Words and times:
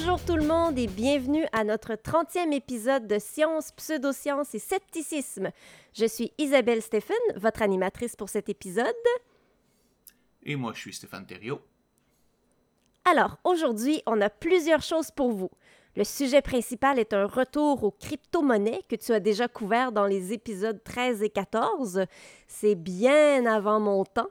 Bonjour 0.00 0.24
tout 0.24 0.36
le 0.36 0.46
monde 0.46 0.78
et 0.78 0.86
bienvenue 0.86 1.44
à 1.50 1.64
notre 1.64 1.94
30e 1.94 2.52
épisode 2.52 3.08
de 3.08 3.18
Science, 3.18 3.72
Pseudosciences 3.72 4.54
et 4.54 4.60
Scepticisme. 4.60 5.50
Je 5.92 6.06
suis 6.06 6.32
Isabelle 6.38 6.82
Stéphane, 6.82 7.16
votre 7.34 7.62
animatrice 7.62 8.14
pour 8.14 8.28
cet 8.28 8.48
épisode. 8.48 8.86
Et 10.44 10.54
moi, 10.54 10.70
je 10.72 10.82
suis 10.82 10.94
Stéphane 10.94 11.26
Thériault. 11.26 11.60
Alors, 13.04 13.38
aujourd'hui, 13.42 14.00
on 14.06 14.20
a 14.20 14.30
plusieurs 14.30 14.82
choses 14.82 15.10
pour 15.10 15.32
vous. 15.32 15.50
Le 15.96 16.04
sujet 16.04 16.42
principal 16.42 17.00
est 17.00 17.12
un 17.12 17.26
retour 17.26 17.82
aux 17.82 17.90
crypto-monnaies 17.90 18.84
que 18.88 18.94
tu 18.94 19.10
as 19.12 19.18
déjà 19.18 19.48
couvert 19.48 19.90
dans 19.90 20.06
les 20.06 20.32
épisodes 20.32 20.80
13 20.84 21.24
et 21.24 21.30
14. 21.30 22.04
C'est 22.46 22.76
bien 22.76 23.46
avant 23.46 23.80
mon 23.80 24.04
temps. 24.04 24.30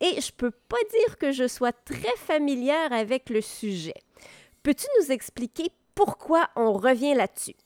Et 0.00 0.20
je 0.20 0.30
peux 0.30 0.52
pas 0.52 0.76
dire 0.88 1.18
que 1.18 1.32
je 1.32 1.48
sois 1.48 1.72
très 1.72 2.16
familière 2.16 2.92
avec 2.92 3.28
le 3.28 3.40
sujet. 3.40 3.94
Peux-tu 4.62 4.86
nous 5.00 5.12
expliquer 5.12 5.70
pourquoi 5.94 6.50
on 6.56 6.72
revient 6.72 7.14
là-dessus? 7.14 7.56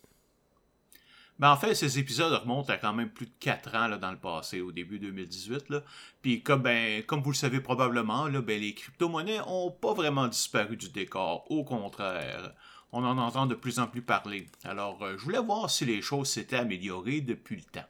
Ben 1.40 1.50
en 1.50 1.56
fait, 1.56 1.74
ces 1.74 1.98
épisodes 1.98 2.32
remontent 2.32 2.72
à 2.72 2.76
quand 2.76 2.92
même 2.92 3.10
plus 3.10 3.26
de 3.26 3.32
4 3.40 3.74
ans 3.74 3.88
là, 3.88 3.96
dans 3.98 4.12
le 4.12 4.18
passé, 4.18 4.60
au 4.60 4.70
début 4.70 5.00
2018. 5.00 5.68
Là. 5.70 5.82
Puis 6.22 6.42
comme, 6.42 6.62
ben, 6.62 7.02
comme 7.02 7.22
vous 7.22 7.32
le 7.32 7.36
savez 7.36 7.60
probablement, 7.60 8.28
là, 8.28 8.40
ben, 8.40 8.60
les 8.60 8.74
crypto-monnaies 8.74 9.38
n'ont 9.38 9.72
pas 9.72 9.94
vraiment 9.94 10.28
disparu 10.28 10.76
du 10.76 10.90
décor. 10.90 11.50
Au 11.50 11.64
contraire, 11.64 12.54
on 12.92 13.04
en 13.04 13.18
entend 13.18 13.46
de 13.46 13.56
plus 13.56 13.80
en 13.80 13.88
plus 13.88 14.02
parler. 14.02 14.46
Alors, 14.62 15.02
euh, 15.02 15.16
je 15.18 15.24
voulais 15.24 15.40
voir 15.40 15.68
si 15.68 15.84
les 15.84 16.00
choses 16.00 16.28
s'étaient 16.28 16.56
améliorées 16.56 17.20
depuis 17.20 17.56
le 17.56 17.62
temps. 17.62 17.88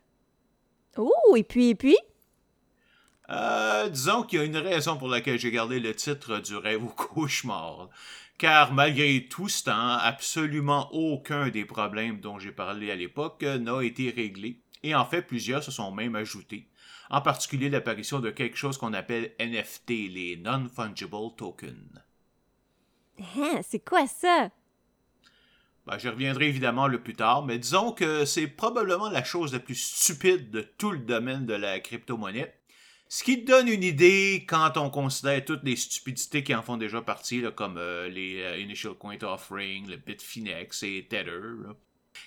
Oh, 0.96 1.36
et 1.36 1.44
puis, 1.44 1.68
et 1.68 1.74
puis? 1.74 1.98
Euh, 3.30 3.88
disons 3.88 4.22
qu'il 4.22 4.38
y 4.38 4.42
a 4.42 4.44
une 4.44 4.56
raison 4.56 4.96
pour 4.96 5.08
laquelle 5.08 5.38
j'ai 5.38 5.50
gardé 5.50 5.80
le 5.80 5.94
titre 5.94 6.40
du 6.40 6.56
rêve 6.56 6.84
au 6.84 6.88
cauchemar 6.88 7.88
car 8.38 8.72
malgré 8.72 9.26
tout 9.28 9.48
ce 9.48 9.64
temps, 9.64 9.98
absolument 9.98 10.92
aucun 10.92 11.48
des 11.48 11.64
problèmes 11.64 12.20
dont 12.20 12.38
j'ai 12.38 12.52
parlé 12.52 12.90
à 12.90 12.96
l'époque 12.96 13.42
n'a 13.42 13.82
été 13.82 14.10
réglé, 14.10 14.60
et 14.82 14.94
en 14.94 15.04
fait 15.04 15.22
plusieurs 15.22 15.62
se 15.62 15.70
sont 15.70 15.92
même 15.92 16.16
ajoutés, 16.16 16.68
en 17.10 17.20
particulier 17.20 17.70
l'apparition 17.70 18.20
de 18.20 18.30
quelque 18.30 18.56
chose 18.56 18.78
qu'on 18.78 18.92
appelle 18.92 19.32
NFT, 19.38 19.90
les 20.10 20.40
Non-Fungible 20.42 21.34
Tokens. 21.36 22.02
Hein, 23.36 23.60
c'est 23.62 23.84
quoi 23.84 24.06
ça? 24.06 24.50
Ben, 25.86 25.98
je 25.98 26.08
reviendrai 26.08 26.48
évidemment 26.48 26.88
le 26.88 27.02
plus 27.02 27.14
tard, 27.14 27.44
mais 27.44 27.58
disons 27.58 27.92
que 27.92 28.24
c'est 28.24 28.46
probablement 28.46 29.10
la 29.10 29.22
chose 29.22 29.52
la 29.52 29.60
plus 29.60 29.74
stupide 29.74 30.50
de 30.50 30.62
tout 30.62 30.90
le 30.90 30.98
domaine 30.98 31.44
de 31.44 31.52
la 31.52 31.78
crypto-monnaie, 31.78 32.54
ce 33.08 33.22
qui 33.22 33.42
donne 33.42 33.68
une 33.68 33.82
idée 33.82 34.44
quand 34.48 34.76
on 34.76 34.90
considère 34.90 35.44
toutes 35.44 35.62
les 35.64 35.76
stupidités 35.76 36.42
qui 36.42 36.54
en 36.54 36.62
font 36.62 36.76
déjà 36.76 37.00
partie, 37.02 37.44
comme 37.54 37.76
euh, 37.78 38.08
les 38.08 38.42
euh, 38.42 38.58
Initial 38.58 38.94
Coin 38.94 39.16
Offering, 39.22 39.88
le 39.88 39.96
Bitfinex 39.96 40.82
et 40.82 41.06
Tether. 41.08 41.40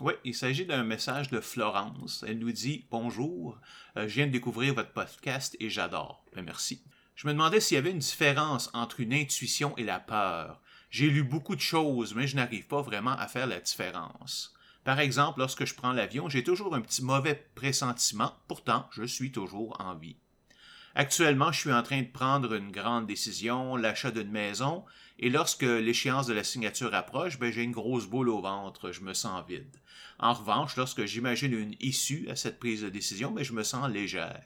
Oui, 0.00 0.14
il 0.24 0.34
s'agit 0.34 0.66
d'un 0.66 0.82
message 0.82 1.30
de 1.30 1.38
Florence. 1.38 2.24
Elle 2.26 2.40
nous 2.40 2.50
dit 2.50 2.84
Bonjour, 2.90 3.60
euh, 3.96 4.08
je 4.08 4.14
viens 4.16 4.26
de 4.26 4.32
découvrir 4.32 4.74
votre 4.74 4.92
podcast 4.92 5.56
et 5.60 5.70
j'adore. 5.70 6.24
Ben, 6.34 6.44
merci. 6.44 6.82
Je 7.14 7.28
me 7.28 7.32
demandais 7.32 7.60
s'il 7.60 7.76
y 7.76 7.78
avait 7.78 7.92
une 7.92 7.98
différence 7.98 8.70
entre 8.74 8.98
une 8.98 9.14
intuition 9.14 9.76
et 9.76 9.84
la 9.84 10.00
peur. 10.00 10.60
J'ai 10.90 11.08
lu 11.08 11.22
beaucoup 11.22 11.54
de 11.54 11.60
choses, 11.60 12.16
mais 12.16 12.26
je 12.26 12.34
n'arrive 12.34 12.66
pas 12.66 12.82
vraiment 12.82 13.12
à 13.12 13.28
faire 13.28 13.46
la 13.46 13.60
différence. 13.60 14.52
Par 14.82 14.98
exemple, 14.98 15.38
lorsque 15.38 15.64
je 15.64 15.76
prends 15.76 15.92
l'avion, 15.92 16.28
j'ai 16.28 16.42
toujours 16.42 16.74
un 16.74 16.80
petit 16.80 17.04
mauvais 17.04 17.48
pressentiment, 17.54 18.32
pourtant 18.48 18.88
je 18.90 19.04
suis 19.04 19.30
toujours 19.30 19.80
en 19.80 19.94
vie. 19.94 20.16
Actuellement, 20.96 21.50
je 21.50 21.60
suis 21.60 21.72
en 21.72 21.82
train 21.82 22.02
de 22.02 22.08
prendre 22.08 22.52
une 22.54 22.70
grande 22.70 23.06
décision, 23.06 23.76
l'achat 23.76 24.12
d'une 24.12 24.30
maison, 24.30 24.84
et 25.18 25.30
lorsque 25.30 25.62
l'échéance 25.62 26.26
de 26.26 26.34
la 26.34 26.44
signature 26.44 26.94
approche, 26.94 27.38
ben, 27.38 27.52
j'ai 27.52 27.62
une 27.62 27.72
grosse 27.72 28.06
boule 28.06 28.28
au 28.28 28.40
ventre, 28.40 28.90
je 28.90 29.00
me 29.00 29.14
sens 29.14 29.46
vide. 29.48 29.76
En 30.18 30.32
revanche, 30.32 30.76
lorsque 30.76 31.04
j'imagine 31.04 31.52
une 31.52 31.76
issue 31.80 32.28
à 32.28 32.36
cette 32.36 32.58
prise 32.58 32.82
de 32.82 32.88
décision, 32.88 33.30
ben, 33.30 33.44
je 33.44 33.52
me 33.52 33.62
sens 33.62 33.88
légère. 33.88 34.42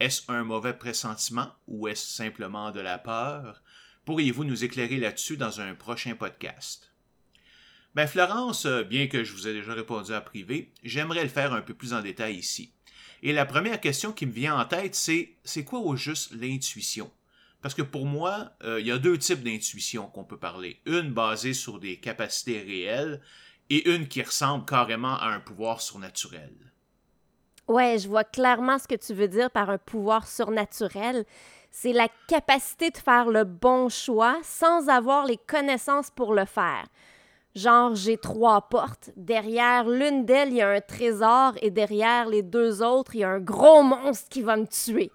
Est-ce 0.00 0.30
un 0.30 0.44
mauvais 0.44 0.74
pressentiment 0.74 1.52
ou 1.66 1.88
est-ce 1.88 2.10
simplement 2.10 2.70
de 2.70 2.80
la 2.80 2.98
peur? 2.98 3.62
Pourriez-vous 4.04 4.44
nous 4.44 4.64
éclairer 4.64 4.98
là-dessus 4.98 5.36
dans 5.36 5.60
un 5.60 5.74
prochain 5.74 6.14
podcast? 6.14 6.92
Ben 7.94 8.06
Florence, 8.06 8.66
bien 8.66 9.06
que 9.06 9.24
je 9.24 9.32
vous 9.32 9.48
ai 9.48 9.54
déjà 9.54 9.72
répondu 9.72 10.12
à 10.12 10.20
privé, 10.20 10.72
j'aimerais 10.82 11.22
le 11.22 11.30
faire 11.30 11.54
un 11.54 11.62
peu 11.62 11.72
plus 11.72 11.94
en 11.94 12.02
détail 12.02 12.36
ici. 12.36 12.74
Et 13.22 13.32
la 13.32 13.46
première 13.46 13.80
question 13.80 14.12
qui 14.12 14.26
me 14.26 14.32
vient 14.32 14.58
en 14.58 14.66
tête, 14.66 14.94
c'est 14.94 15.36
c'est 15.44 15.64
quoi 15.64 15.78
au 15.78 15.96
juste 15.96 16.32
l'intuition? 16.32 17.10
Parce 17.62 17.74
que 17.74 17.82
pour 17.82 18.06
moi, 18.06 18.50
euh, 18.62 18.80
il 18.80 18.86
y 18.86 18.92
a 18.92 18.98
deux 18.98 19.18
types 19.18 19.42
d'intuition 19.42 20.06
qu'on 20.06 20.24
peut 20.24 20.38
parler. 20.38 20.80
Une 20.86 21.12
basée 21.12 21.54
sur 21.54 21.78
des 21.78 21.98
capacités 21.98 22.60
réelles 22.60 23.20
et 23.70 23.90
une 23.90 24.08
qui 24.08 24.22
ressemble 24.22 24.64
carrément 24.64 25.18
à 25.18 25.28
un 25.28 25.40
pouvoir 25.40 25.80
surnaturel. 25.80 26.54
Ouais, 27.68 27.98
je 27.98 28.08
vois 28.08 28.24
clairement 28.24 28.78
ce 28.78 28.86
que 28.86 28.94
tu 28.94 29.12
veux 29.12 29.26
dire 29.26 29.50
par 29.50 29.70
un 29.70 29.78
pouvoir 29.78 30.28
surnaturel. 30.28 31.24
C'est 31.72 31.92
la 31.92 32.08
capacité 32.28 32.90
de 32.90 32.96
faire 32.96 33.28
le 33.28 33.44
bon 33.44 33.88
choix 33.88 34.38
sans 34.44 34.88
avoir 34.88 35.26
les 35.26 35.36
connaissances 35.36 36.10
pour 36.10 36.32
le 36.32 36.44
faire. 36.44 36.86
Genre, 37.56 37.94
j'ai 37.94 38.18
trois 38.18 38.68
portes. 38.68 39.10
Derrière 39.16 39.88
l'une 39.88 40.24
d'elles, 40.24 40.50
il 40.50 40.56
y 40.56 40.62
a 40.62 40.68
un 40.68 40.80
trésor 40.80 41.54
et 41.60 41.70
derrière 41.70 42.28
les 42.28 42.42
deux 42.42 42.82
autres, 42.82 43.14
il 43.16 43.20
y 43.20 43.24
a 43.24 43.30
un 43.30 43.40
gros 43.40 43.82
monstre 43.82 44.28
qui 44.28 44.42
va 44.42 44.56
me 44.56 44.66
tuer. 44.66 45.10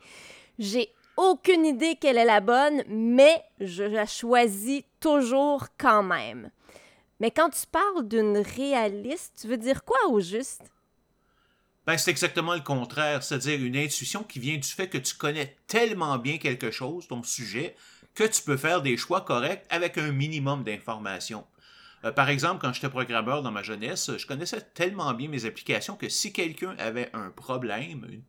J'ai 0.60 0.92
aucune 1.21 1.65
idée 1.65 1.97
quelle 2.00 2.18
est 2.18 2.25
la 2.25 2.41
bonne, 2.41 2.83
mais 2.88 3.44
je 3.59 3.83
la 3.83 4.06
choisis 4.06 4.83
toujours 5.00 5.68
quand 5.77 6.03
même. 6.03 6.50
Mais 7.19 7.29
quand 7.29 7.51
tu 7.51 7.68
parles 7.71 8.07
d'une 8.07 8.38
réaliste, 8.38 9.38
tu 9.39 9.47
veux 9.47 9.57
dire 9.57 9.83
quoi 9.83 10.00
au 10.09 10.19
juste? 10.19 10.63
Ben, 11.85 11.97
c'est 11.97 12.12
exactement 12.12 12.56
le 12.56 12.62
contraire, 12.62 13.23
c'est-à-dire 13.23 13.59
une 13.63 13.77
intuition 13.77 14.23
qui 14.23 14.39
vient 14.39 14.57
du 14.57 14.68
fait 14.68 14.88
que 14.88 14.97
tu 14.97 15.15
connais 15.15 15.57
tellement 15.68 16.18
bien 16.18 16.38
quelque 16.38 16.71
chose, 16.71 17.07
ton 17.07 17.23
sujet, 17.23 17.75
que 18.15 18.23
tu 18.23 18.41
peux 18.41 18.57
faire 18.57 18.81
des 18.81 18.97
choix 18.97 19.21
corrects 19.21 19.65
avec 19.69 19.97
un 19.97 20.12
minimum 20.12 20.63
d'informations. 20.63 21.45
Euh, 22.03 22.12
par 22.12 22.29
exemple, 22.29 22.62
quand 22.62 22.73
j'étais 22.73 22.89
programmeur 22.89 23.44
dans 23.44 23.51
ma 23.51 23.63
jeunesse, 23.63 24.12
je 24.18 24.25
connaissais 24.25 24.62
tellement 24.73 25.13
bien 25.13 25.27
mes 25.27 25.45
applications 25.45 25.95
que 25.95 26.09
si 26.09 26.33
quelqu'un 26.33 26.75
avait 26.77 27.09
un 27.13 27.29
problème, 27.29 28.07
une 28.09 28.23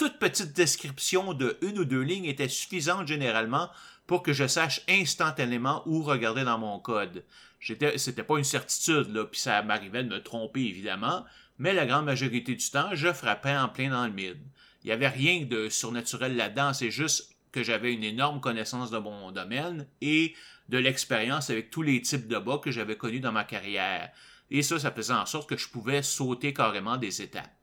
toute 0.00 0.18
petite 0.18 0.54
description 0.54 1.34
de 1.34 1.58
une 1.60 1.78
ou 1.78 1.84
deux 1.84 2.00
lignes 2.00 2.24
était 2.24 2.48
suffisante 2.48 3.06
généralement 3.06 3.68
pour 4.06 4.22
que 4.22 4.32
je 4.32 4.46
sache 4.46 4.80
instantanément 4.88 5.82
où 5.84 6.02
regarder 6.02 6.42
dans 6.42 6.56
mon 6.56 6.78
code. 6.78 7.22
J'étais, 7.60 7.98
c'était 7.98 8.22
pas 8.22 8.38
une 8.38 8.44
certitude, 8.44 9.12
là, 9.12 9.26
puis 9.26 9.38
ça 9.38 9.60
m'arrivait 9.60 10.02
de 10.02 10.08
me 10.08 10.22
tromper 10.22 10.62
évidemment, 10.62 11.26
mais 11.58 11.74
la 11.74 11.84
grande 11.84 12.06
majorité 12.06 12.54
du 12.54 12.70
temps, 12.70 12.88
je 12.94 13.12
frappais 13.12 13.54
en 13.54 13.68
plein 13.68 13.90
dans 13.90 14.06
le 14.06 14.12
mid. 14.14 14.38
Il 14.82 14.86
n'y 14.86 14.92
avait 14.92 15.06
rien 15.06 15.44
de 15.44 15.68
surnaturel 15.68 16.34
là-dedans, 16.34 16.72
c'est 16.72 16.90
juste 16.90 17.36
que 17.52 17.62
j'avais 17.62 17.92
une 17.92 18.02
énorme 18.04 18.40
connaissance 18.40 18.90
de 18.90 18.96
mon 18.96 19.32
domaine 19.32 19.86
et 20.00 20.34
de 20.70 20.78
l'expérience 20.78 21.50
avec 21.50 21.68
tous 21.68 21.82
les 21.82 22.00
types 22.00 22.26
de 22.26 22.38
bugs 22.38 22.60
que 22.64 22.70
j'avais 22.70 22.96
connus 22.96 23.20
dans 23.20 23.32
ma 23.32 23.44
carrière. 23.44 24.10
Et 24.50 24.62
ça, 24.62 24.78
ça 24.78 24.92
faisait 24.92 25.12
en 25.12 25.26
sorte 25.26 25.50
que 25.50 25.58
je 25.58 25.68
pouvais 25.68 26.02
sauter 26.02 26.54
carrément 26.54 26.96
des 26.96 27.20
étapes. 27.20 27.59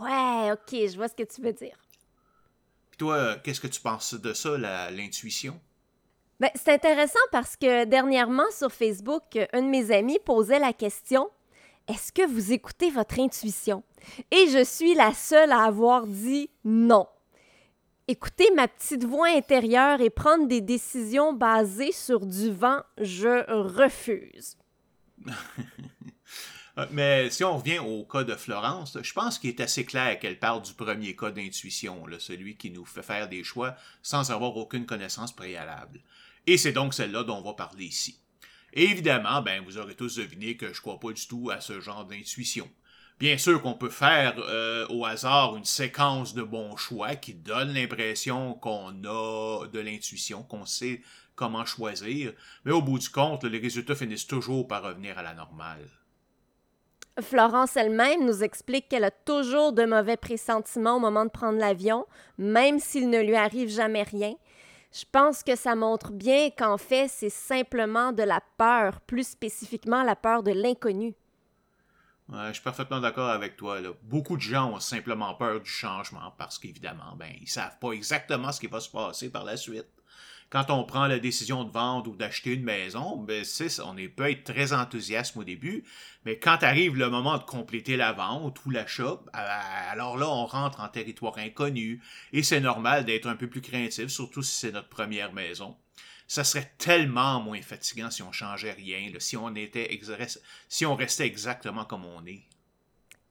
Ouais, 0.00 0.52
ok, 0.52 0.70
je 0.70 0.96
vois 0.96 1.08
ce 1.08 1.14
que 1.14 1.22
tu 1.22 1.40
veux 1.40 1.52
dire. 1.52 1.76
Puis 2.90 2.98
toi, 2.98 3.36
qu'est-ce 3.36 3.60
que 3.60 3.66
tu 3.66 3.80
penses 3.80 4.14
de 4.14 4.32
ça, 4.32 4.56
l'intuition? 4.90 5.60
Ben, 6.40 6.50
c'est 6.54 6.72
intéressant 6.72 7.20
parce 7.30 7.56
que 7.56 7.84
dernièrement 7.84 8.50
sur 8.50 8.72
Facebook, 8.72 9.38
un 9.52 9.62
de 9.62 9.68
mes 9.68 9.90
amis 9.90 10.18
posait 10.24 10.58
la 10.58 10.72
question 10.72 11.30
est-ce 11.88 12.12
que 12.12 12.26
vous 12.26 12.52
écoutez 12.52 12.90
votre 12.90 13.18
intuition? 13.18 13.82
Et 14.30 14.48
je 14.48 14.64
suis 14.64 14.94
la 14.94 15.12
seule 15.12 15.50
à 15.50 15.64
avoir 15.64 16.06
dit 16.06 16.48
non. 16.64 17.06
Écouter 18.08 18.50
ma 18.54 18.68
petite 18.68 19.04
voix 19.04 19.28
intérieure 19.28 20.00
et 20.00 20.10
prendre 20.10 20.46
des 20.46 20.60
décisions 20.60 21.32
basées 21.32 21.92
sur 21.92 22.24
du 22.24 22.52
vent, 22.52 22.80
je 22.98 23.50
refuse. 23.50 24.56
Euh, 26.78 26.86
mais 26.90 27.30
si 27.30 27.44
on 27.44 27.58
revient 27.58 27.78
au 27.78 28.04
cas 28.04 28.24
de 28.24 28.34
Florence, 28.34 28.96
je 29.02 29.12
pense 29.12 29.38
qu'il 29.38 29.50
est 29.50 29.60
assez 29.60 29.84
clair 29.84 30.18
qu'elle 30.18 30.38
parle 30.38 30.62
du 30.62 30.72
premier 30.72 31.14
cas 31.14 31.30
d'intuition, 31.30 32.04
celui 32.18 32.56
qui 32.56 32.70
nous 32.70 32.84
fait 32.84 33.02
faire 33.02 33.28
des 33.28 33.44
choix 33.44 33.74
sans 34.02 34.30
avoir 34.30 34.56
aucune 34.56 34.86
connaissance 34.86 35.34
préalable. 35.34 36.00
Et 36.46 36.56
c'est 36.56 36.72
donc 36.72 36.94
celle-là 36.94 37.24
dont 37.24 37.36
on 37.36 37.42
va 37.42 37.52
parler 37.52 37.84
ici. 37.84 38.18
Évidemment, 38.72 39.42
ben, 39.42 39.62
vous 39.64 39.76
aurez 39.76 39.94
tous 39.94 40.16
deviné 40.16 40.56
que 40.56 40.66
je 40.66 40.78
ne 40.78 40.80
crois 40.80 40.98
pas 40.98 41.12
du 41.12 41.26
tout 41.26 41.50
à 41.50 41.60
ce 41.60 41.80
genre 41.80 42.06
d'intuition. 42.06 42.68
Bien 43.20 43.36
sûr 43.36 43.60
qu'on 43.62 43.74
peut 43.74 43.90
faire 43.90 44.34
euh, 44.38 44.86
au 44.88 45.04
hasard 45.04 45.56
une 45.56 45.64
séquence 45.64 46.34
de 46.34 46.42
bons 46.42 46.76
choix 46.76 47.14
qui 47.14 47.34
donne 47.34 47.72
l'impression 47.74 48.54
qu'on 48.54 49.04
a 49.04 49.66
de 49.66 49.78
l'intuition, 49.78 50.42
qu'on 50.42 50.64
sait 50.64 51.02
comment 51.36 51.64
choisir, 51.64 52.32
mais 52.64 52.72
au 52.72 52.82
bout 52.82 52.98
du 52.98 53.10
compte, 53.10 53.44
les 53.44 53.58
résultats 53.58 53.94
finissent 53.94 54.26
toujours 54.26 54.66
par 54.66 54.82
revenir 54.82 55.18
à 55.18 55.22
la 55.22 55.34
normale. 55.34 55.88
Florence 57.20 57.76
elle-même 57.76 58.24
nous 58.24 58.42
explique 58.42 58.88
qu'elle 58.88 59.04
a 59.04 59.10
toujours 59.10 59.72
de 59.72 59.84
mauvais 59.84 60.16
pressentiments 60.16 60.96
au 60.96 61.00
moment 61.00 61.24
de 61.24 61.30
prendre 61.30 61.58
l'avion, 61.58 62.06
même 62.38 62.78
s'il 62.78 63.10
ne 63.10 63.20
lui 63.20 63.36
arrive 63.36 63.68
jamais 63.68 64.02
rien, 64.02 64.34
je 64.92 65.04
pense 65.10 65.42
que 65.42 65.56
ça 65.56 65.74
montre 65.74 66.12
bien 66.12 66.50
qu'en 66.50 66.76
fait, 66.76 67.08
c'est 67.08 67.30
simplement 67.30 68.12
de 68.12 68.22
la 68.22 68.40
peur, 68.58 69.00
plus 69.00 69.26
spécifiquement 69.26 70.02
la 70.02 70.16
peur 70.16 70.42
de 70.42 70.52
l'inconnu. 70.52 71.14
je 72.28 72.52
suis 72.52 72.62
parfaitement 72.62 73.00
d'accord 73.00 73.30
avec 73.30 73.56
toi. 73.56 73.78
Beaucoup 74.02 74.36
de 74.36 74.42
gens 74.42 74.72
ont 74.72 74.80
simplement 74.80 75.34
peur 75.34 75.60
du 75.60 75.70
changement 75.70 76.34
parce 76.36 76.58
qu'évidemment, 76.58 77.16
ben, 77.16 77.32
ils 77.40 77.48
savent 77.48 77.78
pas 77.78 77.92
exactement 77.92 78.52
ce 78.52 78.60
qui 78.60 78.66
va 78.66 78.80
se 78.80 78.90
passer 78.90 79.30
par 79.30 79.44
la 79.44 79.56
suite 79.56 79.88
quand 80.52 80.68
on 80.68 80.84
prend 80.84 81.06
la 81.06 81.18
décision 81.18 81.64
de 81.64 81.72
vendre 81.72 82.10
ou 82.10 82.14
d'acheter 82.14 82.52
une 82.52 82.62
maison, 82.62 83.16
ben, 83.16 83.42
on 83.82 83.94
peut 84.14 84.30
être 84.30 84.44
très 84.44 84.74
enthousiaste 84.74 85.34
au 85.38 85.44
début, 85.44 85.82
mais 86.26 86.38
quand 86.38 86.62
arrive 86.62 86.94
le 86.94 87.08
moment 87.08 87.38
de 87.38 87.42
compléter 87.42 87.96
la 87.96 88.12
vente 88.12 88.62
ou 88.66 88.70
l'achat, 88.70 89.18
alors 89.32 90.18
là, 90.18 90.28
on 90.28 90.44
rentre 90.44 90.80
en 90.80 90.88
territoire 90.88 91.38
inconnu 91.38 92.02
et 92.34 92.42
c'est 92.42 92.60
normal 92.60 93.06
d'être 93.06 93.28
un 93.28 93.34
peu 93.34 93.48
plus 93.48 93.62
craintif, 93.62 94.08
surtout 94.08 94.42
si 94.42 94.58
c'est 94.58 94.72
notre 94.72 94.90
première 94.90 95.32
maison. 95.32 95.74
Ça 96.28 96.44
serait 96.44 96.70
tellement 96.76 97.40
moins 97.40 97.62
fatigant 97.62 98.10
si 98.10 98.22
on 98.22 98.32
changeait 98.32 98.72
rien, 98.72 99.10
si 99.20 99.38
on 99.38 99.54
était 99.54 99.98
si 100.68 100.84
on 100.84 100.94
restait 100.94 101.26
exactement 101.26 101.86
comme 101.86 102.04
on 102.04 102.26
est. 102.26 102.42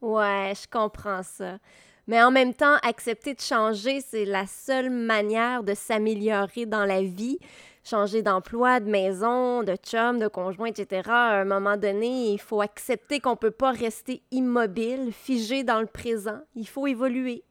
Ouais, 0.02 0.54
je 0.60 0.68
comprends 0.68 1.22
ça. 1.22 1.60
Mais 2.08 2.22
en 2.22 2.32
même 2.32 2.54
temps, 2.54 2.78
accepter 2.84 3.34
de 3.34 3.42
changer, 3.42 4.02
c'est 4.02 4.26
la 4.26 4.48
seule 4.48 4.90
manière 4.90 5.64
de 5.64 5.74
s'améliorer 5.74 6.66
dans 6.66 6.86
la 6.86 7.02
vie. 7.02 7.38
Changer 7.84 8.22
d'emploi, 8.22 8.80
de 8.80 8.90
maison, 8.90 9.64
de 9.64 9.76
chum, 9.76 10.20
de 10.20 10.28
conjoint, 10.28 10.68
etc. 10.68 11.02
À 11.10 11.42
un 11.42 11.46
moment 11.46 11.78
donné, 11.78 12.32
il 12.32 12.40
faut 12.40 12.62
accepter 12.62 13.20
qu'on 13.20 13.32
ne 13.32 13.36
peut 13.36 13.50
pas 13.50 13.72
rester 13.72 14.22
immobile, 14.30 15.12
figé 15.12 15.64
dans 15.64 15.80
le 15.80 15.88
présent. 15.88 16.42
Il 16.56 16.68
faut 16.68 16.86
évoluer. 16.86 17.44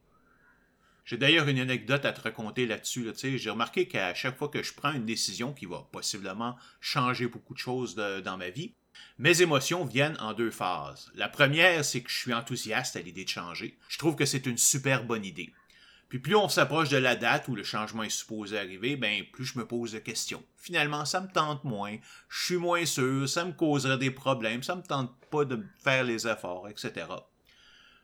J'ai 1.03 1.17
d'ailleurs 1.17 1.49
une 1.49 1.59
anecdote 1.59 2.05
à 2.05 2.13
te 2.13 2.21
raconter 2.21 2.65
là-dessus. 2.65 3.11
J'ai 3.37 3.49
remarqué 3.49 3.87
qu'à 3.87 4.13
chaque 4.13 4.37
fois 4.37 4.47
que 4.47 4.63
je 4.63 4.73
prends 4.73 4.93
une 4.93 5.05
décision 5.05 5.51
qui 5.51 5.65
va 5.65 5.85
possiblement 5.91 6.55
changer 6.79 7.27
beaucoup 7.27 7.53
de 7.53 7.59
choses 7.59 7.95
dans 7.95 8.37
ma 8.37 8.49
vie, 8.49 8.73
mes 9.17 9.41
émotions 9.41 9.85
viennent 9.85 10.17
en 10.19 10.33
deux 10.33 10.51
phases. 10.51 11.11
La 11.15 11.29
première, 11.29 11.85
c'est 11.85 12.01
que 12.01 12.09
je 12.09 12.17
suis 12.17 12.33
enthousiaste 12.33 12.95
à 12.95 13.01
l'idée 13.01 13.23
de 13.23 13.29
changer. 13.29 13.77
Je 13.87 13.97
trouve 13.97 14.15
que 14.15 14.25
c'est 14.25 14.45
une 14.45 14.57
super 14.57 15.03
bonne 15.03 15.25
idée. 15.25 15.53
Puis 16.09 16.19
plus 16.19 16.35
on 16.35 16.49
s'approche 16.49 16.89
de 16.89 16.97
la 16.97 17.15
date 17.15 17.47
où 17.47 17.55
le 17.55 17.63
changement 17.63 18.03
est 18.03 18.09
supposé 18.09 18.57
arriver, 18.57 18.97
ben 18.97 19.23
plus 19.31 19.45
je 19.45 19.57
me 19.57 19.65
pose 19.65 19.93
de 19.93 19.99
questions. 19.99 20.43
Finalement, 20.57 21.05
ça 21.05 21.21
me 21.21 21.31
tente 21.31 21.63
moins, 21.63 21.95
je 22.27 22.45
suis 22.45 22.57
moins 22.57 22.85
sûr, 22.85 23.29
ça 23.29 23.45
me 23.45 23.53
causerait 23.53 23.97
des 23.97 24.11
problèmes, 24.11 24.61
ça 24.61 24.75
me 24.75 24.81
tente 24.81 25.15
pas 25.29 25.45
de 25.45 25.63
faire 25.81 26.03
les 26.03 26.27
efforts, 26.27 26.67
etc. 26.67 27.05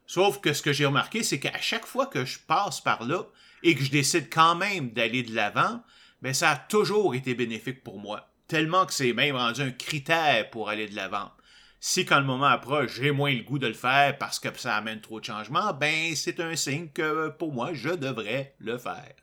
Sauf 0.06 0.40
que 0.40 0.54
ce 0.54 0.62
que 0.62 0.72
j'ai 0.72 0.86
remarqué, 0.86 1.22
c'est 1.22 1.40
qu'à 1.40 1.60
chaque 1.60 1.86
fois 1.86 2.06
que 2.06 2.24
je 2.24 2.40
passe 2.40 2.80
par 2.80 3.04
là 3.04 3.26
et 3.62 3.76
que 3.76 3.84
je 3.84 3.92
décide 3.92 4.30
quand 4.32 4.56
même 4.56 4.92
d'aller 4.92 5.24
de 5.24 5.36
l'avant, 5.36 5.84
ben 6.22 6.34
ça 6.34 6.52
a 6.52 6.56
toujours 6.56 7.14
été 7.14 7.36
bénéfique 7.36 7.84
pour 7.84 8.00
moi 8.00 8.30
tellement 8.48 8.86
que 8.86 8.94
c'est 8.94 9.14
même 9.14 9.36
rendu 9.36 9.62
un 9.62 9.72
critère 9.72 10.50
pour 10.50 10.70
aller 10.70 10.88
de 10.88 10.96
l'avant. 10.96 11.32
Si 11.80 12.06
quand 12.06 12.20
le 12.20 12.26
moment 12.26 12.46
approche, 12.46 12.96
j'ai 12.96 13.12
moins 13.12 13.34
le 13.34 13.44
goût 13.44 13.60
de 13.60 13.68
le 13.68 13.74
faire 13.74 14.18
parce 14.18 14.40
que 14.40 14.50
ça 14.58 14.76
amène 14.76 15.02
trop 15.02 15.20
de 15.20 15.26
changements, 15.26 15.74
ben 15.74 16.16
c'est 16.16 16.40
un 16.40 16.56
signe 16.56 16.90
que 16.90 17.30
pour 17.30 17.54
moi, 17.54 17.74
je 17.74 17.90
devrais 17.90 18.56
le 18.60 18.78
faire. 18.78 19.14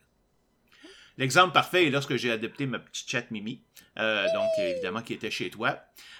L'exemple 1.17 1.53
parfait 1.53 1.87
est 1.87 1.91
lorsque 1.91 2.17
j'ai 2.17 2.31
adopté 2.31 2.67
ma 2.67 2.79
petite 2.79 3.11
chatte 3.11 3.31
Mimi, 3.31 3.63
euh, 3.99 4.27
donc 4.35 4.49
évidemment 4.59 5.03
qui 5.03 5.15
était 5.15 5.31
chez 5.31 5.51
toi. 5.51 5.79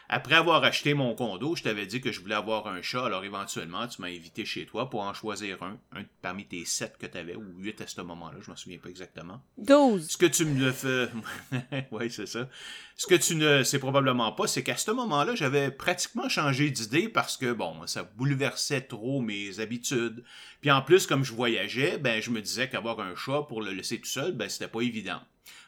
Après 0.09 0.35
avoir 0.35 0.63
acheté 0.65 0.93
mon 0.93 1.15
condo, 1.15 1.57
je 1.57 1.63
t'avais 1.63 1.87
dit 1.87 2.01
que 2.01 2.13
je 2.13 2.21
voulais 2.21 2.35
avoir 2.35 2.67
un 2.67 2.83
chat, 2.83 3.07
alors 3.07 3.25
éventuellement, 3.25 3.87
tu 3.87 4.03
m'as 4.03 4.09
invité 4.09 4.45
chez 4.45 4.67
toi 4.67 4.91
pour 4.91 5.01
en 5.01 5.15
choisir 5.15 5.63
un, 5.63 5.79
un 5.93 6.05
parmi 6.21 6.45
tes 6.45 6.65
sept 6.67 6.99
que 6.99 7.07
tu 7.07 7.17
avais, 7.17 7.35
ou 7.35 7.45
huit 7.59 7.81
à 7.81 7.87
ce 7.87 8.01
moment-là, 8.03 8.39
je 8.43 8.51
m'en 8.51 8.57
souviens 8.57 8.79
pas 8.79 8.91
exactement. 8.91 9.41
Douze. 9.57 10.07
Ce 10.11 10.19
que 10.19 10.27
tu 10.27 10.45
me 10.45 10.73
fais. 10.73 11.09
oui, 11.91 12.11
c'est 12.11 12.27
ça. 12.27 12.49
Ce 12.97 13.07
que 13.07 13.15
tu 13.15 13.35
ne 13.35 13.63
sais 13.63 13.79
probablement 13.79 14.31
pas, 14.33 14.47
c'est 14.47 14.63
qu'à 14.63 14.77
ce 14.77 14.91
moment-là, 14.91 15.35
j'avais 15.35 15.71
pratiquement 15.71 16.29
changé 16.29 16.71
d'idée 16.71 17.09
parce 17.09 17.39
que, 17.39 17.53
bon, 17.53 17.87
ça 17.87 18.05
bouleversait 18.05 18.83
trop 18.83 19.23
mes 19.23 19.59
habitudes. 19.59 20.23
Puis 20.61 20.71
en 20.71 20.83
plus, 20.83 21.07
comme 21.07 21.25
je 21.25 21.33
voyageais, 21.33 21.97
ben, 21.97 22.23
je 22.23 22.31
me 22.31 22.43
disais 22.43 22.69
qu'avoir 22.69 23.01
un 23.01 23.17
chat 23.17 23.43
pour 23.49 23.63
le 23.63 23.73
laisser 23.73 23.99
tout 24.01 24.09
seul, 24.09 24.33
ben, 24.33 24.49
c'était 24.51 24.69
pas 24.69 24.83
évident. 24.83 25.21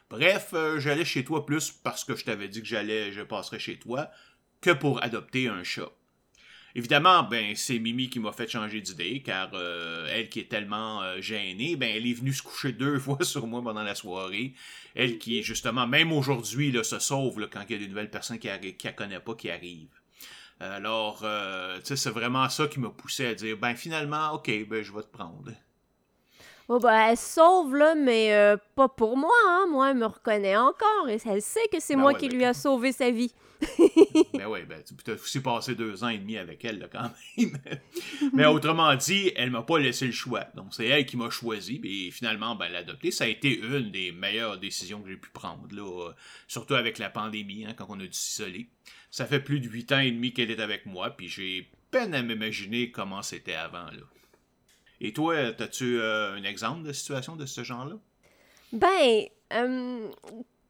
Bref, 0.09 0.51
euh, 0.53 0.79
j'allais 0.79 1.03
chez 1.03 1.25
toi 1.25 1.45
plus 1.45 1.71
parce 1.71 2.05
que 2.05 2.15
je 2.15 2.23
t'avais 2.23 2.47
dit 2.47 2.61
que 2.61 2.67
j'allais, 2.67 3.11
je 3.11 3.21
passerais 3.21 3.59
chez 3.59 3.77
toi, 3.77 4.09
que 4.61 4.71
pour 4.71 5.03
adopter 5.03 5.49
un 5.49 5.63
chat. 5.63 5.91
Évidemment, 6.75 7.23
ben 7.23 7.55
c'est 7.55 7.79
Mimi 7.79 8.09
qui 8.09 8.19
m'a 8.19 8.31
fait 8.31 8.47
changer 8.47 8.79
d'idée, 8.79 9.21
car 9.21 9.49
euh, 9.53 10.07
elle 10.11 10.29
qui 10.29 10.39
est 10.39 10.49
tellement 10.49 11.01
euh, 11.01 11.19
gênée, 11.19 11.75
ben 11.75 11.89
elle 11.93 12.07
est 12.07 12.13
venue 12.13 12.33
se 12.33 12.43
coucher 12.43 12.71
deux 12.71 12.99
fois 12.99 13.23
sur 13.23 13.47
moi 13.47 13.61
pendant 13.61 13.83
la 13.83 13.95
soirée. 13.95 14.53
Elle 14.95 15.17
qui, 15.17 15.43
justement, 15.43 15.87
même 15.87 16.13
aujourd'hui, 16.13 16.73
se 16.83 16.99
sauve 16.99 17.47
quand 17.51 17.63
il 17.67 17.73
y 17.73 17.75
a 17.75 17.79
des 17.79 17.87
nouvelles 17.87 18.11
personnes 18.11 18.39
qui 18.39 18.47
ne 18.47 18.91
connaît 18.91 19.19
pas 19.19 19.35
qui 19.35 19.49
arrivent. 19.49 19.99
Alors, 20.59 21.19
tu 21.19 21.85
sais, 21.85 21.95
c'est 21.95 22.09
vraiment 22.09 22.47
ça 22.49 22.67
qui 22.67 22.79
m'a 22.79 22.89
poussé 22.89 23.27
à 23.27 23.35
dire, 23.35 23.57
ben 23.57 23.75
finalement, 23.75 24.31
ok, 24.33 24.67
ben 24.67 24.83
je 24.83 24.91
vais 24.91 25.03
te 25.03 25.11
prendre. 25.11 25.51
Oh 26.69 26.79
ben, 26.79 27.11
elle 27.11 27.17
sauve, 27.17 27.75
là, 27.75 27.95
mais 27.95 28.33
euh, 28.33 28.57
pas 28.75 28.89
pour 28.89 29.15
moi, 29.15 29.31
hein. 29.47 29.67
Moi, 29.69 29.91
elle 29.91 29.97
me 29.97 30.05
reconnaît 30.05 30.57
encore 30.57 31.07
et 31.07 31.17
elle 31.25 31.41
sait 31.41 31.67
que 31.71 31.79
c'est 31.79 31.95
ben 31.95 32.01
moi 32.01 32.13
qui 32.13 32.27
ben 32.27 32.35
lui 32.35 32.43
a 32.43 32.53
sauvé 32.53 32.91
sa 32.91 33.09
vie. 33.09 33.33
ben 34.33 34.47
oui, 34.47 34.59
ben, 34.67 34.83
tu 34.83 35.11
as 35.11 35.13
aussi 35.13 35.39
passé 35.39 35.75
deux 35.75 36.03
ans 36.03 36.09
et 36.09 36.17
demi 36.17 36.37
avec 36.37 36.65
elle, 36.65 36.79
là, 36.79 36.87
quand 36.91 37.09
même. 37.37 37.57
mais 38.33 38.45
autrement 38.45 38.93
dit, 38.95 39.31
elle 39.37 39.49
m'a 39.49 39.63
pas 39.63 39.79
laissé 39.79 40.07
le 40.07 40.11
choix. 40.11 40.43
Donc, 40.55 40.73
c'est 40.73 40.85
elle 40.85 41.05
qui 41.05 41.15
m'a 41.15 41.29
choisi, 41.29 41.79
et 41.85 42.11
finalement, 42.11 42.55
ben, 42.55 42.67
l'adopter, 42.67 43.11
ça 43.11 43.23
a 43.23 43.27
été 43.27 43.57
une 43.57 43.89
des 43.89 44.11
meilleures 44.11 44.59
décisions 44.59 45.01
que 45.01 45.09
j'ai 45.09 45.17
pu 45.17 45.29
prendre, 45.29 45.67
là. 45.71 46.11
surtout 46.49 46.75
avec 46.75 46.97
la 46.97 47.09
pandémie, 47.09 47.65
hein, 47.65 47.73
quand 47.77 47.87
on 47.87 47.99
a 48.01 48.05
dû 48.05 48.09
s'isoler. 48.11 48.67
Ça 49.09 49.25
fait 49.25 49.39
plus 49.39 49.61
de 49.61 49.69
huit 49.69 49.89
ans 49.93 49.99
et 49.99 50.11
demi 50.11 50.33
qu'elle 50.33 50.51
est 50.51 50.59
avec 50.59 50.85
moi, 50.85 51.11
puis 51.11 51.29
j'ai 51.29 51.71
peine 51.91 52.13
à 52.13 52.21
m'imaginer 52.21 52.91
comment 52.91 53.21
c'était 53.21 53.55
avant, 53.55 53.85
là. 53.85 54.03
Et 55.01 55.13
toi, 55.13 55.35
as-tu 55.59 55.99
euh, 55.99 56.35
un 56.35 56.43
exemple 56.43 56.83
de 56.83 56.93
situation 56.93 57.35
de 57.35 57.45
ce 57.45 57.63
genre-là? 57.63 57.95
Ben, 58.73 59.25
euh, 59.53 60.07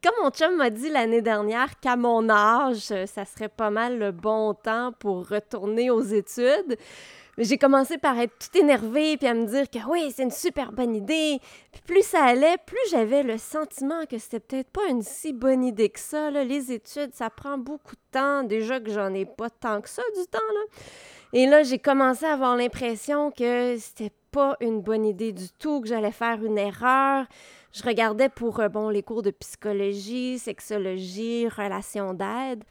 comme 0.04 0.14
mon 0.24 0.30
chum 0.30 0.56
m'a 0.58 0.70
dit 0.70 0.90
l'année 0.90 1.22
dernière 1.22 1.80
qu'à 1.80 1.96
mon 1.96 2.30
âge, 2.30 2.78
ça 2.78 3.26
serait 3.26 3.50
pas 3.50 3.70
mal 3.70 3.98
le 3.98 4.12
bon 4.12 4.54
temps 4.54 4.92
pour 5.00 5.28
retourner 5.28 5.90
aux 5.90 6.04
études, 6.04 6.78
j'ai 7.38 7.60
commencé 7.60 8.00
par 8.00 8.18
être 8.18 8.34
tout 8.40 8.58
énervée 8.58 9.16
puis 9.16 9.28
à 9.28 9.36
me 9.36 9.46
dire 9.46 9.70
que 9.70 9.78
oui, 9.88 10.12
c'est 10.16 10.24
une 10.24 10.32
super 10.32 10.72
bonne 10.72 10.96
idée. 10.96 11.40
Puis 11.72 11.82
plus 11.86 12.02
ça 12.02 12.24
allait, 12.24 12.58
plus 12.66 12.80
j'avais 12.90 13.22
le 13.22 13.38
sentiment 13.38 14.06
que 14.10 14.18
c'était 14.18 14.40
peut-être 14.40 14.72
pas 14.72 14.88
une 14.90 15.04
si 15.04 15.34
bonne 15.34 15.64
idée 15.64 15.90
que 15.90 16.00
ça. 16.00 16.32
Les 16.32 16.72
études, 16.72 17.14
ça 17.14 17.30
prend 17.30 17.60
beaucoup 17.60 17.96
de 17.96 18.02
temps. 18.12 18.44
Déjà 18.44 18.80
que 18.80 18.92
j'en 18.92 19.14
ai 19.14 19.26
pas 19.26 19.52
tant 19.52 19.82
que 19.82 19.90
ça 19.90 20.02
du 20.20 20.26
temps. 20.26 20.40
Et 21.34 21.46
là, 21.46 21.64
j'ai 21.64 21.80
commencé 21.80 22.26
à 22.26 22.34
avoir 22.34 22.56
l'impression 22.56 23.32
que 23.32 23.76
c'était 23.78 24.14
pas 24.32 24.56
une 24.62 24.82
bonne 24.82 25.06
idée 25.06 25.34
du 25.34 25.50
tout, 25.60 25.82
que 25.82 25.88
j'allais 25.88 26.12
faire 26.12 26.44
une 26.44 26.58
erreur. 26.58 27.26
Je 27.74 27.84
regardais 27.84 28.30
pour 28.30 28.60
euh, 28.60 28.70
bon, 28.70 28.90
les 28.90 29.04
cours 29.04 29.24
de 29.24 29.32
psychologie, 29.32 30.40
sexologie, 30.40 31.48
relations 31.50 32.14
d'aide. 32.14 32.64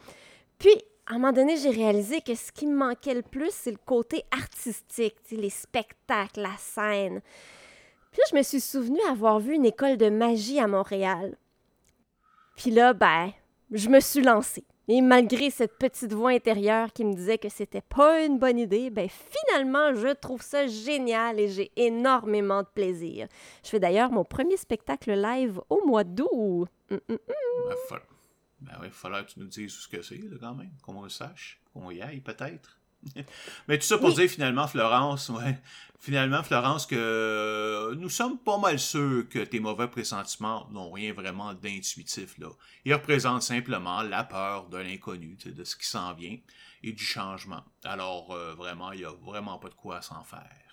Puis, 0.58 0.74
à 1.06 1.14
un 1.14 1.18
moment 1.18 1.32
donné, 1.32 1.56
j'ai 1.56 1.70
réalisé 1.70 2.20
que 2.20 2.34
ce 2.34 2.50
qui 2.50 2.66
me 2.66 2.76
manquait 2.76 3.14
le 3.14 3.22
plus, 3.22 3.52
c'est 3.52 3.70
le 3.70 3.78
côté 3.84 4.24
artistique, 4.32 5.16
les 5.30 5.50
spectacles, 5.50 6.40
la 6.40 6.56
scène. 6.58 7.20
Puis 8.10 8.22
je 8.30 8.36
me 8.36 8.42
suis 8.42 8.60
souvenu 8.60 8.98
avoir 9.10 9.38
vu 9.38 9.54
une 9.54 9.66
école 9.66 9.98
de 9.98 10.08
magie 10.08 10.58
à 10.58 10.66
Montréal. 10.66 11.36
Puis 12.56 12.70
là, 12.70 12.94
ben, 12.94 13.30
je 13.70 13.88
me 13.88 14.00
suis 14.00 14.22
lancée. 14.22 14.64
Et 14.88 15.00
malgré 15.00 15.50
cette 15.50 15.78
petite 15.78 16.12
voix 16.12 16.30
intérieure 16.30 16.92
qui 16.92 17.04
me 17.04 17.14
disait 17.14 17.38
que 17.38 17.48
c'était 17.48 17.80
pas 17.82 18.24
une 18.24 18.38
bonne 18.38 18.58
idée, 18.58 18.90
ben 18.90 19.08
finalement, 19.08 19.94
je 19.94 20.14
trouve 20.14 20.42
ça 20.42 20.68
génial 20.68 21.40
et 21.40 21.48
j'ai 21.48 21.72
énormément 21.76 22.62
de 22.62 22.68
plaisir. 22.68 23.26
Je 23.64 23.70
fais 23.70 23.80
d'ailleurs 23.80 24.12
mon 24.12 24.24
premier 24.24 24.56
spectacle 24.56 25.12
live 25.12 25.60
au 25.70 25.84
mois 25.86 26.04
d'août. 26.04 26.68
Hum. 26.90 27.00
Ben 28.60 28.72
oui, 28.80 28.86
il 28.86 28.92
falloir 28.92 29.26
que 29.26 29.32
tu 29.32 29.40
nous 29.40 29.48
dises 29.48 29.72
ce 29.72 29.88
que 29.88 30.02
c'est, 30.02 30.20
quand 30.40 30.54
même, 30.54 30.72
qu'on 30.82 31.02
le 31.02 31.08
sache, 31.08 31.60
qu'on 31.72 31.90
y 31.90 32.00
aille 32.00 32.20
peut-être. 32.20 32.80
Mais 33.68 33.78
tout 33.78 33.86
ça 33.86 33.98
pour 33.98 34.12
dire 34.14 34.28
finalement, 34.28 34.66
Florence, 34.66 35.28
ouais, 35.28 35.58
finalement, 35.98 36.42
Florence, 36.42 36.86
que 36.86 37.94
nous 37.94 38.08
sommes 38.08 38.38
pas 38.38 38.58
mal 38.58 38.78
sûrs 38.78 39.28
que 39.28 39.40
tes 39.40 39.60
mauvais 39.60 39.88
pressentiments 39.88 40.68
n'ont 40.70 40.90
rien 40.90 41.12
vraiment 41.12 41.54
d'intuitif. 41.54 42.38
là. 42.38 42.48
Ils 42.84 42.94
représentent 42.94 43.42
simplement 43.42 44.02
la 44.02 44.24
peur 44.24 44.68
de 44.68 44.78
l'inconnu, 44.78 45.36
de 45.44 45.64
ce 45.64 45.76
qui 45.76 45.86
s'en 45.86 46.14
vient 46.14 46.36
et 46.82 46.92
du 46.92 47.04
changement. 47.04 47.64
Alors, 47.84 48.32
euh, 48.32 48.54
vraiment, 48.54 48.92
il 48.92 49.00
n'y 49.00 49.04
a 49.04 49.12
vraiment 49.24 49.58
pas 49.58 49.68
de 49.68 49.74
quoi 49.74 50.02
s'en 50.02 50.22
faire. 50.22 50.65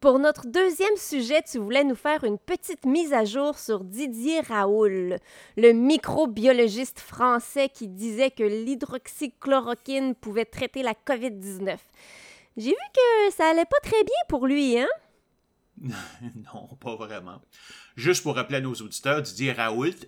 Pour 0.00 0.18
notre 0.18 0.46
deuxième 0.46 0.96
sujet, 0.96 1.42
tu 1.42 1.58
voulais 1.58 1.84
nous 1.84 1.94
faire 1.94 2.24
une 2.24 2.38
petite 2.38 2.86
mise 2.86 3.12
à 3.12 3.26
jour 3.26 3.58
sur 3.58 3.84
Didier 3.84 4.40
Raoul, 4.40 5.18
le 5.58 5.72
microbiologiste 5.72 7.00
français 7.00 7.68
qui 7.68 7.86
disait 7.86 8.30
que 8.30 8.42
l'hydroxychloroquine 8.42 10.14
pouvait 10.14 10.46
traiter 10.46 10.82
la 10.82 10.94
COVID-19. 10.94 11.76
J'ai 12.56 12.70
vu 12.70 12.76
que 12.94 13.34
ça 13.34 13.50
allait 13.50 13.66
pas 13.66 13.80
très 13.82 14.02
bien 14.02 14.22
pour 14.26 14.46
lui, 14.46 14.78
hein? 14.78 14.88
non, 15.82 16.66
pas 16.80 16.96
vraiment. 16.96 17.42
Juste 17.94 18.22
pour 18.22 18.36
rappeler 18.36 18.56
à 18.56 18.62
nos 18.62 18.72
auditeurs, 18.72 19.20
Didier 19.20 19.52
Raoult, 19.52 20.06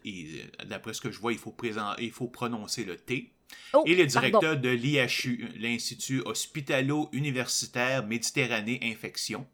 d'après 0.65 0.95
ce 0.95 1.03
que 1.03 1.11
je 1.11 1.21
vois, 1.21 1.35
il 1.35 1.39
faut, 1.39 1.55
il 1.99 2.13
faut 2.13 2.29
prononcer 2.29 2.85
le 2.85 2.97
T. 2.97 3.31
Oh, 3.75 3.85
il 3.87 4.01
est 4.01 4.07
directeur 4.07 4.57
de 4.57 4.71
l'IHU, 4.71 5.51
l'Institut 5.59 6.23
hospitalo-universitaire 6.25 8.07
Méditerranée 8.07 8.81
Infection, 8.83 9.47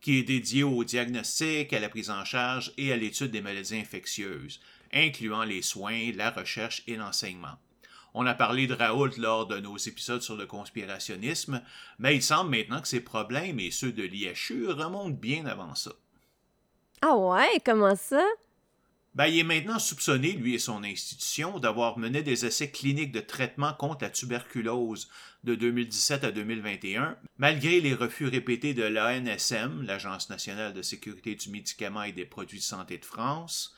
qui 0.00 0.18
est 0.18 0.22
dédié 0.22 0.62
au 0.62 0.82
diagnostic, 0.84 1.72
à 1.72 1.80
la 1.80 1.88
prise 1.88 2.10
en 2.10 2.24
charge 2.24 2.72
et 2.76 2.92
à 2.92 2.96
l'étude 2.96 3.30
des 3.30 3.42
maladies 3.42 3.78
infectieuses, 3.78 4.60
incluant 4.92 5.44
les 5.44 5.62
soins, 5.62 6.12
la 6.14 6.30
recherche 6.30 6.82
et 6.86 6.96
l'enseignement. 6.96 7.58
On 8.12 8.26
a 8.26 8.34
parlé 8.34 8.66
de 8.66 8.74
Raoult 8.74 9.12
lors 9.18 9.46
de 9.46 9.58
nos 9.60 9.76
épisodes 9.76 10.22
sur 10.22 10.36
le 10.36 10.46
conspirationnisme, 10.46 11.62
mais 11.98 12.16
il 12.16 12.22
semble 12.22 12.50
maintenant 12.50 12.80
que 12.80 12.88
ces 12.88 13.00
problèmes 13.00 13.60
et 13.60 13.70
ceux 13.70 13.92
de 13.92 14.02
l'IHU 14.02 14.68
remontent 14.68 15.10
bien 15.10 15.46
avant 15.46 15.74
ça. 15.74 15.92
Ah 17.02 17.16
ouais, 17.16 17.60
comment 17.64 17.94
ça? 17.94 18.24
Ben, 19.14 19.26
il 19.26 19.40
est 19.40 19.44
maintenant 19.44 19.78
soupçonné, 19.78 20.32
lui 20.32 20.54
et 20.54 20.58
son 20.58 20.84
institution, 20.84 21.58
d'avoir 21.58 21.98
mené 21.98 22.22
des 22.22 22.46
essais 22.46 22.70
cliniques 22.70 23.12
de 23.12 23.20
traitement 23.20 23.74
contre 23.74 24.04
la 24.04 24.10
tuberculose 24.10 25.08
de 25.44 25.54
2017 25.54 26.24
à 26.24 26.32
2021, 26.32 27.16
malgré 27.38 27.80
les 27.80 27.94
refus 27.94 28.26
répétés 28.26 28.74
de 28.74 28.82
l'ANSM, 28.82 29.82
l'Agence 29.82 30.28
nationale 30.28 30.74
de 30.74 30.82
sécurité 30.82 31.34
du 31.34 31.50
médicament 31.50 32.02
et 32.02 32.12
des 32.12 32.26
produits 32.26 32.58
de 32.58 32.64
santé 32.64 32.98
de 32.98 33.04
France. 33.04 33.74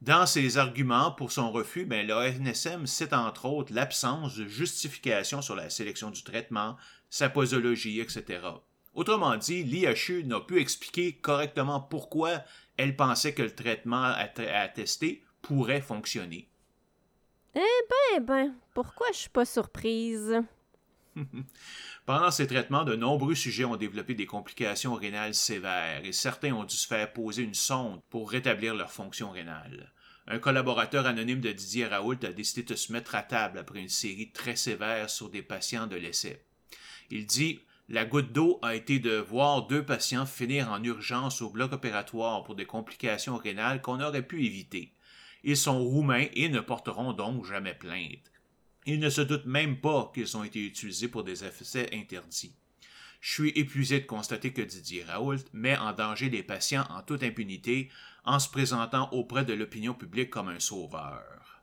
Dans 0.00 0.26
ses 0.26 0.58
arguments 0.58 1.12
pour 1.12 1.30
son 1.30 1.52
refus, 1.52 1.84
ben, 1.84 2.06
l'ANSM 2.06 2.86
cite 2.86 3.12
entre 3.12 3.44
autres 3.44 3.72
l'absence 3.72 4.36
de 4.36 4.48
justification 4.48 5.42
sur 5.42 5.54
la 5.54 5.70
sélection 5.70 6.10
du 6.10 6.24
traitement, 6.24 6.76
sa 7.08 7.28
posologie, 7.28 8.00
etc. 8.00 8.40
Autrement 8.94 9.36
dit, 9.36 9.62
l'IHU 9.62 10.24
n'a 10.24 10.40
pu 10.40 10.60
expliquer 10.60 11.12
correctement 11.12 11.80
pourquoi 11.80 12.42
elle 12.76 12.96
pensait 12.96 13.34
que 13.34 13.42
le 13.42 13.54
traitement 13.54 14.02
à, 14.02 14.68
tester 14.68 15.22
pourrait 15.40 15.80
fonctionner. 15.80 16.48
Eh 17.54 17.60
ben, 18.18 18.24
ben, 18.24 18.54
pourquoi 18.74 19.06
je 19.12 19.18
suis 19.18 19.30
pas 19.30 19.44
surprise? 19.44 20.42
Pendant 22.06 22.30
ces 22.30 22.46
traitements, 22.46 22.84
de 22.84 22.96
nombreux 22.96 23.34
sujets 23.34 23.64
ont 23.64 23.76
développé 23.76 24.14
des 24.14 24.26
complications 24.26 24.94
rénales 24.94 25.34
sévères 25.34 26.04
et 26.04 26.12
certains 26.12 26.52
ont 26.52 26.64
dû 26.64 26.74
se 26.74 26.86
faire 26.86 27.12
poser 27.12 27.42
une 27.42 27.54
sonde 27.54 28.00
pour 28.10 28.30
rétablir 28.30 28.74
leur 28.74 28.90
fonction 28.90 29.30
rénale. 29.30 29.92
Un 30.26 30.38
collaborateur 30.38 31.06
anonyme 31.06 31.40
de 31.40 31.52
Didier 31.52 31.86
Raoult 31.86 32.24
a 32.24 32.32
décidé 32.32 32.62
de 32.62 32.76
se 32.76 32.92
mettre 32.92 33.14
à 33.14 33.22
table 33.22 33.58
après 33.58 33.80
une 33.80 33.88
série 33.88 34.30
très 34.30 34.56
sévère 34.56 35.10
sur 35.10 35.28
des 35.28 35.42
patients 35.42 35.88
de 35.88 35.96
l'essai. 35.96 36.44
Il 37.10 37.26
dit 37.26 37.60
La 37.88 38.04
goutte 38.04 38.32
d'eau 38.32 38.58
a 38.62 38.76
été 38.76 39.00
de 39.00 39.16
voir 39.16 39.66
deux 39.66 39.84
patients 39.84 40.26
finir 40.26 40.70
en 40.70 40.82
urgence 40.82 41.42
au 41.42 41.50
bloc 41.50 41.72
opératoire 41.72 42.44
pour 42.44 42.54
des 42.54 42.66
complications 42.66 43.36
rénales 43.36 43.82
qu'on 43.82 44.00
aurait 44.00 44.26
pu 44.26 44.44
éviter. 44.46 44.94
Ils 45.44 45.56
sont 45.56 45.82
roumains 45.82 46.26
et 46.34 46.48
ne 46.48 46.60
porteront 46.60 47.12
donc 47.12 47.44
jamais 47.44 47.74
plainte. 47.74 48.31
Ils 48.86 48.98
ne 48.98 49.10
se 49.10 49.20
doutent 49.20 49.46
même 49.46 49.80
pas 49.80 50.10
qu'ils 50.14 50.36
ont 50.36 50.44
été 50.44 50.64
utilisés 50.64 51.08
pour 51.08 51.24
des 51.24 51.44
effets 51.44 51.90
interdits. 51.92 52.54
Je 53.20 53.32
suis 53.32 53.50
épuisé 53.50 54.00
de 54.00 54.06
constater 54.06 54.52
que 54.52 54.62
Didier 54.62 55.04
Raoult 55.04 55.44
met 55.52 55.76
en 55.76 55.92
danger 55.92 56.28
les 56.28 56.42
patients 56.42 56.84
en 56.90 57.02
toute 57.02 57.22
impunité 57.22 57.88
en 58.24 58.40
se 58.40 58.50
présentant 58.50 59.08
auprès 59.12 59.44
de 59.44 59.52
l'opinion 59.52 59.94
publique 59.94 60.30
comme 60.30 60.48
un 60.48 60.58
sauveur. 60.58 61.62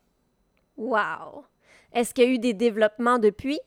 Wow! 0.77 1.45
Est-ce 1.91 2.13
qu'il 2.13 2.23
y 2.23 2.27
a 2.27 2.31
eu 2.31 2.39
des 2.39 2.53
développements 2.53 3.19
depuis? 3.19 3.59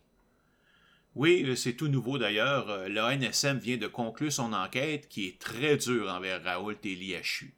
Oui, 1.14 1.54
c'est 1.56 1.74
tout 1.74 1.88
nouveau 1.88 2.16
d'ailleurs. 2.16 2.70
Euh, 2.70 2.88
L'ONSM 2.88 3.58
vient 3.58 3.76
de 3.76 3.86
conclure 3.86 4.32
son 4.32 4.54
enquête 4.54 5.08
qui 5.08 5.26
est 5.26 5.38
très 5.38 5.76
dure 5.76 6.10
envers 6.10 6.42
Raoult 6.42 6.72
et 6.84 6.94
l'IHU. 6.94 7.52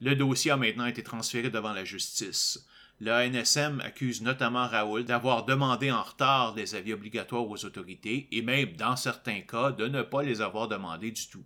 Le 0.00 0.14
dossier 0.14 0.50
a 0.50 0.56
maintenant 0.56 0.86
été 0.86 1.02
transféré 1.02 1.50
devant 1.50 1.74
la 1.74 1.84
justice. 1.84 2.66
L'ANSM 3.00 3.80
accuse 3.80 4.22
notamment 4.22 4.68
Raoul 4.68 5.04
d'avoir 5.04 5.44
demandé 5.44 5.90
en 5.90 6.02
retard 6.02 6.54
des 6.54 6.74
avis 6.74 6.92
obligatoires 6.92 7.48
aux 7.48 7.64
autorités 7.64 8.28
et 8.30 8.40
même, 8.40 8.76
dans 8.76 8.96
certains 8.96 9.40
cas, 9.40 9.72
de 9.72 9.88
ne 9.88 10.02
pas 10.02 10.22
les 10.22 10.40
avoir 10.40 10.68
demandés 10.68 11.10
du 11.10 11.26
tout. 11.26 11.44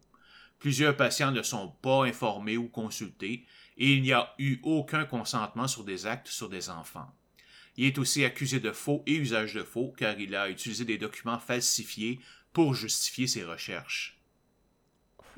Plusieurs 0.58 0.96
patients 0.96 1.30
ne 1.30 1.42
sont 1.42 1.68
pas 1.82 2.04
informés 2.04 2.56
ou 2.56 2.68
consultés 2.68 3.46
et 3.78 3.94
il 3.94 4.02
n'y 4.02 4.12
a 4.12 4.34
eu 4.38 4.58
aucun 4.62 5.04
consentement 5.04 5.68
sur 5.68 5.84
des 5.84 6.06
actes 6.06 6.28
sur 6.28 6.48
des 6.48 6.68
enfants. 6.68 7.10
Il 7.76 7.86
est 7.86 7.98
aussi 7.98 8.24
accusé 8.24 8.58
de 8.60 8.72
faux 8.72 9.02
et 9.06 9.14
usage 9.14 9.54
de 9.54 9.62
faux 9.62 9.94
car 9.96 10.18
il 10.18 10.34
a 10.34 10.50
utilisé 10.50 10.84
des 10.84 10.98
documents 10.98 11.38
falsifiés 11.38 12.20
pour 12.52 12.74
justifier 12.74 13.26
ses 13.26 13.44
recherches. 13.44 14.17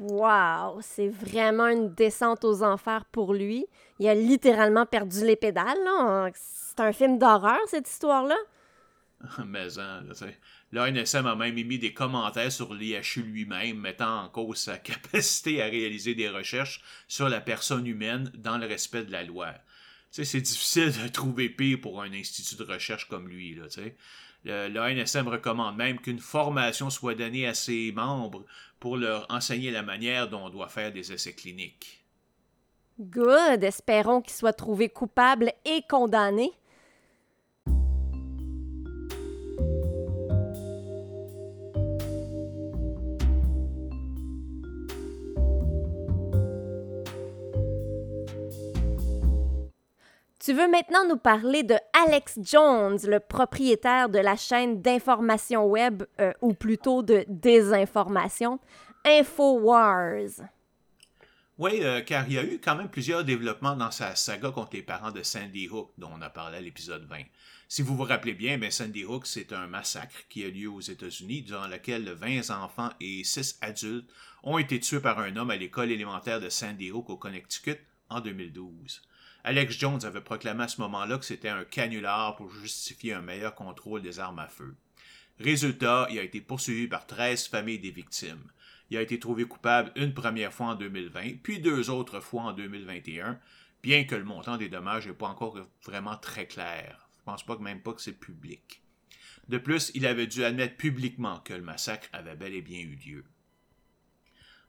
Wow, 0.01 0.81
c'est 0.81 1.09
vraiment 1.09 1.69
une 1.69 1.95
descente 1.95 2.45
aux 2.45 2.63
enfers 2.63 3.05
pour 3.13 3.35
lui. 3.35 3.67
Il 3.99 4.09
a 4.09 4.15
littéralement 4.15 4.87
perdu 4.87 5.27
les 5.27 5.37
pédales. 5.37 5.77
C'est 6.35 6.81
un 6.81 6.93
film 6.93 7.19
d'horreur, 7.19 7.61
cette 7.67 7.89
histoire-là. 7.89 8.37
Mais 9.47 9.79
hein, 9.79 10.03
l'ANSM 10.73 11.27
a 11.27 11.37
même 11.37 11.59
émis 11.59 11.79
des 11.79 11.93
commentaires 11.93 12.51
sur 12.51 12.73
l'IHU 12.73 13.23
lui-même, 13.23 13.79
mettant 13.79 14.25
en 14.25 14.29
cause 14.31 14.57
sa 14.57 14.79
capacité 14.79 15.61
à 15.61 15.67
réaliser 15.67 16.15
des 16.15 16.31
recherches 16.31 16.81
sur 17.07 17.29
la 17.29 17.43
personne 17.43 17.87
humaine 17.87 18.33
dans 18.35 18.57
le 18.57 18.67
respect 18.67 19.05
de 19.05 19.13
la 19.13 19.23
loi. 19.23 19.53
c'est 20.11 20.41
difficile 20.41 20.93
de 20.93 21.09
trouver 21.09 21.51
pire 21.51 21.79
pour 21.79 22.01
un 22.01 22.13
institut 22.15 22.57
de 22.57 22.65
recherche 22.65 23.07
comme 23.07 23.29
lui. 23.29 23.55
Là, 23.55 23.67
L'ANSM 24.45 25.29
recommande 25.29 25.77
même 25.77 26.01
qu'une 26.01 26.19
formation 26.19 26.89
soit 26.91 27.15
donnée 27.15 27.47
à 27.47 27.55
ses 27.55 27.93
membres 27.93 28.45
pour 28.79 28.97
leur 28.97 29.27
enseigner 29.29 29.71
la 29.71 29.83
manière 29.83 30.29
dont 30.29 30.47
on 30.47 30.51
doit 30.51 30.69
faire 30.69 30.93
des 30.93 31.13
essais 31.13 31.35
cliniques. 31.35 32.05
Good! 32.99 33.65
Espérons 33.65 34.21
qu'il 34.21 34.33
soit 34.33 34.53
trouvé 34.53 34.89
coupable 34.89 35.53
et 35.65 35.83
condamné. 35.89 36.51
Tu 50.51 50.57
veux 50.57 50.69
maintenant 50.69 51.07
nous 51.09 51.17
parler 51.17 51.63
de 51.63 51.77
Alex 51.93 52.41
Jones, 52.43 52.99
le 53.05 53.21
propriétaire 53.21 54.09
de 54.09 54.19
la 54.19 54.35
chaîne 54.35 54.83
d'information 54.83 55.65
web, 55.65 56.03
euh, 56.21 56.33
ou 56.41 56.55
plutôt 56.55 57.05
de 57.05 57.25
désinformation, 57.29 58.59
InfoWars. 59.05 60.43
Oui, 61.57 61.85
euh, 61.85 62.01
car 62.01 62.27
il 62.27 62.33
y 62.33 62.39
a 62.39 62.43
eu 62.43 62.59
quand 62.59 62.75
même 62.75 62.89
plusieurs 62.89 63.23
développements 63.23 63.77
dans 63.77 63.93
sa 63.93 64.17
saga 64.17 64.51
contre 64.51 64.75
les 64.75 64.83
parents 64.83 65.13
de 65.13 65.23
Sandy 65.23 65.69
Hook, 65.69 65.93
dont 65.99 66.11
on 66.13 66.21
a 66.21 66.31
parlé 66.31 66.59
à 66.59 66.61
l'épisode 66.61 67.07
20. 67.09 67.19
Si 67.69 67.83
vous 67.83 67.95
vous 67.95 68.03
rappelez 68.03 68.35
bien, 68.35 68.59
ben 68.59 68.73
Sandy 68.73 69.05
Hook, 69.05 69.29
c'est 69.29 69.53
un 69.53 69.69
massacre 69.69 70.27
qui 70.29 70.45
a 70.45 70.49
lieu 70.49 70.69
aux 70.69 70.81
États-Unis, 70.81 71.43
durant 71.43 71.69
lequel 71.69 72.11
20 72.11 72.51
enfants 72.51 72.91
et 72.99 73.23
6 73.23 73.59
adultes 73.61 74.11
ont 74.43 74.59
été 74.59 74.81
tués 74.81 74.99
par 74.99 75.21
un 75.21 75.37
homme 75.37 75.53
à 75.53 75.57
l'école 75.57 75.93
élémentaire 75.93 76.41
de 76.41 76.49
Sandy 76.49 76.91
Hook 76.91 77.09
au 77.09 77.17
Connecticut 77.17 77.79
en 78.09 78.19
2012. 78.19 79.01
Alex 79.43 79.79
Jones 79.79 80.05
avait 80.05 80.21
proclamé 80.21 80.65
à 80.65 80.69
ce 80.69 80.81
moment-là 80.83 81.17
que 81.17 81.25
c'était 81.25 81.49
un 81.49 81.65
canular 81.65 82.37
pour 82.37 82.53
justifier 82.53 83.15
un 83.15 83.23
meilleur 83.23 83.55
contrôle 83.55 84.03
des 84.03 84.19
armes 84.19 84.39
à 84.39 84.49
feu. 84.49 84.75
Résultat, 85.39 86.07
il 86.11 86.19
a 86.19 86.23
été 86.23 86.43
poursuivi 86.43 86.87
par 86.87 87.07
13 87.07 87.49
familles 87.49 87.79
des 87.79 87.91
victimes. 87.91 88.51
Il 88.91 88.99
a 88.99 89.03
été 89.03 89.19
trouvé 89.19 89.45
coupable 89.45 89.93
une 89.97 90.13
première 90.13 90.53
fois 90.53 90.67
en 90.67 90.75
2020, 90.75 91.43
puis 91.43 91.61
deux 91.61 91.89
autres 91.89 92.21
fois 92.21 92.43
en 92.43 92.53
2021, 92.53 93.39
bien 93.83 94.05
que 94.05 94.15
le 94.15 94.25
montant 94.25 94.59
des 94.59 94.69
dommages 94.69 95.07
n'est 95.07 95.15
pas 95.15 95.29
encore 95.29 95.57
vraiment 95.85 96.17
très 96.17 96.47
clair. 96.47 97.09
Je 97.19 97.25
pense 97.25 97.61
même 97.61 97.81
pas 97.81 97.95
que 97.95 98.03
c'est 98.03 98.13
public. 98.13 98.83
De 99.49 99.59
plus, 99.59 99.91
il 99.95 100.07
avait 100.07 100.27
dû 100.27 100.45
admettre 100.45 100.77
publiquement 100.77 101.41
que 101.41 101.55
le 101.55 101.63
massacre 101.63 102.09
avait 102.13 102.37
bel 102.37 102.55
et 102.55 102.63
bien 102.63 102.81
eu 102.81 102.99
lieu. 103.07 103.25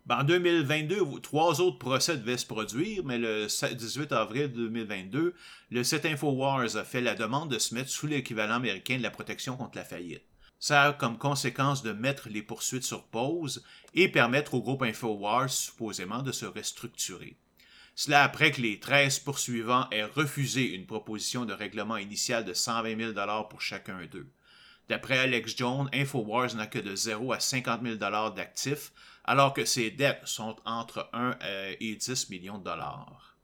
Ben, 0.07 0.19
en 0.19 0.23
2022, 0.23 1.19
trois 1.21 1.61
autres 1.61 1.77
procès 1.77 2.17
devaient 2.17 2.37
se 2.37 2.45
produire, 2.45 3.05
mais 3.05 3.19
le 3.19 3.45
18 3.45 4.11
avril 4.11 4.51
2022, 4.51 5.35
le 5.69 5.83
site 5.83 6.05
InfoWars 6.05 6.75
a 6.75 6.83
fait 6.83 7.01
la 7.01 7.13
demande 7.13 7.51
de 7.51 7.59
se 7.59 7.75
mettre 7.75 7.89
sous 7.89 8.07
l'équivalent 8.07 8.55
américain 8.55 8.97
de 8.97 9.03
la 9.03 9.11
protection 9.11 9.57
contre 9.57 9.77
la 9.77 9.85
faillite. 9.85 10.23
Ça 10.59 10.83
a 10.83 10.93
comme 10.93 11.17
conséquence 11.17 11.83
de 11.83 11.91
mettre 11.91 12.29
les 12.29 12.41
poursuites 12.41 12.83
sur 12.83 13.03
pause 13.03 13.63
et 13.93 14.07
permettre 14.07 14.55
au 14.55 14.61
groupe 14.61 14.81
InfoWars 14.81 15.49
supposément 15.49 16.23
de 16.23 16.31
se 16.31 16.45
restructurer. 16.45 17.35
Cela 17.95 18.23
après 18.23 18.51
que 18.51 18.61
les 18.61 18.79
13 18.79 19.19
poursuivants 19.19 19.87
aient 19.91 20.05
refusé 20.05 20.73
une 20.73 20.87
proposition 20.87 21.45
de 21.45 21.53
règlement 21.53 21.97
initial 21.97 22.43
de 22.43 22.53
120 22.53 23.13
000 23.13 23.13
pour 23.49 23.61
chacun 23.61 23.99
d'eux. 24.11 24.29
D'après 24.89 25.19
Alex 25.19 25.55
Jones, 25.55 25.89
InfoWars 25.93 26.55
n'a 26.55 26.67
que 26.67 26.79
de 26.79 26.95
0 26.95 27.33
à 27.33 27.39
50 27.39 27.81
000 27.83 27.95
d'actifs, 28.35 28.91
alors 29.23 29.53
que 29.53 29.65
ses 29.65 29.91
dettes 29.91 30.21
sont 30.25 30.55
entre 30.65 31.09
1 31.13 31.37
euh, 31.43 31.75
et 31.79 31.95
10 31.95 32.29
millions 32.29 32.57
de 32.57 32.63
dollars. 32.63 33.37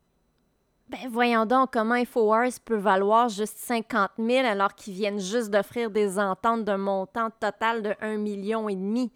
Ben 0.90 1.10
voyons 1.10 1.46
donc 1.46 1.74
comment 1.74 1.96
InfoWars 1.96 2.60
peut 2.64 2.78
valoir 2.78 3.28
juste 3.28 3.58
50 3.58 4.12
000 4.18 4.48
alors 4.48 4.74
qu'ils 4.74 4.94
viennent 4.94 5.20
juste 5.20 5.50
d'offrir 5.50 5.92
des 5.92 6.18
ententes 6.18 6.64
d'un 6.64 6.78
montant 6.78 7.30
total 7.30 7.84
de 7.84 7.94
1 8.00 8.18
million 8.18 8.70
et 8.70 8.76
demi. 8.76 9.12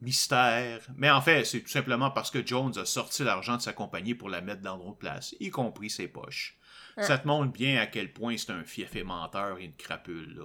Mystère. 0.00 0.80
Mais 0.96 1.10
en 1.10 1.20
fait, 1.20 1.44
c'est 1.44 1.60
tout 1.60 1.68
simplement 1.68 2.10
parce 2.10 2.30
que 2.30 2.44
Jones 2.44 2.72
a 2.76 2.84
sorti 2.84 3.22
l'argent 3.24 3.56
de 3.56 3.62
sa 3.62 3.72
compagnie 3.72 4.14
pour 4.14 4.30
la 4.30 4.40
mettre 4.40 4.62
dans 4.62 4.76
d'autres 4.76 4.96
places, 4.96 5.36
y 5.38 5.50
compris 5.50 5.90
ses 5.90 6.08
poches. 6.08 6.58
Ah. 6.96 7.02
Ça 7.02 7.18
te 7.18 7.26
montre 7.26 7.52
bien 7.52 7.80
à 7.80 7.86
quel 7.86 8.12
point 8.12 8.36
c'est 8.36 8.50
un 8.50 8.64
fief 8.64 8.96
et 8.96 9.04
menteur 9.04 9.58
et 9.58 9.64
une 9.64 9.76
crapule. 9.76 10.34
Là. 10.34 10.44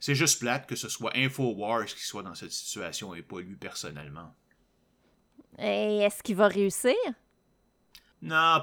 C'est 0.00 0.14
juste 0.14 0.40
plate 0.40 0.66
que 0.66 0.76
ce 0.76 0.88
soit 0.88 1.16
InfoWars 1.16 1.86
qui 1.86 2.04
soit 2.04 2.22
dans 2.22 2.34
cette 2.34 2.52
situation 2.52 3.14
et 3.14 3.22
pas 3.22 3.40
lui 3.40 3.56
personnellement. 3.56 4.34
Et 5.58 5.98
est-ce 5.98 6.22
qu'il 6.22 6.36
va 6.36 6.48
réussir? 6.48 6.94
Non, 8.22 8.62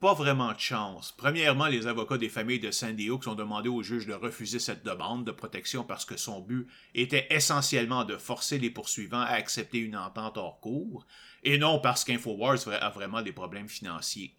pas 0.00 0.14
vraiment 0.14 0.52
de 0.52 0.58
chance. 0.58 1.12
Premièrement, 1.12 1.66
les 1.66 1.86
avocats 1.86 2.16
des 2.16 2.30
familles 2.30 2.60
de 2.60 2.70
Sandy 2.70 3.10
Hook 3.10 3.26
ont 3.26 3.34
demandé 3.34 3.68
au 3.68 3.82
juge 3.82 4.06
de 4.06 4.14
refuser 4.14 4.58
cette 4.58 4.82
demande 4.82 5.26
de 5.26 5.30
protection 5.30 5.84
parce 5.84 6.06
que 6.06 6.16
son 6.16 6.40
but 6.40 6.66
était 6.94 7.26
essentiellement 7.28 8.04
de 8.04 8.16
forcer 8.16 8.58
les 8.58 8.70
poursuivants 8.70 9.20
à 9.20 9.32
accepter 9.32 9.78
une 9.78 9.96
entente 9.96 10.38
hors 10.38 10.60
cours, 10.60 11.06
et 11.44 11.58
non 11.58 11.78
parce 11.78 12.04
qu'InfoWars 12.04 12.68
a 12.68 12.88
vraiment 12.88 13.20
des 13.20 13.32
problèmes 13.32 13.68
financiers. 13.68 14.34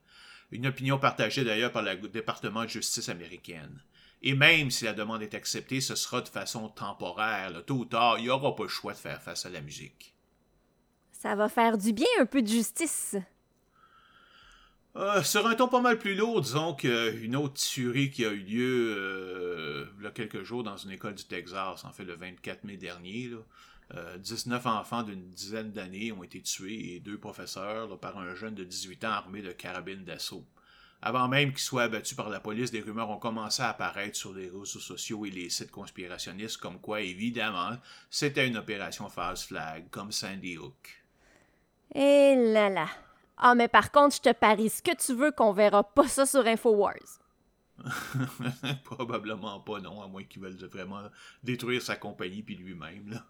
Une 0.51 0.65
opinion 0.65 0.97
partagée 0.97 1.43
d'ailleurs 1.43 1.71
par 1.71 1.83
le 1.83 1.95
département 2.07 2.63
de 2.63 2.69
justice 2.69 3.09
américaine. 3.09 3.83
Et 4.23 4.33
même 4.33 4.69
si 4.69 4.85
la 4.85 4.93
demande 4.93 5.23
est 5.23 5.33
acceptée, 5.33 5.81
ce 5.81 5.95
sera 5.95 6.21
de 6.21 6.29
façon 6.29 6.69
temporaire. 6.69 7.51
Tôt 7.65 7.75
ou 7.75 7.85
tard, 7.85 8.19
il 8.19 8.23
n'y 8.23 8.29
aura 8.29 8.55
pas 8.55 8.63
le 8.63 8.69
choix 8.69 8.93
de 8.93 8.97
faire 8.97 9.21
face 9.21 9.45
à 9.45 9.49
la 9.49 9.61
musique. 9.61 10.13
Ça 11.11 11.35
va 11.35 11.49
faire 11.49 11.77
du 11.77 11.93
bien 11.93 12.07
un 12.19 12.25
peu 12.25 12.41
de 12.41 12.47
justice. 12.47 13.15
Euh, 14.97 15.23
sur 15.23 15.47
un 15.47 15.55
ton 15.55 15.69
pas 15.69 15.79
mal 15.79 15.97
plus 15.97 16.15
lourd, 16.15 16.41
disons 16.41 16.73
qu'une 16.73 17.35
autre 17.35 17.53
tuerie 17.53 18.11
qui 18.11 18.25
a 18.25 18.29
eu 18.29 18.39
lieu 18.39 18.95
euh, 18.97 19.85
il 19.99 20.03
y 20.03 20.07
a 20.07 20.11
quelques 20.11 20.43
jours 20.43 20.63
dans 20.63 20.75
une 20.75 20.91
école 20.91 21.15
du 21.15 21.23
Texas, 21.23 21.85
en 21.85 21.91
fait 21.91 22.03
le 22.03 22.15
24 22.15 22.65
mai 22.65 22.77
dernier. 22.77 23.29
Là. 23.29 23.37
19 24.17 24.65
euh, 24.65 24.69
enfants 24.69 25.03
d'une 25.03 25.29
dizaine 25.29 25.71
d'années 25.71 26.11
ont 26.11 26.23
été 26.23 26.41
tués 26.41 26.95
et 26.95 26.99
deux 26.99 27.17
professeurs 27.17 27.99
par 27.99 28.17
un 28.17 28.35
jeune 28.35 28.55
de 28.55 28.63
18 28.63 29.03
ans 29.05 29.09
armé 29.09 29.41
de 29.41 29.51
carabines 29.51 30.03
d'assaut. 30.03 30.45
Avant 31.01 31.27
même 31.27 31.49
qu'il 31.49 31.59
soit 31.59 31.83
abattu 31.83 32.13
par 32.13 32.29
la 32.29 32.39
police, 32.39 32.71
des 32.71 32.81
rumeurs 32.81 33.09
ont 33.09 33.17
commencé 33.17 33.63
à 33.63 33.69
apparaître 33.69 34.15
sur 34.15 34.33
les 34.33 34.45
réseaux 34.45 34.65
sociaux 34.65 35.25
et 35.25 35.31
les 35.31 35.49
sites 35.49 35.71
conspirationnistes 35.71 36.57
comme 36.57 36.79
quoi, 36.79 37.01
évidemment, 37.01 37.77
c'était 38.09 38.47
une 38.47 38.57
opération 38.57 39.09
false 39.09 39.45
flag, 39.45 39.89
comme 39.89 40.11
Sandy 40.11 40.57
Hook. 40.57 41.03
Eh 41.95 42.35
là 42.35 42.69
là. 42.69 42.87
Ah, 43.37 43.55
mais 43.55 43.67
par 43.67 43.91
contre, 43.91 44.15
je 44.15 44.21
te 44.21 44.33
parie 44.33 44.69
ce 44.69 44.83
que 44.83 44.95
tu 44.95 45.15
veux 45.15 45.31
qu'on 45.31 45.51
verra 45.51 45.83
pas 45.83 46.07
ça 46.07 46.27
sur 46.27 46.45
InfoWars. 46.45 47.19
Probablement 48.83 49.59
pas, 49.61 49.79
non, 49.79 50.03
à 50.03 50.07
moins 50.07 50.23
qu'ils 50.23 50.43
veulent 50.43 50.63
vraiment 50.67 51.01
détruire 51.41 51.81
sa 51.81 51.95
compagnie 51.95 52.43
puis 52.43 52.55
lui-même, 52.55 53.09
là. 53.09 53.25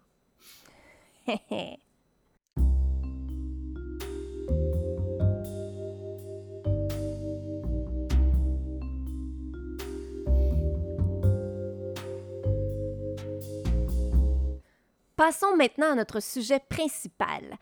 Passons 15.24 15.56
maintenant 15.56 15.92
à 15.92 15.94
notre 15.94 16.18
sujet 16.18 16.58
principal. 16.58 17.56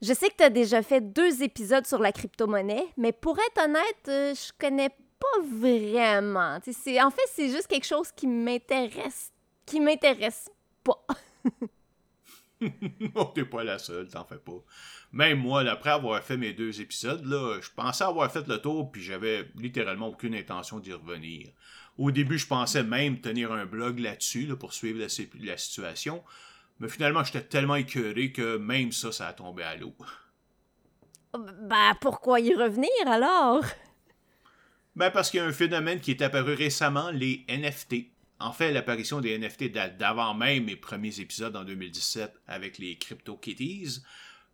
Je 0.00 0.12
sais 0.14 0.28
que 0.28 0.36
tu 0.36 0.44
as 0.44 0.48
déjà 0.48 0.80
fait 0.80 1.00
deux 1.00 1.42
épisodes 1.42 1.84
sur 1.84 1.98
la 1.98 2.12
crypto-monnaie, 2.12 2.86
mais 2.96 3.10
pour 3.10 3.36
être 3.36 3.64
honnête, 3.64 4.06
euh, 4.06 4.32
je 4.32 4.52
connais 4.56 4.90
pas 4.90 5.40
vraiment. 5.44 6.54
en 6.54 7.10
fait, 7.10 7.28
c'est 7.34 7.48
juste 7.48 7.66
quelque 7.66 7.84
chose 7.88 8.12
qui 8.12 8.28
m'intéresse, 8.28 9.32
qui 9.66 9.80
m'intéresse 9.80 10.48
pas. 10.84 11.04
oh, 13.16 13.24
t'es 13.34 13.44
pas 13.44 13.64
la 13.64 13.80
seule, 13.80 14.06
t'en 14.06 14.24
fais 14.24 14.38
pas. 14.38 14.62
Même 15.10 15.40
moi, 15.40 15.62
après 15.62 15.90
avoir 15.90 16.22
fait 16.22 16.36
mes 16.36 16.52
deux 16.52 16.80
épisodes, 16.80 17.24
là, 17.24 17.58
je 17.60 17.70
pensais 17.74 18.04
avoir 18.04 18.30
fait 18.30 18.46
le 18.46 18.58
tour, 18.58 18.92
puis 18.92 19.02
j'avais 19.02 19.48
littéralement 19.56 20.06
aucune 20.06 20.36
intention 20.36 20.78
d'y 20.78 20.92
revenir. 20.92 21.48
Au 21.98 22.12
début, 22.12 22.38
je 22.38 22.46
pensais 22.46 22.84
même 22.84 23.20
tenir 23.20 23.50
un 23.50 23.66
blog 23.66 23.98
là-dessus 23.98 24.46
pour 24.56 24.72
suivre 24.72 25.04
la 25.40 25.56
situation. 25.58 26.22
Mais 26.80 26.88
finalement, 26.88 27.22
j'étais 27.22 27.42
tellement 27.42 27.76
écœuré 27.76 28.32
que 28.32 28.56
même 28.56 28.90
ça, 28.90 29.12
ça 29.12 29.28
a 29.28 29.32
tombé 29.32 29.62
à 29.62 29.76
l'eau. 29.76 29.94
Ben, 31.34 31.94
pourquoi 32.00 32.40
y 32.40 32.54
revenir 32.54 32.90
alors? 33.06 33.64
Ben, 34.96 35.10
parce 35.10 35.30
qu'il 35.30 35.38
y 35.38 35.42
a 35.42 35.46
un 35.46 35.52
phénomène 35.52 36.00
qui 36.00 36.10
est 36.10 36.22
apparu 36.22 36.54
récemment, 36.54 37.10
les 37.10 37.44
NFT. 37.48 38.06
En 38.40 38.52
fait, 38.52 38.72
l'apparition 38.72 39.20
des 39.20 39.38
NFT 39.38 39.70
date 39.70 39.98
d'avant 39.98 40.34
même 40.34 40.64
mes 40.64 40.76
premiers 40.76 41.20
épisodes 41.20 41.54
en 41.54 41.64
2017 41.64 42.32
avec 42.48 42.78
les 42.78 42.96
Crypto 42.96 43.36
Kitties, 43.36 44.02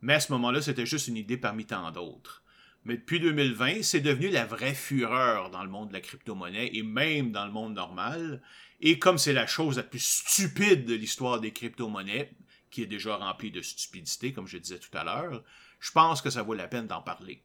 mais 0.03 0.15
à 0.15 0.21
ce 0.21 0.33
moment-là, 0.33 0.61
c'était 0.61 0.87
juste 0.87 1.09
une 1.09 1.17
idée 1.17 1.37
parmi 1.37 1.65
tant 1.65 1.91
d'autres. 1.93 2.43
Mais 2.85 2.97
depuis 2.97 3.19
2020, 3.19 3.83
c'est 3.83 4.01
devenu 4.01 4.29
la 4.29 4.45
vraie 4.45 4.75
fureur 4.75 5.51
dans 5.51 5.65
le 5.65 5.71
monde 5.71 5.89
de 5.89 5.95
la 5.95 6.01
crypto-monnaie 6.01 6.71
et 6.73 6.83
même 6.85 7.33
dans 7.33 7.45
le 7.45 7.51
monde 7.51 7.75
normal. 7.75 8.43
Et 8.81 8.99
comme 8.99 9.19
c'est 9.19 9.33
la 9.33 9.47
chose 9.47 9.77
la 9.77 9.83
plus 9.83 10.05
stupide 10.05 10.85
de 10.85 10.95
l'histoire 10.95 11.41
des 11.41 11.53
crypto-monnaies, 11.53 12.31
qui 12.71 12.83
est 12.83 12.87
déjà 12.87 13.17
remplie 13.17 13.51
de 13.51 13.63
stupidité, 13.63 14.33
comme 14.33 14.47
je 14.47 14.59
disais 14.59 14.79
tout 14.79 14.97
à 14.97 15.05
l'heure, 15.05 15.43
je 15.81 15.91
pense 15.93 16.21
que 16.21 16.31
ça 16.31 16.43
vaut 16.43 16.55
la 16.55 16.69
peine 16.69 16.87
d'en 16.87 17.03
parler. 17.03 17.43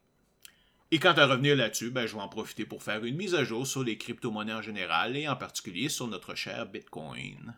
Et 0.93 0.99
quant 0.99 1.13
à 1.13 1.25
revenir 1.25 1.55
là-dessus, 1.55 1.89
ben, 1.89 2.05
je 2.05 2.15
vais 2.15 2.21
en 2.21 2.27
profiter 2.27 2.65
pour 2.65 2.83
faire 2.83 3.05
une 3.05 3.15
mise 3.15 3.33
à 3.33 3.45
jour 3.45 3.65
sur 3.65 3.83
les 3.83 3.97
crypto-monnaies 3.97 4.53
en 4.53 4.61
général 4.61 5.15
et 5.15 5.27
en 5.27 5.37
particulier 5.37 5.87
sur 5.87 6.07
notre 6.07 6.35
cher 6.35 6.65
Bitcoin. 6.65 7.55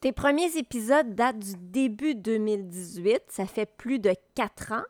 Tes 0.00 0.12
premiers 0.12 0.58
épisodes 0.58 1.14
datent 1.14 1.38
du 1.38 1.54
début 1.56 2.14
2018, 2.14 3.22
ça 3.28 3.46
fait 3.46 3.64
plus 3.64 3.98
de 3.98 4.14
quatre 4.34 4.72
ans. 4.72 4.84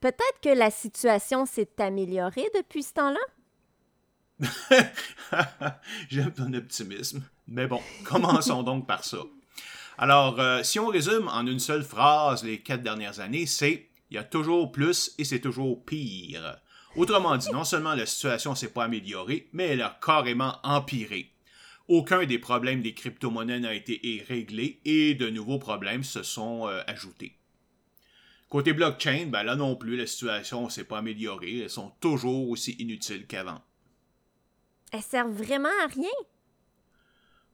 Peut-être 0.00 0.40
que 0.42 0.50
la 0.50 0.70
situation 0.70 1.46
s'est 1.46 1.80
améliorée 1.80 2.50
depuis 2.54 2.82
ce 2.82 2.92
temps-là? 2.92 3.20
J'aime 6.10 6.32
ton 6.32 6.52
optimisme. 6.54 7.22
Mais 7.46 7.66
bon, 7.66 7.80
commençons 8.04 8.62
donc 8.62 8.86
par 8.86 9.04
ça. 9.04 9.18
Alors, 9.98 10.40
euh, 10.40 10.62
si 10.62 10.78
on 10.80 10.88
résume 10.88 11.28
en 11.28 11.46
une 11.46 11.60
seule 11.60 11.84
phrase 11.84 12.42
les 12.42 12.60
quatre 12.60 12.82
dernières 12.82 13.20
années, 13.20 13.46
c'est 13.46 13.88
il 14.10 14.14
y 14.14 14.18
a 14.18 14.24
toujours 14.24 14.72
plus 14.72 15.14
et 15.18 15.24
c'est 15.24 15.40
toujours 15.40 15.84
pire. 15.84 16.58
Autrement 16.96 17.36
dit, 17.36 17.50
non 17.52 17.64
seulement 17.64 17.94
la 17.94 18.06
situation 18.06 18.54
s'est 18.54 18.72
pas 18.72 18.84
améliorée, 18.84 19.48
mais 19.52 19.68
elle 19.68 19.82
a 19.82 19.98
carrément 20.04 20.58
empiré. 20.62 21.32
Aucun 21.88 22.24
des 22.24 22.38
problèmes 22.38 22.80
des 22.80 22.94
crypto-monnaies 22.94 23.60
n'a 23.60 23.74
été 23.74 24.24
réglé 24.26 24.80
et 24.84 25.14
de 25.14 25.28
nouveaux 25.28 25.58
problèmes 25.58 26.04
se 26.04 26.22
sont 26.22 26.68
euh, 26.68 26.80
ajoutés. 26.86 27.36
Côté 28.48 28.72
blockchain, 28.72 29.26
ben 29.26 29.42
là 29.42 29.56
non 29.56 29.74
plus, 29.74 29.96
la 29.96 30.06
situation 30.06 30.68
s'est 30.68 30.84
pas 30.84 30.98
améliorée. 30.98 31.58
Elles 31.58 31.70
sont 31.70 31.92
toujours 32.00 32.48
aussi 32.50 32.72
inutiles 32.78 33.26
qu'avant. 33.26 33.60
Elles 34.94 35.02
servent 35.02 35.32
vraiment 35.32 35.72
à 35.82 35.88
rien? 35.88 36.08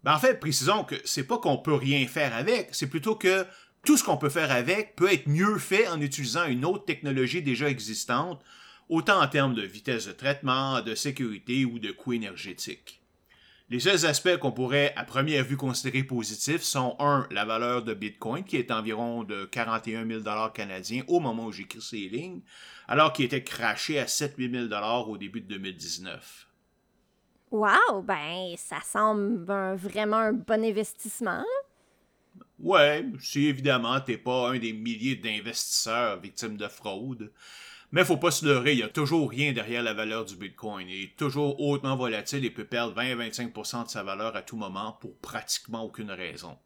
Ben 0.05 0.15
en 0.15 0.19
fait, 0.19 0.39
précisons 0.39 0.85
que 0.85 0.97
c'est 1.07 1.27
pas 1.27 1.39
qu'on 1.39 1.57
peut 1.57 1.73
rien 1.73 2.07
faire 2.07 2.37
avec, 2.37 2.69
c'est 2.73 2.87
plutôt 2.87 3.17
que 3.17 3.47
tout 3.83 3.97
ce 3.97 4.05
qu'on 4.05 4.19
peut 4.19 4.29
faire 4.29 4.51
avec 4.51 4.95
peut 4.95 5.11
être 5.11 5.27
mieux 5.27 5.57
fait 5.57 5.89
en 5.89 6.03
utilisant 6.03 6.45
une 6.45 6.67
autre 6.67 6.85
technologie 6.85 7.41
déjà 7.41 7.71
existante, 7.71 8.43
autant 8.91 9.23
en 9.23 9.27
termes 9.27 9.55
de 9.55 9.63
vitesse 9.63 10.07
de 10.07 10.13
traitement, 10.13 10.83
de 10.83 10.95
sécurité 10.95 11.65
ou 11.65 11.79
de 11.79 11.93
coût 11.93 12.13
énergétique. 12.13 13.01
Les 13.71 13.81
seuls 13.81 14.05
aspects 14.05 14.37
qu'on 14.37 14.53
pourrait 14.53 14.93
à 14.97 15.05
première 15.05 15.45
vue 15.45 15.57
considérer 15.57 16.05
positifs 16.05 16.63
sont 16.63 16.95
1. 16.99 17.29
la 17.31 17.47
valeur 17.47 17.83
de 17.83 17.95
Bitcoin 17.95 18.45
qui 18.45 18.57
est 18.57 18.71
environ 18.71 19.25
de 19.25 19.47
41 19.47 20.07
000 20.07 20.23
canadiens 20.53 21.05
au 21.07 21.21
moment 21.21 21.47
où 21.47 21.53
j'écris 21.53 21.81
ces 21.81 22.09
lignes, 22.11 22.43
alors 22.87 23.15
qu'il 23.15 23.25
était 23.25 23.45
craché 23.45 23.99
à 23.99 24.07
7 24.07 24.35
000 24.37 24.67
au 25.09 25.17
début 25.17 25.41
de 25.41 25.49
2019. 25.49 26.50
Wow, 27.51 28.03
ben 28.03 28.55
ça 28.57 28.81
semble 28.85 29.45
vraiment 29.77 30.19
un 30.19 30.33
bon 30.33 30.65
investissement. 30.65 31.45
Ouais, 32.61 33.05
si 33.19 33.47
évidemment 33.47 34.01
t'es 34.01 34.19
pas 34.19 34.51
un 34.51 34.59
des 34.59 34.73
milliers 34.73 35.17
d'investisseurs 35.17 36.21
victimes 36.21 36.57
de 36.57 36.69
fraude. 36.69 37.33
Mais 37.93 38.05
faut 38.05 38.19
pas 38.19 38.31
se 38.31 38.47
leurrer, 38.47 38.73
il 38.75 38.79
y 38.79 38.85
a 38.85 38.89
toujours 38.89 39.29
rien 39.29 39.53
derrière 39.53 39.83
la 39.83 39.95
valeur 39.95 40.25
du 40.25 40.37
Bitcoin. 40.37 40.89
Il 40.89 41.05
est 41.05 41.17
toujours 41.17 41.61
hautement 41.61 41.97
volatile 41.97 42.45
et 42.45 42.51
peut 42.51 42.65
perdre 42.65 42.95
20-25% 42.95 43.87
de 43.87 43.89
sa 43.89 44.05
valeur 44.05 44.37
à 44.37 44.43
tout 44.43 44.57
moment 44.57 44.97
pour 45.01 45.17
pratiquement 45.19 45.83
aucune 45.83 46.13
raison. 46.13 46.57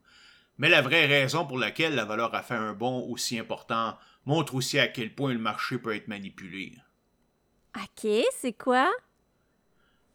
Mais 0.59 0.69
la 0.69 0.83
vraie 0.83 1.07
raison 1.07 1.47
pour 1.47 1.59
laquelle 1.59 1.95
la 1.95 2.05
valeur 2.05 2.35
a 2.35 2.43
fait 2.43 2.55
un 2.55 2.75
bond 2.75 3.09
aussi 3.09 3.39
important 3.39 3.97
montre 4.27 4.55
aussi 4.55 4.79
à 4.79 4.87
quel 4.87 5.15
point 5.15 5.33
le 5.33 5.39
marché 5.39 5.79
peut 5.79 5.95
être 5.95 6.09
manipulé. 6.09 6.75
Ok, 7.77 8.11
c'est 8.39 8.53
quoi? 8.53 8.91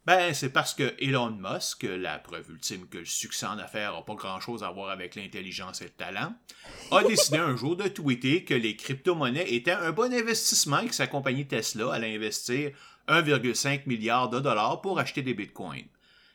Ben, 0.10 0.34
c'est 0.34 0.50
parce 0.50 0.74
que 0.74 0.96
Elon 1.00 1.30
Musk, 1.30 1.84
la 1.84 2.18
preuve 2.18 2.50
ultime 2.50 2.88
que 2.88 2.98
le 2.98 3.06
succès 3.06 3.46
en 3.46 3.60
affaires 3.60 3.94
n'a 3.94 4.02
pas 4.02 4.16
grand-chose 4.16 4.64
à 4.64 4.72
voir 4.72 4.90
avec 4.90 5.14
l'intelligence 5.14 5.82
et 5.82 5.84
le 5.84 5.90
talent, 5.92 6.34
a 6.90 7.04
décidé 7.08 7.38
un 7.38 7.56
jour 7.56 7.76
de 7.76 7.88
tweeter 7.88 8.44
que 8.44 8.56
les 8.56 8.76
crypto-monnaies 8.76 9.54
étaient 9.54 9.70
un 9.70 9.92
bon 9.92 10.12
investissement 10.12 10.80
et 10.80 10.88
que 10.88 10.96
sa 10.96 11.06
compagnie 11.06 11.46
Tesla 11.46 11.94
allait 11.94 12.16
investir 12.16 12.72
1,5 13.08 13.84
milliard 13.86 14.32
de 14.32 14.40
dollars 14.40 14.82
pour 14.82 14.98
acheter 14.98 15.22
des 15.22 15.36
bitcoins. 15.36 15.86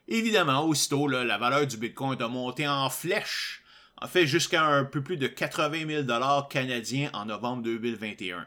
Évidemment, 0.06 0.64
aussitôt, 0.64 1.08
la 1.08 1.36
valeur 1.36 1.66
du 1.66 1.76
bitcoin 1.76 2.22
a 2.22 2.28
monté 2.28 2.68
en 2.68 2.88
flèche, 2.90 3.64
en 4.00 4.06
fait 4.06 4.28
jusqu'à 4.28 4.62
un 4.62 4.84
peu 4.84 5.02
plus 5.02 5.16
de 5.16 5.26
80 5.26 5.88
000 5.88 6.02
dollars 6.04 6.46
canadiens 6.46 7.10
en 7.12 7.24
novembre 7.24 7.64
2021. 7.64 8.46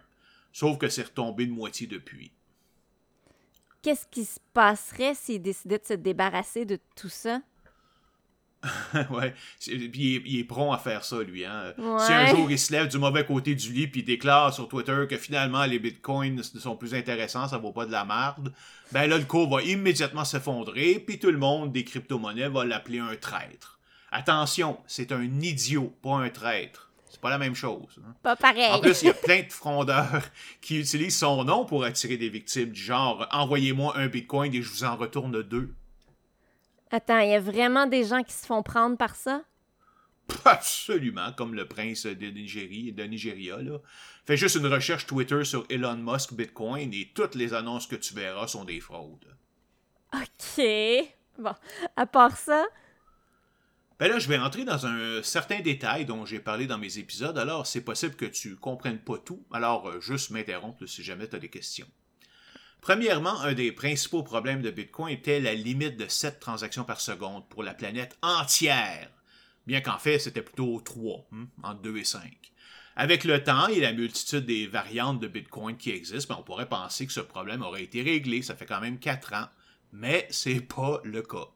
Sauf 0.53 0.77
que 0.77 0.87
c'est 0.87 1.03
retombé 1.03 1.47
de 1.47 1.51
moitié 1.51 1.85
depuis 1.85 2.31
qu'est-ce 3.87 4.07
qui 4.11 4.25
se 4.25 4.39
passerait 4.53 5.15
s'il 5.15 5.41
décidait 5.41 5.77
de 5.77 5.85
se 5.85 5.93
débarrasser 5.93 6.65
de 6.65 6.77
tout 6.97 7.07
ça? 7.07 7.39
ouais. 9.11 9.33
Puis 9.61 10.21
il 10.25 10.39
est, 10.41 10.43
prompt 10.43 10.73
à 10.73 10.77
faire 10.77 11.05
ça, 11.05 11.23
lui. 11.23 11.45
Hein? 11.45 11.73
Si 11.77 12.11
un 12.11 12.25
jour 12.25 12.51
il 12.51 12.59
se 12.59 12.73
lève 12.73 12.89
du 12.89 12.97
mauvais 12.97 13.25
côté 13.25 13.55
du 13.55 13.71
lit 13.71 13.87
puis 13.87 14.01
il 14.01 14.03
déclare 14.03 14.53
sur 14.53 14.67
Twitter 14.67 15.05
que 15.09 15.15
finalement 15.15 15.63
les 15.63 15.79
bitcoins 15.79 16.43
sont 16.43 16.75
plus 16.75 16.95
intéressants, 16.95 17.47
ça 17.47 17.59
vaut 17.59 17.71
pas 17.71 17.85
de 17.85 17.93
la 17.93 18.03
merde, 18.03 18.51
ben 18.91 19.07
là 19.07 19.17
le 19.17 19.23
cours 19.23 19.49
va 19.49 19.63
immédiatement 19.63 20.25
s'effondrer 20.25 20.99
puis 20.99 21.17
tout 21.17 21.31
le 21.31 21.37
monde 21.37 21.71
des 21.71 21.85
crypto-monnaies 21.85 22.49
va 22.49 22.65
l'appeler 22.65 22.99
un 22.99 23.15
traître. 23.15 23.79
Attention, 24.11 24.79
c'est 24.85 25.13
un 25.13 25.23
idiot, 25.23 25.93
pas 26.01 26.17
un 26.17 26.29
traître. 26.29 26.86
C'est 27.17 27.21
pas 27.21 27.31
la 27.31 27.39
même 27.39 27.55
chose. 27.55 27.99
Hein. 28.05 28.13
Pas 28.21 28.35
pareil. 28.35 28.71
En 28.71 28.79
plus, 28.79 29.01
il 29.01 29.07
y 29.07 29.09
a 29.09 29.13
plein 29.15 29.41
de 29.41 29.51
frondeurs 29.51 30.21
qui 30.61 30.79
utilisent 30.79 31.17
son 31.17 31.43
nom 31.43 31.65
pour 31.65 31.83
attirer 31.83 32.15
des 32.15 32.29
victimes, 32.29 32.69
du 32.69 32.79
genre 32.79 33.27
envoyez-moi 33.31 33.97
un 33.97 34.07
bitcoin 34.07 34.53
et 34.53 34.61
je 34.61 34.69
vous 34.69 34.83
en 34.83 34.95
retourne 34.95 35.41
deux. 35.41 35.73
Attends, 36.91 37.17
il 37.17 37.31
y 37.31 37.33
a 37.33 37.39
vraiment 37.39 37.87
des 37.87 38.03
gens 38.03 38.21
qui 38.21 38.33
se 38.33 38.45
font 38.45 38.61
prendre 38.61 38.97
par 38.97 39.15
ça? 39.15 39.41
Absolument, 40.45 41.33
comme 41.33 41.55
le 41.55 41.67
prince 41.67 42.05
de, 42.05 42.27
Nigeria, 42.27 42.91
de 42.91 43.03
Nigeria. 43.03 43.57
Là. 43.57 43.79
Fais 44.27 44.37
juste 44.37 44.57
une 44.57 44.67
recherche 44.67 45.07
Twitter 45.07 45.43
sur 45.43 45.65
Elon 45.71 45.97
Musk 45.97 46.33
Bitcoin 46.33 46.93
et 46.93 47.11
toutes 47.15 47.33
les 47.33 47.55
annonces 47.55 47.87
que 47.87 47.95
tu 47.95 48.13
verras 48.13 48.47
sont 48.47 48.63
des 48.63 48.79
fraudes. 48.79 49.25
OK. 50.13 50.63
Bon, 51.39 51.55
à 51.95 52.05
part 52.05 52.37
ça, 52.37 52.63
ben 53.99 54.09
là, 54.09 54.19
je 54.19 54.27
vais 54.27 54.37
entrer 54.37 54.63
dans 54.63 54.85
un 54.85 55.23
certain 55.23 55.59
détail 55.61 56.05
dont 56.05 56.23
j'ai 56.23 56.39
parlé 56.39 56.67
dans 56.67 56.77
mes 56.77 56.99
épisodes, 56.99 57.37
alors 57.37 57.65
c'est 57.65 57.81
possible 57.81 58.15
que 58.15 58.25
tu 58.25 58.55
comprennes 58.55 58.99
pas 58.99 59.17
tout, 59.17 59.43
alors 59.51 59.89
euh, 59.89 59.99
juste 59.99 60.29
m'interrompre 60.29 60.85
si 60.85 61.03
jamais 61.03 61.27
tu 61.27 61.35
as 61.35 61.39
des 61.39 61.49
questions. 61.49 61.87
Premièrement, 62.79 63.41
un 63.41 63.53
des 63.53 63.71
principaux 63.71 64.21
problèmes 64.21 64.61
de 64.61 64.69
Bitcoin 64.69 65.11
était 65.11 65.39
la 65.39 65.55
limite 65.55 65.97
de 65.97 66.07
7 66.07 66.39
transactions 66.39 66.83
par 66.83 67.01
seconde 67.01 67.49
pour 67.49 67.63
la 67.63 67.73
planète 67.73 68.15
entière, 68.21 69.09
bien 69.65 69.81
qu'en 69.81 69.97
fait 69.97 70.19
c'était 70.19 70.43
plutôt 70.43 70.79
3, 70.79 71.27
hein, 71.33 71.47
entre 71.63 71.81
2 71.81 71.97
et 71.97 72.03
5. 72.03 72.31
Avec 72.95 73.23
le 73.23 73.43
temps 73.43 73.67
et 73.67 73.79
la 73.79 73.93
multitude 73.93 74.45
des 74.45 74.67
variantes 74.67 75.19
de 75.19 75.27
Bitcoin 75.27 75.75
qui 75.75 75.89
existent, 75.89 76.35
ben, 76.35 76.39
on 76.39 76.43
pourrait 76.43 76.69
penser 76.69 77.07
que 77.07 77.13
ce 77.13 77.19
problème 77.19 77.63
aurait 77.63 77.83
été 77.83 78.03
réglé, 78.03 78.43
ça 78.43 78.55
fait 78.55 78.67
quand 78.67 78.81
même 78.81 78.99
4 78.99 79.33
ans, 79.33 79.47
mais 79.91 80.27
c'est 80.29 80.61
pas 80.61 81.01
le 81.03 81.23
cas. 81.23 81.47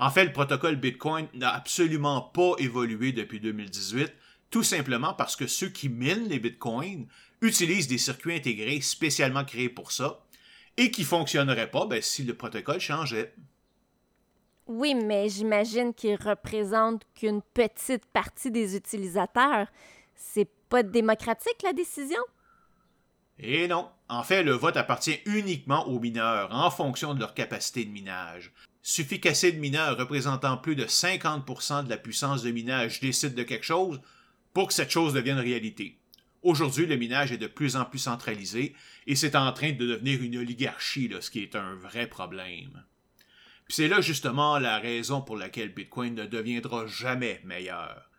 En 0.00 0.08
fait, 0.08 0.24
le 0.24 0.32
protocole 0.32 0.76
Bitcoin 0.76 1.28
n'a 1.34 1.50
absolument 1.50 2.22
pas 2.22 2.54
évolué 2.56 3.12
depuis 3.12 3.38
2018, 3.38 4.10
tout 4.48 4.62
simplement 4.62 5.12
parce 5.12 5.36
que 5.36 5.46
ceux 5.46 5.68
qui 5.68 5.90
minent 5.90 6.26
les 6.26 6.38
Bitcoins 6.38 7.06
utilisent 7.42 7.86
des 7.86 7.98
circuits 7.98 8.34
intégrés 8.34 8.80
spécialement 8.80 9.44
créés 9.44 9.68
pour 9.68 9.92
ça 9.92 10.24
et 10.78 10.90
qui 10.90 11.02
ne 11.02 11.06
fonctionneraient 11.06 11.70
pas 11.70 11.84
ben, 11.84 12.00
si 12.00 12.22
le 12.22 12.32
protocole 12.32 12.80
changeait. 12.80 13.34
Oui, 14.66 14.94
mais 14.94 15.28
j'imagine 15.28 15.92
qu'il 15.92 16.16
représente 16.16 17.02
qu'une 17.14 17.42
petite 17.42 18.06
partie 18.06 18.50
des 18.50 18.76
utilisateurs. 18.76 19.66
C'est 20.14 20.48
pas 20.70 20.82
démocratique 20.82 21.62
la 21.62 21.74
décision? 21.74 22.22
Et 23.38 23.68
non. 23.68 23.90
En 24.08 24.22
fait, 24.22 24.42
le 24.42 24.52
vote 24.52 24.78
appartient 24.78 25.20
uniquement 25.26 25.86
aux 25.88 26.00
mineurs 26.00 26.48
en 26.52 26.70
fonction 26.70 27.12
de 27.12 27.20
leur 27.20 27.34
capacité 27.34 27.84
de 27.84 27.90
minage. 27.90 28.50
Suffit 28.82 29.20
qu'assez 29.20 29.52
de 29.52 29.58
mineurs 29.58 29.98
représentant 29.98 30.56
plus 30.56 30.74
de 30.74 30.86
50% 30.86 31.84
de 31.84 31.90
la 31.90 31.98
puissance 31.98 32.42
de 32.42 32.50
minage 32.50 33.00
décident 33.00 33.34
de 33.34 33.42
quelque 33.42 33.66
chose 33.66 34.00
pour 34.54 34.68
que 34.68 34.74
cette 34.74 34.90
chose 34.90 35.12
devienne 35.12 35.38
réalité. 35.38 35.98
Aujourd'hui, 36.42 36.86
le 36.86 36.96
minage 36.96 37.32
est 37.32 37.38
de 37.38 37.46
plus 37.46 37.76
en 37.76 37.84
plus 37.84 37.98
centralisé 37.98 38.74
et 39.06 39.14
c'est 39.14 39.36
en 39.36 39.52
train 39.52 39.72
de 39.72 39.86
devenir 39.86 40.22
une 40.22 40.38
oligarchie, 40.38 41.10
ce 41.20 41.30
qui 41.30 41.42
est 41.42 41.54
un 41.54 41.74
vrai 41.74 42.06
problème. 42.06 42.84
Puis 43.66 43.74
c'est 43.74 43.88
là 43.88 44.00
justement 44.00 44.58
la 44.58 44.78
raison 44.78 45.20
pour 45.20 45.36
laquelle 45.36 45.74
Bitcoin 45.74 46.14
ne 46.14 46.24
deviendra 46.24 46.86
jamais 46.86 47.40
meilleur. 47.44 48.10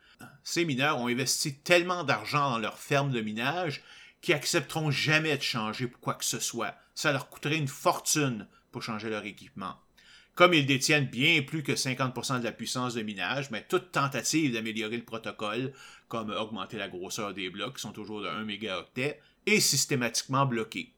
Ces 0.43 0.65
mineurs 0.65 0.99
ont 0.99 1.07
investi 1.07 1.55
tellement 1.55 2.03
d'argent 2.03 2.51
dans 2.51 2.59
leurs 2.59 2.77
fermes 2.77 3.11
de 3.11 3.21
minage 3.21 3.81
qu'ils 4.21 4.35
accepteront 4.35 4.91
jamais 4.91 5.35
de 5.35 5.41
changer 5.41 5.89
quoi 5.89 6.13
que 6.13 6.23
ce 6.23 6.39
soit. 6.39 6.75
Ça 6.93 7.11
leur 7.11 7.29
coûterait 7.29 7.57
une 7.57 7.67
fortune 7.67 8.47
pour 8.71 8.83
changer 8.83 9.09
leur 9.09 9.25
équipement. 9.25 9.75
Comme 10.35 10.53
ils 10.53 10.65
détiennent 10.65 11.07
bien 11.07 11.41
plus 11.41 11.61
que 11.61 11.73
50% 11.73 12.39
de 12.39 12.43
la 12.43 12.51
puissance 12.51 12.93
de 12.93 13.01
minage, 13.01 13.51
mais 13.51 13.65
toute 13.67 13.91
tentative 13.91 14.53
d'améliorer 14.53 14.97
le 14.97 15.03
protocole, 15.03 15.73
comme 16.07 16.31
augmenter 16.31 16.77
la 16.77 16.87
grosseur 16.87 17.33
des 17.33 17.49
blocs, 17.49 17.75
qui 17.75 17.81
sont 17.81 17.91
toujours 17.91 18.21
de 18.21 18.27
1 18.27 18.45
mégaoctet, 18.45 19.19
est 19.45 19.59
systématiquement 19.59 20.45
bloquée. 20.45 20.93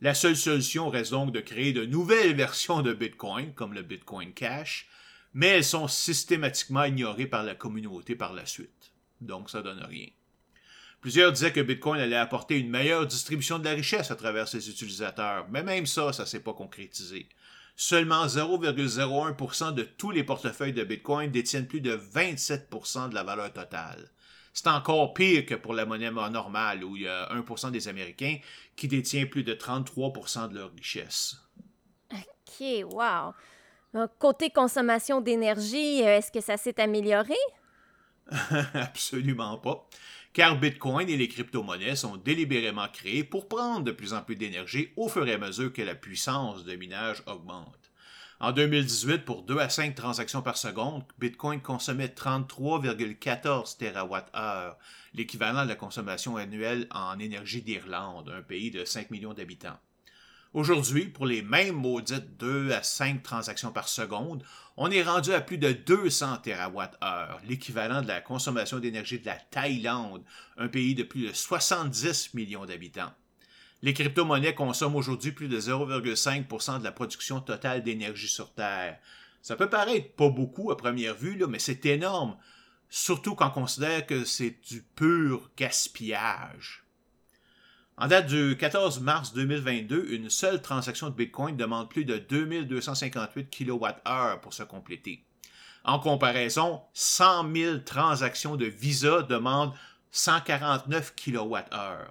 La 0.00 0.14
seule 0.14 0.36
solution 0.36 0.90
reste 0.90 1.12
donc 1.12 1.32
de 1.32 1.40
créer 1.40 1.72
de 1.72 1.86
nouvelles 1.86 2.34
versions 2.36 2.82
de 2.82 2.92
Bitcoin, 2.92 3.54
comme 3.54 3.72
le 3.72 3.82
Bitcoin 3.82 4.32
Cash, 4.34 4.88
mais 5.32 5.48
elles 5.48 5.64
sont 5.64 5.88
systématiquement 5.88 6.84
ignorées 6.84 7.26
par 7.26 7.42
la 7.42 7.54
communauté 7.54 8.14
par 8.14 8.34
la 8.34 8.46
suite. 8.46 8.92
Donc 9.20 9.50
ça 9.50 9.62
donne 9.62 9.82
rien. 9.82 10.08
Plusieurs 11.00 11.32
disaient 11.32 11.52
que 11.52 11.60
Bitcoin 11.60 12.00
allait 12.00 12.16
apporter 12.16 12.58
une 12.58 12.70
meilleure 12.70 13.06
distribution 13.06 13.58
de 13.58 13.64
la 13.64 13.72
richesse 13.72 14.10
à 14.10 14.16
travers 14.16 14.48
ses 14.48 14.70
utilisateurs, 14.70 15.46
mais 15.50 15.62
même 15.62 15.86
ça, 15.86 16.12
ça 16.12 16.24
s'est 16.24 16.40
pas 16.40 16.54
concrétisé 16.54 17.28
seulement 17.76 18.26
0,01% 18.26 19.74
de 19.74 19.82
tous 19.82 20.10
les 20.10 20.24
portefeuilles 20.24 20.72
de 20.72 20.84
Bitcoin 20.84 21.30
détiennent 21.30 21.66
plus 21.66 21.80
de 21.80 21.96
27% 21.96 23.10
de 23.10 23.14
la 23.14 23.22
valeur 23.22 23.52
totale. 23.52 24.10
C'est 24.52 24.68
encore 24.68 25.14
pire 25.14 25.44
que 25.46 25.56
pour 25.56 25.74
la 25.74 25.84
monnaie 25.84 26.10
normale, 26.10 26.84
où 26.84 26.96
il 26.96 27.02
y 27.02 27.08
a 27.08 27.28
1% 27.34 27.72
des 27.72 27.88
Américains 27.88 28.38
qui 28.76 28.86
détient 28.86 29.26
plus 29.26 29.42
de 29.42 29.52
33% 29.52 30.48
de 30.48 30.54
leur 30.54 30.70
richesse. 30.72 31.36
OK, 32.12 32.84
wow. 32.92 33.34
Côté 34.18 34.50
consommation 34.50 35.20
d'énergie, 35.20 36.02
euh, 36.02 36.18
est-ce 36.18 36.30
que 36.30 36.40
ça 36.40 36.56
s'est 36.56 36.80
amélioré? 36.80 37.36
Absolument 38.74 39.58
pas. 39.58 39.88
Car 40.34 40.58
Bitcoin 40.58 41.08
et 41.08 41.16
les 41.16 41.28
crypto-monnaies 41.28 41.94
sont 41.94 42.16
délibérément 42.16 42.88
créés 42.88 43.22
pour 43.22 43.48
prendre 43.48 43.84
de 43.84 43.92
plus 43.92 44.12
en 44.12 44.20
plus 44.20 44.34
d'énergie 44.34 44.90
au 44.96 45.08
fur 45.08 45.26
et 45.26 45.32
à 45.32 45.38
mesure 45.38 45.72
que 45.72 45.80
la 45.80 45.94
puissance 45.94 46.64
de 46.64 46.74
minage 46.74 47.22
augmente. 47.26 47.92
En 48.40 48.50
2018, 48.50 49.24
pour 49.24 49.44
2 49.44 49.58
à 49.58 49.68
5 49.68 49.94
transactions 49.94 50.42
par 50.42 50.56
seconde, 50.56 51.04
Bitcoin 51.18 51.60
consommait 51.62 52.08
33,14 52.08 53.78
TWh, 53.78 54.76
l'équivalent 55.14 55.62
de 55.62 55.68
la 55.68 55.76
consommation 55.76 56.36
annuelle 56.36 56.88
en 56.90 57.16
énergie 57.20 57.62
d'Irlande, 57.62 58.34
un 58.36 58.42
pays 58.42 58.72
de 58.72 58.84
5 58.84 59.12
millions 59.12 59.34
d'habitants. 59.34 59.78
Aujourd'hui, 60.54 61.06
pour 61.06 61.26
les 61.26 61.42
mêmes 61.42 61.74
maudites 61.74 62.36
2 62.38 62.70
à 62.70 62.84
5 62.84 63.24
transactions 63.24 63.72
par 63.72 63.88
seconde, 63.88 64.44
on 64.76 64.88
est 64.88 65.02
rendu 65.02 65.32
à 65.32 65.40
plus 65.40 65.58
de 65.58 65.72
200 65.72 66.36
TWh, 66.44 67.48
l'équivalent 67.48 68.02
de 68.02 68.06
la 68.06 68.20
consommation 68.20 68.78
d'énergie 68.78 69.18
de 69.18 69.26
la 69.26 69.34
Thaïlande, 69.34 70.22
un 70.56 70.68
pays 70.68 70.94
de 70.94 71.02
plus 71.02 71.26
de 71.26 71.32
70 71.32 72.34
millions 72.34 72.66
d'habitants. 72.66 73.12
Les 73.82 73.94
crypto-monnaies 73.94 74.54
consomment 74.54 74.94
aujourd'hui 74.94 75.32
plus 75.32 75.48
de 75.48 75.58
0,5% 75.58 76.78
de 76.78 76.84
la 76.84 76.92
production 76.92 77.40
totale 77.40 77.82
d'énergie 77.82 78.28
sur 78.28 78.54
Terre. 78.54 79.00
Ça 79.42 79.56
peut 79.56 79.68
paraître 79.68 80.14
pas 80.14 80.28
beaucoup 80.28 80.70
à 80.70 80.76
première 80.76 81.16
vue, 81.16 81.36
mais 81.48 81.58
c'est 81.58 81.84
énorme, 81.84 82.36
surtout 82.88 83.34
quand 83.34 83.48
on 83.48 83.62
considère 83.62 84.06
que 84.06 84.24
c'est 84.24 84.60
du 84.70 84.82
pur 84.82 85.50
gaspillage. 85.56 86.83
En 87.96 88.08
date 88.08 88.26
du 88.26 88.56
14 88.56 88.98
mars 89.00 89.34
2022, 89.34 90.06
une 90.10 90.28
seule 90.28 90.60
transaction 90.60 91.10
de 91.10 91.14
Bitcoin 91.14 91.56
demande 91.56 91.88
plus 91.88 92.04
de 92.04 92.18
2258 92.18 93.50
kWh 93.50 94.40
pour 94.42 94.52
se 94.52 94.64
compléter. 94.64 95.24
En 95.84 96.00
comparaison, 96.00 96.82
100 96.92 97.54
000 97.54 97.78
transactions 97.78 98.56
de 98.56 98.66
Visa 98.66 99.22
demandent 99.22 99.74
149 100.10 101.14
kWh. 101.14 101.58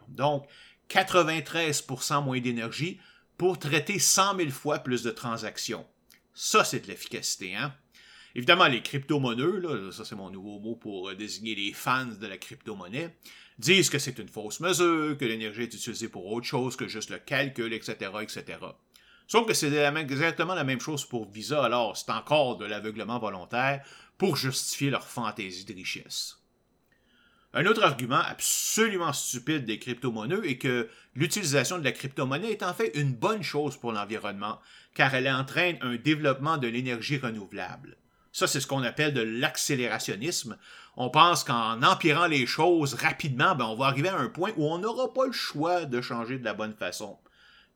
Donc, 0.08 0.48
93% 0.90 2.24
moins 2.24 2.40
d'énergie 2.40 3.02
pour 3.38 3.60
traiter 3.60 4.00
100 4.00 4.38
000 4.38 4.50
fois 4.52 4.80
plus 4.80 5.04
de 5.04 5.12
transactions. 5.12 5.86
Ça, 6.34 6.64
c'est 6.64 6.80
de 6.80 6.88
l'efficacité, 6.88 7.56
hein? 7.56 7.74
Évidemment, 8.36 8.68
les 8.68 8.82
crypto-monnaies, 8.82 9.92
ça 9.92 10.06
c'est 10.06 10.16
mon 10.16 10.32
nouveau 10.32 10.60
mot 10.60 10.76
pour 10.76 11.14
désigner 11.14 11.54
les 11.54 11.72
fans 11.72 12.06
de 12.06 12.26
la 12.26 12.38
crypto-monnaie, 12.38 13.16
disent 13.64 13.90
que 13.90 14.00
c'est 14.00 14.20
une 14.20 14.28
fausse 14.28 14.60
mesure, 14.60 15.18
que 15.18 15.26
l'énergie 15.26 15.64
est 15.64 15.74
utilisée 15.74 16.10
pour 16.10 16.32
autre 16.32 16.46
chose 16.46 16.76
que 16.76 16.88
juste 16.88 17.10
le 17.10 17.20
calcul, 17.20 17.74
etc., 17.74 18.12
etc. 18.22 18.60
Sauf 19.28 19.48
que 19.48 19.54
c'est 19.54 19.74
exactement 19.74 20.54
la 20.54 20.64
même 20.64 20.82
chose 20.82 21.06
pour 21.06 21.30
Visa, 21.32 21.64
alors 21.64 21.98
c'est 21.98 22.12
encore 22.12 22.58
de 22.58 22.66
l'aveuglement 22.66 23.20
volontaire 23.20 23.84
pour 24.18 24.36
justifier 24.36 24.90
leur 24.90 25.08
fantaisie 25.08 25.66
de 25.66 25.74
richesse. 25.74 26.38
Un 27.56 27.66
autre 27.68 27.84
argument 27.84 28.20
absolument 28.20 29.14
stupide 29.14 29.66
des 29.66 29.78
crypto-monnaies 29.78 30.48
est 30.50 30.58
que 30.58 30.90
l'utilisation 31.14 31.78
de 31.78 31.84
la 31.84 31.92
crypto-monnaie 31.92 32.52
est 32.52 32.64
en 32.64 32.74
fait 32.74 32.92
une 32.96 33.14
bonne 33.14 33.44
chose 33.44 33.78
pour 33.78 33.92
l'environnement, 33.92 34.60
car 34.96 35.14
elle 35.14 35.30
entraîne 35.30 35.78
un 35.82 35.96
développement 35.96 36.58
de 36.58 36.68
l'énergie 36.68 37.18
renouvelable. 37.18 37.98
Ça, 38.32 38.48
c'est 38.48 38.60
ce 38.60 38.66
qu'on 38.66 38.82
appelle 38.82 39.14
de 39.14 39.22
l'accélérationnisme. 39.22 40.58
On 40.96 41.10
pense 41.10 41.44
qu'en 41.44 41.82
empirant 41.82 42.28
les 42.28 42.46
choses 42.46 42.94
rapidement, 42.94 43.56
ben, 43.56 43.66
on 43.66 43.76
va 43.76 43.88
arriver 43.88 44.10
à 44.10 44.18
un 44.18 44.30
point 44.30 44.52
où 44.58 44.68
on 44.68 44.78
n'aura 44.78 45.14
pas 45.14 45.26
le 45.26 45.32
choix 45.32 45.86
de 45.86 46.02
changer 46.02 46.38
de 46.38 46.46
la 46.46 46.54
bonne 46.54 46.76
façon. 46.76 47.18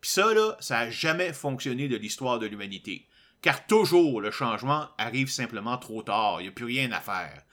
Puis 0.02 0.12
ça, 0.12 0.34
là, 0.34 0.56
ça 0.60 0.86
n'a 0.86 0.90
jamais 0.92 1.34
fonctionné 1.34 1.88
de 1.88 1.98
l'histoire 1.98 2.38
de 2.38 2.46
l'humanité. 2.46 3.08
Car 3.42 3.66
toujours 3.66 4.22
le 4.22 4.32
changement 4.32 4.90
arrive 4.98 5.30
simplement 5.30 5.78
trop 5.78 6.04
tard, 6.04 6.38
il 6.40 6.44
n'y 6.44 6.50
a 6.50 6.52
plus 6.52 6.66
rien 6.66 6.92
à 6.92 7.00
faire. 7.00 7.44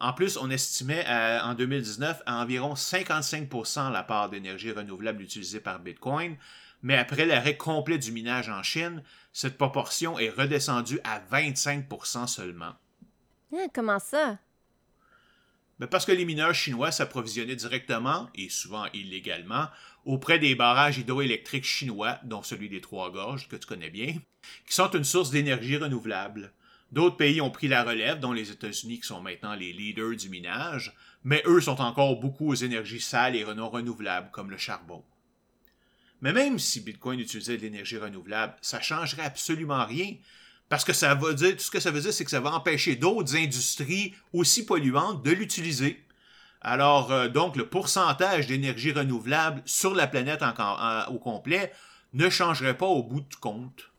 En 0.00 0.12
plus, 0.12 0.36
on 0.36 0.50
estimait 0.50 1.06
en 1.08 1.54
2019 1.54 2.22
à 2.26 2.42
environ 2.42 2.74
55% 2.74 3.90
la 3.90 4.02
part 4.02 4.28
d'énergie 4.28 4.72
renouvelable 4.72 5.22
utilisée 5.22 5.60
par 5.60 5.78
Bitcoin, 5.78 6.36
mais 6.82 6.98
après 6.98 7.24
l'arrêt 7.24 7.56
complet 7.56 7.96
du 7.96 8.12
minage 8.12 8.50
en 8.50 8.62
Chine, 8.62 9.02
cette 9.32 9.56
proportion 9.56 10.18
est 10.18 10.28
redescendue 10.28 11.00
à 11.04 11.20
25% 11.20 12.26
seulement. 12.26 12.74
Ah, 13.54 13.66
comment 13.72 13.98
ça? 13.98 14.38
Ben, 15.80 15.88
parce 15.88 16.04
que 16.06 16.12
les 16.12 16.24
mineurs 16.24 16.54
chinois 16.54 16.92
s'approvisionnaient 16.92 17.56
directement, 17.56 18.28
et 18.34 18.48
souvent 18.48 18.86
illégalement, 18.94 19.66
auprès 20.04 20.38
des 20.38 20.54
barrages 20.54 20.98
hydroélectriques 20.98 21.64
chinois, 21.64 22.18
dont 22.24 22.42
celui 22.42 22.68
des 22.68 22.80
Trois 22.80 23.10
Gorges, 23.10 23.48
que 23.48 23.56
tu 23.56 23.66
connais 23.66 23.90
bien, 23.90 24.14
qui 24.66 24.74
sont 24.74 24.90
une 24.90 25.04
source 25.04 25.30
d'énergie 25.30 25.76
renouvelable. 25.76 26.52
D'autres 26.92 27.16
pays 27.16 27.40
ont 27.40 27.50
pris 27.50 27.66
la 27.66 27.82
relève, 27.82 28.20
dont 28.20 28.32
les 28.32 28.52
États-Unis 28.52 29.00
qui 29.00 29.06
sont 29.06 29.20
maintenant 29.20 29.54
les 29.54 29.72
leaders 29.72 30.16
du 30.16 30.28
minage, 30.28 30.94
mais 31.24 31.42
eux 31.46 31.60
sont 31.60 31.80
encore 31.80 32.20
beaucoup 32.20 32.50
aux 32.50 32.54
énergies 32.54 33.00
sales 33.00 33.34
et 33.34 33.44
non 33.54 33.68
renouvelables, 33.68 34.30
comme 34.30 34.50
le 34.50 34.58
charbon. 34.58 35.02
Mais 36.20 36.32
même 36.32 36.58
si 36.58 36.80
Bitcoin 36.80 37.18
utilisait 37.18 37.56
de 37.56 37.62
l'énergie 37.62 37.98
renouvelable, 37.98 38.54
ça 38.62 38.80
changerait 38.80 39.24
absolument 39.24 39.84
rien, 39.84 40.14
parce 40.68 40.84
que 40.84 40.92
ça 40.92 41.14
veut 41.14 41.34
dire, 41.34 41.52
tout 41.52 41.62
ce 41.62 41.70
que 41.70 41.80
ça 41.80 41.90
veut 41.90 42.00
dire, 42.00 42.12
c'est 42.12 42.24
que 42.24 42.30
ça 42.30 42.40
va 42.40 42.52
empêcher 42.52 42.96
d'autres 42.96 43.36
industries 43.36 44.14
aussi 44.32 44.64
polluantes 44.64 45.22
de 45.22 45.30
l'utiliser. 45.30 46.02
Alors, 46.60 47.12
euh, 47.12 47.28
donc, 47.28 47.56
le 47.56 47.68
pourcentage 47.68 48.46
d'énergie 48.46 48.92
renouvelable 48.92 49.62
sur 49.66 49.94
la 49.94 50.06
planète 50.06 50.42
au 51.10 51.18
complet 51.18 51.72
ne 52.14 52.30
changerait 52.30 52.76
pas 52.76 52.86
au 52.86 53.02
bout 53.02 53.20
de 53.20 53.34
compte. 53.36 53.90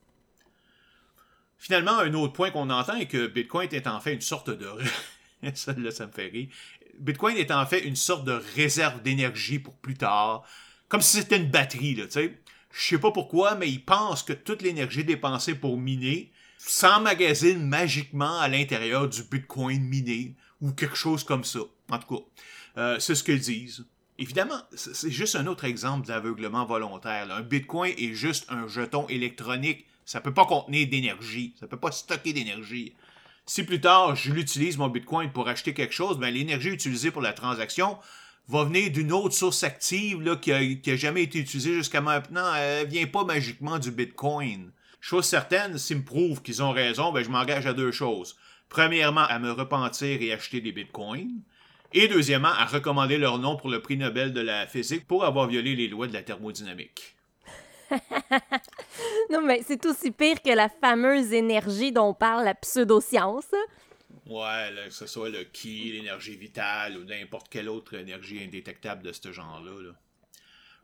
Finalement, 1.58 1.99
un 1.99 2.13
autre 2.13 2.34
point 2.34 2.51
qu'on 2.51 2.69
entend 2.69 2.95
est 2.95 3.08
que 3.08 3.28
Bitcoin 3.28 3.69
est 3.71 3.88
en 3.88 3.99
fait 3.99 4.13
une 4.13 4.21
sorte 4.21 4.49
de... 4.49 4.67
là, 5.43 5.91
ça 5.91 6.08
me 6.08 6.12
fait 6.12 6.28
rire. 6.28 6.47
Bitcoin 6.99 7.38
est 7.38 7.51
en 7.51 7.65
fait 7.65 7.80
une 7.80 7.95
sorte 7.95 8.25
de 8.25 8.41
réserve 8.56 9.01
d'énergie 9.01 9.60
pour 9.60 9.75
plus 9.75 9.95
tard. 9.95 10.43
Comme 10.88 11.01
si 11.01 11.17
c'était 11.17 11.38
une 11.38 11.49
batterie, 11.49 11.95
là, 11.95 12.06
tu 12.06 12.12
sais. 12.12 12.39
Je 12.71 12.88
sais 12.88 12.99
pas 12.99 13.12
pourquoi, 13.12 13.56
mais 13.56 13.69
ils 13.69 13.84
pensent 13.84 14.23
que 14.23 14.34
toute 14.34 14.62
l'énergie 14.62 15.04
dépensée 15.04 15.56
pour 15.56 15.78
miner 15.78 16.32
s'emmagasine 16.67 17.67
magiquement 17.67 18.39
à 18.39 18.47
l'intérieur 18.47 19.08
du 19.08 19.23
Bitcoin 19.23 19.84
miné 19.84 20.36
ou 20.62 20.71
quelque 20.71 20.95
chose 20.95 21.23
comme 21.23 21.43
ça. 21.43 21.60
En 21.89 21.99
tout 21.99 22.17
cas, 22.17 22.23
euh, 22.78 22.99
c'est 22.99 23.15
ce 23.15 23.23
qu'ils 23.23 23.39
disent. 23.39 23.86
Évidemment, 24.17 24.62
c'est 24.73 25.12
juste 25.12 25.36
un 25.36 25.45
autre 25.47 25.65
exemple 25.65 26.08
d'aveuglement 26.08 26.65
volontaire. 26.65 27.30
Un 27.32 27.41
Bitcoin 27.41 27.93
est 27.97 28.13
juste 28.13 28.45
un 28.49 28.67
jeton 28.67 29.08
électronique 29.08 29.86
ça 30.06 30.19
ne 30.19 30.23
peut 30.23 30.34
pas 30.34 30.45
contenir 30.45 30.88
d'énergie. 30.88 31.54
Ça 31.60 31.65
ne 31.65 31.71
peut 31.71 31.80
pas 31.80 31.91
stocker 31.91 32.32
d'énergie. 32.32 32.93
Si 33.47 33.63
plus 33.63 33.82
tard, 33.82 34.15
je 34.15 34.32
l'utilise, 34.32 34.78
mon 34.78 34.88
Bitcoin, 34.88 35.32
pour 35.32 35.47
acheter 35.47 35.73
quelque 35.73 35.93
chose, 35.93 36.17
ben, 36.17 36.34
l'énergie 36.34 36.69
utilisée 36.69 37.12
pour 37.12 37.21
la 37.21 37.34
transaction 37.34 37.97
va 38.47 38.63
venir 38.63 38.91
d'une 38.91 39.12
autre 39.12 39.34
source 39.34 39.63
active 39.63 40.39
qui 40.39 40.51
n'a 40.51 40.95
jamais 40.95 41.23
été 41.23 41.39
utilisée 41.39 41.73
jusqu'à 41.73 42.01
maintenant. 42.01 42.54
Elle 42.54 42.86
ne 42.86 42.89
vient 42.89 43.08
pas 43.08 43.23
magiquement 43.23 43.80
du 43.80 43.91
Bitcoin. 43.91 44.71
Chose 45.05 45.25
certaine, 45.25 45.77
s'ils 45.77 45.97
me 45.97 46.03
prouvent 46.03 46.41
qu'ils 46.41 46.63
ont 46.63 46.71
raison, 46.71 47.11
ben, 47.11 47.23
je 47.23 47.29
m'engage 47.29 47.67
à 47.67 47.73
deux 47.73 47.91
choses. 47.91 48.35
Premièrement, 48.69 49.21
à 49.21 49.37
me 49.37 49.51
repentir 49.51 50.19
et 50.19 50.33
acheter 50.33 50.61
des 50.61 50.71
Bitcoins. 50.71 51.43
Et 51.93 52.07
deuxièmement, 52.07 52.47
à 52.47 52.65
recommander 52.65 53.19
leur 53.19 53.37
nom 53.37 53.55
pour 53.55 53.69
le 53.69 53.83
prix 53.83 53.97
Nobel 53.97 54.33
de 54.33 54.41
la 54.41 54.65
physique 54.65 55.05
pour 55.05 55.23
avoir 55.23 55.45
violé 55.45 55.75
les 55.75 55.87
lois 55.89 56.07
de 56.07 56.13
la 56.13 56.23
thermodynamique. 56.23 57.17
non, 59.29 59.43
mais 59.43 59.61
c'est 59.63 59.85
aussi 59.85 60.09
pire 60.09 60.41
que 60.41 60.49
la 60.49 60.69
fameuse 60.69 61.33
énergie 61.33 61.91
dont 61.91 62.15
parle 62.15 62.43
la 62.43 62.55
pseudoscience. 62.55 63.51
Ouais, 64.25 64.71
que 64.87 64.89
ce 64.91 65.05
soit 65.05 65.29
le 65.29 65.43
ki, 65.43 65.91
l'énergie 65.91 66.35
vitale 66.35 66.97
ou 66.97 67.03
n'importe 67.03 67.49
quelle 67.49 67.69
autre 67.69 67.93
énergie 67.93 68.43
indétectable 68.43 69.03
de 69.03 69.11
ce 69.11 69.31
genre-là. 69.31 69.93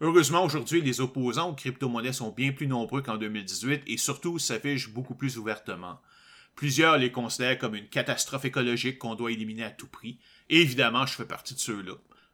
Heureusement, 0.03 0.43
aujourd'hui, 0.43 0.81
les 0.81 0.99
opposants 0.99 1.51
aux 1.51 1.55
crypto-monnaies 1.55 2.11
sont 2.11 2.31
bien 2.31 2.51
plus 2.51 2.65
nombreux 2.65 3.03
qu'en 3.03 3.17
2018 3.17 3.83
et 3.85 3.97
surtout 3.97 4.39
s'affichent 4.39 4.89
beaucoup 4.89 5.13
plus 5.13 5.37
ouvertement. 5.37 5.99
Plusieurs 6.55 6.97
les 6.97 7.11
considèrent 7.11 7.59
comme 7.59 7.75
une 7.75 7.87
catastrophe 7.87 8.45
écologique 8.45 8.97
qu'on 8.97 9.13
doit 9.13 9.31
éliminer 9.31 9.63
à 9.63 9.69
tout 9.69 9.87
prix. 9.87 10.17
Évidemment, 10.49 11.05
je 11.05 11.13
fais 11.13 11.25
partie 11.25 11.53
de 11.53 11.59
ceux-là. 11.59 11.93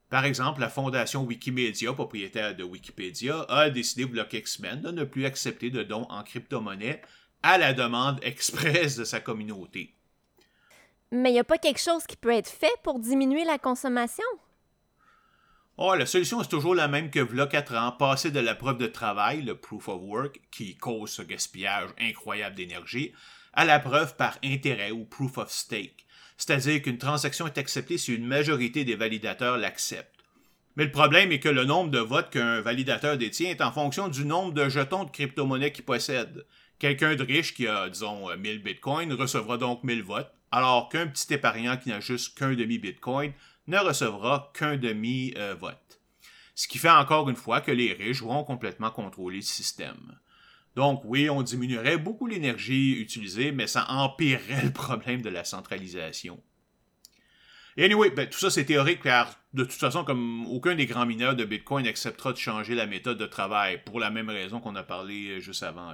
Par 0.09 0.23
exemple, 0.23 0.61
la 0.61 0.69
fondation 0.69 1.25
Wikimedia, 1.25 1.91
propriétaire 1.91 2.55
de 2.55 2.63
Wikipédia, 2.63 3.45
a 3.49 3.69
décidé 3.69 4.05
bloc 4.05 4.31
X-Men 4.31 4.81
de 4.81 4.91
ne 4.91 5.03
plus 5.03 5.25
accepter 5.25 5.69
de 5.69 5.83
dons 5.83 6.07
en 6.09 6.23
crypto-monnaie 6.23 7.01
à 7.43 7.57
la 7.57 7.73
demande 7.73 8.21
expresse 8.23 8.95
de 8.95 9.03
sa 9.03 9.19
communauté. 9.19 9.93
Mais 11.11 11.31
il 11.31 11.33
n'y 11.33 11.39
a 11.39 11.43
pas 11.43 11.57
quelque 11.57 11.81
chose 11.81 12.05
qui 12.07 12.15
peut 12.15 12.31
être 12.31 12.49
fait 12.49 12.73
pour 12.83 12.99
diminuer 12.99 13.43
la 13.43 13.57
consommation? 13.57 14.23
Oh, 15.79 15.93
la 15.93 16.07
solution 16.07 16.41
est 16.41 16.49
toujours 16.49 16.73
la 16.73 16.87
même 16.87 17.11
que 17.11 17.19
v'là 17.19 17.45
4 17.45 17.75
ans, 17.75 17.91
passer 17.91 18.31
de 18.31 18.39
la 18.39 18.55
preuve 18.55 18.79
de 18.79 18.87
travail, 18.87 19.43
le 19.43 19.53
proof 19.53 19.89
of 19.89 20.01
work, 20.01 20.41
qui 20.49 20.75
cause 20.75 21.11
ce 21.11 21.21
gaspillage 21.21 21.91
incroyable 21.99 22.55
d'énergie, 22.55 23.13
à 23.53 23.63
la 23.63 23.77
preuve 23.77 24.15
par 24.15 24.39
intérêt 24.43 24.89
ou 24.89 25.05
proof 25.05 25.37
of 25.37 25.51
stake, 25.51 26.07
c'est-à-dire 26.35 26.81
qu'une 26.81 26.97
transaction 26.97 27.45
est 27.45 27.59
acceptée 27.59 27.99
si 27.99 28.15
une 28.15 28.25
majorité 28.25 28.85
des 28.85 28.95
validateurs 28.95 29.59
l'acceptent. 29.59 30.23
Mais 30.77 30.85
le 30.85 30.91
problème 30.91 31.31
est 31.31 31.39
que 31.39 31.47
le 31.47 31.63
nombre 31.63 31.91
de 31.91 31.99
votes 31.99 32.31
qu'un 32.31 32.59
validateur 32.59 33.15
détient 33.15 33.51
est 33.51 33.61
en 33.61 33.71
fonction 33.71 34.07
du 34.07 34.25
nombre 34.25 34.53
de 34.53 34.69
jetons 34.69 35.03
de 35.03 35.11
crypto-monnaie 35.11 35.71
qu'il 35.71 35.85
possède. 35.85 36.47
Quelqu'un 36.79 37.13
de 37.13 37.23
riche 37.23 37.53
qui 37.53 37.67
a, 37.67 37.87
disons, 37.87 38.35
1000 38.35 38.63
bitcoins 38.63 39.13
recevra 39.13 39.59
donc 39.59 39.83
1000 39.83 40.01
votes, 40.01 40.33
alors 40.51 40.89
qu'un 40.89 41.05
petit 41.05 41.35
épargnant 41.35 41.77
qui 41.77 41.89
n'a 41.89 41.99
juste 41.99 42.35
qu'un 42.35 42.55
demi-bitcoin 42.55 43.33
ne 43.67 43.77
recevra 43.77 44.51
qu'un 44.53 44.77
demi-vote. 44.77 46.01
Ce 46.55 46.67
qui 46.67 46.77
fait 46.77 46.89
encore 46.89 47.29
une 47.29 47.35
fois 47.35 47.61
que 47.61 47.71
les 47.71 47.93
riches 47.93 48.23
vont 48.23 48.43
complètement 48.43 48.89
contrôler 48.89 49.37
le 49.37 49.41
système. 49.43 50.17
Donc 50.75 51.01
oui, 51.05 51.29
on 51.29 51.41
diminuerait 51.41 51.97
beaucoup 51.97 52.27
l'énergie 52.27 52.93
utilisée, 52.93 53.51
mais 53.51 53.67
ça 53.67 53.85
empirerait 53.89 54.63
le 54.63 54.71
problème 54.71 55.21
de 55.21 55.29
la 55.29 55.43
centralisation. 55.43 56.41
Et 57.77 57.85
anyway, 57.85 58.09
ben, 58.09 58.27
tout 58.27 58.39
ça 58.39 58.49
c'est 58.49 58.65
théorique 58.65 59.03
car 59.03 59.39
de 59.53 59.63
toute 59.63 59.73
façon, 59.73 60.03
comme 60.03 60.45
aucun 60.47 60.75
des 60.75 60.85
grands 60.85 61.05
mineurs 61.05 61.35
de 61.35 61.45
Bitcoin 61.45 61.85
n'acceptera 61.85 62.31
de 62.31 62.37
changer 62.37 62.75
la 62.75 62.85
méthode 62.85 63.17
de 63.17 63.25
travail 63.25 63.81
pour 63.85 63.99
la 63.99 64.09
même 64.09 64.29
raison 64.29 64.59
qu'on 64.59 64.75
a 64.75 64.83
parlé 64.83 65.29
euh, 65.29 65.39
juste 65.39 65.63
avant. 65.63 65.93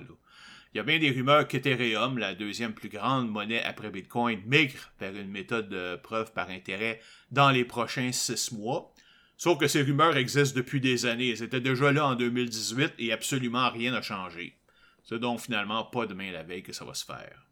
Il 0.73 0.77
y 0.77 0.79
a 0.79 0.83
bien 0.83 0.97
des 0.97 1.11
rumeurs 1.11 1.47
qu'Ethereum, 1.47 2.17
la 2.17 2.33
deuxième 2.33 2.73
plus 2.73 2.89
grande 2.89 3.29
monnaie 3.29 3.63
après 3.63 3.91
Bitcoin, 3.91 4.41
migre 4.47 4.91
vers 4.99 5.15
une 5.15 5.29
méthode 5.29 5.69
de 5.69 5.97
preuve 5.97 6.33
par 6.33 6.49
intérêt 6.49 6.99
dans 7.29 7.51
les 7.51 7.63
prochains 7.63 8.11
six 8.11 8.51
mois. 8.51 8.91
Sauf 9.37 9.59
que 9.59 9.67
ces 9.67 9.83
rumeurs 9.83 10.17
existent 10.17 10.57
depuis 10.57 10.81
des 10.81 11.05
années. 11.05 11.35
C'était 11.35 11.61
déjà 11.61 11.91
là 11.91 12.07
en 12.07 12.15
2018 12.15 12.93
et 12.97 13.13
absolument 13.13 13.69
rien 13.69 13.91
n'a 13.91 14.01
changé. 14.01 14.57
C'est 15.03 15.19
donc 15.19 15.41
finalement 15.41 15.83
pas 15.83 16.07
demain 16.07 16.31
la 16.31 16.41
veille 16.41 16.63
que 16.63 16.73
ça 16.73 16.85
va 16.85 16.95
se 16.95 17.05
faire. 17.05 17.45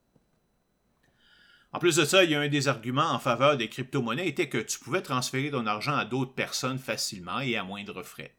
En 1.73 1.79
plus 1.79 1.97
de 1.97 2.05
ça, 2.05 2.23
il 2.23 2.31
y 2.31 2.35
a 2.35 2.39
un 2.39 2.47
des 2.47 2.67
arguments 2.67 3.11
en 3.11 3.19
faveur 3.19 3.55
des 3.55 3.69
crypto-monnaies 3.69 4.27
était 4.27 4.49
que 4.49 4.57
tu 4.57 4.79
pouvais 4.79 5.01
transférer 5.03 5.51
ton 5.51 5.67
argent 5.67 5.95
à 5.95 6.05
d'autres 6.05 6.33
personnes 6.33 6.79
facilement 6.79 7.39
et 7.39 7.55
à 7.55 7.63
moindre 7.63 8.01
frais. 8.01 8.35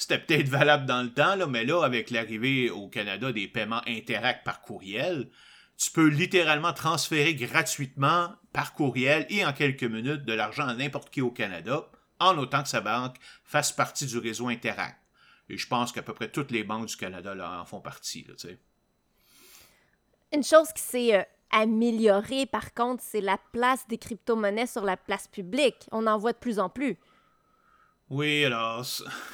C'était 0.00 0.18
peut-être 0.18 0.48
valable 0.48 0.86
dans 0.86 1.02
le 1.02 1.12
temps, 1.12 1.36
là, 1.36 1.46
mais 1.46 1.62
là, 1.62 1.84
avec 1.84 2.08
l'arrivée 2.08 2.70
au 2.70 2.88
Canada 2.88 3.32
des 3.32 3.46
paiements 3.46 3.82
Interact 3.86 4.44
par 4.44 4.62
courriel, 4.62 5.28
tu 5.76 5.90
peux 5.90 6.06
littéralement 6.06 6.72
transférer 6.72 7.34
gratuitement 7.34 8.30
par 8.54 8.72
courriel 8.72 9.26
et 9.28 9.44
en 9.44 9.52
quelques 9.52 9.84
minutes 9.84 10.24
de 10.24 10.32
l'argent 10.32 10.66
à 10.66 10.72
n'importe 10.72 11.10
qui 11.10 11.20
au 11.20 11.30
Canada, 11.30 11.86
en 12.18 12.38
autant 12.38 12.62
que 12.62 12.70
sa 12.70 12.80
banque 12.80 13.16
fasse 13.44 13.72
partie 13.72 14.06
du 14.06 14.16
réseau 14.16 14.48
Interact. 14.48 14.96
Et 15.50 15.58
je 15.58 15.66
pense 15.66 15.92
qu'à 15.92 16.00
peu 16.00 16.14
près 16.14 16.30
toutes 16.30 16.50
les 16.50 16.64
banques 16.64 16.86
du 16.86 16.96
Canada 16.96 17.60
en 17.60 17.66
font 17.66 17.82
partie. 17.82 18.26
Une 20.32 20.42
chose 20.42 20.72
qui 20.72 20.82
s'est 20.82 21.14
euh, 21.14 21.22
améliorée, 21.50 22.46
par 22.46 22.72
contre, 22.72 23.02
c'est 23.06 23.20
la 23.20 23.36
place 23.52 23.86
des 23.86 23.98
crypto-monnaies 23.98 24.66
sur 24.66 24.86
la 24.86 24.96
place 24.96 25.28
publique. 25.28 25.88
On 25.92 26.06
en 26.06 26.16
voit 26.16 26.32
de 26.32 26.38
plus 26.38 26.58
en 26.58 26.70
plus. 26.70 26.96
Oui, 28.10 28.44
alors. 28.44 28.84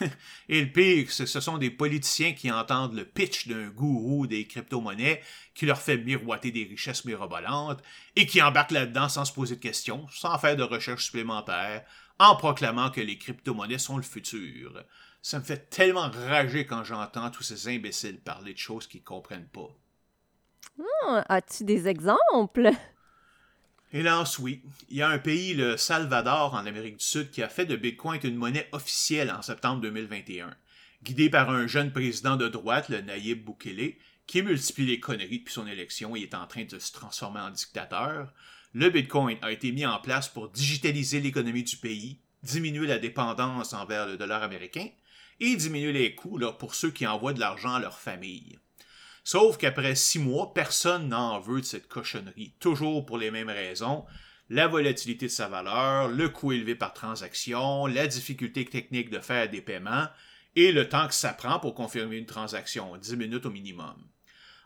Et 0.51 0.61
le 0.61 0.71
pire, 0.71 1.07
que 1.07 1.13
ce 1.13 1.41
sont 1.41 1.57
des 1.57 1.71
politiciens 1.71 2.35
qui 2.35 2.51
entendent 2.51 2.95
le 2.95 3.07
pitch 3.07 3.49
d'un 3.49 3.69
gourou 3.69 4.27
des 4.27 4.47
crypto-monnaies 4.47 5.23
qui 5.55 5.65
leur 5.65 5.81
fait 5.81 5.97
miroiter 5.97 6.51
des 6.51 6.65
richesses 6.65 7.07
mirobolantes 7.07 7.83
et 8.17 8.27
qui 8.27 8.43
embarquent 8.43 8.73
là-dedans 8.73 9.09
sans 9.09 9.25
se 9.25 9.33
poser 9.33 9.57
de 9.57 9.61
questions, 9.61 10.07
sans 10.11 10.39
faire 10.39 10.57
de 10.57 10.63
recherche 10.63 11.07
supplémentaire, 11.07 11.87
en 12.19 12.37
proclamant 12.37 12.91
que 12.91 13.01
les 13.01 13.17
crypto-monnaies 13.17 13.79
sont 13.79 13.97
le 13.97 14.03
futur. 14.03 14.85
Ça 15.23 15.39
me 15.39 15.45
fait 15.45 15.71
tellement 15.71 16.11
rager 16.11 16.67
quand 16.67 16.85
j'entends 16.85 17.31
tous 17.31 17.43
ces 17.43 17.69
imbéciles 17.69 18.21
parler 18.21 18.53
de 18.53 18.59
choses 18.59 18.87
qu'ils 18.87 19.03
comprennent 19.03 19.49
pas. 19.49 19.75
Ah, 21.07 21.25
as-tu 21.31 21.65
des 21.65 21.89
exemples? 21.89 22.71
Hélas, 23.93 24.41
oui. 24.41 24.63
Il 24.91 24.97
y 24.97 25.03
a 25.03 25.09
un 25.09 25.19
pays, 25.19 25.55
le 25.55 25.77
Salvador, 25.77 26.55
en 26.55 26.67
Amérique 26.67 26.97
du 26.97 27.05
Sud, 27.05 27.31
qui 27.31 27.43
a 27.43 27.49
fait 27.49 27.67
de 27.67 27.77
Bitcoin 27.77 28.21
une 28.25 28.35
monnaie 28.35 28.69
officielle 28.73 29.31
en 29.31 29.43
septembre 29.43 29.81
2021. 29.81 30.57
Guidé 31.05 31.31
par 31.31 31.51
un 31.51 31.69
jeune 31.69 31.93
président 31.93 32.37
de 32.37 32.49
droite, 32.49 32.89
le 32.89 33.01
Nayib 33.01 33.45
Bukele, 33.45 33.95
qui 34.27 34.43
multiplie 34.43 34.87
les 34.87 34.99
conneries 34.99 35.39
depuis 35.39 35.55
son 35.55 35.69
élection 35.69 36.17
et 36.17 36.23
est 36.23 36.35
en 36.35 36.49
train 36.49 36.65
de 36.65 36.81
se 36.81 36.93
transformer 36.93 37.39
en 37.39 37.51
dictateur, 37.51 38.33
le 38.75 38.91
Bitcoin 38.91 39.39
a 39.41 39.53
été 39.53 39.71
mis 39.71 39.87
en 39.87 40.01
place 40.01 40.29
pour 40.29 40.49
digitaliser 40.49 41.21
l'économie 41.21 41.63
du 41.63 41.77
pays, 41.77 42.19
diminuer 42.43 42.89
la 42.89 42.99
dépendance 42.99 43.73
envers 43.73 44.09
le 44.09 44.17
dollar 44.17 44.43
américain 44.43 44.89
et 45.39 45.55
diminuer 45.55 45.93
les 45.93 46.15
coûts 46.17 46.41
pour 46.59 46.75
ceux 46.75 46.91
qui 46.91 47.07
envoient 47.07 47.35
de 47.35 47.41
l'argent 47.41 47.75
à 47.75 47.81
leur 47.81 48.01
famille. 48.01 48.59
Sauf 49.27 49.59
qu'après 49.59 49.97
six 49.97 50.21
mois, 50.21 50.55
personne 50.55 51.09
n'en 51.09 51.41
veut 51.41 51.61
de 51.61 51.67
cette 51.67 51.89
cochonnerie, 51.89 52.53
toujours 52.61 53.05
pour 53.05 53.19
les 53.19 53.33
mêmes 53.33 53.51
raisons. 53.51 54.05
La 54.51 54.69
volatilité 54.69 55.27
de 55.27 55.33
sa 55.33 55.49
valeur, 55.49 56.07
le 56.07 56.29
coût 56.29 56.53
élevé 56.53 56.77
par 56.77 56.93
transaction, 56.93 57.87
la 57.87 58.07
difficulté 58.07 58.65
technique 58.65 59.11
de 59.11 59.19
faire 59.19 59.51
des 59.51 59.63
paiements 59.63 60.07
et 60.55 60.71
le 60.71 60.89
temps 60.89 61.09
que 61.09 61.13
ça 61.15 61.33
prend 61.33 61.59
pour 61.59 61.75
confirmer 61.75 62.19
une 62.19 62.27
transaction, 62.27 62.97
10 62.97 63.17
minutes 63.17 63.47
au 63.47 63.51
minimum. 63.51 63.97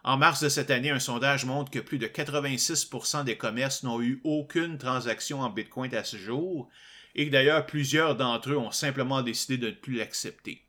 En 0.05 0.19
mars 0.19 0.43
de 0.43 0.51
cette 0.51 0.71
année, 0.71 0.91
un 0.91 0.99
sondage 0.99 1.47
montre 1.47 1.71
que 1.71 1.79
plus 1.79 1.97
de 1.97 2.07
86% 2.07 3.25
des 3.25 3.39
commerces 3.39 3.83
n'ont 3.83 4.03
eu 4.03 4.21
aucune 4.25 4.77
transaction 4.77 5.41
en 5.41 5.49
Bitcoin 5.49 5.95
à 5.95 6.05
ce 6.05 6.19
jour, 6.19 6.69
et 7.15 7.25
que 7.25 7.33
d'ailleurs 7.33 7.65
plusieurs 7.65 8.15
d'entre 8.15 8.51
eux 8.51 8.59
ont 8.59 8.73
simplement 8.73 9.23
décidé 9.23 9.57
de 9.57 9.69
ne 9.69 9.75
plus 9.75 9.95
l'accepter. 9.95 10.67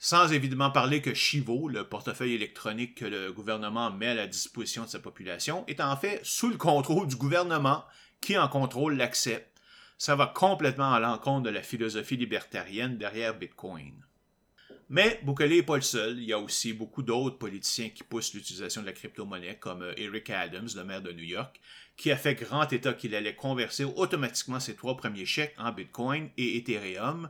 Sans 0.00 0.32
évidemment 0.32 0.70
parler 0.70 1.02
que 1.02 1.12
Chivo, 1.12 1.68
le 1.68 1.88
portefeuille 1.88 2.34
électronique 2.34 2.94
que 2.94 3.04
le 3.04 3.32
gouvernement 3.32 3.90
met 3.90 4.08
à 4.08 4.14
la 4.14 4.26
disposition 4.28 4.84
de 4.84 4.88
sa 4.88 5.00
population, 5.00 5.64
est 5.66 5.80
en 5.80 5.96
fait 5.96 6.20
sous 6.22 6.48
le 6.48 6.56
contrôle 6.56 7.08
du 7.08 7.16
gouvernement 7.16 7.84
qui 8.20 8.38
en 8.38 8.48
contrôle 8.48 8.96
l'accès. 8.96 9.50
Ça 9.96 10.14
va 10.14 10.26
complètement 10.26 10.92
à 10.92 11.00
l'encontre 11.00 11.42
de 11.42 11.50
la 11.50 11.62
philosophie 11.62 12.16
libertarienne 12.16 12.96
derrière 12.96 13.36
Bitcoin. 13.36 14.04
Mais 14.88 15.20
Bukele 15.22 15.50
n'est 15.50 15.62
pas 15.62 15.76
le 15.76 15.82
seul. 15.82 16.18
Il 16.18 16.24
y 16.24 16.32
a 16.32 16.38
aussi 16.38 16.72
beaucoup 16.72 17.02
d'autres 17.02 17.36
politiciens 17.36 17.90
qui 17.90 18.04
poussent 18.04 18.32
l'utilisation 18.32 18.80
de 18.80 18.86
la 18.86 18.92
crypto-monnaie, 18.92 19.58
comme 19.58 19.82
euh, 19.82 19.92
Eric 19.98 20.30
Adams, 20.30 20.68
le 20.76 20.84
maire 20.84 21.02
de 21.02 21.12
New 21.12 21.24
York, 21.24 21.60
qui 21.96 22.10
a 22.10 22.16
fait 22.16 22.36
grand 22.36 22.72
état 22.72 22.94
qu'il 22.94 23.14
allait 23.14 23.34
converser 23.34 23.84
automatiquement 23.84 24.60
ses 24.60 24.76
trois 24.76 24.96
premiers 24.96 25.26
chèques 25.26 25.54
en 25.58 25.72
Bitcoin 25.72 26.30
et 26.38 26.56
Ethereum, 26.56 27.28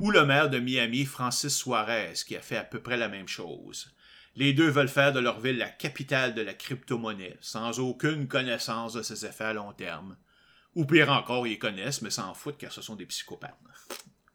ou 0.00 0.10
le 0.10 0.26
maire 0.26 0.50
de 0.50 0.58
Miami, 0.58 1.04
Francis 1.04 1.56
Suarez, 1.56 2.14
qui 2.26 2.36
a 2.36 2.40
fait 2.40 2.56
à 2.56 2.64
peu 2.64 2.80
près 2.80 2.96
la 2.96 3.08
même 3.08 3.28
chose. 3.28 3.94
Les 4.36 4.52
deux 4.52 4.68
veulent 4.68 4.88
faire 4.88 5.12
de 5.12 5.20
leur 5.20 5.38
ville 5.38 5.58
la 5.58 5.68
capitale 5.68 6.34
de 6.34 6.42
la 6.42 6.54
crypto-monnaie, 6.54 7.36
sans 7.40 7.78
aucune 7.78 8.26
connaissance 8.26 8.94
de 8.94 9.02
ses 9.02 9.24
effets 9.24 9.44
à 9.44 9.52
long 9.52 9.72
terme. 9.72 10.16
Ou 10.74 10.84
pire 10.84 11.10
encore, 11.10 11.46
ils 11.46 11.58
connaissent, 11.58 12.02
mais 12.02 12.10
s'en 12.10 12.34
foutent 12.34 12.58
car 12.58 12.72
ce 12.72 12.82
sont 12.82 12.96
des 12.96 13.06
psychopathes. 13.06 13.56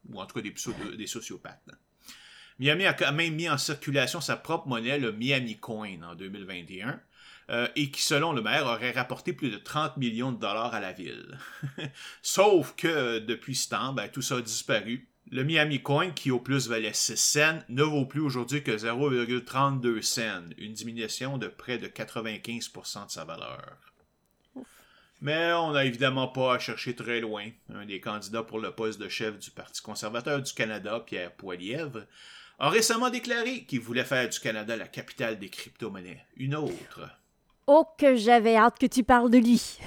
Ou 0.09 0.19
en 0.19 0.25
tout 0.25 0.35
cas 0.35 0.41
des, 0.41 1.07
sociopathes. 1.07 1.69
Miami 2.59 2.85
a 2.85 3.11
même 3.11 3.35
mis 3.35 3.49
en 3.49 3.57
circulation 3.57 4.21
sa 4.21 4.37
propre 4.37 4.67
monnaie, 4.67 4.99
le 4.99 5.11
Miami 5.11 5.57
Coin, 5.59 6.01
en 6.03 6.15
2021. 6.15 7.01
Euh, 7.49 7.67
et 7.75 7.89
qui, 7.89 8.01
selon 8.01 8.31
le 8.31 8.43
maire, 8.43 8.67
aurait 8.67 8.91
rapporté 8.91 9.33
plus 9.33 9.49
de 9.49 9.57
30 9.57 9.97
millions 9.97 10.31
de 10.31 10.39
dollars 10.39 10.73
à 10.73 10.79
la 10.79 10.93
ville. 10.93 11.37
Sauf 12.21 12.75
que 12.75 13.19
depuis 13.19 13.55
ce 13.55 13.69
temps, 13.69 13.91
ben, 13.91 14.07
tout 14.07 14.21
ça 14.21 14.37
a 14.37 14.41
disparu. 14.41 15.08
Le 15.31 15.43
Miami 15.43 15.79
Coin, 15.83 16.09
qui 16.09 16.31
au 16.31 16.39
plus 16.39 16.67
valait 16.67 16.91
6 16.91 17.15
cents, 17.15 17.59
ne 17.69 17.83
vaut 17.83 18.05
plus 18.05 18.21
aujourd'hui 18.21 18.63
que 18.63 18.71
0,32 18.71 20.01
cents, 20.01 20.49
une 20.57 20.73
diminution 20.73 21.37
de 21.37 21.47
près 21.47 21.77
de 21.77 21.87
95% 21.87 23.05
de 23.05 23.11
sa 23.11 23.25
valeur. 23.25 23.77
Mais 25.21 25.53
on 25.53 25.73
n'a 25.73 25.85
évidemment 25.85 26.29
pas 26.29 26.55
à 26.55 26.59
chercher 26.59 26.95
très 26.95 27.19
loin. 27.19 27.45
Un 27.71 27.85
des 27.85 27.99
candidats 27.99 28.41
pour 28.41 28.57
le 28.57 28.71
poste 28.71 28.99
de 28.99 29.07
chef 29.07 29.37
du 29.37 29.51
Parti 29.51 29.83
conservateur 29.83 30.41
du 30.41 30.51
Canada, 30.51 30.99
Pierre 31.05 31.35
Poilievre, 31.35 32.07
a 32.57 32.69
récemment 32.69 33.11
déclaré 33.11 33.65
qu'il 33.65 33.81
voulait 33.81 34.05
faire 34.05 34.27
du 34.27 34.39
Canada 34.39 34.75
la 34.75 34.87
capitale 34.87 35.37
des 35.37 35.49
crypto-monnaies. 35.49 36.25
Une 36.37 36.55
autre. 36.55 37.01
Oh, 37.67 37.85
que 37.99 38.15
j'avais 38.15 38.55
hâte 38.55 38.79
que 38.79 38.87
tu 38.87 39.03
parles 39.03 39.29
de 39.29 39.37
lui. 39.37 39.77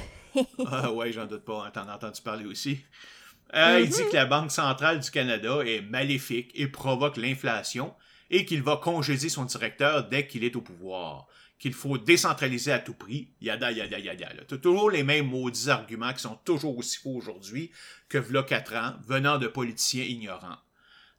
ah 0.67 0.93
ouais, 0.93 1.11
j'en 1.11 1.27
doute 1.27 1.45
pas, 1.45 1.69
t'en 1.73 1.89
as 1.89 1.97
entendu 1.97 2.23
parler 2.23 2.45
aussi. 2.45 2.79
Euh, 3.55 3.81
il 3.83 3.89
dit 3.91 4.03
mhm. 4.03 4.09
que 4.09 4.17
la 4.17 4.27
Banque 4.27 4.51
centrale 4.51 5.01
du 5.01 5.11
Canada 5.11 5.61
est 5.65 5.83
maléfique 5.83 6.51
et 6.55 6.69
provoque 6.69 7.17
l'inflation 7.17 7.95
et 8.31 8.47
qu'il 8.47 8.63
va 8.63 8.77
congédier 8.77 9.29
son 9.29 9.45
directeur 9.45 10.09
dès 10.09 10.27
qu'il 10.27 10.45
est 10.45 10.57
au 10.57 10.63
pouvoir. 10.63 11.27
Qu'il 11.59 11.75
faut 11.75 11.99
décentraliser 11.99 12.73
à 12.73 12.79
tout 12.79 12.95
prix, 12.95 13.29
yada 13.41 13.71
yada 13.71 13.99
yada. 13.99 14.29
T'as 14.49 14.57
toujours 14.57 14.91
les 14.91 15.05
mêmes 15.05 15.29
maudits 15.29 15.71
arguments 15.71 16.13
qui 16.13 16.23
sont 16.23 16.39
toujours 16.45 16.77
aussi 16.79 16.99
faux 16.99 17.15
aujourd'hui 17.15 17.71
que 18.09 18.19
v'là 18.19 18.43
quatre 18.43 18.75
ans, 18.75 18.95
venant 19.07 19.39
de 19.39 19.47
politiciens 19.47 20.05
ignorants. 20.05 20.59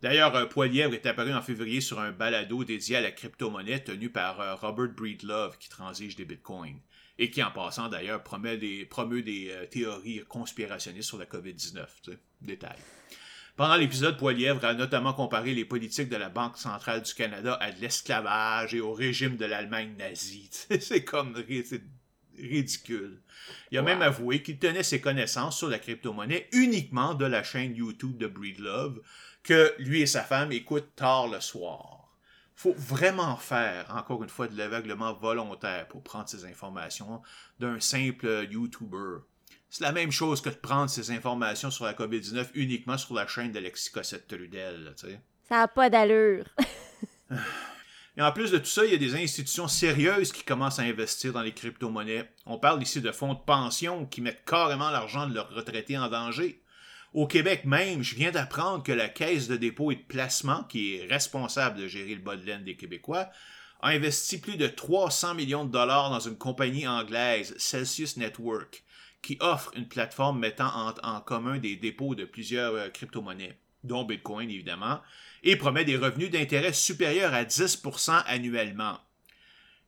D'ailleurs, 0.02 0.36
euh, 0.36 0.46
Poilièvre 0.46 0.94
est 0.96 1.06
apparu 1.06 1.34
en 1.34 1.42
février 1.42 1.80
sur 1.80 2.00
un 2.02 2.12
balado 2.12 2.66
dédié 2.66 2.98
à 2.98 3.02
la 3.02 3.12
crypto-monnaie 3.12 3.86
tenu 3.86 4.10
par 4.10 4.42
euh, 4.42 4.56
Robert 4.56 4.90
Breedlove 4.90 5.58
qui 5.58 5.70
transige 5.70 6.18
des 6.18 6.26
bitcoins 6.26 6.80
et 7.20 7.30
qui, 7.30 7.44
en 7.44 7.52
passant 7.52 7.90
d'ailleurs, 7.90 8.24
promeut 8.24 8.58
des, 8.58 8.86
promeut 8.86 9.22
des 9.22 9.50
euh, 9.52 9.66
théories 9.66 10.24
conspirationnistes 10.28 11.10
sur 11.10 11.18
la 11.18 11.26
COVID-19. 11.26 11.86
Détail. 12.42 12.78
Pendant 13.56 13.76
l'épisode, 13.76 14.18
Poilièvre 14.18 14.66
a 14.66 14.74
notamment 14.74 15.14
comparé 15.14 15.54
les 15.54 15.66
politiques 15.66 16.10
de 16.10 16.16
la 16.16 16.30
Banque 16.30 16.58
centrale 16.58 17.04
du 17.04 17.14
Canada 17.14 17.54
à 17.62 17.72
de 17.72 17.80
l'esclavage 17.80 18.74
et 18.74 18.82
au 18.82 18.94
régime 18.94 19.38
de 19.38 19.46
l'Allemagne 19.46 19.94
nazie. 19.98 20.50
c'est 20.80 21.04
comme 21.04 21.36
ridicule. 22.36 23.22
Il 23.72 23.78
a 23.78 23.84
même 23.84 24.02
avoué 24.02 24.42
qu'il 24.42 24.58
tenait 24.58 24.82
ses 24.82 25.00
connaissances 25.00 25.60
sur 25.60 25.70
la 25.70 25.78
crypto-monnaie 25.78 26.50
uniquement 26.52 27.14
de 27.14 27.26
la 27.26 27.44
chaîne 27.44 27.76
YouTube 27.76 28.18
de 28.18 28.26
Breedlove, 28.26 29.02
que 29.44 29.76
lui 29.78 30.02
et 30.02 30.08
sa 30.08 30.24
femme 30.24 30.52
écoutent 30.52 30.96
tard 30.96 31.28
le 31.28 31.40
soir 31.40 32.03
faut 32.56 32.74
vraiment 32.78 33.36
faire, 33.38 33.94
encore 33.96 34.24
une 34.24 34.30
fois, 34.30 34.48
de 34.48 34.58
l'aveuglement 34.58 35.14
volontaire 35.14 35.88
pour 35.88 36.04
prendre 36.04 36.30
ces 36.30 36.46
informations 36.46 37.22
d'un 37.60 37.80
simple 37.80 38.48
YouTuber. 38.50 39.22
C'est 39.70 39.84
la 39.84 39.92
même 39.92 40.12
chose 40.12 40.42
que 40.42 40.50
de 40.50 40.56
prendre 40.56 40.90
ces 40.90 41.12
informations 41.12 41.72
sur 41.72 41.86
la 41.86 41.94
COVID-19 41.94 42.50
uniquement 42.54 42.98
sur 42.98 43.16
la 43.16 43.26
chaîne 43.26 43.52
d'Alexis 43.52 43.92
Cossette-Trudel, 43.92 44.94
tu 44.98 45.08
sais. 45.08 45.22
Ça 45.50 45.58
n'a 45.58 45.68
pas 45.68 45.90
d'allure. 45.90 46.46
Et 48.16 48.22
en 48.22 48.32
plus 48.32 48.52
de 48.52 48.60
tout 48.60 48.66
ça, 48.66 48.86
il 48.86 48.92
y 48.92 48.96
a 48.96 49.00
des 49.00 49.16
institutions 49.16 49.68
sérieuses 49.68 50.32
qui 50.32 50.44
commencent 50.44 50.78
à 50.78 50.84
investir 50.84 51.34
dans 51.34 51.42
les 51.42 51.54
crypto-monnaies. 51.54 52.30
On 52.46 52.60
parle 52.60 52.82
ici 52.84 53.02
de 53.02 53.12
fonds 53.12 53.34
de 53.34 53.40
pension 53.40 54.06
qui 54.06 54.22
mettent 54.22 54.46
carrément 54.46 54.92
l'argent 54.92 55.28
de 55.28 55.34
leurs 55.34 55.50
retraités 55.50 55.98
en 55.98 56.10
danger. 56.10 56.63
Au 57.14 57.28
Québec 57.28 57.66
même, 57.66 58.02
je 58.02 58.16
viens 58.16 58.32
d'apprendre 58.32 58.84
que 58.84 58.92
la 58.92 59.08
Caisse 59.08 59.48
de 59.48 59.56
dépôt 59.56 59.92
et 59.92 59.96
de 59.96 60.02
placement, 60.02 60.64
qui 60.64 60.96
est 60.96 61.06
responsable 61.06 61.80
de 61.80 61.88
gérer 61.88 62.16
le 62.16 62.22
bas 62.22 62.36
des 62.36 62.76
Québécois, 62.76 63.30
a 63.82 63.90
investi 63.90 64.40
plus 64.40 64.58
de 64.58 64.68
300 64.68 65.36
millions 65.36 65.66
de 65.66 65.72
dollars 65.72 66.10
dans 66.10 66.20
une 66.20 66.38
compagnie 66.38 66.88
anglaise, 66.88 67.54
Celsius 67.58 68.18
Network, 68.18 68.84
qui 69.22 69.38
offre 69.42 69.72
une 69.76 69.88
plateforme 69.88 70.40
mettant 70.40 70.96
en, 71.04 71.22
commun 71.22 71.60
des 71.60 71.76
dépôts 71.76 72.16
de 72.16 72.26
plusieurs 72.26 72.74
euh, 72.74 72.90
crypto-monnaies, 72.90 73.60
dont 73.84 74.06
Bitcoin 74.06 74.50
évidemment, 74.50 75.00
et 75.44 75.56
promet 75.56 75.86
des 75.86 75.98
revenus 75.98 76.32
d'intérêt 76.32 76.74
supérieurs 76.74 77.34
à 77.34 77.44
10% 77.44 78.24
annuellement. 78.26 79.00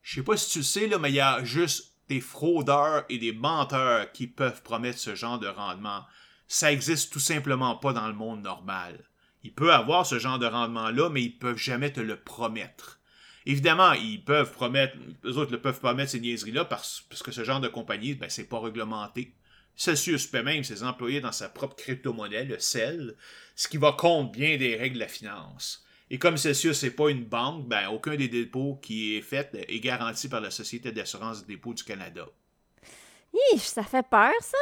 Je 0.02 0.16
sais 0.16 0.22
pas 0.22 0.36
si 0.36 0.50
tu 0.52 0.58
le 0.58 0.64
sais, 0.64 0.90
mais 1.00 1.10
il 1.10 1.16
y 1.16 1.20
a 1.20 1.42
juste 1.42 1.94
des 2.08 2.20
fraudeurs 2.20 3.04
et 3.08 3.18
des 3.18 3.32
menteurs 3.32 4.12
qui 4.12 4.28
peuvent 4.28 4.62
promettre 4.62 4.98
ce 4.98 5.16
genre 5.16 5.40
de 5.40 5.48
rendement. 5.48 6.04
Ça 6.48 6.72
existe 6.72 7.12
tout 7.12 7.20
simplement 7.20 7.76
pas 7.76 7.92
dans 7.92 8.08
le 8.08 8.14
monde 8.14 8.42
normal. 8.42 9.04
Il 9.42 9.52
peut 9.52 9.72
avoir 9.72 10.06
ce 10.06 10.18
genre 10.18 10.38
de 10.38 10.46
rendement-là, 10.46 11.08
mais 11.08 11.22
ils 11.22 11.38
peuvent 11.38 11.58
jamais 11.58 11.92
te 11.92 12.00
le 12.00 12.16
promettre. 12.16 13.00
Évidemment, 13.46 13.92
ils 13.92 14.24
peuvent 14.24 14.52
promettre, 14.52 14.96
les 15.22 15.36
autres 15.36 15.52
ne 15.52 15.56
peuvent 15.56 15.80
pas 15.80 15.94
mettre 15.94 16.10
ces 16.10 16.20
niaiseries-là 16.20 16.64
parce, 16.64 17.06
que 17.24 17.30
ce 17.30 17.44
genre 17.44 17.60
de 17.60 17.68
compagnie, 17.68 18.14
ben, 18.14 18.28
c'est 18.28 18.48
pas 18.48 18.58
réglementé. 18.58 19.34
Celsius 19.76 20.26
paie 20.26 20.42
même 20.42 20.64
ses 20.64 20.82
employés 20.82 21.20
dans 21.20 21.32
sa 21.32 21.48
propre 21.48 21.76
crypto-monnaie, 21.76 22.44
le 22.44 22.58
CEL, 22.58 23.14
ce 23.54 23.68
qui 23.68 23.76
va 23.76 23.92
contre 23.92 24.32
bien 24.32 24.56
des 24.56 24.74
règles 24.74 24.96
de 24.96 25.00
la 25.00 25.08
finance. 25.08 25.84
Et 26.10 26.18
comme 26.18 26.36
Celsius 26.36 26.82
n'est 26.82 26.90
pas 26.90 27.10
une 27.10 27.24
banque, 27.24 27.68
ben, 27.68 27.88
aucun 27.88 28.16
des 28.16 28.28
dépôts 28.28 28.80
qui 28.82 29.16
est 29.16 29.22
fait 29.22 29.50
est 29.54 29.80
garanti 29.80 30.28
par 30.28 30.40
la 30.40 30.50
Société 30.50 30.92
d'assurance 30.92 31.44
des 31.44 31.54
dépôts 31.54 31.74
du 31.74 31.84
Canada. 31.84 32.26
Hi, 33.32 33.58
ça 33.58 33.82
fait 33.82 34.06
peur, 34.08 34.32
ça? 34.40 34.58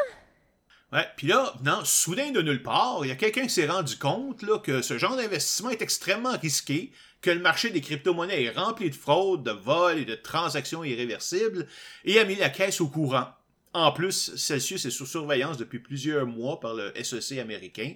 Puis 1.16 1.26
là, 1.26 1.54
non, 1.64 1.84
soudain 1.84 2.30
de 2.30 2.40
nulle 2.40 2.62
part, 2.62 3.00
il 3.02 3.08
y 3.08 3.12
a 3.12 3.16
quelqu'un 3.16 3.42
qui 3.42 3.50
s'est 3.50 3.66
rendu 3.66 3.96
compte 3.96 4.44
que 4.62 4.80
ce 4.80 4.96
genre 4.96 5.16
d'investissement 5.16 5.70
est 5.70 5.82
extrêmement 5.82 6.36
risqué, 6.38 6.92
que 7.20 7.30
le 7.30 7.40
marché 7.40 7.70
des 7.70 7.80
crypto-monnaies 7.80 8.44
est 8.44 8.50
rempli 8.50 8.90
de 8.90 8.94
fraudes, 8.94 9.42
de 9.42 9.50
vols 9.50 9.98
et 9.98 10.04
de 10.04 10.14
transactions 10.14 10.84
irréversibles, 10.84 11.66
et 12.04 12.20
a 12.20 12.24
mis 12.24 12.36
la 12.36 12.48
caisse 12.48 12.80
au 12.80 12.88
courant. 12.88 13.26
En 13.72 13.90
plus, 13.90 14.36
Celsius 14.36 14.84
est 14.84 14.90
sous 14.90 15.06
surveillance 15.06 15.56
depuis 15.56 15.80
plusieurs 15.80 16.26
mois 16.26 16.60
par 16.60 16.74
le 16.74 16.92
SEC 17.02 17.38
américain. 17.38 17.94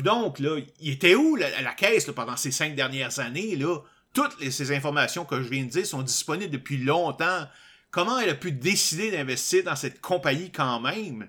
Donc, 0.00 0.40
là, 0.40 0.58
il 0.80 0.92
était 0.92 1.14
où 1.14 1.36
la, 1.36 1.60
la 1.60 1.72
caisse 1.72 2.06
pendant 2.06 2.36
ces 2.36 2.50
cinq 2.50 2.74
dernières 2.74 3.20
années? 3.20 3.54
Là? 3.54 3.78
Toutes 4.12 4.50
ces 4.50 4.72
informations 4.74 5.24
que 5.24 5.40
je 5.40 5.48
viens 5.48 5.64
de 5.64 5.70
dire 5.70 5.86
sont 5.86 6.02
disponibles 6.02 6.50
depuis 6.50 6.78
longtemps. 6.78 7.46
Comment 7.92 8.18
elle 8.18 8.30
a 8.30 8.34
pu 8.34 8.50
décider 8.50 9.12
d'investir 9.12 9.62
dans 9.62 9.76
cette 9.76 10.00
compagnie 10.00 10.50
quand 10.50 10.80
même? 10.80 11.28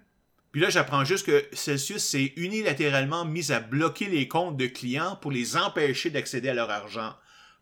Puis 0.56 0.62
là, 0.62 0.70
j'apprends 0.70 1.04
juste 1.04 1.26
que 1.26 1.46
Celsius 1.52 2.02
s'est 2.02 2.32
unilatéralement 2.38 3.26
mis 3.26 3.52
à 3.52 3.60
bloquer 3.60 4.06
les 4.06 4.30
comptes 4.30 4.56
de 4.56 4.68
clients 4.68 5.18
pour 5.18 5.30
les 5.34 5.58
empêcher 5.58 6.10
d'accéder 6.12 6.48
à 6.48 6.54
leur 6.54 6.70
argent. 6.70 7.14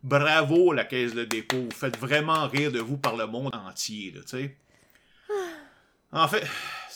Bravo, 0.04 0.72
la 0.72 0.84
caisse 0.84 1.12
de 1.12 1.24
dépôt. 1.24 1.56
Vous 1.56 1.76
faites 1.76 1.98
vraiment 1.98 2.46
rire 2.46 2.70
de 2.70 2.78
vous 2.78 2.96
par 2.96 3.16
le 3.16 3.26
monde 3.26 3.52
entier, 3.52 4.12
tu 4.14 4.22
sais. 4.28 4.56
En 6.12 6.28
fait, 6.28 6.46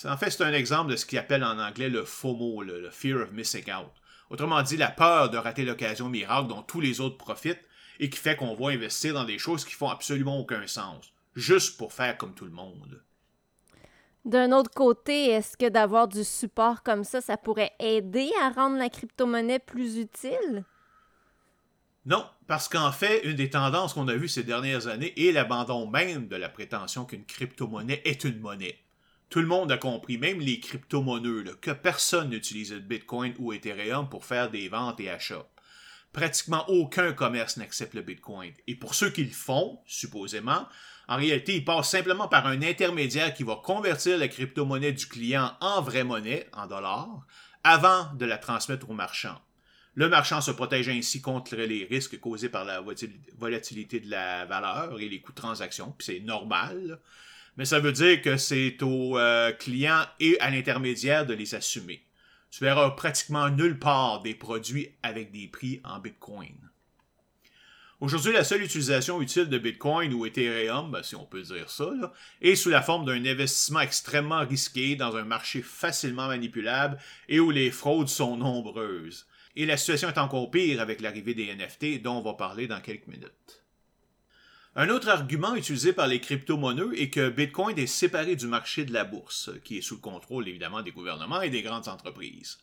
en 0.04 0.16
fait 0.16 0.30
c'est 0.30 0.44
un 0.44 0.52
exemple 0.52 0.92
de 0.92 0.94
ce 0.94 1.04
qu'ils 1.04 1.18
appellent 1.18 1.42
en 1.42 1.58
anglais 1.58 1.88
le 1.88 2.04
FOMO, 2.04 2.62
le, 2.62 2.90
Fear 2.92 3.22
of 3.22 3.32
Missing 3.32 3.64
Out. 3.64 3.90
Autrement 4.30 4.62
dit, 4.62 4.76
la 4.76 4.92
peur 4.92 5.30
de 5.30 5.36
rater 5.36 5.64
l'occasion 5.64 6.08
miracle 6.08 6.46
dont 6.46 6.62
tous 6.62 6.80
les 6.80 7.00
autres 7.00 7.18
profitent 7.18 7.66
et 7.98 8.08
qui 8.08 8.20
fait 8.20 8.36
qu'on 8.36 8.54
va 8.54 8.70
investir 8.70 9.14
dans 9.14 9.24
des 9.24 9.38
choses 9.38 9.64
qui 9.64 9.74
font 9.74 9.88
absolument 9.88 10.38
aucun 10.38 10.64
sens, 10.68 11.12
juste 11.34 11.76
pour 11.76 11.92
faire 11.92 12.16
comme 12.16 12.36
tout 12.36 12.44
le 12.44 12.52
monde. 12.52 13.02
D'un 14.28 14.52
autre 14.52 14.70
côté, 14.70 15.30
est-ce 15.30 15.56
que 15.56 15.70
d'avoir 15.70 16.06
du 16.06 16.22
support 16.22 16.82
comme 16.82 17.02
ça, 17.02 17.22
ça 17.22 17.38
pourrait 17.38 17.72
aider 17.80 18.30
à 18.42 18.50
rendre 18.50 18.76
la 18.76 18.90
crypto-monnaie 18.90 19.58
plus 19.58 19.96
utile? 19.96 20.66
Non, 22.04 22.26
parce 22.46 22.68
qu'en 22.68 22.92
fait, 22.92 23.24
une 23.24 23.36
des 23.36 23.48
tendances 23.48 23.94
qu'on 23.94 24.06
a 24.06 24.14
vues 24.14 24.28
ces 24.28 24.42
dernières 24.42 24.86
années 24.86 25.14
est 25.16 25.32
l'abandon 25.32 25.88
même 25.88 26.28
de 26.28 26.36
la 26.36 26.50
prétention 26.50 27.06
qu'une 27.06 27.24
crypto-monnaie 27.24 28.02
est 28.04 28.22
une 28.24 28.38
monnaie. 28.38 28.78
Tout 29.30 29.40
le 29.40 29.46
monde 29.46 29.72
a 29.72 29.78
compris, 29.78 30.18
même 30.18 30.40
les 30.40 30.60
crypto-monneux, 30.60 31.44
que 31.62 31.70
personne 31.70 32.28
n'utilise 32.28 32.74
le 32.74 32.80
Bitcoin 32.80 33.32
ou 33.38 33.54
Ethereum 33.54 34.10
pour 34.10 34.26
faire 34.26 34.50
des 34.50 34.68
ventes 34.68 35.00
et 35.00 35.08
achats. 35.08 35.48
Pratiquement 36.12 36.68
aucun 36.68 37.14
commerce 37.14 37.56
n'accepte 37.56 37.94
le 37.94 38.02
Bitcoin. 38.02 38.52
Et 38.66 38.74
pour 38.74 38.94
ceux 38.94 39.08
qui 39.08 39.24
le 39.24 39.30
font, 39.30 39.80
supposément, 39.86 40.66
en 41.08 41.16
réalité, 41.16 41.56
ils 41.56 41.64
passent 41.64 41.90
simplement 41.90 42.28
par 42.28 42.46
un 42.46 42.62
intermédiaire 42.62 43.34
qui 43.34 43.42
va 43.42 43.56
convertir 43.56 44.18
la 44.18 44.28
crypto-monnaie 44.28 44.92
du 44.92 45.06
client 45.06 45.52
en 45.60 45.80
vraie 45.80 46.04
monnaie, 46.04 46.46
en 46.52 46.66
dollars, 46.66 47.26
avant 47.64 48.12
de 48.14 48.26
la 48.26 48.38
transmettre 48.38 48.90
au 48.90 48.94
marchand. 48.94 49.40
Le 49.94 50.08
marchand 50.08 50.40
se 50.40 50.50
protège 50.50 50.88
ainsi 50.88 51.20
contre 51.20 51.56
les 51.56 51.84
risques 51.84 52.20
causés 52.20 52.50
par 52.50 52.64
la 52.64 52.82
volatilité 53.38 54.00
de 54.00 54.10
la 54.10 54.44
valeur 54.44 55.00
et 55.00 55.08
les 55.08 55.20
coûts 55.20 55.32
de 55.32 55.40
transaction, 55.40 55.94
puis 55.98 56.06
c'est 56.06 56.20
normal 56.20 57.00
mais 57.58 57.64
ça 57.64 57.80
veut 57.80 57.92
dire 57.92 58.22
que 58.22 58.36
c'est 58.36 58.80
au 58.82 59.18
euh, 59.18 59.52
client 59.52 60.04
et 60.20 60.38
à 60.38 60.48
l'intermédiaire 60.48 61.26
de 61.26 61.34
les 61.34 61.56
assumer. 61.56 62.06
Tu 62.50 62.62
verras 62.62 62.92
pratiquement 62.92 63.50
nulle 63.50 63.80
part 63.80 64.22
des 64.22 64.34
produits 64.34 64.96
avec 65.02 65.32
des 65.32 65.48
prix 65.48 65.80
en 65.82 65.98
Bitcoin. 65.98 66.67
Aujourd'hui, 68.00 68.32
la 68.32 68.44
seule 68.44 68.62
utilisation 68.62 69.20
utile 69.20 69.48
de 69.48 69.58
Bitcoin 69.58 70.14
ou 70.14 70.24
Ethereum, 70.24 70.92
ben, 70.92 71.02
si 71.02 71.16
on 71.16 71.24
peut 71.24 71.42
dire 71.42 71.68
ça, 71.68 71.90
est 72.40 72.54
sous 72.54 72.68
la 72.68 72.80
forme 72.80 73.04
d'un 73.04 73.24
investissement 73.24 73.80
extrêmement 73.80 74.46
risqué 74.46 74.94
dans 74.94 75.16
un 75.16 75.24
marché 75.24 75.62
facilement 75.62 76.28
manipulable 76.28 76.98
et 77.28 77.40
où 77.40 77.50
les 77.50 77.72
fraudes 77.72 78.08
sont 78.08 78.36
nombreuses. 78.36 79.26
Et 79.56 79.66
la 79.66 79.76
situation 79.76 80.08
est 80.08 80.18
encore 80.18 80.48
pire 80.48 80.80
avec 80.80 81.00
l'arrivée 81.00 81.34
des 81.34 81.52
NFT 81.52 82.00
dont 82.00 82.18
on 82.18 82.22
va 82.22 82.34
parler 82.34 82.68
dans 82.68 82.80
quelques 82.80 83.08
minutes. 83.08 83.64
Un 84.76 84.90
autre 84.90 85.08
argument 85.08 85.56
utilisé 85.56 85.92
par 85.92 86.06
les 86.06 86.20
crypto-monnaies 86.20 86.96
est 86.96 87.10
que 87.10 87.30
Bitcoin 87.30 87.76
est 87.80 87.88
séparé 87.88 88.36
du 88.36 88.46
marché 88.46 88.84
de 88.84 88.92
la 88.92 89.02
bourse, 89.02 89.50
qui 89.64 89.78
est 89.78 89.82
sous 89.82 89.96
le 89.96 90.00
contrôle 90.00 90.46
évidemment 90.46 90.82
des 90.82 90.92
gouvernements 90.92 91.42
et 91.42 91.50
des 91.50 91.62
grandes 91.62 91.88
entreprises. 91.88 92.58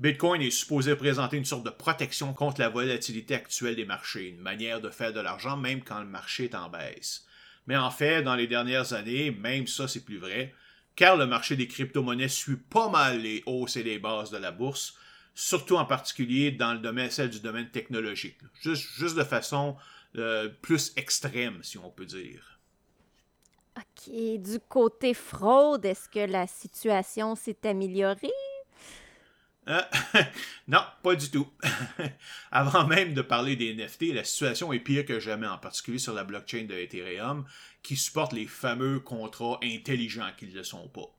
Bitcoin 0.00 0.40
est 0.40 0.50
supposé 0.50 0.96
présenter 0.96 1.36
une 1.36 1.44
sorte 1.44 1.66
de 1.66 1.68
protection 1.68 2.32
contre 2.32 2.62
la 2.62 2.70
volatilité 2.70 3.34
actuelle 3.34 3.76
des 3.76 3.84
marchés, 3.84 4.28
une 4.28 4.40
manière 4.40 4.80
de 4.80 4.88
faire 4.88 5.12
de 5.12 5.20
l'argent 5.20 5.58
même 5.58 5.82
quand 5.84 6.00
le 6.00 6.06
marché 6.06 6.44
est 6.44 6.54
en 6.54 6.70
baisse. 6.70 7.26
Mais 7.66 7.76
en 7.76 7.90
fait, 7.90 8.22
dans 8.22 8.34
les 8.34 8.46
dernières 8.46 8.94
années, 8.94 9.30
même 9.30 9.66
ça 9.66 9.88
c'est 9.88 10.02
plus 10.02 10.16
vrai, 10.16 10.54
car 10.96 11.18
le 11.18 11.26
marché 11.26 11.54
des 11.54 11.68
crypto-monnaies 11.68 12.28
suit 12.28 12.56
pas 12.56 12.88
mal 12.88 13.20
les 13.20 13.42
hausses 13.44 13.76
et 13.76 13.82
les 13.82 13.98
basses 13.98 14.30
de 14.30 14.38
la 14.38 14.52
bourse, 14.52 14.94
surtout 15.34 15.76
en 15.76 15.84
particulier 15.84 16.50
dans 16.50 16.72
le 16.72 16.78
domaine, 16.78 17.10
celle 17.10 17.28
du 17.28 17.40
domaine 17.40 17.68
technologique. 17.68 18.38
Juste, 18.62 18.88
juste 18.96 19.16
de 19.16 19.24
façon 19.24 19.76
euh, 20.16 20.48
plus 20.62 20.94
extrême, 20.96 21.62
si 21.62 21.76
on 21.76 21.90
peut 21.90 22.06
dire. 22.06 22.58
OK. 23.76 24.40
Du 24.40 24.60
côté 24.66 25.12
fraude, 25.12 25.84
est-ce 25.84 26.08
que 26.08 26.20
la 26.20 26.46
situation 26.46 27.36
s'est 27.36 27.66
améliorée? 27.66 28.32
Euh, 29.70 29.80
non, 30.68 30.82
pas 31.02 31.14
du 31.14 31.30
tout. 31.30 31.48
Avant 32.50 32.86
même 32.86 33.14
de 33.14 33.22
parler 33.22 33.56
des 33.56 33.72
NFT, 33.74 34.12
la 34.12 34.24
situation 34.24 34.72
est 34.72 34.80
pire 34.80 35.06
que 35.06 35.20
jamais, 35.20 35.46
en 35.46 35.58
particulier 35.58 35.98
sur 35.98 36.12
la 36.12 36.24
blockchain 36.24 36.64
de 36.64 36.74
Ethereum, 36.74 37.44
qui 37.82 37.96
supporte 37.96 38.32
les 38.32 38.46
fameux 38.46 39.00
contrats 39.00 39.60
intelligents 39.62 40.30
qu'ils 40.36 40.54
ne 40.54 40.62
sont 40.62 40.88
pas. 40.88 41.14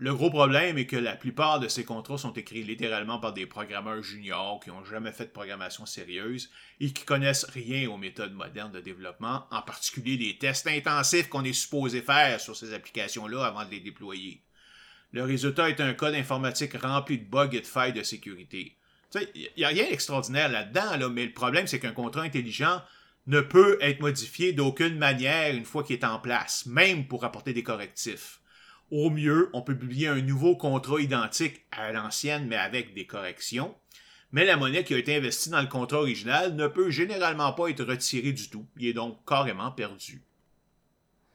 Le 0.00 0.14
gros 0.14 0.30
problème 0.30 0.78
est 0.78 0.86
que 0.86 0.96
la 0.96 1.16
plupart 1.16 1.58
de 1.58 1.66
ces 1.66 1.84
contrats 1.84 2.18
sont 2.18 2.32
écrits 2.34 2.62
littéralement 2.62 3.18
par 3.18 3.32
des 3.32 3.46
programmeurs 3.46 4.00
juniors 4.00 4.60
qui 4.60 4.70
n'ont 4.70 4.84
jamais 4.84 5.10
fait 5.10 5.24
de 5.24 5.30
programmation 5.30 5.86
sérieuse 5.86 6.50
et 6.78 6.92
qui 6.92 7.04
connaissent 7.04 7.46
rien 7.46 7.90
aux 7.90 7.96
méthodes 7.96 8.32
modernes 8.32 8.70
de 8.70 8.80
développement, 8.80 9.46
en 9.50 9.62
particulier 9.62 10.16
les 10.16 10.38
tests 10.38 10.68
intensifs 10.68 11.28
qu'on 11.28 11.42
est 11.42 11.52
supposé 11.52 12.00
faire 12.00 12.38
sur 12.38 12.54
ces 12.54 12.74
applications-là 12.74 13.44
avant 13.44 13.64
de 13.64 13.72
les 13.72 13.80
déployer. 13.80 14.40
Le 15.12 15.22
résultat 15.22 15.70
est 15.70 15.80
un 15.80 15.94
code 15.94 16.14
informatique 16.14 16.74
rempli 16.74 17.18
de 17.18 17.24
bugs 17.24 17.50
et 17.52 17.60
de 17.60 17.66
failles 17.66 17.92
de 17.92 18.02
sécurité. 18.02 18.76
Il 19.14 19.48
n'y 19.56 19.64
a 19.64 19.68
rien 19.68 19.88
d'extraordinaire 19.88 20.50
là-dedans, 20.50 20.96
là, 20.98 21.08
mais 21.08 21.24
le 21.24 21.32
problème, 21.32 21.66
c'est 21.66 21.80
qu'un 21.80 21.92
contrat 21.92 22.22
intelligent 22.22 22.82
ne 23.26 23.40
peut 23.40 23.78
être 23.80 24.00
modifié 24.00 24.52
d'aucune 24.52 24.98
manière 24.98 25.54
une 25.54 25.64
fois 25.64 25.82
qu'il 25.82 25.96
est 25.96 26.04
en 26.04 26.18
place, 26.18 26.66
même 26.66 27.06
pour 27.06 27.24
apporter 27.24 27.52
des 27.52 27.62
correctifs. 27.62 28.40
Au 28.90 29.10
mieux, 29.10 29.50
on 29.52 29.62
peut 29.62 29.76
publier 29.76 30.08
un 30.08 30.20
nouveau 30.20 30.56
contrat 30.56 31.00
identique 31.00 31.66
à 31.70 31.92
l'ancienne, 31.92 32.46
mais 32.46 32.56
avec 32.56 32.94
des 32.94 33.06
corrections. 33.06 33.74
Mais 34.32 34.44
la 34.44 34.56
monnaie 34.56 34.84
qui 34.84 34.94
a 34.94 34.98
été 34.98 35.16
investie 35.16 35.50
dans 35.50 35.60
le 35.60 35.68
contrat 35.68 35.98
original 35.98 36.54
ne 36.54 36.66
peut 36.68 36.90
généralement 36.90 37.52
pas 37.52 37.68
être 37.68 37.84
retirée 37.84 38.32
du 38.32 38.48
tout. 38.48 38.66
Il 38.76 38.86
est 38.86 38.94
donc 38.94 39.18
carrément 39.26 39.70
perdu. 39.72 40.22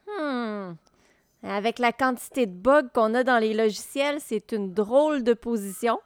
Hmm. 0.08 0.74
Avec 1.44 1.78
la 1.78 1.92
quantité 1.92 2.46
de 2.46 2.54
bugs 2.54 2.90
qu'on 2.94 3.14
a 3.14 3.24
dans 3.24 3.38
les 3.38 3.54
logiciels, 3.54 4.20
c'est 4.22 4.54
une 4.54 4.74
drôle 4.74 5.24
de 5.24 5.34
position. 5.34 6.00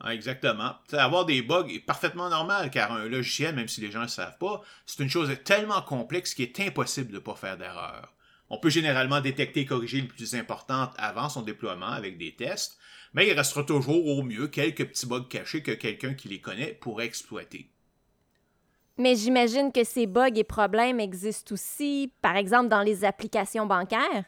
Ah, 0.00 0.14
exactement. 0.14 0.74
avoir 0.92 1.26
des 1.26 1.42
bugs 1.42 1.68
est 1.68 1.84
parfaitement 1.84 2.28
normal 2.28 2.70
car 2.70 2.92
un 2.92 3.06
logiciel, 3.06 3.54
même 3.54 3.68
si 3.68 3.80
les 3.80 3.90
gens 3.90 4.00
ne 4.00 4.04
le 4.04 4.10
savent 4.10 4.38
pas, 4.38 4.62
c'est 4.86 5.02
une 5.02 5.10
chose 5.10 5.30
tellement 5.44 5.82
complexe 5.82 6.34
qu'il 6.34 6.46
est 6.46 6.60
impossible 6.60 7.08
de 7.08 7.16
ne 7.16 7.20
pas 7.20 7.36
faire 7.36 7.58
d'erreur. 7.58 8.14
On 8.48 8.58
peut 8.58 8.70
généralement 8.70 9.20
détecter 9.20 9.60
et 9.60 9.66
corriger 9.66 10.00
les 10.00 10.08
plus 10.08 10.34
importantes 10.34 10.94
avant 10.96 11.28
son 11.28 11.42
déploiement 11.42 11.86
avec 11.86 12.18
des 12.18 12.34
tests, 12.34 12.78
mais 13.12 13.28
il 13.28 13.34
restera 13.34 13.62
toujours 13.62 14.06
au 14.06 14.22
mieux 14.22 14.48
quelques 14.48 14.88
petits 14.88 15.06
bugs 15.06 15.26
cachés 15.28 15.62
que 15.62 15.70
quelqu'un 15.70 16.14
qui 16.14 16.28
les 16.28 16.40
connaît 16.40 16.72
pourrait 16.72 17.06
exploiter. 17.06 17.70
Mais 19.00 19.16
j'imagine 19.16 19.72
que 19.72 19.82
ces 19.82 20.06
bugs 20.06 20.36
et 20.36 20.44
problèmes 20.44 21.00
existent 21.00 21.54
aussi, 21.54 22.12
par 22.20 22.36
exemple, 22.36 22.68
dans 22.68 22.82
les 22.82 23.02
applications 23.02 23.64
bancaires. 23.64 24.24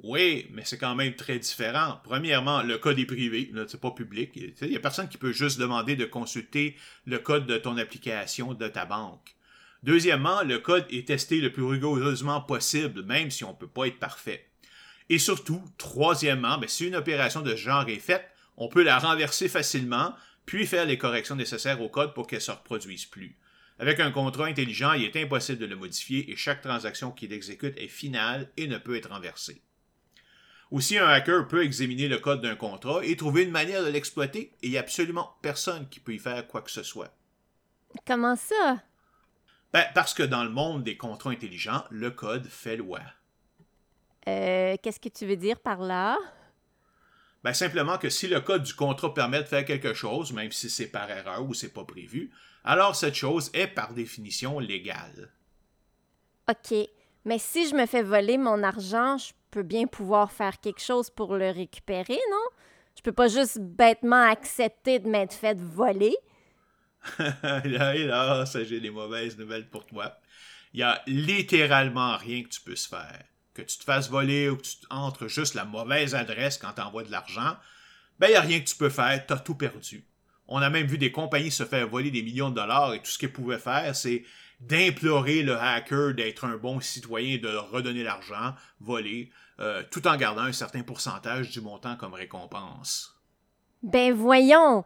Oui, 0.00 0.46
mais 0.52 0.62
c'est 0.64 0.78
quand 0.78 0.94
même 0.94 1.16
très 1.16 1.40
différent. 1.40 1.98
Premièrement, 2.04 2.62
le 2.62 2.78
code 2.78 3.00
est 3.00 3.04
privé, 3.04 3.50
c'est 3.66 3.80
pas 3.80 3.90
public. 3.90 4.30
Il 4.36 4.68
n'y 4.68 4.76
a 4.76 4.80
personne 4.80 5.08
qui 5.08 5.18
peut 5.18 5.32
juste 5.32 5.58
demander 5.58 5.96
de 5.96 6.04
consulter 6.04 6.76
le 7.04 7.18
code 7.18 7.46
de 7.46 7.56
ton 7.56 7.76
application 7.76 8.54
de 8.54 8.68
ta 8.68 8.84
banque. 8.84 9.34
Deuxièmement, 9.82 10.44
le 10.44 10.60
code 10.60 10.86
est 10.90 11.08
testé 11.08 11.40
le 11.40 11.52
plus 11.52 11.64
rigoureusement 11.64 12.42
possible, 12.42 13.02
même 13.02 13.32
si 13.32 13.42
on 13.42 13.50
ne 13.50 13.56
peut 13.56 13.66
pas 13.66 13.88
être 13.88 13.98
parfait. 13.98 14.46
Et 15.08 15.18
surtout, 15.18 15.64
troisièmement, 15.78 16.58
ben, 16.58 16.68
si 16.68 16.86
une 16.86 16.94
opération 16.94 17.40
de 17.40 17.50
ce 17.50 17.56
genre 17.56 17.88
est 17.88 17.98
faite, 17.98 18.24
on 18.56 18.68
peut 18.68 18.84
la 18.84 19.00
renverser 19.00 19.48
facilement, 19.48 20.14
puis 20.46 20.64
faire 20.64 20.86
les 20.86 20.96
corrections 20.96 21.34
nécessaires 21.34 21.82
au 21.82 21.88
code 21.88 22.14
pour 22.14 22.28
qu'elle 22.28 22.38
ne 22.38 22.44
se 22.44 22.52
reproduise 22.52 23.06
plus. 23.06 23.36
Avec 23.78 23.98
un 24.00 24.12
contrat 24.12 24.46
intelligent, 24.46 24.92
il 24.92 25.04
est 25.04 25.16
impossible 25.16 25.58
de 25.58 25.66
le 25.66 25.76
modifier 25.76 26.30
et 26.30 26.36
chaque 26.36 26.60
transaction 26.60 27.10
qu'il 27.10 27.32
exécute 27.32 27.76
est 27.76 27.88
finale 27.88 28.50
et 28.56 28.68
ne 28.68 28.78
peut 28.78 28.96
être 28.96 29.10
renversée. 29.10 29.62
Aussi, 30.70 30.96
un 30.98 31.08
hacker 31.08 31.46
peut 31.48 31.62
examiner 31.62 32.08
le 32.08 32.18
code 32.18 32.40
d'un 32.40 32.56
contrat 32.56 33.04
et 33.04 33.16
trouver 33.16 33.42
une 33.42 33.50
manière 33.50 33.84
de 33.84 33.90
l'exploiter 33.90 34.52
et 34.62 34.66
il 34.66 34.70
n'y 34.70 34.76
a 34.76 34.80
absolument 34.80 35.36
personne 35.42 35.88
qui 35.88 36.00
peut 36.00 36.14
y 36.14 36.18
faire 36.18 36.46
quoi 36.46 36.62
que 36.62 36.70
ce 36.70 36.82
soit. 36.82 37.14
Comment 38.06 38.36
ça? 38.36 38.82
Ben, 39.72 39.84
parce 39.94 40.14
que 40.14 40.22
dans 40.22 40.44
le 40.44 40.50
monde 40.50 40.84
des 40.84 40.96
contrats 40.96 41.30
intelligents, 41.30 41.84
le 41.90 42.10
code 42.10 42.46
fait 42.46 42.76
loi. 42.76 43.00
Euh, 44.28 44.76
qu'est-ce 44.82 45.00
que 45.00 45.08
tu 45.08 45.26
veux 45.26 45.36
dire 45.36 45.58
par 45.58 45.80
là? 45.80 46.16
Ben, 47.42 47.52
simplement 47.52 47.98
que 47.98 48.08
si 48.08 48.26
le 48.26 48.40
code 48.40 48.62
du 48.62 48.74
contrat 48.74 49.12
permet 49.12 49.42
de 49.42 49.48
faire 49.48 49.64
quelque 49.64 49.92
chose, 49.92 50.32
même 50.32 50.50
si 50.50 50.70
c'est 50.70 50.86
par 50.86 51.10
erreur 51.10 51.44
ou 51.44 51.54
c'est 51.54 51.72
pas 51.72 51.84
prévu, 51.84 52.30
alors 52.64 52.96
cette 52.96 53.14
chose 53.14 53.50
est 53.52 53.66
par 53.66 53.92
définition 53.92 54.58
légale. 54.58 55.30
OK. 56.48 56.74
Mais 57.26 57.38
si 57.38 57.68
je 57.68 57.74
me 57.74 57.86
fais 57.86 58.02
voler 58.02 58.38
mon 58.38 58.62
argent, 58.62 59.18
je 59.18 59.32
peux 59.50 59.62
bien 59.62 59.86
pouvoir 59.86 60.32
faire 60.32 60.60
quelque 60.60 60.80
chose 60.80 61.10
pour 61.10 61.36
le 61.36 61.50
récupérer, 61.50 62.18
non? 62.30 62.44
Je 62.96 63.02
peux 63.02 63.12
pas 63.12 63.28
juste 63.28 63.58
bêtement 63.58 64.28
accepter 64.28 64.98
de 64.98 65.08
m'être 65.08 65.34
fait 65.34 65.58
voler. 65.58 66.16
là, 67.18 67.94
là, 67.94 68.46
ça 68.46 68.64
j'ai 68.64 68.80
des 68.80 68.90
mauvaises 68.90 69.36
nouvelles 69.38 69.68
pour 69.68 69.86
toi. 69.86 70.18
Il 70.72 70.80
y 70.80 70.82
a 70.82 71.02
littéralement 71.06 72.16
rien 72.16 72.42
que 72.42 72.48
tu 72.48 72.60
puisses 72.60 72.86
faire. 72.86 73.22
Que 73.52 73.62
tu 73.62 73.78
te 73.78 73.84
fasses 73.84 74.10
voler 74.10 74.48
ou 74.48 74.56
que 74.56 74.62
tu 74.62 74.76
entres 74.90 75.28
juste 75.28 75.54
la 75.54 75.64
mauvaise 75.64 76.14
adresse 76.14 76.58
quand 76.58 76.72
tu 76.72 76.80
envoies 76.80 77.04
de 77.04 77.10
l'argent, 77.10 77.56
ben 78.18 78.28
il 78.28 78.30
n'y 78.30 78.36
a 78.36 78.40
rien 78.40 78.60
que 78.60 78.68
tu 78.68 78.76
peux 78.76 78.90
faire, 78.90 79.24
tu 79.26 79.32
as 79.32 79.38
tout 79.38 79.54
perdu. 79.54 80.04
On 80.48 80.58
a 80.58 80.70
même 80.70 80.86
vu 80.86 80.98
des 80.98 81.12
compagnies 81.12 81.50
se 81.50 81.64
faire 81.64 81.88
voler 81.88 82.10
des 82.10 82.22
millions 82.22 82.50
de 82.50 82.56
dollars 82.56 82.94
et 82.94 82.98
tout 82.98 83.10
ce 83.10 83.18
qu'elles 83.18 83.32
pouvaient 83.32 83.58
faire, 83.58 83.96
c'est 83.96 84.24
d'implorer 84.60 85.42
le 85.42 85.56
hacker 85.56 86.14
d'être 86.14 86.44
un 86.44 86.56
bon 86.56 86.80
citoyen, 86.80 87.38
de 87.38 87.48
redonner 87.48 88.02
l'argent 88.02 88.54
volé, 88.80 89.30
euh, 89.60 89.82
tout 89.90 90.06
en 90.06 90.16
gardant 90.16 90.42
un 90.42 90.52
certain 90.52 90.82
pourcentage 90.82 91.50
du 91.50 91.60
montant 91.60 91.96
comme 91.96 92.14
récompense. 92.14 93.14
Ben 93.82 94.12
voyons! 94.12 94.84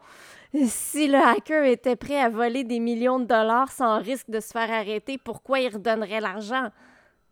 Si 0.66 1.08
le 1.08 1.18
hacker 1.18 1.64
était 1.64 1.96
prêt 1.96 2.20
à 2.20 2.30
voler 2.30 2.64
des 2.64 2.80
millions 2.80 3.20
de 3.20 3.26
dollars 3.26 3.70
sans 3.70 4.00
risque 4.00 4.30
de 4.30 4.40
se 4.40 4.50
faire 4.50 4.70
arrêter, 4.70 5.18
pourquoi 5.18 5.60
il 5.60 5.68
redonnerait 5.68 6.20
l'argent? 6.20 6.70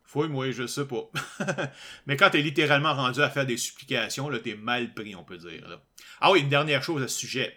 Fouille-moi, 0.04 0.52
je 0.52 0.66
sais 0.66 0.86
pas. 0.86 1.10
Mais 2.06 2.16
quand 2.16 2.30
t'es 2.30 2.42
littéralement 2.42 2.94
rendu 2.94 3.20
à 3.20 3.30
faire 3.30 3.46
des 3.46 3.56
supplications, 3.56 4.28
là, 4.28 4.38
t'es 4.38 4.54
mal 4.54 4.94
pris, 4.94 5.16
on 5.16 5.24
peut 5.24 5.38
dire. 5.38 5.80
Ah 6.20 6.30
oui, 6.30 6.40
une 6.40 6.48
dernière 6.48 6.82
chose 6.82 7.02
à 7.02 7.08
ce 7.08 7.18
sujet. 7.18 7.56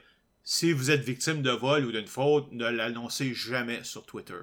Si 0.51 0.71
vous 0.71 0.89
êtes 0.89 1.03
victime 1.03 1.43
de 1.43 1.51
vol 1.51 1.85
ou 1.85 1.91
d'une 1.91 2.07
faute, 2.07 2.51
ne 2.53 2.65
l'annoncez 2.65 3.35
jamais 3.35 3.83
sur 3.83 4.03
Twitter. 4.03 4.33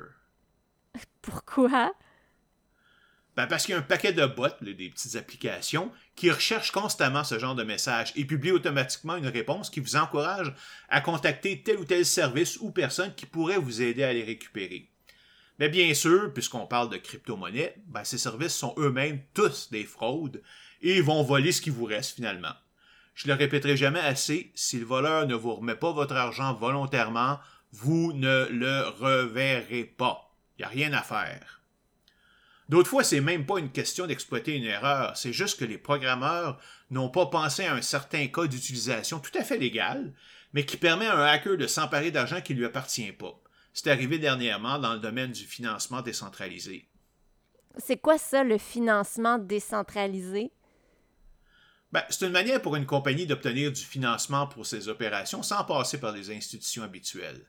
Pourquoi? 1.20 1.92
Ben 3.34 3.48
parce 3.48 3.64
qu'il 3.64 3.72
y 3.72 3.74
a 3.74 3.80
un 3.80 3.82
paquet 3.82 4.12
de 4.12 4.24
bots, 4.24 4.46
des 4.60 4.88
petites 4.88 5.16
applications, 5.16 5.90
qui 6.14 6.30
recherchent 6.30 6.70
constamment 6.70 7.24
ce 7.24 7.40
genre 7.40 7.56
de 7.56 7.64
message 7.64 8.12
et 8.14 8.24
publient 8.24 8.52
automatiquement 8.52 9.16
une 9.16 9.26
réponse 9.26 9.68
qui 9.68 9.80
vous 9.80 9.96
encourage 9.96 10.54
à 10.88 11.00
contacter 11.00 11.64
tel 11.64 11.78
ou 11.78 11.84
tel 11.84 12.06
service 12.06 12.56
ou 12.60 12.70
personne 12.70 13.12
qui 13.12 13.26
pourrait 13.26 13.58
vous 13.58 13.82
aider 13.82 14.04
à 14.04 14.12
les 14.12 14.22
récupérer. 14.22 14.88
Mais 15.58 15.68
bien 15.68 15.92
sûr, 15.92 16.32
puisqu'on 16.32 16.68
parle 16.68 16.88
de 16.88 16.98
crypto-monnaie, 16.98 17.74
ben 17.88 18.04
ces 18.04 18.18
services 18.18 18.54
sont 18.54 18.76
eux-mêmes 18.78 19.22
tous 19.34 19.70
des 19.72 19.82
fraudes 19.82 20.40
et 20.82 21.00
vont 21.00 21.24
voler 21.24 21.50
ce 21.50 21.60
qui 21.60 21.70
vous 21.70 21.84
reste 21.84 22.14
finalement. 22.14 22.54
Je 23.16 23.28
le 23.28 23.34
répéterai 23.34 23.78
jamais 23.78 24.00
assez, 24.00 24.52
si 24.54 24.78
le 24.78 24.84
voleur 24.84 25.26
ne 25.26 25.34
vous 25.34 25.54
remet 25.54 25.74
pas 25.74 25.90
votre 25.90 26.14
argent 26.14 26.52
volontairement, 26.52 27.40
vous 27.72 28.12
ne 28.12 28.46
le 28.50 28.88
reverrez 28.88 29.84
pas. 29.84 30.36
Il 30.56 30.60
n'y 30.60 30.64
a 30.66 30.68
rien 30.68 30.92
à 30.92 31.00
faire. 31.00 31.62
D'autres 32.68 32.90
fois, 32.90 33.02
c'est 33.02 33.22
même 33.22 33.46
pas 33.46 33.58
une 33.58 33.70
question 33.70 34.06
d'exploiter 34.06 34.54
une 34.54 34.64
erreur, 34.64 35.16
c'est 35.16 35.32
juste 35.32 35.58
que 35.58 35.64
les 35.64 35.78
programmeurs 35.78 36.60
n'ont 36.90 37.08
pas 37.08 37.24
pensé 37.24 37.64
à 37.64 37.74
un 37.74 37.80
certain 37.80 38.26
cas 38.26 38.46
d'utilisation 38.46 39.18
tout 39.18 39.36
à 39.38 39.44
fait 39.44 39.56
légal, 39.56 40.12
mais 40.52 40.66
qui 40.66 40.76
permet 40.76 41.06
à 41.06 41.16
un 41.16 41.24
hacker 41.24 41.56
de 41.56 41.66
s'emparer 41.66 42.10
d'argent 42.10 42.42
qui 42.42 42.52
lui 42.52 42.66
appartient 42.66 43.12
pas. 43.12 43.40
C'est 43.72 43.90
arrivé 43.90 44.18
dernièrement 44.18 44.78
dans 44.78 44.92
le 44.92 45.00
domaine 45.00 45.32
du 45.32 45.44
financement 45.44 46.02
décentralisé. 46.02 46.86
C'est 47.78 47.96
quoi 47.96 48.18
ça, 48.18 48.44
le 48.44 48.58
financement 48.58 49.38
décentralisé? 49.38 50.50
Ben, 51.96 52.04
c'est 52.10 52.26
une 52.26 52.32
manière 52.32 52.60
pour 52.60 52.76
une 52.76 52.84
compagnie 52.84 53.26
d'obtenir 53.26 53.72
du 53.72 53.80
financement 53.80 54.46
pour 54.46 54.66
ses 54.66 54.88
opérations 54.88 55.42
sans 55.42 55.64
passer 55.64 55.98
par 55.98 56.12
les 56.12 56.30
institutions 56.30 56.82
habituelles. 56.82 57.40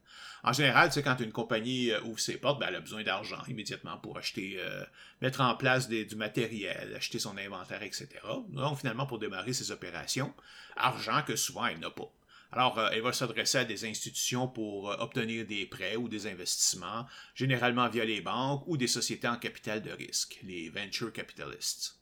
En 0.41 0.53
général, 0.53 0.89
c'est 0.93 1.03
quand 1.03 1.19
une 1.19 1.33
compagnie 1.33 1.91
euh, 1.91 1.99
ouvre 2.03 2.17
ses 2.21 2.37
portes, 2.37 2.57
ben, 2.57 2.67
elle 2.69 2.77
a 2.77 2.79
besoin 2.79 3.03
d'argent 3.03 3.43
immédiatement 3.49 3.97
pour 3.97 4.17
acheter, 4.17 4.55
euh, 4.57 4.85
mettre 5.19 5.41
en 5.41 5.53
place 5.55 5.89
du 5.89 6.15
matériel, 6.15 6.95
acheter 6.95 7.19
son 7.19 7.37
inventaire, 7.37 7.83
etc. 7.83 8.07
Donc, 8.47 8.79
finalement, 8.79 9.05
pour 9.05 9.19
démarrer 9.19 9.51
ses 9.51 9.71
opérations, 9.71 10.33
argent 10.77 11.23
que 11.23 11.35
souvent 11.35 11.65
elle 11.65 11.79
n'a 11.79 11.89
pas. 11.89 12.09
Alors, 12.53 12.79
euh, 12.79 12.89
elle 12.93 13.01
va 13.01 13.11
s'adresser 13.11 13.57
à 13.57 13.65
des 13.65 13.83
institutions 13.83 14.47
pour 14.47 14.85
obtenir 15.01 15.45
des 15.45 15.65
prêts 15.65 15.97
ou 15.97 16.07
des 16.07 16.25
investissements, 16.25 17.05
généralement 17.35 17.89
via 17.89 18.05
les 18.05 18.21
banques 18.21 18.63
ou 18.65 18.77
des 18.77 18.87
sociétés 18.87 19.27
en 19.27 19.35
capital 19.35 19.81
de 19.81 19.91
risque, 19.91 20.39
les 20.43 20.69
venture 20.69 21.11
capitalists. 21.11 21.96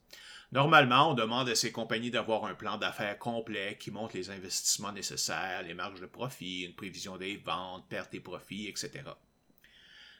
Normalement, 0.55 1.11
on 1.11 1.13
demande 1.15 1.49
à 1.49 1.55
ces 1.55 1.73
compagnies 1.73 2.11
d'avoir 2.11 2.45
un 2.45 2.53
plan 2.53 2.77
d'affaires 2.77 3.19
complet 3.19 3.75
qui 3.77 3.91
montre 3.91 4.15
les 4.15 4.29
investissements 4.29 4.93
nécessaires, 4.93 5.63
les 5.67 5.73
marges 5.73 5.99
de 5.99 6.05
profit, 6.05 6.61
une 6.61 6.73
prévision 6.73 7.17
des 7.17 7.35
ventes, 7.35 7.83
pertes 7.89 8.15
et 8.15 8.21
profits, 8.21 8.69
etc. 8.69 9.03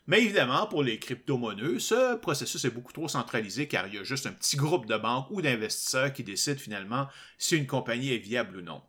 Mais 0.07 0.21
évidemment, 0.21 0.67
pour 0.67 0.83
les 0.83 0.99
crypto-monnaies, 0.99 1.79
ce 1.79 2.17
processus 2.17 2.65
est 2.65 2.69
beaucoup 2.69 2.91
trop 2.91 3.07
centralisé 3.07 3.69
car 3.69 3.87
il 3.87 3.95
y 3.95 3.97
a 3.97 4.03
juste 4.03 4.27
un 4.27 4.33
petit 4.33 4.57
groupe 4.57 4.87
de 4.87 4.97
banques 4.97 5.31
ou 5.31 5.41
d'investisseurs 5.41 6.11
qui 6.11 6.25
décident 6.25 6.59
finalement 6.59 7.07
si 7.37 7.55
une 7.55 7.65
compagnie 7.65 8.11
est 8.11 8.17
viable 8.17 8.57
ou 8.57 8.61
non. 8.61 8.81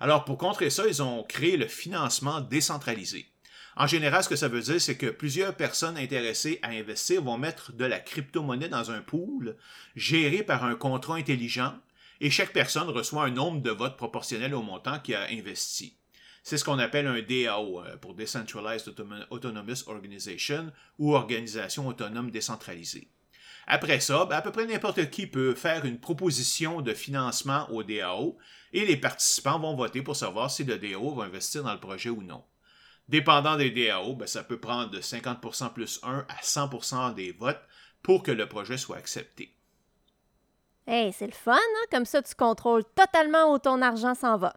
Alors 0.00 0.24
pour 0.24 0.38
contrer 0.38 0.70
ça, 0.70 0.86
ils 0.88 1.02
ont 1.02 1.24
créé 1.24 1.58
le 1.58 1.68
financement 1.68 2.40
décentralisé. 2.40 3.26
En 3.78 3.86
général, 3.86 4.24
ce 4.24 4.30
que 4.30 4.36
ça 4.36 4.48
veut 4.48 4.62
dire, 4.62 4.80
c'est 4.80 4.96
que 4.96 5.10
plusieurs 5.10 5.54
personnes 5.54 5.98
intéressées 5.98 6.58
à 6.62 6.70
investir 6.70 7.22
vont 7.22 7.36
mettre 7.36 7.72
de 7.74 7.84
la 7.84 8.00
crypto-monnaie 8.00 8.70
dans 8.70 8.90
un 8.90 9.02
pool 9.02 9.54
géré 9.94 10.42
par 10.42 10.64
un 10.64 10.74
contrat 10.74 11.16
intelligent 11.16 11.74
et 12.22 12.30
chaque 12.30 12.54
personne 12.54 12.88
reçoit 12.88 13.24
un 13.24 13.30
nombre 13.30 13.60
de 13.60 13.70
votes 13.70 13.98
proportionnel 13.98 14.54
au 14.54 14.62
montant 14.62 14.98
qu'il 14.98 15.14
a 15.14 15.26
investi. 15.30 15.98
C'est 16.42 16.56
ce 16.56 16.64
qu'on 16.64 16.78
appelle 16.78 17.06
un 17.06 17.20
DAO 17.20 17.82
euh, 17.82 17.96
pour 17.98 18.14
Decentralized 18.14 18.94
Autonomous 19.30 19.88
Organization 19.88 20.72
ou 20.98 21.14
Organisation 21.14 21.86
autonome 21.86 22.30
décentralisée. 22.30 23.10
Après 23.66 24.00
ça, 24.00 24.24
ben, 24.24 24.36
à 24.36 24.42
peu 24.42 24.52
près 24.52 24.64
n'importe 24.64 25.10
qui 25.10 25.26
peut 25.26 25.54
faire 25.54 25.84
une 25.84 25.98
proposition 25.98 26.80
de 26.80 26.94
financement 26.94 27.68
au 27.70 27.82
DAO 27.82 28.38
et 28.72 28.86
les 28.86 28.96
participants 28.96 29.58
vont 29.58 29.76
voter 29.76 30.00
pour 30.00 30.16
savoir 30.16 30.50
si 30.50 30.64
le 30.64 30.78
DAO 30.78 31.14
va 31.14 31.24
investir 31.24 31.62
dans 31.62 31.74
le 31.74 31.80
projet 31.80 32.10
ou 32.10 32.22
non. 32.22 32.42
Dépendant 33.08 33.56
des 33.56 33.70
DAO, 33.70 34.14
ben, 34.14 34.26
ça 34.26 34.42
peut 34.42 34.58
prendre 34.58 34.90
de 34.90 35.00
50% 35.00 35.72
plus 35.72 36.00
1 36.02 36.26
à 36.28 36.42
100% 36.42 37.14
des 37.14 37.32
votes 37.32 37.62
pour 38.02 38.22
que 38.22 38.32
le 38.32 38.48
projet 38.48 38.78
soit 38.78 38.96
accepté. 38.96 39.54
Hey, 40.88 41.12
c'est 41.12 41.26
le 41.26 41.32
fun, 41.32 41.54
hein? 41.54 41.86
Comme 41.90 42.04
ça, 42.04 42.22
tu 42.22 42.34
contrôles 42.34 42.84
totalement 42.94 43.52
où 43.52 43.58
ton 43.58 43.82
argent 43.82 44.14
s'en 44.14 44.36
va. 44.36 44.54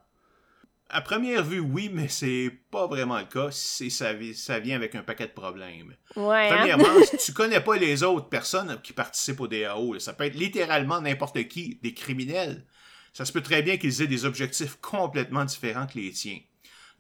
À 0.92 1.02
première 1.02 1.44
vue, 1.44 1.60
oui, 1.60 1.90
mais 1.92 2.08
c'est 2.08 2.52
pas 2.72 2.88
vraiment 2.88 3.20
le 3.20 3.26
cas. 3.26 3.50
C'est 3.52 3.92
ça, 3.92 4.12
ça 4.34 4.60
vient 4.60 4.76
avec 4.76 4.96
un 4.96 5.04
paquet 5.04 5.28
de 5.28 5.34
problèmes. 5.34 5.96
Ouais. 6.16 6.50
hein? 6.50 6.56
Premièrement, 6.58 7.04
si 7.06 7.18
tu 7.18 7.34
connais 7.34 7.62
pas 7.62 7.78
les 7.78 8.02
autres 8.02 8.30
personnes 8.30 8.80
qui 8.82 8.94
participent 8.94 9.42
au 9.42 9.48
DAO, 9.48 10.00
ça 10.00 10.14
peut 10.14 10.24
être 10.24 10.36
littéralement 10.36 11.02
n'importe 11.02 11.48
qui, 11.48 11.80
des 11.84 11.94
criminels. 11.94 12.66
Ça 13.14 13.26
se 13.26 13.32
peut 13.32 13.42
très 13.42 13.62
bien 13.62 13.78
qu'ils 13.78 14.02
aient 14.02 14.08
des 14.08 14.26
objectifs 14.26 14.78
complètement 14.82 15.46
différents 15.46 15.86
que 15.86 16.00
les 16.00 16.12
tiens. 16.12 16.40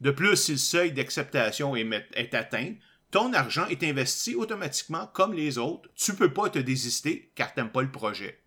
De 0.02 0.12
plus, 0.12 0.36
si 0.38 0.54
le 0.54 0.58
seuil 0.58 0.91
d'acceptation 0.91 1.76
est, 1.76 2.34
atteint, 2.34 2.74
ton 3.12 3.34
argent 3.34 3.68
est 3.68 3.84
investi 3.84 4.36
automatiquement 4.36 5.08
comme 5.08 5.34
les 5.34 5.58
autres. 5.58 5.89
Tu 5.95 6.14
peux 6.14 6.34
pas 6.34 6.50
te 6.50 6.60
désister 6.60 7.32
car 7.36 7.54
t'aimes 7.54 7.72
pas 7.72 7.82
le 7.82 7.91
projet. 7.91 8.39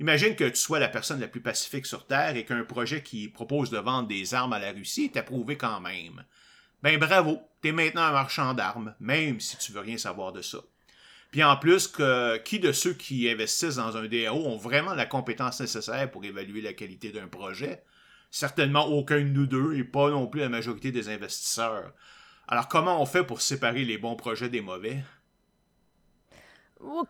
Imagine 0.00 0.34
que 0.34 0.48
tu 0.48 0.56
sois 0.56 0.78
la 0.78 0.88
personne 0.88 1.20
la 1.20 1.28
plus 1.28 1.40
pacifique 1.40 1.86
sur 1.86 2.06
Terre 2.06 2.36
et 2.36 2.44
qu'un 2.44 2.64
projet 2.64 3.02
qui 3.02 3.28
propose 3.28 3.70
de 3.70 3.78
vendre 3.78 4.08
des 4.08 4.34
armes 4.34 4.52
à 4.52 4.58
la 4.58 4.72
Russie 4.72 5.04
est 5.04 5.16
approuvé 5.16 5.56
quand 5.56 5.80
même. 5.80 6.24
Ben 6.82 6.98
bravo, 6.98 7.40
t'es 7.60 7.72
maintenant 7.72 8.02
un 8.02 8.12
marchand 8.12 8.54
d'armes, 8.54 8.94
même 8.98 9.40
si 9.40 9.56
tu 9.58 9.72
veux 9.72 9.80
rien 9.80 9.98
savoir 9.98 10.32
de 10.32 10.42
ça. 10.42 10.58
Puis 11.30 11.42
en 11.42 11.56
plus, 11.56 11.92
qui 12.44 12.60
de 12.60 12.72
ceux 12.72 12.94
qui 12.94 13.28
investissent 13.28 13.76
dans 13.76 13.96
un 13.96 14.06
DAO 14.06 14.36
ont 14.36 14.56
vraiment 14.56 14.94
la 14.94 15.06
compétence 15.06 15.60
nécessaire 15.60 16.10
pour 16.10 16.24
évaluer 16.24 16.60
la 16.60 16.72
qualité 16.72 17.10
d'un 17.10 17.26
projet? 17.26 17.82
Certainement 18.34 18.86
aucun 18.86 19.20
de 19.20 19.28
nous 19.28 19.46
deux 19.46 19.76
et 19.76 19.84
pas 19.84 20.10
non 20.10 20.26
plus 20.26 20.40
la 20.40 20.48
majorité 20.48 20.90
des 20.90 21.08
investisseurs. 21.08 21.92
Alors 22.48 22.66
comment 22.66 23.00
on 23.00 23.06
fait 23.06 23.22
pour 23.22 23.40
séparer 23.40 23.84
les 23.84 23.96
bons 23.96 24.16
projets 24.16 24.48
des 24.48 24.60
mauvais? 24.60 25.04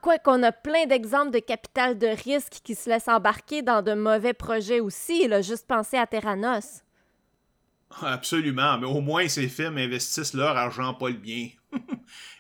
Quoi 0.03 0.19
qu'on 0.19 0.43
a 0.43 0.53
plein 0.53 0.85
d'exemples 0.85 1.31
de 1.31 1.39
capital 1.39 1.97
de 1.97 2.09
risque 2.09 2.61
qui 2.63 2.75
se 2.75 2.91
laissent 2.91 3.09
embarquer 3.09 3.63
dans 3.63 3.81
de 3.81 3.95
mauvais 3.95 4.35
projets 4.35 4.81
aussi. 4.81 5.27
Là. 5.27 5.41
Juste 5.41 5.67
penser 5.67 5.97
à 5.97 6.07
Terranos. 6.07 6.83
Absolument, 8.03 8.77
mais 8.77 8.87
au 8.87 9.01
moins 9.01 9.27
ces 9.27 9.49
firmes 9.49 9.79
investissent 9.79 10.35
leur 10.35 10.59
argent 10.59 10.93
pas 10.93 11.09
le 11.09 11.17
bien. 11.17 11.49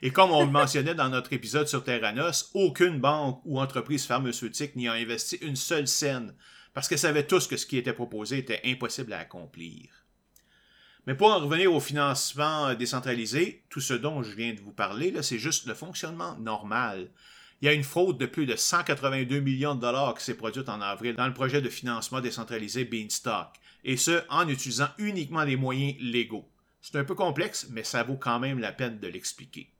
Et 0.02 0.10
comme 0.10 0.30
on 0.30 0.44
le 0.44 0.50
mentionnait 0.50 0.94
dans 0.94 1.08
notre 1.08 1.32
épisode 1.32 1.68
sur 1.68 1.84
Terranos, 1.84 2.50
aucune 2.52 3.00
banque 3.00 3.40
ou 3.46 3.58
entreprise 3.60 4.04
pharmaceutique 4.04 4.76
n'y 4.76 4.88
a 4.88 4.92
investi 4.92 5.36
une 5.36 5.56
seule 5.56 5.88
scène, 5.88 6.34
parce 6.74 6.88
qu'elle 6.88 6.98
savait 6.98 7.26
tous 7.26 7.46
que 7.46 7.56
ce 7.56 7.66
qui 7.66 7.78
était 7.78 7.92
proposé 7.92 8.38
était 8.38 8.60
impossible 8.64 9.12
à 9.12 9.20
accomplir. 9.20 9.88
Mais 11.06 11.14
pour 11.14 11.28
en 11.28 11.38
revenir 11.38 11.72
au 11.72 11.80
financement 11.80 12.74
décentralisé, 12.74 13.64
tout 13.68 13.80
ce 13.80 13.94
dont 13.94 14.22
je 14.22 14.34
viens 14.34 14.54
de 14.54 14.60
vous 14.60 14.72
parler, 14.72 15.14
c'est 15.22 15.38
juste 15.38 15.66
le 15.66 15.74
fonctionnement 15.74 16.36
normal. 16.38 17.10
Il 17.60 17.66
y 17.66 17.68
a 17.68 17.74
une 17.74 17.84
fraude 17.84 18.18
de 18.18 18.26
plus 18.26 18.46
de 18.46 18.56
182 18.56 19.40
millions 19.40 19.74
de 19.74 19.80
dollars 19.80 20.14
qui 20.14 20.24
s'est 20.24 20.36
produite 20.36 20.68
en 20.68 20.80
avril 20.80 21.14
dans 21.14 21.26
le 21.26 21.34
projet 21.34 21.62
de 21.62 21.68
financement 21.68 22.20
décentralisé 22.20 22.84
Beanstalk, 22.84 23.48
et 23.84 23.96
ce, 23.96 24.22
en 24.30 24.48
utilisant 24.48 24.88
uniquement 24.98 25.44
des 25.44 25.56
moyens 25.56 25.94
légaux. 26.00 26.48
C'est 26.80 26.98
un 26.98 27.04
peu 27.04 27.14
complexe, 27.14 27.68
mais 27.70 27.84
ça 27.84 28.02
vaut 28.02 28.16
quand 28.16 28.40
même 28.40 28.58
la 28.58 28.72
peine 28.72 28.98
de 28.98 29.08
l'expliquer. 29.08 29.73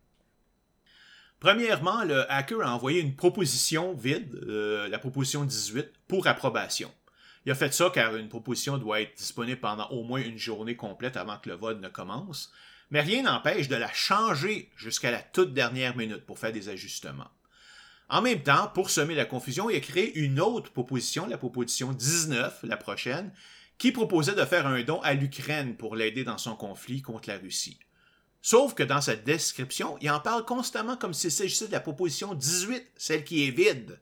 Premièrement, 1.44 2.04
le 2.04 2.24
hacker 2.32 2.62
a 2.62 2.74
envoyé 2.74 3.02
une 3.02 3.14
proposition 3.14 3.92
vide, 3.92 4.34
euh, 4.48 4.88
la 4.88 4.98
proposition 4.98 5.44
18, 5.44 5.92
pour 6.08 6.26
approbation. 6.26 6.90
Il 7.44 7.52
a 7.52 7.54
fait 7.54 7.74
ça 7.74 7.90
car 7.92 8.16
une 8.16 8.30
proposition 8.30 8.78
doit 8.78 9.02
être 9.02 9.14
disponible 9.14 9.60
pendant 9.60 9.86
au 9.90 10.04
moins 10.04 10.22
une 10.22 10.38
journée 10.38 10.74
complète 10.74 11.18
avant 11.18 11.36
que 11.36 11.50
le 11.50 11.54
vote 11.54 11.82
ne 11.82 11.88
commence, 11.88 12.50
mais 12.90 13.02
rien 13.02 13.24
n'empêche 13.24 13.68
de 13.68 13.76
la 13.76 13.92
changer 13.92 14.70
jusqu'à 14.74 15.10
la 15.10 15.20
toute 15.20 15.52
dernière 15.52 15.98
minute 15.98 16.24
pour 16.24 16.38
faire 16.38 16.50
des 16.50 16.70
ajustements. 16.70 17.30
En 18.08 18.22
même 18.22 18.42
temps, 18.42 18.68
pour 18.72 18.88
semer 18.88 19.14
la 19.14 19.26
confusion, 19.26 19.68
il 19.68 19.76
a 19.76 19.80
créé 19.80 20.18
une 20.18 20.40
autre 20.40 20.72
proposition, 20.72 21.26
la 21.26 21.36
proposition 21.36 21.92
19, 21.92 22.60
la 22.62 22.78
prochaine, 22.78 23.30
qui 23.76 23.92
proposait 23.92 24.34
de 24.34 24.46
faire 24.46 24.66
un 24.66 24.82
don 24.82 25.02
à 25.02 25.12
l'Ukraine 25.12 25.76
pour 25.76 25.94
l'aider 25.94 26.24
dans 26.24 26.38
son 26.38 26.56
conflit 26.56 27.02
contre 27.02 27.28
la 27.28 27.36
Russie. 27.36 27.78
Sauf 28.46 28.74
que 28.74 28.82
dans 28.82 29.00
sa 29.00 29.16
description, 29.16 29.96
il 30.02 30.10
en 30.10 30.20
parle 30.20 30.44
constamment 30.44 30.98
comme 30.98 31.14
s'il 31.14 31.30
s'agissait 31.30 31.66
de 31.66 31.72
la 31.72 31.80
proposition 31.80 32.34
18, 32.34 32.84
celle 32.94 33.24
qui 33.24 33.48
est 33.48 33.50
vide. 33.50 33.98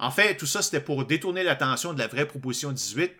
En 0.00 0.10
fait, 0.10 0.36
tout 0.36 0.44
ça, 0.44 0.60
c'était 0.60 0.80
pour 0.80 1.04
détourner 1.04 1.44
l'attention 1.44 1.94
de 1.94 2.00
la 2.00 2.08
vraie 2.08 2.26
proposition 2.26 2.72
18, 2.72 3.12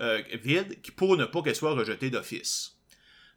euh, 0.00 0.20
vide, 0.42 0.76
pour 0.96 1.16
ne 1.16 1.24
pas 1.24 1.40
qu'elle 1.42 1.54
soit 1.54 1.72
rejetée 1.72 2.10
d'office. 2.10 2.72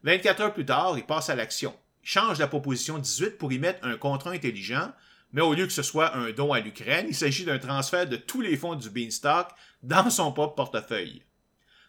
24 0.02 0.40
heures 0.40 0.54
plus 0.54 0.66
tard, 0.66 0.98
il 0.98 1.06
passe 1.06 1.30
à 1.30 1.36
l'action. 1.36 1.72
Il 2.02 2.08
change 2.08 2.40
la 2.40 2.48
proposition 2.48 2.98
18 2.98 3.38
pour 3.38 3.52
y 3.52 3.60
mettre 3.60 3.86
un 3.86 3.96
contrat 3.96 4.32
intelligent, 4.32 4.90
mais 5.30 5.42
au 5.42 5.54
lieu 5.54 5.66
que 5.66 5.72
ce 5.72 5.84
soit 5.84 6.16
un 6.16 6.32
don 6.32 6.52
à 6.52 6.58
l'Ukraine, 6.58 7.06
il 7.08 7.14
s'agit 7.14 7.44
d'un 7.44 7.60
transfert 7.60 8.08
de 8.08 8.16
tous 8.16 8.40
les 8.40 8.56
fonds 8.56 8.74
du 8.74 8.90
Beanstalk 8.90 9.50
dans 9.84 10.10
son 10.10 10.32
propre 10.32 10.56
portefeuille. 10.56 11.22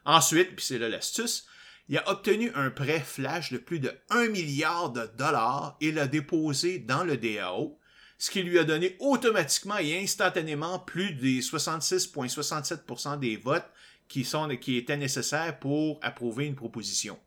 Ensuite, 0.05 0.55
puis 0.55 0.63
c'est 0.63 0.77
là 0.77 0.87
l'astuce, 0.87 1.47
il 1.89 1.97
a 1.97 2.09
obtenu 2.09 2.51
un 2.55 2.69
prêt 2.69 2.99
flash 2.99 3.51
de 3.51 3.57
plus 3.57 3.79
de 3.79 3.91
1 4.09 4.29
milliard 4.29 4.91
de 4.91 5.09
dollars 5.17 5.77
et 5.81 5.91
l'a 5.91 6.07
déposé 6.07 6.79
dans 6.79 7.03
le 7.03 7.17
DAO, 7.17 7.77
ce 8.17 8.31
qui 8.31 8.41
lui 8.41 8.57
a 8.57 8.63
donné 8.63 8.95
automatiquement 8.99 9.77
et 9.77 9.99
instantanément 9.99 10.79
plus 10.79 11.13
des 11.13 11.41
66,67% 11.41 13.19
des 13.19 13.35
votes 13.35 13.69
qui, 14.07 14.23
sont, 14.23 14.47
qui 14.57 14.77
étaient 14.77 14.97
nécessaires 14.97 15.59
pour 15.59 15.99
approuver 16.01 16.45
une 16.45 16.55
proposition. 16.55 17.19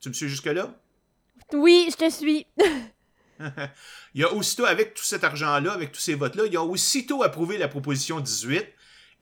Tu 0.00 0.10
me 0.10 0.14
suis 0.14 0.28
jusque-là? 0.28 0.78
Oui, 1.52 1.88
je 1.90 1.96
te 1.96 2.10
suis. 2.10 2.46
Il 4.14 4.24
a 4.24 4.32
aussitôt, 4.32 4.66
avec 4.66 4.94
tout 4.94 5.04
cet 5.04 5.24
argent-là, 5.24 5.72
avec 5.72 5.92
tous 5.92 6.00
ces 6.00 6.14
votes-là, 6.14 6.46
il 6.46 6.56
a 6.56 6.62
aussitôt 6.62 7.22
approuvé 7.22 7.56
la 7.56 7.68
proposition 7.68 8.18
18 8.20 8.66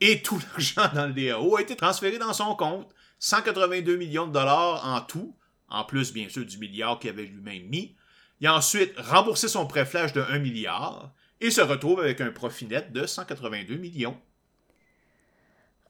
et 0.01 0.21
tout 0.21 0.39
l'argent 0.51 0.89
dans 0.93 1.07
le 1.07 1.13
DAO 1.13 1.55
a 1.55 1.61
été 1.61 1.75
transféré 1.75 2.17
dans 2.17 2.33
son 2.33 2.55
compte. 2.55 2.91
182 3.19 3.95
millions 3.97 4.27
de 4.27 4.33
dollars 4.33 4.87
en 4.87 5.01
tout, 5.01 5.35
en 5.69 5.83
plus 5.83 6.13
bien 6.13 6.29
sûr 6.29 6.45
du 6.45 6.57
milliard 6.57 6.99
qu'il 6.99 7.09
avait 7.09 7.25
lui-même 7.25 7.67
mis. 7.67 7.95
Il 8.39 8.47
a 8.47 8.55
ensuite 8.55 8.93
remboursé 8.97 9.47
son 9.47 9.65
prêt 9.65 9.85
flash 9.85 10.13
de 10.13 10.21
1 10.21 10.39
milliard 10.39 11.11
et 11.41 11.51
se 11.51 11.61
retrouve 11.61 11.99
avec 11.99 12.21
un 12.21 12.31
profit 12.31 12.67
net 12.67 12.91
de 12.91 13.05
182 13.05 13.75
millions. 13.77 14.19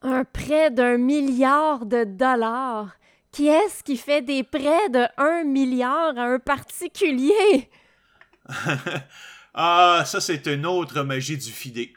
Un 0.01 0.23
prêt 0.23 0.71
d'un 0.71 0.97
milliard 0.97 1.85
de 1.85 2.03
dollars. 2.03 2.95
Qui 3.31 3.47
est-ce 3.47 3.83
qui 3.83 3.97
fait 3.97 4.21
des 4.21 4.43
prêts 4.43 4.89
de 4.89 5.05
1 5.17 5.43
milliard 5.43 6.17
à 6.17 6.23
un 6.23 6.39
particulier? 6.39 7.69
ah, 9.53 10.03
ça 10.05 10.21
c'est 10.21 10.47
une 10.47 10.65
autre 10.65 11.03
magie 11.03 11.37
du 11.37 11.51
FIDE. 11.51 11.89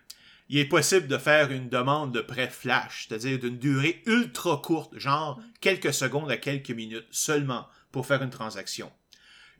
Il 0.53 0.59
est 0.59 0.64
possible 0.64 1.07
de 1.07 1.16
faire 1.16 1.53
une 1.53 1.68
demande 1.68 2.12
de 2.12 2.20
prêt 2.20 2.48
flash, 2.48 3.07
c'est-à-dire 3.07 3.38
d'une 3.38 3.57
durée 3.57 4.03
ultra 4.07 4.57
courte, 4.57 4.98
genre 4.98 5.40
quelques 5.61 5.94
secondes 5.94 6.28
à 6.28 6.38
quelques 6.38 6.72
minutes 6.72 7.07
seulement 7.12 7.68
pour 7.92 8.05
faire 8.05 8.20
une 8.20 8.30
transaction. 8.30 8.90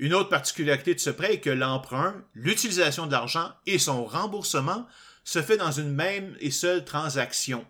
Une 0.01 0.15
autre 0.15 0.31
particularité 0.31 0.93
de 0.93 0.99
ce 0.99 1.11
prêt 1.11 1.35
est 1.35 1.41
que 1.41 1.49
l'emprunt, 1.49 2.25
l'utilisation 2.35 3.07
de 3.07 3.13
l'argent 3.13 3.53
et 3.67 3.79
son 3.79 4.05
remboursement 4.05 4.85
se 5.23 5.41
fait 5.41 5.57
dans 5.57 5.71
une 5.71 5.93
même 5.93 6.37
et 6.41 6.51
seule 6.51 6.85
transaction. 6.85 7.65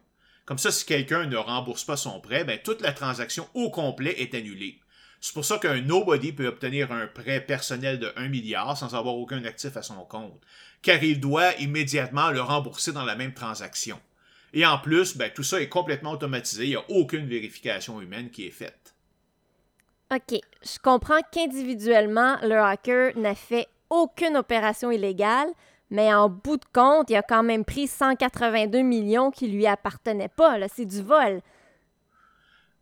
Comme 0.47 0.57
ça, 0.57 0.73
si 0.73 0.87
quelqu'un 0.87 1.27
ne 1.27 1.37
rembourse 1.37 1.85
pas 1.85 1.99
son 1.99 2.23
prêt, 2.23 2.45
ben, 2.45 2.59
toute 2.65 2.81
la 2.81 2.93
transaction 2.93 3.47
au 3.53 3.71
complet 3.71 4.15
est 4.19 4.35
annulée. 4.35 4.81
C'est 5.21 5.35
pour 5.35 5.45
ça 5.45 5.59
qu'un 5.59 5.83
nobody 5.83 6.33
peut 6.33 6.47
obtenir 6.47 6.93
un 6.93 7.07
prêt 7.07 7.41
personnel 7.41 7.99
de 7.99 8.13
1 8.17 8.29
milliard 8.29 8.77
sans 8.77 8.95
avoir 8.95 9.17
aucun 9.17 9.45
actif 9.45 9.77
à 9.77 9.83
son 9.83 10.03
compte, 10.05 10.41
car 10.81 11.03
il 11.03 11.21
doit 11.21 11.55
immédiatement 11.57 12.31
le 12.31 12.41
rembourser 12.41 12.93
dans 12.93 13.05
la 13.05 13.17
même 13.17 13.35
transaction. 13.35 14.01
Et 14.55 14.65
en 14.65 14.79
plus, 14.79 15.17
ben, 15.17 15.31
tout 15.33 15.43
ça 15.43 15.61
est 15.61 15.69
complètement 15.69 16.13
automatisé, 16.13 16.65
il 16.65 16.71
n'y 16.71 16.77
a 16.77 16.85
aucune 16.89 17.27
vérification 17.27 18.01
humaine 18.01 18.31
qui 18.31 18.47
est 18.47 18.51
faite. 18.51 18.95
OK, 20.13 20.41
je 20.63 20.79
comprends 20.83 21.21
qu'individuellement, 21.31 22.37
le 22.43 22.59
hacker 22.59 23.17
n'a 23.17 23.35
fait 23.35 23.69
aucune 23.91 24.37
opération 24.37 24.91
illégale, 24.91 25.49
mais 25.91 26.13
en 26.13 26.29
bout 26.29 26.57
de 26.57 26.65
compte, 26.73 27.11
il 27.11 27.17
a 27.17 27.23
quand 27.23 27.43
même 27.43 27.65
pris 27.65 27.87
182 27.87 28.81
millions 28.81 29.31
qui 29.31 29.49
lui 29.49 29.67
appartenaient 29.67 30.29
pas. 30.29 30.57
C'est 30.69 30.87
du 30.87 31.03
vol. 31.03 31.43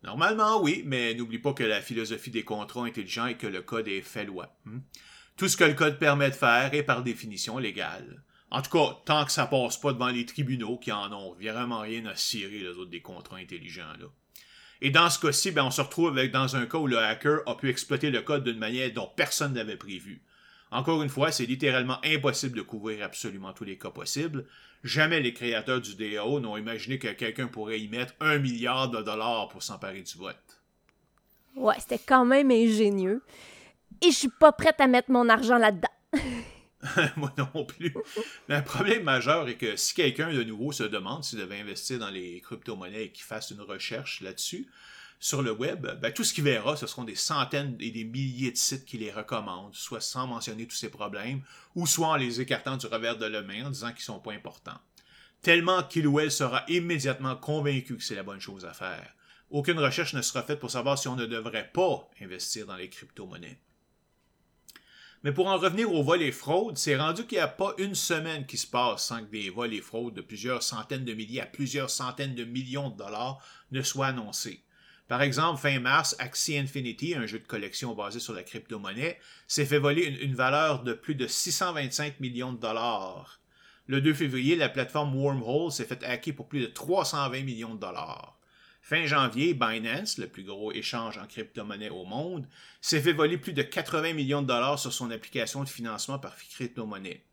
Normalement, 0.03 0.61
oui, 0.61 0.83
mais 0.85 1.13
n'oublie 1.13 1.39
pas 1.39 1.53
que 1.53 1.63
la 1.63 1.81
philosophie 1.81 2.31
des 2.31 2.43
contrats 2.43 2.85
intelligents 2.85 3.27
est 3.27 3.37
que 3.37 3.47
le 3.47 3.61
code 3.61 3.87
est 3.87 4.01
fait 4.01 4.25
loi. 4.25 4.57
hmm? 4.65 4.79
Tout 5.35 5.47
ce 5.47 5.57
que 5.57 5.63
le 5.63 5.73
code 5.73 5.99
permet 5.99 6.29
de 6.29 6.35
faire 6.35 6.73
est 6.73 6.83
par 6.83 7.03
définition 7.03 7.57
légal. 7.57 8.23
En 8.51 8.61
tout 8.61 8.71
cas, 8.71 8.97
tant 9.05 9.25
que 9.25 9.31
ça 9.31 9.45
passe 9.45 9.77
pas 9.79 9.93
devant 9.93 10.09
les 10.09 10.25
tribunaux 10.25 10.77
qui 10.77 10.91
en 10.91 11.11
ont 11.13 11.33
vraiment 11.33 11.81
rien 11.81 12.05
à 12.05 12.15
cirer, 12.15 12.59
les 12.59 12.69
autres, 12.69 12.89
des 12.89 13.01
contrats 13.01 13.37
intelligents, 13.37 13.93
là. 13.99 14.07
Et 14.81 14.91
dans 14.91 15.09
ce 15.09 15.19
cas-ci, 15.19 15.51
ben, 15.51 15.65
on 15.65 15.71
se 15.71 15.81
retrouve 15.81 16.07
avec, 16.07 16.31
dans 16.31 16.55
un 16.55 16.65
cas 16.65 16.77
où 16.77 16.87
le 16.87 16.97
hacker 16.97 17.41
a 17.47 17.55
pu 17.55 17.69
exploiter 17.69 18.11
le 18.11 18.21
code 18.21 18.45
d'une 18.45 18.57
manière 18.57 18.91
dont 18.93 19.09
personne 19.13 19.53
n'avait 19.53 19.75
prévu. 19.75 20.23
Encore 20.71 21.03
une 21.03 21.09
fois, 21.09 21.31
c'est 21.31 21.45
littéralement 21.45 21.99
impossible 22.05 22.55
de 22.55 22.61
couvrir 22.61 23.03
absolument 23.03 23.53
tous 23.53 23.65
les 23.65 23.77
cas 23.77 23.89
possibles. 23.89 24.45
Jamais 24.83 25.19
les 25.19 25.33
créateurs 25.33 25.81
du 25.81 25.95
DAO 25.95 26.39
n'ont 26.39 26.57
imaginé 26.57 26.99
que 26.99 27.09
quelqu'un 27.09 27.47
pourrait 27.47 27.81
y 27.81 27.87
mettre 27.89 28.13
un 28.19 28.37
milliard 28.37 28.89
de 28.89 29.01
dollars 29.01 29.49
pour 29.49 29.61
s'emparer 29.61 30.01
du 30.01 30.17
vote. 30.17 30.61
Ouais, 31.55 31.75
c'était 31.79 31.99
quand 31.99 32.25
même 32.25 32.51
ingénieux. 32.51 33.21
Et 34.01 34.11
je 34.11 34.15
suis 34.15 34.29
pas 34.29 34.53
prête 34.53 34.79
à 34.79 34.87
mettre 34.87 35.11
mon 35.11 35.27
argent 35.27 35.57
là-dedans. 35.57 35.89
Moi 37.17 37.33
non 37.37 37.65
plus. 37.65 37.93
Mais 38.47 38.55
un 38.55 38.61
problème 38.61 39.03
majeur 39.03 39.49
est 39.49 39.57
que 39.57 39.75
si 39.75 39.93
quelqu'un 39.93 40.31
de 40.31 40.43
nouveau 40.43 40.71
se 40.71 40.83
demande 40.83 41.25
s'il 41.25 41.39
devait 41.39 41.59
investir 41.59 41.99
dans 41.99 42.09
les 42.09 42.39
crypto-monnaies 42.39 43.05
et 43.05 43.11
qu'il 43.11 43.25
fasse 43.25 43.51
une 43.51 43.61
recherche 43.61 44.21
là-dessus, 44.21 44.67
sur 45.19 45.41
le 45.41 45.51
web, 45.51 45.85
ben, 46.01 46.13
tout 46.13 46.23
ce 46.23 46.33
qu'il 46.33 46.45
verra, 46.45 46.77
ce 46.77 46.87
seront 46.87 47.03
des 47.03 47.15
centaines 47.15 47.75
et 47.81 47.91
des 47.91 48.05
milliers 48.05 48.51
de 48.51 48.57
sites 48.57 48.85
qui 48.85 48.97
les 48.97 49.11
recommandent, 49.11 49.75
soit 49.75 49.99
sans 49.99 50.27
mentionner 50.27 50.65
tous 50.65 50.77
ces 50.77 50.89
problèmes, 50.89 51.41
ou 51.75 51.85
soit 51.85 52.07
en 52.07 52.15
les 52.15 52.39
écartant 52.39 52.77
du 52.77 52.87
revers 52.87 53.17
de 53.17 53.25
la 53.25 53.41
main 53.41 53.65
en 53.65 53.69
disant 53.69 53.91
qu'ils 53.91 54.03
sont 54.03 54.19
pas 54.19 54.31
importants. 54.31 54.79
Tellement 55.41 55.83
qu'il 55.83 56.07
ou 56.07 56.21
elle 56.21 56.31
sera 56.31 56.63
immédiatement 56.69 57.35
convaincu 57.35 57.97
que 57.97 58.03
c'est 58.03 58.15
la 58.15 58.23
bonne 58.23 58.39
chose 58.39 58.65
à 58.65 58.73
faire. 58.73 59.13
Aucune 59.49 59.79
recherche 59.79 60.13
ne 60.13 60.21
sera 60.21 60.41
faite 60.43 60.59
pour 60.59 60.71
savoir 60.71 60.97
si 60.97 61.07
on 61.09 61.15
ne 61.15 61.25
devrait 61.25 61.69
pas 61.73 62.09
investir 62.21 62.65
dans 62.65 62.75
les 62.75 62.89
crypto-monnaies. 62.89 63.59
Mais 65.23 65.33
pour 65.33 65.47
en 65.47 65.57
revenir 65.57 65.91
aux 65.91 66.03
vols 66.03 66.21
et 66.21 66.31
fraudes, 66.31 66.77
c'est 66.77 66.95
rendu 66.95 67.25
qu'il 67.25 67.39
n'y 67.39 67.43
a 67.43 67.47
pas 67.49 67.73
une 67.77 67.95
semaine 67.95 68.45
qui 68.45 68.57
se 68.57 68.67
passe 68.67 69.05
sans 69.05 69.19
que 69.19 69.31
des 69.31 69.49
vols 69.49 69.73
et 69.73 69.81
fraudes 69.81 70.13
de 70.13 70.21
plusieurs 70.21 70.63
centaines 70.63 71.03
de 71.03 71.13
milliers 71.13 71.41
à 71.41 71.45
plusieurs 71.45 71.89
centaines 71.89 72.35
de 72.35 72.45
millions 72.45 72.89
de 72.89 72.95
dollars 72.95 73.43
ne 73.71 73.81
soient 73.81 74.07
annoncés. 74.07 74.63
Par 75.09 75.23
exemple, 75.23 75.59
fin 75.59 75.79
mars, 75.79 76.15
Axie 76.19 76.55
Infinity, 76.55 77.15
un 77.15 77.25
jeu 77.25 77.39
de 77.39 77.47
collection 77.47 77.95
basé 77.95 78.19
sur 78.19 78.33
la 78.33 78.43
crypto-monnaie, 78.43 79.19
s'est 79.47 79.65
fait 79.65 79.79
voler 79.79 80.03
une, 80.21 80.35
valeur 80.35 80.83
de 80.83 80.93
plus 80.93 81.15
de 81.15 81.25
625 81.25 82.19
millions 82.19 82.53
de 82.53 82.59
dollars. 82.59 83.39
Le 83.87 84.01
2 84.01 84.13
février, 84.13 84.55
la 84.55 84.69
plateforme 84.69 85.15
Wormhole 85.15 85.71
s'est 85.71 85.85
fait 85.85 86.03
hacker 86.03 86.35
pour 86.35 86.47
plus 86.47 86.59
de 86.59 86.67
320 86.67 87.41
millions 87.41 87.73
de 87.73 87.79
dollars. 87.79 88.37
Fin 88.83 89.07
janvier, 89.07 89.55
Binance, 89.55 90.19
le 90.19 90.27
plus 90.27 90.43
gros 90.43 90.71
échange 90.71 91.17
en 91.17 91.25
crypto-monnaie 91.25 91.89
au 91.89 92.05
monde, 92.05 92.47
s'est 92.79 93.01
fait 93.01 93.13
voler 93.13 93.39
plus 93.39 93.53
de 93.53 93.63
80 93.63 94.13
millions 94.13 94.43
de 94.43 94.47
dollars 94.47 94.77
sur 94.77 94.93
son 94.93 95.09
application 95.09 95.63
de 95.63 95.69
financement 95.69 96.19
par 96.19 96.37
crypto-monnaie. 96.37 97.23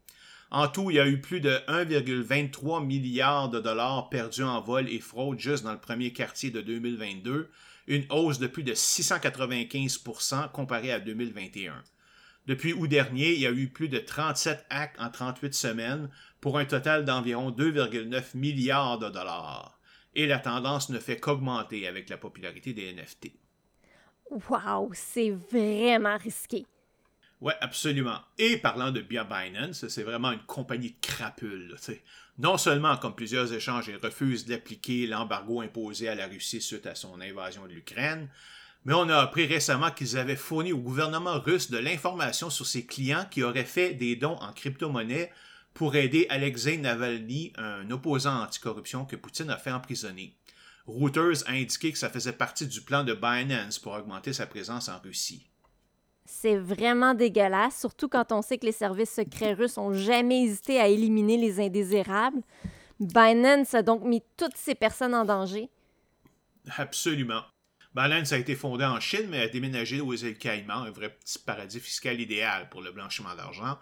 En 0.51 0.69
tout, 0.69 0.91
il 0.91 0.97
y 0.97 1.01
a 1.01 1.09
eu 1.09 1.21
plus 1.21 1.41
de 1.41 1.51
1,23 1.69 2.85
milliard 2.85 3.49
de 3.49 3.61
dollars 3.61 4.09
perdus 4.09 4.45
en 4.45 4.61
vol 4.61 4.89
et 4.89 5.01
fraude 5.01 5.41
juste 5.41 5.65
dans 5.65 5.73
le 5.73 5.81
premier 5.81 6.13
quartier 6.13 6.51
de 6.51 6.61
2022, 6.61 7.51
une 7.89 8.07
hausse 8.11 8.39
de 8.39 8.47
plus 8.47 8.63
de 8.63 8.73
695% 8.73 10.51
comparé 10.53 10.93
à 10.93 11.01
2021. 11.01 11.83
Depuis 12.47 12.73
août 12.73 12.87
dernier, 12.87 13.33
il 13.33 13.41
y 13.41 13.47
a 13.47 13.51
eu 13.51 13.69
plus 13.69 13.89
de 13.89 13.99
37 13.99 14.67
hacks 14.71 14.95
en 15.01 15.11
38 15.11 15.53
semaines 15.53 16.11
pour 16.41 16.59
un 16.59 16.65
total 16.65 17.05
d'environ 17.05 17.51
2,9 17.51 18.37
milliards 18.37 18.99
de 19.01 19.09
dollars. 19.09 19.81
Et 20.15 20.27
la 20.27 20.39
tendance 20.39 20.89
ne 20.91 21.01
fait 21.01 21.19
qu'augmenter 21.19 21.89
avec 21.89 22.09
la 22.09 22.17
popularité 22.17 22.73
des 22.73 22.93
NFT. 22.93 23.33
Wow, 24.31 24.91
c'est 24.95 25.31
vraiment 25.31 26.17
risqué. 26.17 26.67
Oui, 27.41 27.53
absolument. 27.61 28.19
Et 28.39 28.57
parlant 28.57 28.91
de 28.91 29.03
Binance, 29.03 29.89
c'est 29.89 30.03
vraiment 30.03 30.33
une 30.33 30.45
compagnie 30.47 30.93
de 30.93 31.07
crapules. 31.07 31.77
non 32.39 32.57
seulement, 32.57 32.97
comme 32.97 33.15
plusieurs 33.15 33.53
échanges, 33.53 33.89
ils 33.89 33.97
refusent 33.97 34.47
d'appliquer 34.47 35.07
l'embargo 35.07 35.61
imposé 35.61 36.09
à 36.09 36.15
la 36.15 36.27
Russie 36.27 36.63
suite 36.63 36.87
à 36.87 36.95
son 36.95 37.21
invasion 37.21 37.67
de 37.67 37.73
l'Ukraine, 37.73 38.29
mais 38.87 38.95
on 38.95 39.09
a 39.09 39.19
appris 39.19 39.47
récemment 39.47 39.91
qu'ils 39.91 40.17
avaient 40.17 40.37
fourni 40.37 40.73
au 40.73 40.79
gouvernement 40.79 41.41
russe 41.41 41.71
de 41.71 41.79
l'information 41.79 42.51
sur 42.51 42.67
ses 42.67 42.87
clients 42.87 43.27
qui 43.31 43.43
auraient 43.43 43.65
fait 43.65 43.93
des 43.93 44.17
dons 44.17 44.37
en 44.37 44.53
crypto-monnaie 44.53 45.31
pour 45.75 45.95
aider 45.95 46.27
Alexei 46.31 46.79
Navalny, 46.79 47.53
un 47.59 47.91
opposant 47.91 48.45
anticorruption 48.45 49.05
que 49.05 49.17
Poutine 49.17 49.51
a 49.51 49.59
fait 49.59 49.73
emprisonner. 49.73 50.35
Reuters 50.87 51.47
a 51.47 51.53
indiqué 51.53 51.93
que 51.93 51.99
ça 51.99 52.09
faisait 52.09 52.33
partie 52.33 52.67
du 52.67 52.81
plan 52.81 53.05
de 53.05 53.13
Binance 53.13 53.79
pour 53.79 53.93
augmenter 53.93 54.33
sa 54.33 54.47
présence 54.47 54.89
en 54.89 54.99
Russie. 55.01 55.47
C'est 56.27 56.57
vraiment 56.57 57.15
dégueulasse, 57.15 57.79
surtout 57.79 58.09
quand 58.09 58.33
on 58.33 58.43
sait 58.43 58.59
que 58.59 58.67
les 58.67 58.73
services 58.73 59.13
secrets 59.13 59.53
russes 59.53 59.79
ont 59.79 59.93
jamais 59.93 60.43
hésité 60.43 60.81
à 60.81 60.89
éliminer 60.89 61.37
les 61.37 61.61
indésirables. 61.61 62.43
Binance 62.99 63.75
a 63.75 63.83
donc 63.83 64.03
mis 64.03 64.23
toutes 64.37 64.57
ces 64.57 64.75
personnes 64.75 65.15
en 65.15 65.25
danger. 65.25 65.69
Absolument. 66.77 67.43
Binance 67.95 68.33
a 68.33 68.39
été 68.39 68.57
fondée 68.57 68.85
en 68.85 69.01
Chine, 69.01 69.29
mais 69.29 69.41
a 69.41 69.49
déménagé 69.49 70.01
aux 70.01 70.15
îles 70.15 70.37
Caïmans, 70.37 70.83
un 70.83 70.91
vrai 70.91 71.11
petit 71.11 71.39
paradis 71.39 71.81
fiscal 71.81 72.21
idéal 72.21 72.69
pour 72.69 72.83
le 72.83 72.93
blanchiment 72.93 73.35
d'argent. 73.35 73.79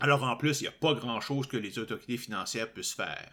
Alors 0.00 0.24
en 0.24 0.36
plus, 0.36 0.60
il 0.60 0.64
n'y 0.64 0.68
a 0.68 0.72
pas 0.72 0.94
grand-chose 0.94 1.46
que 1.46 1.58
les 1.58 1.78
autorités 1.78 2.16
financières 2.16 2.72
puissent 2.72 2.94
faire. 2.94 3.30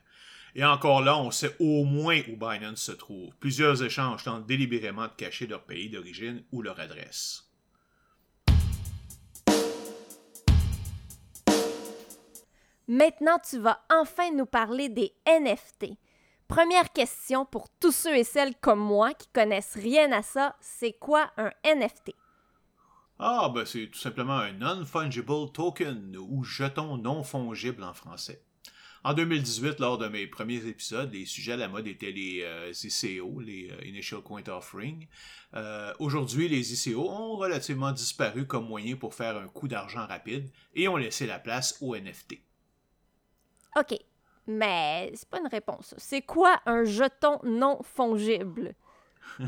Et 0.54 0.66
encore 0.66 1.02
là, 1.02 1.18
on 1.18 1.32
sait 1.32 1.56
au 1.60 1.86
moins 1.86 2.22
où 2.30 2.36
Binance 2.36 2.82
se 2.82 2.92
trouve. 2.92 3.34
Plusieurs 3.40 3.84
échanges 3.84 4.24
tentent 4.24 4.46
délibérément 4.46 5.08
de 5.08 5.14
cacher 5.14 5.48
leur 5.48 5.64
pays 5.64 5.90
d'origine 5.90 6.44
ou 6.52 6.62
leur 6.62 6.80
adresse. 6.80 7.47
Maintenant, 12.88 13.38
tu 13.40 13.60
vas 13.60 13.82
enfin 13.92 14.32
nous 14.32 14.46
parler 14.46 14.88
des 14.88 15.14
NFT. 15.28 15.98
Première 16.48 16.94
question 16.94 17.46
pour 17.46 17.68
tous 17.82 17.92
ceux 17.92 18.16
et 18.16 18.24
celles 18.24 18.56
comme 18.56 18.80
moi 18.80 19.14
qui 19.14 19.28
connaissent 19.34 19.76
rien 19.76 20.10
à 20.14 20.22
ça, 20.22 20.56
c'est 20.62 20.94
quoi 20.94 21.30
un 21.36 21.52
NFT? 21.66 22.14
Ah, 23.20 23.52
ben 23.54 23.66
c'est 23.66 23.88
tout 23.88 24.00
simplement 24.00 24.38
un 24.38 24.54
non-fungible 24.54 25.52
token 25.52 26.16
ou 26.18 26.44
jeton 26.44 26.98
non 26.98 27.24
fongible 27.24 27.84
en 27.84 27.94
français. 27.94 28.42
En 29.04 29.14
2018, 29.14 29.80
lors 29.80 29.98
de 29.98 30.08
mes 30.08 30.28
premiers 30.28 30.66
épisodes, 30.66 31.12
les 31.14 31.26
sujets 31.26 31.54
à 31.54 31.58
la 31.58 31.68
mode 31.68 31.88
étaient 31.88 32.12
les 32.12 32.42
euh, 32.44 32.72
ICO, 32.72 33.40
les 33.42 33.70
euh, 33.72 33.86
Initial 33.86 34.22
Coin 34.22 34.44
Offering. 34.48 35.08
Euh, 35.56 35.94
aujourd'hui, 36.00 36.48
les 36.48 36.88
ICO 36.90 37.10
ont 37.10 37.36
relativement 37.38 37.92
disparu 37.92 38.48
comme 38.48 38.68
moyen 38.68 38.96
pour 38.96 39.14
faire 39.14 39.38
un 39.38 39.48
coup 39.48 39.68
d'argent 39.68 40.06
rapide 40.06 40.50
et 40.76 40.88
ont 40.88 40.98
laissé 40.98 41.26
la 41.26 41.40
place 41.40 41.78
aux 41.82 41.96
NFT. 41.96 42.47
OK, 43.76 43.98
mais 44.48 45.12
c'est 45.14 45.30
pas 45.30 45.40
une 45.40 45.48
réponse. 45.48 45.94
C'est 45.98 46.22
quoi 46.22 46.60
un 46.66 46.84
jeton 46.84 47.40
non 47.44 47.80
fongible? 47.84 48.74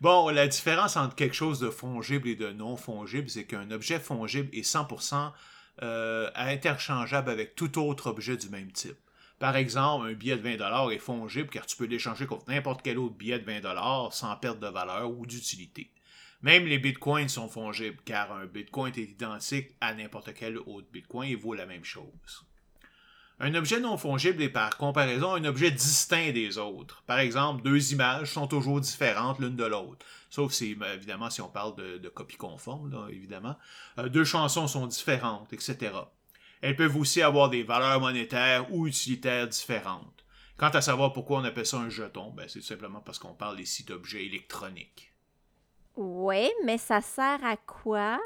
bon, 0.00 0.28
la 0.30 0.48
différence 0.48 0.96
entre 0.96 1.14
quelque 1.14 1.34
chose 1.34 1.60
de 1.60 1.70
fongible 1.70 2.28
et 2.28 2.36
de 2.36 2.50
non 2.50 2.76
fongible, 2.76 3.30
c'est 3.30 3.44
qu'un 3.44 3.70
objet 3.70 4.00
fongible 4.00 4.48
est 4.52 4.68
100% 4.68 5.32
euh, 5.82 6.30
interchangeable 6.34 7.30
avec 7.30 7.54
tout 7.54 7.78
autre 7.78 8.08
objet 8.08 8.36
du 8.36 8.48
même 8.48 8.72
type. 8.72 8.98
Par 9.38 9.56
exemple, 9.56 10.06
un 10.06 10.12
billet 10.12 10.36
de 10.36 10.46
20$ 10.46 10.92
est 10.92 10.98
fongible 10.98 11.48
car 11.48 11.64
tu 11.64 11.76
peux 11.76 11.86
l'échanger 11.86 12.26
contre 12.26 12.50
n'importe 12.50 12.82
quel 12.82 12.98
autre 12.98 13.14
billet 13.14 13.38
de 13.38 13.50
20$ 13.50 14.12
sans 14.12 14.36
perte 14.36 14.60
de 14.60 14.66
valeur 14.66 15.10
ou 15.10 15.24
d'utilité. 15.24 15.90
Même 16.42 16.66
les 16.66 16.78
bitcoins 16.78 17.28
sont 17.28 17.48
fongibles 17.48 17.98
car 18.04 18.32
un 18.32 18.46
bitcoin 18.46 18.92
est 18.96 19.02
identique 19.02 19.72
à 19.80 19.94
n'importe 19.94 20.32
quel 20.34 20.58
autre 20.58 20.86
bitcoin 20.90 21.30
et 21.30 21.34
vaut 21.34 21.54
la 21.54 21.66
même 21.66 21.84
chose. 21.84 22.46
Un 23.42 23.54
objet 23.54 23.80
non 23.80 23.96
fongible 23.96 24.42
est 24.42 24.50
par 24.50 24.76
comparaison 24.76 25.32
un 25.32 25.44
objet 25.46 25.70
distinct 25.70 26.32
des 26.32 26.58
autres. 26.58 27.02
Par 27.06 27.18
exemple, 27.18 27.62
deux 27.62 27.92
images 27.92 28.32
sont 28.32 28.46
toujours 28.46 28.80
différentes 28.80 29.38
l'une 29.38 29.56
de 29.56 29.64
l'autre. 29.64 30.04
Sauf 30.28 30.52
si, 30.52 30.74
ben, 30.74 30.92
évidemment, 30.92 31.30
si 31.30 31.40
on 31.40 31.48
parle 31.48 31.74
de, 31.76 31.96
de 31.96 32.08
copies 32.10 32.36
conformes, 32.36 33.08
évidemment. 33.10 33.56
Euh, 33.98 34.10
deux 34.10 34.24
chansons 34.24 34.68
sont 34.68 34.86
différentes, 34.86 35.52
etc. 35.54 35.92
Elles 36.60 36.76
peuvent 36.76 36.96
aussi 36.96 37.22
avoir 37.22 37.48
des 37.48 37.62
valeurs 37.62 38.00
monétaires 38.00 38.70
ou 38.72 38.86
utilitaires 38.86 39.48
différentes. 39.48 40.24
Quant 40.58 40.68
à 40.68 40.82
savoir 40.82 41.14
pourquoi 41.14 41.38
on 41.38 41.44
appelle 41.44 41.64
ça 41.64 41.78
un 41.78 41.88
jeton, 41.88 42.32
ben, 42.32 42.46
c'est 42.46 42.60
tout 42.60 42.66
simplement 42.66 43.00
parce 43.00 43.18
qu'on 43.18 43.32
parle 43.32 43.58
ici 43.58 43.84
d'objets 43.84 44.26
électroniques. 44.26 45.09
Oui, 46.02 46.50
mais 46.64 46.78
ça 46.78 47.02
sert 47.02 47.44
à 47.44 47.58
quoi? 47.58 48.18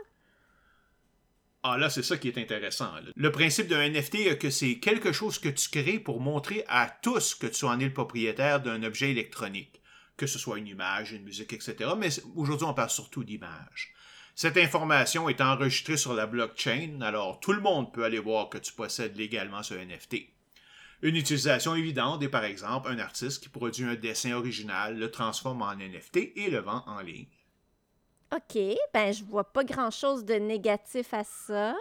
Ah 1.64 1.77
là, 1.77 1.91
c'est 1.91 2.05
ça 2.05 2.16
qui 2.16 2.29
est 2.29 2.39
intéressant. 2.39 2.93
Le 3.16 3.33
principe 3.33 3.66
d'un 3.66 3.89
NFT, 3.89 4.39
que 4.39 4.49
c'est 4.49 4.79
quelque 4.79 5.11
chose 5.11 5.41
que 5.41 5.49
tu 5.49 5.68
crées 5.70 5.99
pour 5.99 6.20
montrer 6.20 6.64
à 6.68 6.89
tous 7.03 7.35
que 7.35 7.49
tu 7.49 7.64
en 7.64 7.81
es 7.81 7.87
le 7.87 7.93
propriétaire 7.93 8.61
d'un 8.61 8.85
objet 8.85 9.11
électronique, 9.11 9.83
que 10.16 10.29
ce 10.29 10.39
soit 10.39 10.59
une 10.59 10.68
image, 10.68 11.11
une 11.11 11.25
musique, 11.25 11.53
etc. 11.53 11.91
Mais 11.99 12.11
aujourd'hui, 12.37 12.68
on 12.68 12.75
parle 12.75 12.91
surtout 12.91 13.25
d'images. 13.25 13.93
Cette 14.37 14.57
information 14.57 15.29
est 15.29 15.41
enregistrée 15.41 15.97
sur 15.97 16.14
la 16.14 16.27
blockchain, 16.27 17.01
alors 17.01 17.41
tout 17.41 17.53
le 17.53 17.61
monde 17.61 17.93
peut 17.93 18.05
aller 18.05 18.20
voir 18.20 18.51
que 18.51 18.59
tu 18.59 18.72
possèdes 18.72 19.16
légalement 19.16 19.64
ce 19.64 19.75
NFT. 19.75 20.29
Une 21.03 21.16
utilisation 21.16 21.75
évidente 21.75 22.22
est 22.22 22.29
par 22.29 22.45
exemple 22.45 22.89
un 22.89 23.01
artiste 23.01 23.43
qui 23.43 23.49
produit 23.49 23.85
un 23.85 23.97
dessin 23.97 24.35
original, 24.35 24.97
le 24.97 25.11
transforme 25.11 25.62
en 25.62 25.75
NFT 25.75 26.37
et 26.37 26.51
le 26.51 26.61
vend 26.61 26.85
en 26.87 27.01
ligne. 27.01 27.27
OK, 28.35 28.59
ben 28.93 29.12
je 29.12 29.22
vois 29.22 29.53
pas 29.53 29.62
grand-chose 29.62 30.24
de 30.24 30.35
négatif 30.35 31.14
à 31.14 31.22
ça. 31.22 31.76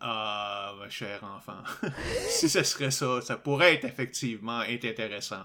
Ah, 0.00 0.74
ma 0.80 0.88
chère 0.88 1.22
enfant. 1.22 1.62
si 2.28 2.48
ce 2.48 2.64
serait 2.64 2.90
ça, 2.90 3.20
ça 3.20 3.36
pourrait 3.36 3.74
être 3.74 3.84
effectivement 3.84 4.58
intéressant. 4.58 5.44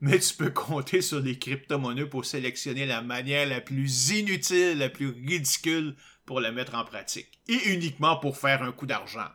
Mais 0.00 0.20
tu 0.20 0.34
peux 0.34 0.50
compter 0.50 1.00
sur 1.00 1.18
les 1.18 1.36
crypto-monnaies 1.36 2.06
pour 2.06 2.24
sélectionner 2.24 2.86
la 2.86 3.02
manière 3.02 3.48
la 3.48 3.60
plus 3.60 4.10
inutile, 4.10 4.78
la 4.78 4.88
plus 4.88 5.08
ridicule 5.08 5.96
pour 6.24 6.40
la 6.40 6.52
mettre 6.52 6.76
en 6.76 6.84
pratique. 6.84 7.40
Et 7.48 7.72
uniquement 7.72 8.18
pour 8.18 8.36
faire 8.36 8.62
un 8.62 8.70
coup 8.70 8.86
d'argent. 8.86 9.26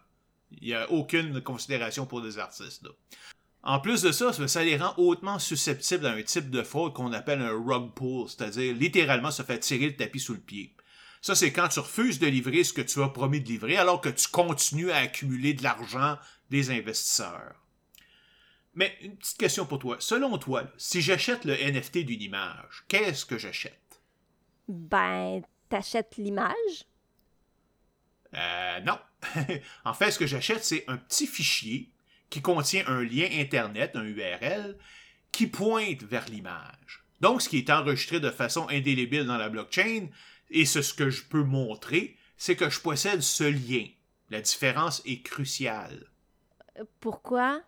Il 0.51 0.67
n'y 0.67 0.73
a 0.73 0.89
aucune 0.91 1.41
considération 1.41 2.05
pour 2.05 2.21
les 2.21 2.37
artistes. 2.37 2.83
Là. 2.83 2.91
En 3.63 3.79
plus 3.79 4.01
de 4.01 4.11
ça, 4.11 4.33
ça 4.33 4.63
les 4.63 4.75
rend 4.75 4.93
hautement 4.97 5.39
susceptibles 5.39 6.05
à 6.05 6.11
un 6.11 6.21
type 6.21 6.49
de 6.49 6.63
fraude 6.63 6.93
qu'on 6.93 7.13
appelle 7.13 7.41
un 7.41 7.51
rug 7.51 7.93
pull, 7.93 8.27
c'est-à-dire 8.27 8.75
littéralement 8.75 9.31
se 9.31 9.41
faire 9.41 9.59
tirer 9.59 9.87
le 9.87 9.95
tapis 9.95 10.19
sous 10.19 10.33
le 10.33 10.39
pied. 10.39 10.75
Ça, 11.21 11.33
c'est 11.33 11.53
quand 11.53 11.69
tu 11.69 11.79
refuses 11.79 12.19
de 12.19 12.27
livrer 12.27 12.65
ce 12.65 12.73
que 12.73 12.81
tu 12.81 13.01
as 13.01 13.07
promis 13.07 13.39
de 13.39 13.47
livrer 13.47 13.77
alors 13.77 14.01
que 14.01 14.09
tu 14.09 14.27
continues 14.27 14.91
à 14.91 14.97
accumuler 14.97 15.53
de 15.53 15.63
l'argent 15.63 16.17
des 16.49 16.71
investisseurs. 16.71 17.55
Mais 18.73 18.97
une 19.01 19.15
petite 19.15 19.37
question 19.37 19.65
pour 19.65 19.79
toi. 19.79 19.95
Selon 19.99 20.37
toi, 20.37 20.65
si 20.77 21.01
j'achète 21.01 21.45
le 21.45 21.55
NFT 21.55 21.99
d'une 21.99 22.21
image, 22.21 22.83
qu'est-ce 22.89 23.25
que 23.25 23.37
j'achète? 23.37 24.01
Ben, 24.67 25.41
t'achètes 25.69 26.17
l'image? 26.17 26.85
Euh, 28.33 28.79
non. 28.81 28.99
en 29.85 29.93
fait, 29.93 30.11
ce 30.11 30.19
que 30.19 30.27
j'achète, 30.27 30.65
c'est 30.65 30.83
un 30.89 30.97
petit 30.97 31.27
fichier 31.27 31.92
qui 32.33 32.41
contient 32.41 32.83
un 32.87 33.03
lien 33.03 33.27
Internet, 33.31 33.91
un 33.93 34.05
URL, 34.05 34.75
qui 35.31 35.45
pointe 35.45 36.01
vers 36.01 36.25
l'image. 36.29 37.03
Donc, 37.21 37.43
ce 37.43 37.47
qui 37.47 37.59
est 37.59 37.69
enregistré 37.69 38.19
de 38.19 38.31
façon 38.31 38.67
indélébile 38.69 39.25
dans 39.25 39.37
la 39.37 39.49
blockchain, 39.49 40.07
et 40.49 40.65
ce 40.65 40.95
que 40.95 41.11
je 41.11 41.21
peux 41.25 41.43
montrer, 41.43 42.17
c'est 42.35 42.55
que 42.55 42.71
je 42.71 42.79
possède 42.79 43.21
ce 43.21 43.43
lien. 43.43 43.85
La 44.31 44.41
différence 44.41 45.03
est 45.05 45.21
cruciale. 45.21 46.07
Pourquoi? 46.99 47.61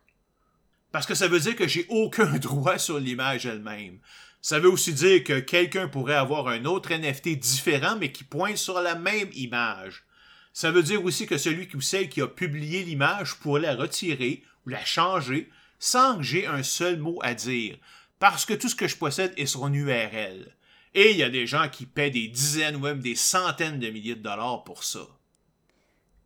Parce 0.91 1.05
que 1.05 1.13
ça 1.13 1.27
veut 1.27 1.39
dire 1.39 1.55
que 1.55 1.67
j'ai 1.67 1.85
aucun 1.89 2.33
droit 2.39 2.79
sur 2.79 2.97
l'image 2.97 3.45
elle-même. 3.45 3.99
Ça 4.41 4.57
veut 4.57 4.71
aussi 4.71 4.93
dire 4.93 5.23
que 5.23 5.41
quelqu'un 5.41 5.87
pourrait 5.87 6.15
avoir 6.15 6.47
un 6.47 6.65
autre 6.65 6.91
NFT 6.91 7.37
différent 7.37 7.97
mais 7.99 8.11
qui 8.11 8.23
pointe 8.23 8.57
sur 8.57 8.81
la 8.81 8.95
même 8.95 9.29
image. 9.35 10.05
Ça 10.53 10.71
veut 10.71 10.81
dire 10.81 11.05
aussi 11.05 11.27
que 11.27 11.37
celui 11.37 11.69
ou 11.75 11.81
celle 11.81 12.09
qui 12.09 12.21
a 12.21 12.27
publié 12.27 12.81
l'image 12.81 13.35
pourrait 13.35 13.61
la 13.61 13.75
retirer 13.75 14.41
ou 14.65 14.69
la 14.69 14.83
changer 14.83 15.49
sans 15.79 16.17
que 16.17 16.23
j'ai 16.23 16.47
un 16.47 16.63
seul 16.63 16.97
mot 16.97 17.19
à 17.21 17.33
dire, 17.33 17.77
parce 18.19 18.45
que 18.45 18.53
tout 18.53 18.69
ce 18.69 18.75
que 18.75 18.87
je 18.87 18.97
possède 18.97 19.33
est 19.37 19.45
son 19.45 19.73
URL. 19.73 20.55
Et 20.93 21.11
il 21.11 21.17
y 21.17 21.23
a 21.23 21.29
des 21.29 21.45
gens 21.45 21.67
qui 21.69 21.85
paient 21.85 22.09
des 22.09 22.27
dizaines 22.27 22.77
ou 22.77 22.79
même 22.79 23.01
des 23.01 23.15
centaines 23.15 23.79
de 23.79 23.89
milliers 23.89 24.15
de 24.15 24.21
dollars 24.21 24.63
pour 24.63 24.83
ça. 24.83 25.05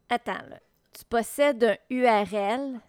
Attends, 0.09 0.45
tu 0.93 1.03
possèdes 1.05 1.63
un 1.63 1.77
URL 1.89 2.79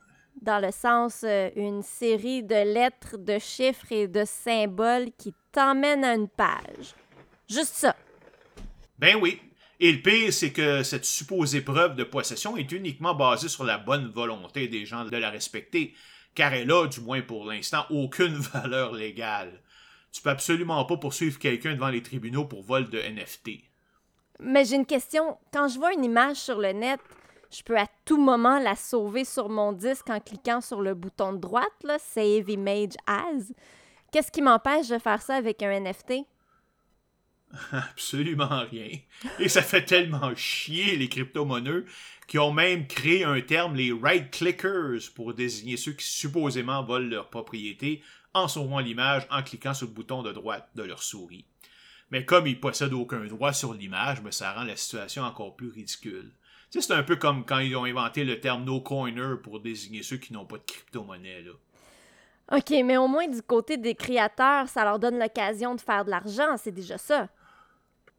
dans 0.42 0.58
le 0.58 0.70
sens 0.70 1.22
euh, 1.24 1.50
une 1.56 1.82
série 1.82 2.42
de 2.42 2.54
lettres, 2.54 3.16
de 3.16 3.38
chiffres 3.38 3.90
et 3.90 4.08
de 4.08 4.24
symboles 4.24 5.10
qui 5.18 5.34
t'emmènent 5.52 6.04
à 6.04 6.14
une 6.14 6.28
page. 6.28 6.94
Juste 7.48 7.74
ça. 7.74 7.96
Ben 8.98 9.16
oui, 9.16 9.40
et 9.82 9.92
le 9.92 10.02
pire, 10.02 10.30
c'est 10.30 10.52
que 10.52 10.82
cette 10.82 11.06
supposée 11.06 11.62
preuve 11.62 11.96
de 11.96 12.04
possession 12.04 12.58
est 12.58 12.70
uniquement 12.70 13.14
basée 13.14 13.48
sur 13.48 13.64
la 13.64 13.78
bonne 13.78 14.10
volonté 14.10 14.68
des 14.68 14.84
gens 14.84 15.06
de 15.06 15.16
la 15.16 15.30
respecter, 15.30 15.94
car 16.34 16.52
elle 16.52 16.70
a, 16.70 16.86
du 16.86 17.00
moins 17.00 17.22
pour 17.22 17.46
l'instant, 17.46 17.86
aucune 17.88 18.34
valeur 18.52 18.92
légale. 18.92 19.62
Tu 20.12 20.20
peux 20.20 20.28
absolument 20.28 20.84
pas 20.84 20.98
poursuivre 20.98 21.38
quelqu'un 21.38 21.74
devant 21.74 21.88
les 21.88 22.02
tribunaux 22.02 22.44
pour 22.44 22.62
vol 22.62 22.90
de 22.90 22.98
NFT. 22.98 23.62
Mais 24.38 24.66
j'ai 24.66 24.76
une 24.76 24.86
question. 24.86 25.38
Quand 25.52 25.68
je 25.68 25.78
vois 25.78 25.94
une 25.94 26.04
image 26.04 26.36
sur 26.36 26.58
le 26.58 26.72
net, 26.72 27.00
je 27.50 27.62
peux 27.62 27.78
à 27.78 27.86
tout 28.04 28.20
moment 28.20 28.58
la 28.58 28.76
sauver 28.76 29.24
sur 29.24 29.48
mon 29.48 29.72
disque 29.72 30.10
en 30.10 30.20
cliquant 30.20 30.60
sur 30.60 30.82
le 30.82 30.94
bouton 30.94 31.32
de 31.32 31.38
droite, 31.38 31.68
Save 31.98 32.50
Image 32.50 32.94
As. 33.06 33.52
Qu'est-ce 34.12 34.30
qui 34.30 34.42
m'empêche 34.42 34.88
de 34.88 34.98
faire 34.98 35.22
ça 35.22 35.36
avec 35.36 35.62
un 35.62 35.80
NFT? 35.80 36.26
Absolument 37.72 38.64
rien. 38.70 38.98
Et 39.38 39.48
ça 39.48 39.62
fait 39.62 39.84
tellement 39.84 40.34
chier 40.36 40.96
les 40.96 41.08
crypto-monnaies 41.08 41.84
qui 42.28 42.38
ont 42.38 42.52
même 42.52 42.86
créé 42.86 43.24
un 43.24 43.40
terme, 43.40 43.74
les 43.74 43.92
right 43.92 44.30
clickers, 44.30 45.00
pour 45.14 45.34
désigner 45.34 45.76
ceux 45.76 45.92
qui 45.92 46.06
supposément 46.06 46.84
volent 46.84 47.08
leur 47.08 47.28
propriété 47.28 48.02
en 48.34 48.46
sauvant 48.46 48.78
l'image 48.78 49.26
en 49.30 49.42
cliquant 49.42 49.74
sur 49.74 49.88
le 49.88 49.92
bouton 49.92 50.22
de 50.22 50.32
droite 50.32 50.68
de 50.76 50.84
leur 50.84 51.02
souris. 51.02 51.44
Mais 52.10 52.24
comme 52.24 52.46
ils 52.46 52.60
possèdent 52.60 52.92
aucun 52.92 53.24
droit 53.26 53.52
sur 53.52 53.74
l'image, 53.74 54.20
mais 54.22 54.32
ça 54.32 54.52
rend 54.52 54.64
la 54.64 54.76
situation 54.76 55.22
encore 55.22 55.56
plus 55.56 55.70
ridicule. 55.70 56.32
c'est 56.70 56.92
un 56.92 57.02
peu 57.02 57.16
comme 57.16 57.44
quand 57.44 57.58
ils 57.58 57.76
ont 57.76 57.84
inventé 57.84 58.24
le 58.24 58.38
terme 58.40 58.64
no 58.64 58.80
coiner 58.80 59.34
pour 59.42 59.60
désigner 59.60 60.02
ceux 60.02 60.16
qui 60.16 60.32
n'ont 60.32 60.46
pas 60.46 60.58
de 60.58 60.64
crypto-monnaie. 60.64 61.46
OK, 62.52 62.70
mais 62.84 62.96
au 62.96 63.06
moins 63.06 63.28
du 63.28 63.42
côté 63.42 63.76
des 63.76 63.94
créateurs, 63.94 64.68
ça 64.68 64.84
leur 64.84 64.98
donne 64.98 65.18
l'occasion 65.18 65.74
de 65.74 65.80
faire 65.80 66.04
de 66.04 66.10
l'argent, 66.10 66.56
c'est 66.56 66.72
déjà 66.72 66.98
ça. 66.98 67.28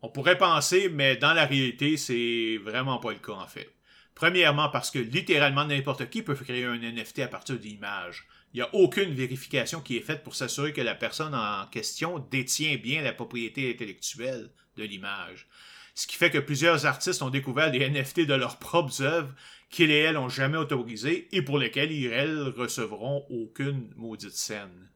On 0.02 0.10
pourrait 0.10 0.38
penser, 0.38 0.90
mais 0.90 1.16
dans 1.16 1.34
la 1.34 1.46
réalité, 1.46 1.96
c'est 1.96 2.58
vraiment 2.64 2.98
pas 2.98 3.12
le 3.12 3.20
cas 3.20 3.34
en 3.34 3.48
fait. 3.48 3.70
Premièrement, 4.16 4.70
parce 4.70 4.92
que 4.92 5.00
littéralement 5.00 5.66
n'importe 5.66 6.10
qui 6.10 6.22
peut 6.22 6.36
créer 6.36 6.66
un 6.66 6.78
NFT 6.78 7.20
à 7.20 7.28
partir 7.28 7.58
d'images. 7.58 8.28
Il 8.54 8.58
n'y 8.58 8.62
a 8.62 8.76
aucune 8.76 9.14
vérification 9.14 9.80
qui 9.80 9.98
est 9.98 10.02
faite 10.02 10.24
pour 10.24 10.36
s'assurer 10.36 10.74
que 10.74 10.82
la 10.82 10.96
personne 10.96 11.34
en 11.34 11.66
question 11.68 12.20
détient 12.32 12.76
bien 12.76 13.02
la 13.02 13.14
propriété 13.14 13.72
intellectuelle 13.72 14.50
de 14.76 14.84
l'image. 14.84 15.48
Ce 15.96 16.08
qui 16.08 16.16
fait 16.16 16.32
que 16.32 16.40
plusieurs 16.40 16.86
artistes 16.86 17.22
ont 17.22 17.30
découvert 17.30 17.72
des 17.72 17.88
NFT 17.90 18.22
de 18.22 18.34
leurs 18.34 18.58
propres 18.58 19.02
œuvres 19.02 19.34
qu'ils 19.70 19.92
et 19.92 20.00
elles 20.00 20.16
n'ont 20.16 20.30
jamais 20.30 20.58
autorisées 20.58 21.30
et 21.32 21.42
pour 21.42 21.58
lesquelles 21.58 21.92
ils 21.92 22.12
elles 22.12 22.54
recevront 22.58 23.26
aucune 23.30 23.90
maudite 23.96 24.32
scène. 24.32 24.90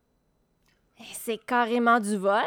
C'est 1.13 1.43
carrément 1.45 1.99
du 1.99 2.17
vol? 2.17 2.43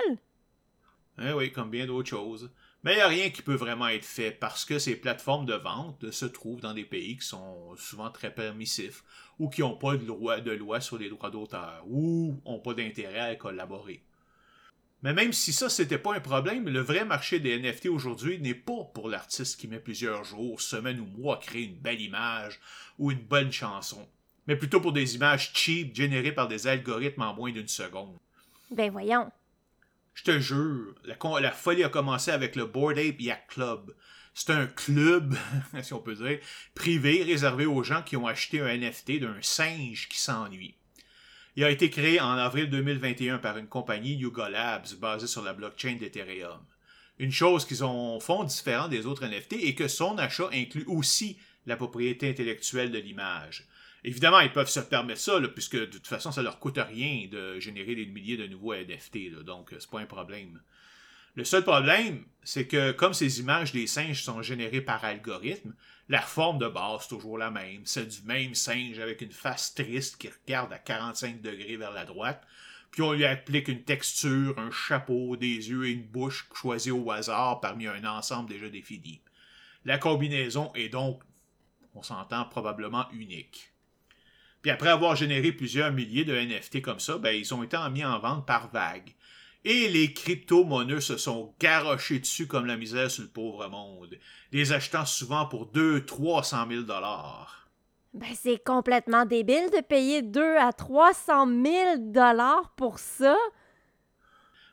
Eh 1.20 1.32
oui, 1.32 1.52
comme 1.52 1.70
bien 1.70 1.86
d'autres 1.86 2.08
choses. 2.08 2.50
Mais 2.84 2.92
il 2.92 2.96
n'y 2.96 3.02
a 3.02 3.08
rien 3.08 3.30
qui 3.30 3.42
peut 3.42 3.54
vraiment 3.54 3.88
être 3.88 4.04
fait 4.04 4.30
parce 4.30 4.64
que 4.64 4.78
ces 4.78 4.94
plateformes 4.94 5.46
de 5.46 5.54
vente 5.54 6.10
se 6.12 6.26
trouvent 6.26 6.60
dans 6.60 6.74
des 6.74 6.84
pays 6.84 7.16
qui 7.16 7.26
sont 7.26 7.74
souvent 7.76 8.10
très 8.10 8.32
permissifs 8.32 9.02
ou 9.38 9.48
qui 9.48 9.62
n'ont 9.62 9.76
pas 9.76 9.96
de 9.96 10.52
loi, 10.52 10.80
sur 10.80 10.96
les 10.96 11.08
droits 11.10 11.30
d'auteur 11.30 11.82
ou 11.88 12.40
n'ont 12.46 12.60
pas 12.60 12.74
d'intérêt 12.74 13.18
à 13.18 13.34
collaborer. 13.34 14.02
Mais 15.02 15.12
même 15.12 15.32
si 15.32 15.52
ça, 15.52 15.68
c'était 15.68 15.98
pas 15.98 16.14
un 16.14 16.20
problème, 16.20 16.68
le 16.68 16.80
vrai 16.80 17.04
marché 17.04 17.38
des 17.38 17.58
NFT 17.58 17.86
aujourd'hui 17.86 18.40
n'est 18.40 18.54
pas 18.54 18.84
pour 18.94 19.08
l'artiste 19.08 19.58
qui 19.58 19.68
met 19.68 19.78
plusieurs 19.78 20.24
jours, 20.24 20.60
semaines 20.60 21.00
ou 21.00 21.06
mois 21.20 21.36
à 21.36 21.40
créer 21.40 21.64
une 21.64 21.78
belle 21.78 22.00
image 22.00 22.58
ou 22.98 23.12
une 23.12 23.22
bonne 23.22 23.52
chanson, 23.52 24.08
mais 24.48 24.56
plutôt 24.56 24.80
pour 24.80 24.92
des 24.92 25.14
images 25.14 25.52
cheap 25.54 25.94
générées 25.94 26.32
par 26.32 26.48
des 26.48 26.66
algorithmes 26.66 27.22
en 27.22 27.34
moins 27.34 27.52
d'une 27.52 27.68
seconde. 27.68 28.16
Ben 28.72 28.90
voyons. 28.90 29.30
Je 30.18 30.24
te 30.24 30.40
jure, 30.40 30.96
la, 31.04 31.52
folie 31.52 31.84
a 31.84 31.88
commencé 31.88 32.32
avec 32.32 32.56
le 32.56 32.66
Board 32.66 32.98
Ape 32.98 33.20
Yacht 33.20 33.46
Club. 33.46 33.94
C'est 34.34 34.50
un 34.50 34.66
club, 34.66 35.36
si 35.82 35.94
on 35.94 36.00
peut 36.00 36.16
dire, 36.16 36.40
privé 36.74 37.22
réservé 37.22 37.66
aux 37.66 37.84
gens 37.84 38.02
qui 38.02 38.16
ont 38.16 38.26
acheté 38.26 38.60
un 38.60 38.76
NFT 38.76 39.20
d'un 39.20 39.36
singe 39.42 40.08
qui 40.08 40.18
s'ennuie. 40.18 40.74
Il 41.54 41.62
a 41.62 41.70
été 41.70 41.88
créé 41.88 42.20
en 42.20 42.32
avril 42.32 42.68
2021 42.68 43.38
par 43.38 43.58
une 43.58 43.68
compagnie 43.68 44.14
Yuga 44.14 44.48
Labs 44.48 44.88
basée 45.00 45.28
sur 45.28 45.44
la 45.44 45.52
blockchain 45.52 45.94
d'Ethereum. 46.00 46.64
Une 47.20 47.30
chose 47.30 47.64
qu'ils 47.64 47.84
ont 47.84 48.18
font 48.18 48.42
différent 48.42 48.88
des 48.88 49.06
autres 49.06 49.24
NFT 49.24 49.52
est 49.52 49.76
que 49.76 49.86
son 49.86 50.18
achat 50.18 50.48
inclut 50.52 50.86
aussi 50.88 51.38
la 51.64 51.76
propriété 51.76 52.28
intellectuelle 52.28 52.90
de 52.90 52.98
l'image. 52.98 53.68
Évidemment, 54.04 54.40
ils 54.40 54.52
peuvent 54.52 54.68
se 54.68 54.80
permettre 54.80 55.20
ça, 55.20 55.40
puisque 55.54 55.76
de 55.76 55.86
toute 55.86 56.06
façon, 56.06 56.30
ça 56.30 56.42
leur 56.42 56.60
coûte 56.60 56.78
rien 56.78 57.26
de 57.30 57.58
générer 57.58 57.94
des 57.94 58.06
milliers 58.06 58.36
de 58.36 58.46
nouveaux 58.46 58.74
NFT, 58.74 59.42
donc 59.44 59.74
c'est 59.78 59.90
pas 59.90 60.00
un 60.00 60.06
problème. 60.06 60.60
Le 61.34 61.44
seul 61.44 61.62
problème, 61.62 62.24
c'est 62.42 62.66
que 62.66 62.92
comme 62.92 63.14
ces 63.14 63.40
images 63.40 63.72
des 63.72 63.86
singes 63.86 64.22
sont 64.22 64.42
générées 64.42 64.80
par 64.80 65.04
algorithme, 65.04 65.74
la 66.08 66.20
forme 66.20 66.58
de 66.58 66.68
base 66.68 67.04
est 67.04 67.08
toujours 67.08 67.38
la 67.38 67.50
même. 67.50 67.82
C'est 67.84 68.06
du 68.06 68.26
même 68.26 68.54
singe 68.54 68.98
avec 68.98 69.20
une 69.20 69.30
face 69.30 69.74
triste 69.74 70.16
qui 70.18 70.28
regarde 70.28 70.72
à 70.72 70.78
45 70.78 71.40
degrés 71.40 71.76
vers 71.76 71.92
la 71.92 72.04
droite, 72.04 72.44
puis 72.90 73.02
on 73.02 73.12
lui 73.12 73.24
applique 73.24 73.68
une 73.68 73.84
texture, 73.84 74.58
un 74.58 74.70
chapeau, 74.70 75.36
des 75.36 75.70
yeux 75.70 75.86
et 75.86 75.92
une 75.92 76.06
bouche 76.06 76.48
choisis 76.54 76.92
au 76.92 77.10
hasard 77.10 77.60
parmi 77.60 77.86
un 77.86 78.04
ensemble 78.04 78.48
déjà 78.48 78.68
défini. 78.68 79.20
La 79.84 79.98
combinaison 79.98 80.72
est 80.74 80.88
donc, 80.88 81.22
on 81.94 82.02
s'entend, 82.02 82.46
probablement 82.46 83.08
unique. 83.12 83.72
Après 84.70 84.90
avoir 84.90 85.16
généré 85.16 85.52
plusieurs 85.52 85.92
milliers 85.92 86.24
de 86.24 86.34
NFT 86.34 86.82
comme 86.82 87.00
ça, 87.00 87.18
ben, 87.18 87.30
ils 87.30 87.54
ont 87.54 87.62
été 87.62 87.76
mis 87.92 88.04
en 88.04 88.18
vente 88.18 88.46
par 88.46 88.70
vague. 88.70 89.14
Et 89.64 89.88
les 89.88 90.12
crypto-monnaies 90.12 91.00
se 91.00 91.16
sont 91.16 91.54
garochés 91.60 92.20
dessus 92.20 92.46
comme 92.46 92.66
la 92.66 92.76
misère 92.76 93.10
sur 93.10 93.22
le 93.22 93.28
pauvre 93.28 93.68
monde, 93.68 94.18
les 94.52 94.72
achetant 94.72 95.04
souvent 95.04 95.46
pour 95.46 95.66
2 95.66 96.04
300 96.04 96.66
000 96.70 96.82
dollars. 96.82 97.68
Ben, 98.14 98.28
c'est 98.34 98.62
complètement 98.62 99.26
débile 99.26 99.70
de 99.70 99.82
payer 99.82 100.22
2 100.22 100.56
à 100.56 100.72
300 100.72 101.46
000 101.46 101.96
dollars 101.98 102.72
pour 102.76 102.98
ça. 102.98 103.36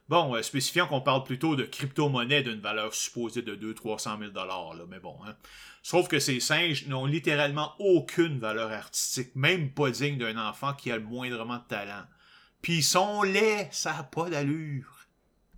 Bon, 0.08 0.36
euh, 0.36 0.44
spécifiant 0.44 0.86
qu'on 0.86 1.02
parle 1.02 1.24
plutôt 1.24 1.56
de 1.56 1.64
crypto-monnaie 1.64 2.44
d'une 2.44 2.60
valeur 2.60 2.94
supposée 2.94 3.42
de 3.42 3.56
200-300 3.56 4.20
000 4.20 4.32
dollars, 4.32 4.76
mais 4.88 5.00
bon. 5.00 5.18
Hein. 5.26 5.36
Sauf 5.82 6.08
que 6.08 6.20
ces 6.20 6.40
singes 6.40 6.86
n'ont 6.88 7.06
littéralement 7.06 7.74
aucune 7.80 8.40
valeur 8.40 8.72
artistique, 8.72 9.36
même 9.36 9.72
pas 9.72 9.90
digne 9.90 10.18
d'un 10.18 10.38
enfant 10.38 10.74
qui 10.74 10.92
a 10.92 10.98
le 10.98 11.04
moindrement 11.04 11.58
de 11.58 11.68
talent. 11.68 12.04
Puis 12.62 12.78
ils 12.78 12.84
sont 12.84 13.24
laids, 13.24 13.68
ça 13.72 13.94
n'a 13.94 14.04
pas 14.04 14.30
d'allure. 14.30 15.08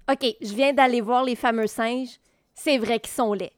OK, 0.09 0.25
je 0.41 0.53
viens 0.53 0.73
d'aller 0.73 1.01
voir 1.01 1.25
les 1.25 1.35
fameux 1.35 1.67
singes. 1.67 2.19
C'est 2.53 2.77
vrai 2.77 2.99
qu'ils 3.01 3.13
sont 3.13 3.33
laids. 3.33 3.53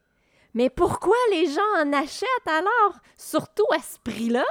Mais 0.56 0.72
pourquoi 0.72 1.16
les 1.32 1.46
gens 1.46 1.84
en 1.84 1.94
achètent 1.94 2.48
alors, 2.48 3.00
surtout 3.16 3.68
à 3.72 3.80
ce 3.80 4.00
prix-là? 4.04 4.46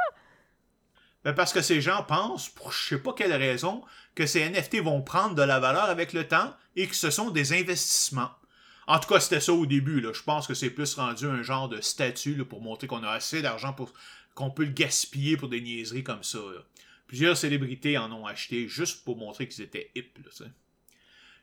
Ben 1.25 1.35
parce 1.35 1.53
que 1.53 1.61
ces 1.61 1.81
gens 1.81 2.05
pensent, 2.05 2.49
pour 2.49 2.73
je 2.73 2.95
sais 2.95 3.03
pas 3.03 3.13
quelle 3.13 3.35
raison, 3.35 3.83
que 4.19 4.27
ces 4.27 4.51
NFT 4.51 4.83
vont 4.83 5.01
prendre 5.01 5.37
de 5.37 5.43
la 5.43 5.61
valeur 5.61 5.85
avec 5.85 6.13
le 6.13 6.27
temps 6.27 6.53
et 6.75 6.89
que 6.89 6.97
ce 6.97 7.09
sont 7.09 7.31
des 7.31 7.53
investissements. 7.53 8.33
En 8.89 8.99
tout 8.99 9.09
cas, 9.09 9.21
c'était 9.21 9.39
ça 9.39 9.53
au 9.53 9.65
début. 9.65 10.01
Là. 10.01 10.11
Je 10.13 10.25
pense 10.25 10.49
que 10.49 10.55
c'est 10.55 10.71
plus 10.71 10.93
rendu 10.95 11.27
un 11.27 11.45
genre 11.45 11.69
de 11.69 11.81
statut 11.81 12.45
pour 12.45 12.61
montrer 12.61 12.89
qu'on 12.89 13.05
a 13.05 13.11
assez 13.11 13.43
d'argent 13.43 13.73
pour 13.73 13.93
qu'on 14.35 14.51
peut 14.51 14.65
le 14.65 14.73
gaspiller 14.73 15.37
pour 15.37 15.49
des 15.49 15.61
niaiseries 15.61 16.03
comme 16.03 16.25
ça. 16.25 16.41
Plusieurs 17.07 17.37
célébrités 17.37 17.97
en 17.97 18.11
ont 18.11 18.27
acheté 18.27 18.67
juste 18.67 19.05
pour 19.05 19.17
montrer 19.17 19.47
qu'ils 19.47 19.63
étaient 19.63 19.93
hip. 19.95 20.19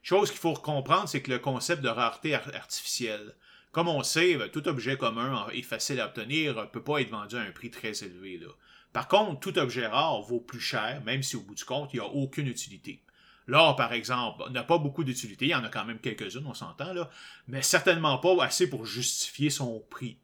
Chose 0.04 0.30
qu'il 0.30 0.42
faut 0.42 0.54
comprendre, 0.54 1.08
c'est 1.08 1.22
que 1.22 1.32
le 1.32 1.40
concept 1.40 1.82
de 1.82 1.88
rareté 1.88 2.36
artificielle, 2.36 3.36
comme 3.72 3.88
on 3.88 4.04
sait, 4.04 4.36
ben, 4.36 4.50
tout 4.50 4.68
objet 4.68 4.98
commun 4.98 5.48
est 5.54 5.62
facile 5.62 6.02
à 6.02 6.08
obtenir, 6.08 6.56
ne 6.56 6.66
peut 6.66 6.84
pas 6.84 7.00
être 7.00 7.10
vendu 7.10 7.38
à 7.38 7.42
un 7.42 7.52
prix 7.52 7.72
très 7.72 8.04
élevé. 8.04 8.42
Par 8.96 9.10
contre, 9.10 9.42
tout 9.42 9.60
objet 9.60 9.88
rare 9.88 10.22
vaut 10.22 10.40
plus 10.40 10.62
cher, 10.62 11.02
même 11.06 11.22
si 11.22 11.36
au 11.36 11.42
bout 11.42 11.54
du 11.54 11.66
compte, 11.66 11.94
il 11.94 12.00
n'y 12.00 12.06
a 12.06 12.08
aucune 12.08 12.48
utilité. 12.48 13.04
L'or, 13.46 13.76
par 13.76 13.92
exemple, 13.92 14.50
n'a 14.52 14.64
pas 14.64 14.78
beaucoup 14.78 15.04
d'utilité, 15.04 15.48
il 15.48 15.52
y 15.52 15.56
en 15.56 15.66
a 15.66 15.68
quand 15.68 15.84
même 15.84 16.00
quelques-unes, 16.00 16.48
on 16.48 16.54
s'entend, 16.54 16.94
là, 16.94 17.10
mais 17.50 17.62
certainement 17.62 18.18
pas 18.20 18.42
assez 18.42 18.70
pour 18.70 18.86
justifier 18.86 19.50
son 19.50 19.84
prix. 19.90 20.18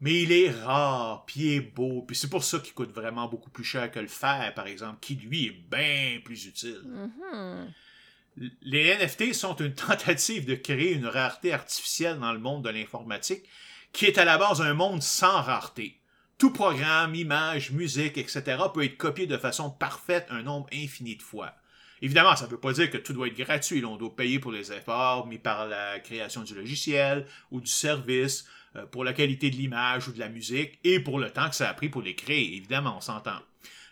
Mais 0.00 0.22
il 0.22 0.32
est 0.32 0.50
rare, 0.50 1.26
puis 1.26 1.40
il 1.40 1.52
est 1.52 1.60
beau, 1.60 2.00
puis 2.00 2.16
c'est 2.16 2.30
pour 2.30 2.44
ça 2.44 2.60
qu'il 2.60 2.72
coûte 2.72 2.94
vraiment 2.94 3.28
beaucoup 3.28 3.50
plus 3.50 3.62
cher 3.62 3.90
que 3.90 4.00
le 4.00 4.08
fer, 4.08 4.54
par 4.54 4.68
exemple, 4.68 5.00
qui 5.02 5.16
lui 5.16 5.48
est 5.48 5.62
bien 5.70 6.18
plus 6.24 6.46
utile. 6.46 6.80
Mm-hmm. 6.82 8.48
Les 8.62 8.96
NFT 8.96 9.34
sont 9.34 9.56
une 9.56 9.74
tentative 9.74 10.46
de 10.46 10.54
créer 10.54 10.94
une 10.94 11.06
rareté 11.06 11.52
artificielle 11.52 12.18
dans 12.20 12.32
le 12.32 12.38
monde 12.38 12.64
de 12.64 12.70
l'informatique 12.70 13.44
qui 13.92 14.06
est 14.06 14.16
à 14.16 14.24
la 14.24 14.38
base 14.38 14.62
un 14.62 14.72
monde 14.72 15.02
sans 15.02 15.42
rareté. 15.42 16.00
Tout 16.36 16.50
programme, 16.50 17.14
image, 17.14 17.70
musique, 17.70 18.18
etc. 18.18 18.42
peut 18.72 18.84
être 18.84 18.96
copié 18.96 19.26
de 19.26 19.36
façon 19.38 19.70
parfaite 19.70 20.26
un 20.30 20.42
nombre 20.42 20.66
infini 20.72 21.16
de 21.16 21.22
fois. 21.22 21.54
Évidemment, 22.02 22.34
ça 22.34 22.46
ne 22.46 22.50
veut 22.50 22.60
pas 22.60 22.72
dire 22.72 22.90
que 22.90 22.98
tout 22.98 23.12
doit 23.12 23.28
être 23.28 23.38
gratuit. 23.38 23.84
On 23.84 23.96
doit 23.96 24.14
payer 24.14 24.40
pour 24.40 24.52
les 24.52 24.72
efforts 24.72 25.26
mis 25.26 25.38
par 25.38 25.66
la 25.68 26.00
création 26.00 26.42
du 26.42 26.54
logiciel 26.54 27.26
ou 27.50 27.60
du 27.60 27.70
service, 27.70 28.46
euh, 28.76 28.84
pour 28.84 29.04
la 29.04 29.12
qualité 29.12 29.48
de 29.48 29.56
l'image 29.56 30.08
ou 30.08 30.12
de 30.12 30.18
la 30.18 30.28
musique, 30.28 30.80
et 30.82 30.98
pour 30.98 31.18
le 31.18 31.30
temps 31.30 31.48
que 31.48 31.54
ça 31.54 31.70
a 31.70 31.74
pris 31.74 31.88
pour 31.88 32.02
les 32.02 32.16
créer. 32.16 32.56
Évidemment, 32.56 32.96
on 32.96 33.00
s'entend. 33.00 33.38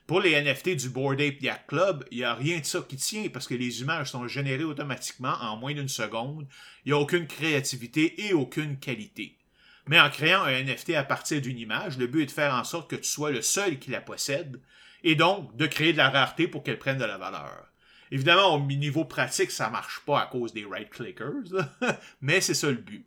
Pour 0.06 0.20
les 0.20 0.34
NFT 0.34 0.76
du 0.76 0.90
Board 0.90 1.20
Ape 1.20 1.40
Yacht 1.40 1.66
Club, 1.68 2.04
il 2.10 2.18
n'y 2.18 2.24
a 2.24 2.34
rien 2.34 2.58
de 2.58 2.64
ça 2.64 2.84
qui 2.86 2.96
tient 2.96 3.28
parce 3.28 3.46
que 3.46 3.54
les 3.54 3.80
images 3.80 4.10
sont 4.10 4.26
générées 4.26 4.64
automatiquement 4.64 5.36
en 5.40 5.56
moins 5.56 5.74
d'une 5.74 5.88
seconde. 5.88 6.48
Il 6.84 6.88
n'y 6.88 6.98
a 6.98 7.00
aucune 7.00 7.28
créativité 7.28 8.26
et 8.26 8.34
aucune 8.34 8.78
qualité. 8.78 9.38
Mais 9.92 10.00
en 10.00 10.08
créant 10.08 10.44
un 10.44 10.64
NFT 10.64 10.94
à 10.94 11.04
partir 11.04 11.42
d'une 11.42 11.58
image, 11.58 11.98
le 11.98 12.06
but 12.06 12.22
est 12.22 12.26
de 12.26 12.30
faire 12.30 12.54
en 12.54 12.64
sorte 12.64 12.88
que 12.88 12.96
tu 12.96 13.04
sois 13.04 13.30
le 13.30 13.42
seul 13.42 13.78
qui 13.78 13.90
la 13.90 14.00
possède 14.00 14.58
et 15.04 15.16
donc 15.16 15.54
de 15.54 15.66
créer 15.66 15.92
de 15.92 15.98
la 15.98 16.08
rareté 16.08 16.48
pour 16.48 16.62
qu'elle 16.62 16.78
prenne 16.78 16.96
de 16.96 17.04
la 17.04 17.18
valeur. 17.18 17.66
Évidemment, 18.10 18.54
au 18.54 18.60
niveau 18.62 19.04
pratique, 19.04 19.50
ça 19.50 19.68
marche 19.68 20.00
pas 20.06 20.22
à 20.22 20.24
cause 20.28 20.54
des 20.54 20.64
right 20.64 20.88
clickers, 20.88 21.68
mais 22.22 22.40
c'est 22.40 22.54
ça 22.54 22.68
le 22.68 22.78
but. 22.78 23.04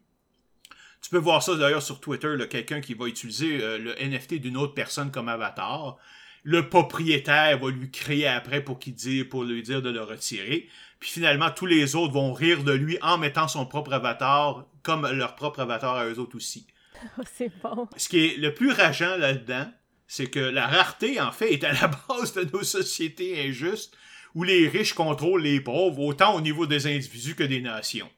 Tu 1.01 1.09
peux 1.09 1.17
voir 1.17 1.41
ça 1.41 1.55
d'ailleurs 1.55 1.81
sur 1.81 1.99
Twitter, 1.99 2.35
quelqu'un 2.51 2.81
qui 2.81 2.93
va 2.93 3.07
utiliser 3.07 3.63
euh, 3.63 3.79
le 3.79 3.95
NFT 3.95 4.35
d'une 4.35 4.55
autre 4.55 4.75
personne 4.75 5.09
comme 5.09 5.27
avatar 5.27 5.97
le 6.43 6.69
propriétaire 6.69 7.57
va 7.57 7.71
lui 7.71 7.89
créer 7.89 8.27
après 8.27 8.63
pour, 8.63 8.77
qu'il 8.77 9.27
pour 9.27 9.43
lui 9.43 9.63
dire 9.63 9.81
de 9.81 9.89
le 9.89 10.03
retirer. 10.03 10.69
Puis 10.99 11.09
finalement, 11.09 11.49
tous 11.49 11.65
les 11.65 11.95
autres 11.95 12.13
vont 12.13 12.33
rire 12.33 12.63
de 12.63 12.71
lui 12.71 12.99
en 13.01 13.17
mettant 13.17 13.47
son 13.47 13.65
propre 13.65 13.93
avatar 13.93 14.67
comme 14.83 15.09
leur 15.09 15.33
propre 15.33 15.61
avatar 15.61 15.95
à 15.95 16.05
eux 16.05 16.19
autres 16.19 16.37
aussi. 16.37 16.67
C'est 17.37 17.51
bon. 17.61 17.87
Ce 17.97 18.09
qui 18.09 18.25
est 18.25 18.37
le 18.37 18.53
plus 18.53 18.71
rageant 18.71 19.17
là-dedans, 19.17 19.71
c'est 20.07 20.27
que 20.27 20.39
la 20.39 20.67
rareté, 20.67 21.19
en 21.19 21.31
fait, 21.31 21.53
est 21.53 21.63
à 21.63 21.73
la 21.73 21.87
base 22.09 22.33
de 22.33 22.47
nos 22.51 22.63
sociétés 22.63 23.47
injustes 23.47 23.97
où 24.33 24.43
les 24.43 24.67
riches 24.67 24.93
contrôlent 24.93 25.41
les 25.41 25.61
pauvres, 25.61 25.99
autant 25.99 26.35
au 26.35 26.41
niveau 26.41 26.65
des 26.65 26.87
individus 26.87 27.35
que 27.35 27.43
des 27.43 27.61
nations. 27.61 28.09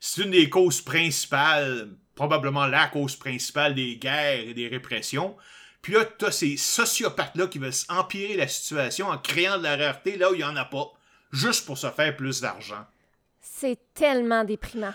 C'est 0.00 0.22
une 0.22 0.30
des 0.30 0.48
causes 0.48 0.80
principales, 0.80 1.90
probablement 2.14 2.66
la 2.66 2.86
cause 2.86 3.16
principale 3.16 3.74
des 3.74 3.96
guerres 3.96 4.48
et 4.48 4.54
des 4.54 4.68
répressions, 4.68 5.36
puis 5.82 5.92
là, 5.92 6.04
t'as 6.04 6.30
ces 6.30 6.56
sociopathes-là 6.56 7.46
qui 7.46 7.58
veulent 7.58 7.72
empirer 7.88 8.36
la 8.36 8.48
situation 8.48 9.08
en 9.08 9.18
créant 9.18 9.58
de 9.58 9.62
la 9.62 9.76
rareté 9.76 10.16
là 10.16 10.30
où 10.30 10.34
il 10.34 10.38
n'y 10.38 10.44
en 10.44 10.56
a 10.56 10.64
pas, 10.64 10.92
juste 11.32 11.66
pour 11.66 11.78
se 11.78 11.90
faire 11.90 12.16
plus 12.16 12.40
d'argent. 12.40 12.84
C'est 13.40 13.78
tellement 13.94 14.44
déprimant. 14.44 14.94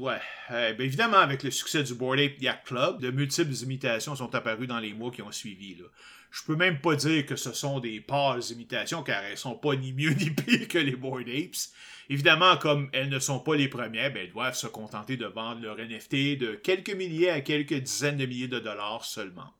Ouais. 0.00 0.20
Eh 0.48 0.72
ben, 0.72 0.80
évidemment, 0.80 1.18
avec 1.18 1.42
le 1.42 1.50
succès 1.50 1.82
du 1.82 1.94
Board 1.94 2.18
Ape 2.18 2.40
Yacht 2.40 2.64
Club, 2.64 3.02
de 3.02 3.10
multiples 3.10 3.52
imitations 3.52 4.16
sont 4.16 4.34
apparues 4.34 4.66
dans 4.66 4.78
les 4.78 4.94
mois 4.94 5.10
qui 5.10 5.20
ont 5.20 5.30
suivi. 5.30 5.74
Là. 5.74 5.84
Je 6.30 6.42
peux 6.42 6.56
même 6.56 6.80
pas 6.80 6.96
dire 6.96 7.26
que 7.26 7.36
ce 7.36 7.52
sont 7.52 7.80
des 7.80 8.00
pâles 8.00 8.40
imitations, 8.50 9.02
car 9.02 9.22
elles 9.24 9.36
sont 9.36 9.56
pas 9.56 9.76
ni 9.76 9.92
mieux 9.92 10.12
ni 10.14 10.30
pires 10.30 10.68
que 10.68 10.78
les 10.78 10.96
Board 10.96 11.28
Apes. 11.28 11.74
Évidemment, 12.08 12.56
comme 12.56 12.88
elles 12.94 13.10
ne 13.10 13.18
sont 13.18 13.40
pas 13.40 13.56
les 13.56 13.68
premières, 13.68 14.10
ben, 14.10 14.22
elles 14.22 14.32
doivent 14.32 14.56
se 14.56 14.66
contenter 14.66 15.18
de 15.18 15.26
vendre 15.26 15.60
leur 15.60 15.76
NFT 15.76 16.38
de 16.38 16.54
quelques 16.54 16.94
milliers 16.94 17.30
à 17.30 17.42
quelques 17.42 17.74
dizaines 17.74 18.16
de 18.16 18.24
milliers 18.24 18.48
de 18.48 18.58
dollars 18.58 19.04
seulement. 19.04 19.52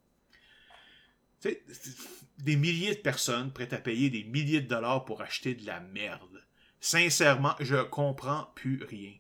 Des 2.38 2.57
milliers 2.57 2.95
de 2.95 3.01
personnes 3.01 3.53
prêtes 3.53 3.74
à 3.74 3.78
payer 3.78 4.09
des 4.09 4.24
milliers 4.24 4.62
de 4.62 4.68
dollars 4.68 5.05
pour 5.05 5.20
acheter 5.20 5.55
de 5.55 5.66
la 5.66 5.80
merde. 5.80 6.43
Sincèrement, 6.80 7.57
je 7.61 7.76
comprends 7.82 8.51
plus 8.55 8.82
rien. 8.88 9.12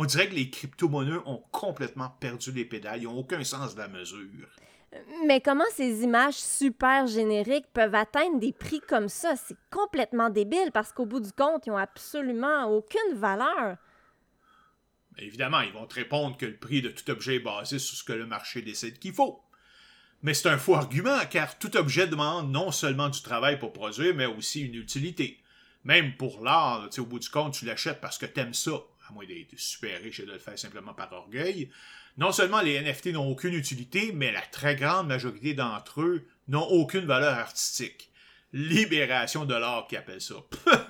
On 0.00 0.04
dirait 0.04 0.28
que 0.28 0.36
les 0.36 0.48
crypto-monnaies 0.48 1.18
ont 1.26 1.42
complètement 1.50 2.08
perdu 2.20 2.52
les 2.52 2.64
pédales, 2.64 3.02
ils 3.02 3.06
n'ont 3.06 3.18
aucun 3.18 3.42
sens 3.42 3.74
de 3.74 3.80
la 3.80 3.88
mesure. 3.88 4.48
Mais 5.26 5.40
comment 5.40 5.64
ces 5.74 6.04
images 6.04 6.36
super 6.36 7.08
génériques 7.08 7.66
peuvent 7.72 7.96
atteindre 7.96 8.38
des 8.38 8.52
prix 8.52 8.80
comme 8.80 9.08
ça? 9.08 9.34
C'est 9.34 9.56
complètement 9.72 10.30
débile 10.30 10.70
parce 10.72 10.92
qu'au 10.92 11.04
bout 11.04 11.18
du 11.18 11.32
compte, 11.32 11.66
ils 11.66 11.70
n'ont 11.70 11.78
absolument 11.78 12.66
aucune 12.66 13.14
valeur. 13.14 13.76
Évidemment, 15.18 15.62
ils 15.62 15.72
vont 15.72 15.86
te 15.86 15.96
répondre 15.96 16.36
que 16.36 16.46
le 16.46 16.56
prix 16.56 16.80
de 16.80 16.90
tout 16.90 17.10
objet 17.10 17.34
est 17.34 17.40
basé 17.40 17.80
sur 17.80 17.96
ce 17.96 18.04
que 18.04 18.12
le 18.12 18.24
marché 18.24 18.62
décide 18.62 19.00
qu'il 19.00 19.14
faut. 19.14 19.42
Mais 20.22 20.32
c'est 20.32 20.48
un 20.48 20.58
faux 20.58 20.76
argument 20.76 21.18
car 21.28 21.58
tout 21.58 21.76
objet 21.76 22.06
demande 22.06 22.52
non 22.52 22.70
seulement 22.70 23.08
du 23.08 23.20
travail 23.20 23.58
pour 23.58 23.72
produire, 23.72 24.14
mais 24.14 24.26
aussi 24.26 24.60
une 24.60 24.76
utilité. 24.76 25.42
Même 25.82 26.16
pour 26.16 26.44
l'art, 26.44 26.88
au 26.98 27.04
bout 27.04 27.18
du 27.18 27.30
compte, 27.30 27.54
tu 27.54 27.64
l'achètes 27.64 28.00
parce 28.00 28.16
que 28.18 28.26
tu 28.26 28.38
aimes 28.38 28.54
ça, 28.54 28.80
à 29.08 29.12
moins 29.12 29.26
d'être 29.26 29.58
super 29.58 30.00
riche 30.00 30.20
et 30.20 30.26
de 30.26 30.32
le 30.32 30.38
faire 30.38 30.58
simplement 30.58 30.94
par 30.94 31.12
orgueil. 31.12 31.70
Non 32.16 32.32
seulement 32.32 32.60
les 32.60 32.80
NFT 32.80 33.06
n'ont 33.08 33.28
aucune 33.28 33.54
utilité, 33.54 34.12
mais 34.12 34.32
la 34.32 34.40
très 34.40 34.76
grande 34.76 35.08
majorité 35.08 35.54
d'entre 35.54 36.02
eux 36.02 36.26
n'ont 36.48 36.66
aucune 36.66 37.06
valeur 37.06 37.38
artistique. 37.38 38.10
Libération 38.52 39.44
de 39.44 39.54
l'art 39.54 39.86
qui 39.86 39.96
appelle 39.96 40.20
ça. 40.20 40.36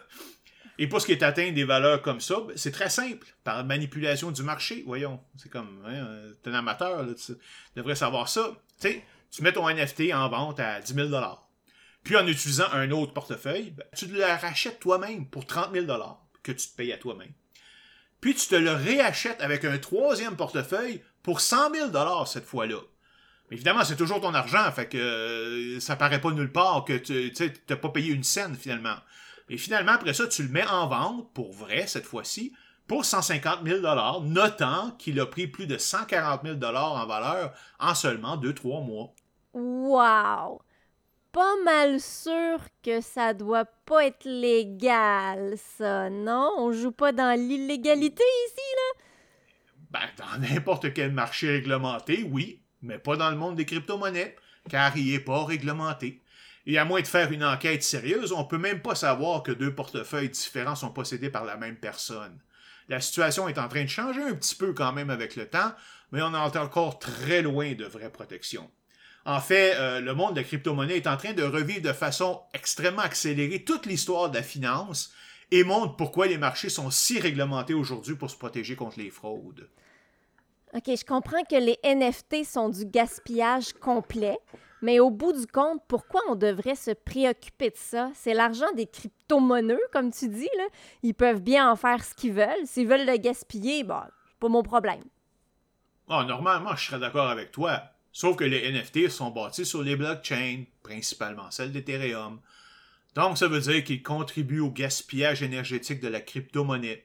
Et 0.78 0.86
pour 0.86 1.00
ce 1.00 1.06
qui 1.06 1.12
est 1.12 1.24
atteint 1.24 1.50
des 1.50 1.64
valeurs 1.64 2.02
comme 2.02 2.20
ça, 2.20 2.40
ben, 2.40 2.56
c'est 2.56 2.70
très 2.70 2.88
simple. 2.88 3.26
Par 3.42 3.64
manipulation 3.64 4.30
du 4.30 4.44
marché, 4.44 4.84
voyons. 4.86 5.20
C'est 5.36 5.50
comme, 5.50 5.82
hein, 5.84 6.06
t'es 6.42 6.50
un 6.50 6.54
amateur, 6.54 7.04
tu 7.16 7.32
devrais 7.74 7.96
savoir 7.96 8.28
ça. 8.28 8.52
tu 8.80 9.42
mets 9.42 9.52
ton 9.52 9.68
NFT 9.68 10.12
en 10.14 10.28
vente 10.28 10.60
à 10.60 10.80
10 10.80 10.94
000 10.94 11.08
Puis 12.04 12.16
en 12.16 12.26
utilisant 12.28 12.70
un 12.72 12.90
autre 12.92 13.12
portefeuille, 13.12 13.72
ben, 13.72 13.84
tu 13.96 14.06
le 14.06 14.22
rachètes 14.22 14.78
toi-même 14.78 15.26
pour 15.26 15.46
30 15.46 15.72
000 15.72 15.86
que 16.44 16.52
tu 16.52 16.68
te 16.68 16.76
payes 16.76 16.92
à 16.92 16.98
toi-même. 16.98 17.32
Puis 18.20 18.34
tu 18.34 18.48
te 18.48 18.54
le 18.54 18.72
réachètes 18.72 19.40
avec 19.40 19.64
un 19.64 19.78
troisième 19.78 20.36
portefeuille 20.36 21.02
pour 21.22 21.40
100 21.40 21.74
000 21.74 22.26
cette 22.26 22.44
fois-là. 22.44 22.80
Évidemment, 23.50 23.84
c'est 23.84 23.96
toujours 23.96 24.20
ton 24.20 24.34
argent, 24.34 24.70
fait 24.72 24.88
que 24.88 24.98
euh, 24.98 25.80
ça 25.80 25.96
paraît 25.96 26.20
pas 26.20 26.30
nulle 26.32 26.52
part 26.52 26.84
que 26.84 26.94
tu 26.98 27.32
n'as 27.70 27.76
pas 27.76 27.88
payé 27.88 28.12
une 28.12 28.24
scène 28.24 28.54
finalement. 28.54 28.96
Et 29.48 29.56
finalement, 29.56 29.92
après 29.92 30.12
ça, 30.12 30.26
tu 30.26 30.42
le 30.42 30.50
mets 30.50 30.66
en 30.66 30.86
vente, 30.86 31.32
pour 31.32 31.52
vrai 31.52 31.86
cette 31.86 32.04
fois-ci, 32.04 32.52
pour 32.86 33.04
150 33.04 33.60
000 33.64 33.80
notant 34.24 34.90
qu'il 34.98 35.20
a 35.20 35.26
pris 35.26 35.46
plus 35.46 35.66
de 35.66 35.78
140 35.78 36.42
000 36.44 36.74
en 36.74 37.06
valeur 37.06 37.52
en 37.78 37.94
seulement 37.94 38.36
2-3 38.36 38.84
mois. 38.84 39.14
Wow! 39.54 40.60
Pas 41.32 41.56
mal 41.64 42.00
sûr 42.00 42.58
que 42.82 43.00
ça 43.00 43.34
doit 43.34 43.66
pas 43.66 44.06
être 44.06 44.24
légal, 44.24 45.54
ça, 45.76 46.08
non? 46.08 46.52
On 46.58 46.72
joue 46.72 46.92
pas 46.92 47.12
dans 47.12 47.38
l'illégalité 47.38 48.24
ici, 48.46 48.64
là? 48.76 49.02
Ben, 49.90 50.08
dans 50.16 50.38
n'importe 50.54 50.94
quel 50.94 51.12
marché 51.12 51.50
réglementé, 51.50 52.26
oui, 52.30 52.62
mais 52.82 52.98
pas 52.98 53.16
dans 53.16 53.30
le 53.30 53.36
monde 53.36 53.56
des 53.56 53.66
crypto-monnaies, 53.66 54.36
car 54.70 54.96
il 54.96 55.12
n'est 55.12 55.20
pas 55.20 55.44
réglementé. 55.44 56.22
Et 56.66 56.78
à 56.78 56.84
moins 56.84 57.00
de 57.00 57.06
faire 57.06 57.32
une 57.32 57.44
enquête 57.44 57.82
sérieuse, 57.82 58.32
on 58.32 58.44
peut 58.44 58.58
même 58.58 58.82
pas 58.82 58.94
savoir 58.94 59.42
que 59.42 59.52
deux 59.52 59.74
portefeuilles 59.74 60.28
différents 60.30 60.76
sont 60.76 60.90
possédés 60.90 61.30
par 61.30 61.44
la 61.44 61.56
même 61.56 61.76
personne. 61.76 62.38
La 62.88 63.00
situation 63.00 63.48
est 63.48 63.58
en 63.58 63.68
train 63.68 63.84
de 63.84 63.88
changer 63.88 64.22
un 64.22 64.34
petit 64.34 64.54
peu 64.54 64.72
quand 64.72 64.92
même 64.92 65.10
avec 65.10 65.36
le 65.36 65.48
temps, 65.48 65.72
mais 66.10 66.22
on 66.22 66.32
est 66.32 66.56
encore 66.56 66.98
très 66.98 67.42
loin 67.42 67.74
de 67.74 67.84
vraie 67.84 68.10
protection. 68.10 68.70
En 69.28 69.40
fait, 69.40 69.74
euh, 69.74 70.00
le 70.00 70.14
monde 70.14 70.32
de 70.32 70.40
la 70.40 70.44
crypto-monnaie 70.44 70.96
est 70.96 71.06
en 71.06 71.18
train 71.18 71.34
de 71.34 71.42
revivre 71.42 71.82
de 71.82 71.92
façon 71.92 72.40
extrêmement 72.54 73.02
accélérée 73.02 73.62
toute 73.62 73.84
l'histoire 73.84 74.30
de 74.30 74.36
la 74.36 74.42
finance 74.42 75.12
et 75.50 75.64
montre 75.64 75.96
pourquoi 75.96 76.26
les 76.26 76.38
marchés 76.38 76.70
sont 76.70 76.90
si 76.90 77.20
réglementés 77.20 77.74
aujourd'hui 77.74 78.14
pour 78.14 78.30
se 78.30 78.38
protéger 78.38 78.74
contre 78.74 78.98
les 78.98 79.10
fraudes. 79.10 79.68
OK, 80.72 80.84
je 80.86 81.04
comprends 81.04 81.42
que 81.44 81.56
les 81.56 81.78
NFT 81.84 82.42
sont 82.42 82.70
du 82.70 82.86
gaspillage 82.86 83.74
complet, 83.74 84.38
mais 84.80 84.98
au 84.98 85.10
bout 85.10 85.34
du 85.34 85.46
compte, 85.46 85.82
pourquoi 85.88 86.22
on 86.30 86.34
devrait 86.34 86.74
se 86.74 86.92
préoccuper 86.92 87.68
de 87.68 87.76
ça? 87.76 88.10
C'est 88.14 88.32
l'argent 88.32 88.72
des 88.76 88.86
crypto-monnaies, 88.86 89.76
comme 89.92 90.10
tu 90.10 90.30
dis. 90.30 90.48
Là. 90.56 90.68
Ils 91.02 91.14
peuvent 91.14 91.42
bien 91.42 91.70
en 91.70 91.76
faire 91.76 92.02
ce 92.02 92.14
qu'ils 92.14 92.32
veulent. 92.32 92.64
S'ils 92.64 92.88
veulent 92.88 93.06
le 93.06 93.18
gaspiller, 93.18 93.84
bah, 93.84 94.08
pas 94.40 94.48
mon 94.48 94.62
problème. 94.62 95.04
Ah, 96.08 96.24
normalement, 96.24 96.74
je 96.76 96.86
serais 96.86 96.98
d'accord 96.98 97.28
avec 97.28 97.50
toi. 97.50 97.82
Sauf 98.18 98.34
que 98.34 98.42
les 98.42 98.72
NFT 98.72 99.10
sont 99.10 99.30
bâtis 99.30 99.64
sur 99.64 99.84
les 99.84 99.94
blockchains, 99.94 100.64
principalement 100.82 101.52
celle 101.52 101.70
d'Ethereum. 101.70 102.40
Donc, 103.14 103.38
ça 103.38 103.46
veut 103.46 103.60
dire 103.60 103.84
qu'ils 103.84 104.02
contribuent 104.02 104.58
au 104.58 104.72
gaspillage 104.72 105.44
énergétique 105.44 106.00
de 106.00 106.08
la 106.08 106.20
crypto-monnaie. 106.20 107.04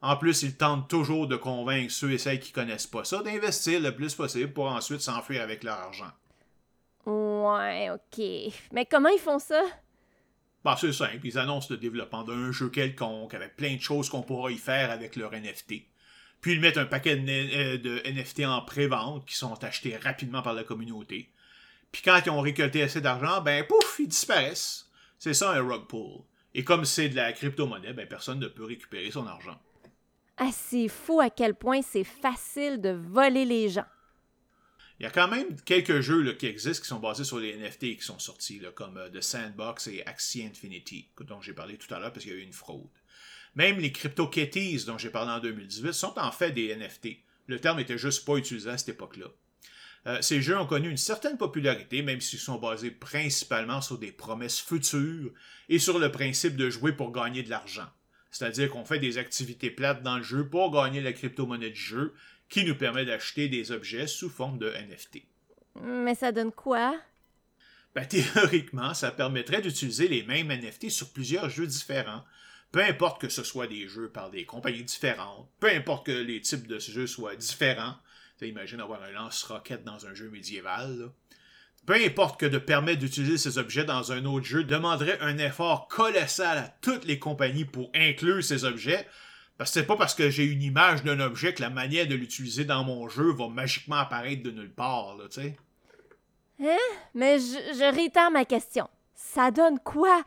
En 0.00 0.16
plus, 0.16 0.42
ils 0.42 0.56
tentent 0.56 0.88
toujours 0.88 1.26
de 1.26 1.34
convaincre 1.34 1.90
ceux 1.90 2.12
et 2.12 2.18
celles 2.18 2.38
qui 2.38 2.52
connaissent 2.52 2.86
pas 2.86 3.02
ça 3.02 3.20
d'investir 3.24 3.80
le 3.80 3.96
plus 3.96 4.14
possible 4.14 4.52
pour 4.52 4.66
ensuite 4.66 5.00
s'enfuir 5.00 5.42
avec 5.42 5.64
leur 5.64 5.74
argent. 5.74 6.12
Ouais, 7.04 7.90
ok. 7.90 8.54
Mais 8.70 8.86
comment 8.86 9.08
ils 9.08 9.18
font 9.18 9.40
ça? 9.40 9.60
Bah, 10.62 10.76
c'est 10.80 10.92
simple, 10.92 11.18
ils 11.24 11.36
annoncent 11.36 11.66
le 11.70 11.78
développement 11.78 12.22
d'un 12.22 12.52
jeu 12.52 12.68
quelconque 12.68 13.34
avec 13.34 13.56
plein 13.56 13.74
de 13.74 13.80
choses 13.80 14.08
qu'on 14.08 14.22
pourra 14.22 14.52
y 14.52 14.58
faire 14.58 14.92
avec 14.92 15.16
leur 15.16 15.32
NFT. 15.32 15.82
Puis 16.44 16.52
ils 16.52 16.60
mettent 16.60 16.76
un 16.76 16.84
paquet 16.84 17.16
de, 17.16 18.06
NFT 18.06 18.40
euh, 18.40 18.48
en 18.48 18.60
pré-vente 18.60 19.24
qui 19.24 19.34
sont 19.34 19.64
achetés 19.64 19.96
rapidement 19.96 20.42
par 20.42 20.52
la 20.52 20.62
communauté. 20.62 21.30
Puis 21.90 22.02
quand 22.04 22.20
ils 22.22 22.28
ont 22.28 22.42
récolté 22.42 22.82
assez 22.82 23.00
d'argent, 23.00 23.40
ben 23.40 23.64
pouf, 23.66 23.96
ils 23.98 24.08
disparaissent. 24.08 24.90
C'est 25.18 25.32
ça 25.32 25.52
un 25.52 25.62
rug 25.62 25.86
pull. 25.86 26.20
Et 26.52 26.62
comme 26.62 26.84
c'est 26.84 27.08
de 27.08 27.16
la 27.16 27.32
crypto-monnaie, 27.32 27.94
ben 27.94 28.06
personne 28.06 28.40
ne 28.40 28.46
peut 28.46 28.66
récupérer 28.66 29.10
son 29.10 29.26
argent. 29.26 29.58
Ah, 30.36 30.50
c'est 30.52 30.88
fou 30.88 31.18
à 31.18 31.30
quel 31.30 31.54
point 31.54 31.80
c'est 31.80 32.04
facile 32.04 32.78
de 32.78 32.90
voler 32.90 33.46
les 33.46 33.70
gens. 33.70 33.86
Il 35.00 35.04
y 35.04 35.06
a 35.06 35.10
quand 35.10 35.28
même 35.28 35.58
quelques 35.62 36.02
jeux 36.02 36.30
qui 36.34 36.44
existent 36.44 36.82
qui 36.82 36.88
sont 36.88 37.00
basés 37.00 37.24
sur 37.24 37.38
les 37.38 37.56
NFT 37.56 37.84
et 37.84 37.96
qui 37.96 38.04
sont 38.04 38.18
sortis, 38.18 38.60
comme 38.74 38.98
euh, 38.98 39.08
The 39.08 39.22
Sandbox 39.22 39.86
et 39.86 40.04
Axie 40.04 40.44
Infinity, 40.44 41.08
dont 41.20 41.40
j'ai 41.40 41.54
parlé 41.54 41.78
tout 41.78 41.92
à 41.94 41.98
l'heure 41.98 42.12
parce 42.12 42.26
qu'il 42.26 42.34
y 42.34 42.36
a 42.36 42.38
eu 42.38 42.44
une 42.44 42.52
fraude. 42.52 42.90
Même 43.54 43.78
les 43.78 43.92
CryptoKitties, 43.92 44.84
dont 44.86 44.98
j'ai 44.98 45.10
parlé 45.10 45.32
en 45.32 45.40
2018, 45.40 45.92
sont 45.92 46.18
en 46.18 46.32
fait 46.32 46.50
des 46.50 46.74
NFT. 46.74 47.18
Le 47.46 47.60
terme 47.60 47.78
était 47.78 47.98
juste 47.98 48.24
pas 48.24 48.36
utilisé 48.36 48.70
à 48.70 48.78
cette 48.78 48.90
époque-là. 48.90 49.26
Euh, 50.06 50.20
ces 50.20 50.42
jeux 50.42 50.58
ont 50.58 50.66
connu 50.66 50.90
une 50.90 50.96
certaine 50.96 51.38
popularité, 51.38 52.02
même 52.02 52.20
s'ils 52.20 52.38
sont 52.38 52.58
basés 52.58 52.90
principalement 52.90 53.80
sur 53.80 53.98
des 53.98 54.12
promesses 54.12 54.60
futures 54.60 55.32
et 55.68 55.78
sur 55.78 55.98
le 55.98 56.10
principe 56.10 56.56
de 56.56 56.68
jouer 56.68 56.92
pour 56.92 57.12
gagner 57.12 57.42
de 57.42 57.50
l'argent. 57.50 57.86
C'est-à-dire 58.30 58.68
qu'on 58.70 58.84
fait 58.84 58.98
des 58.98 59.16
activités 59.16 59.70
plates 59.70 60.02
dans 60.02 60.16
le 60.16 60.22
jeu 60.22 60.48
pour 60.48 60.72
gagner 60.72 61.00
la 61.00 61.12
crypto-monnaie 61.12 61.70
du 61.70 61.80
jeu, 61.80 62.14
qui 62.48 62.64
nous 62.64 62.74
permet 62.74 63.04
d'acheter 63.04 63.48
des 63.48 63.72
objets 63.72 64.06
sous 64.06 64.28
forme 64.28 64.58
de 64.58 64.70
NFT. 64.70 65.22
Mais 65.80 66.14
ça 66.14 66.32
donne 66.32 66.52
quoi? 66.52 66.96
Ben, 67.94 68.04
théoriquement, 68.06 68.92
ça 68.92 69.10
permettrait 69.10 69.62
d'utiliser 69.62 70.08
les 70.08 70.24
mêmes 70.24 70.48
NFT 70.48 70.90
sur 70.90 71.12
plusieurs 71.12 71.48
jeux 71.48 71.66
différents, 71.66 72.24
peu 72.74 72.82
importe 72.82 73.20
que 73.20 73.28
ce 73.28 73.44
soit 73.44 73.68
des 73.68 73.86
jeux 73.86 74.08
par 74.08 74.30
des 74.30 74.44
compagnies 74.46 74.82
différentes, 74.82 75.48
peu 75.60 75.70
importe 75.70 76.06
que 76.06 76.10
les 76.10 76.40
types 76.40 76.66
de 76.66 76.80
jeux 76.80 77.06
soient 77.06 77.36
différents. 77.36 77.94
imagine 78.42 78.80
avoir 78.80 79.00
un 79.04 79.12
lance-roquette 79.12 79.84
dans 79.84 80.06
un 80.06 80.14
jeu 80.14 80.28
médiéval. 80.28 81.12
Peu 81.86 81.94
importe 81.94 82.40
que 82.40 82.46
de 82.46 82.58
permettre 82.58 82.98
d'utiliser 82.98 83.38
ces 83.38 83.58
objets 83.58 83.84
dans 83.84 84.10
un 84.10 84.24
autre 84.24 84.44
jeu 84.44 84.64
demanderait 84.64 85.20
un 85.20 85.38
effort 85.38 85.86
colossal 85.86 86.58
à 86.58 86.74
toutes 86.80 87.04
les 87.04 87.20
compagnies 87.20 87.64
pour 87.64 87.92
inclure 87.94 88.42
ces 88.42 88.64
objets, 88.64 89.06
parce 89.56 89.70
que 89.70 89.78
c'est 89.78 89.86
pas 89.86 89.96
parce 89.96 90.16
que 90.16 90.28
j'ai 90.28 90.44
une 90.44 90.62
image 90.62 91.04
d'un 91.04 91.20
objet 91.20 91.54
que 91.54 91.62
la 91.62 91.70
manière 91.70 92.08
de 92.08 92.16
l'utiliser 92.16 92.64
dans 92.64 92.82
mon 92.82 93.08
jeu 93.08 93.32
va 93.32 93.46
magiquement 93.46 93.98
apparaître 93.98 94.42
de 94.42 94.50
nulle 94.50 94.74
part, 94.74 95.16
tu 95.30 95.42
sais. 95.42 95.56
Hein? 96.60 96.94
Mais 97.14 97.38
je 97.38 97.94
réitère 97.94 98.32
ma 98.32 98.44
question. 98.44 98.88
Ça 99.14 99.52
donne 99.52 99.78
quoi? 99.78 100.24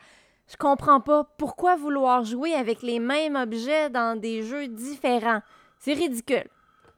Je 0.49 0.55
comprends 0.57 1.01
pas. 1.01 1.25
Pourquoi 1.37 1.75
vouloir 1.75 2.23
jouer 2.23 2.53
avec 2.53 2.81
les 2.81 2.99
mêmes 2.99 3.35
objets 3.35 3.89
dans 3.89 4.19
des 4.19 4.43
jeux 4.43 4.67
différents? 4.67 5.41
C'est 5.79 5.93
ridicule. 5.93 6.47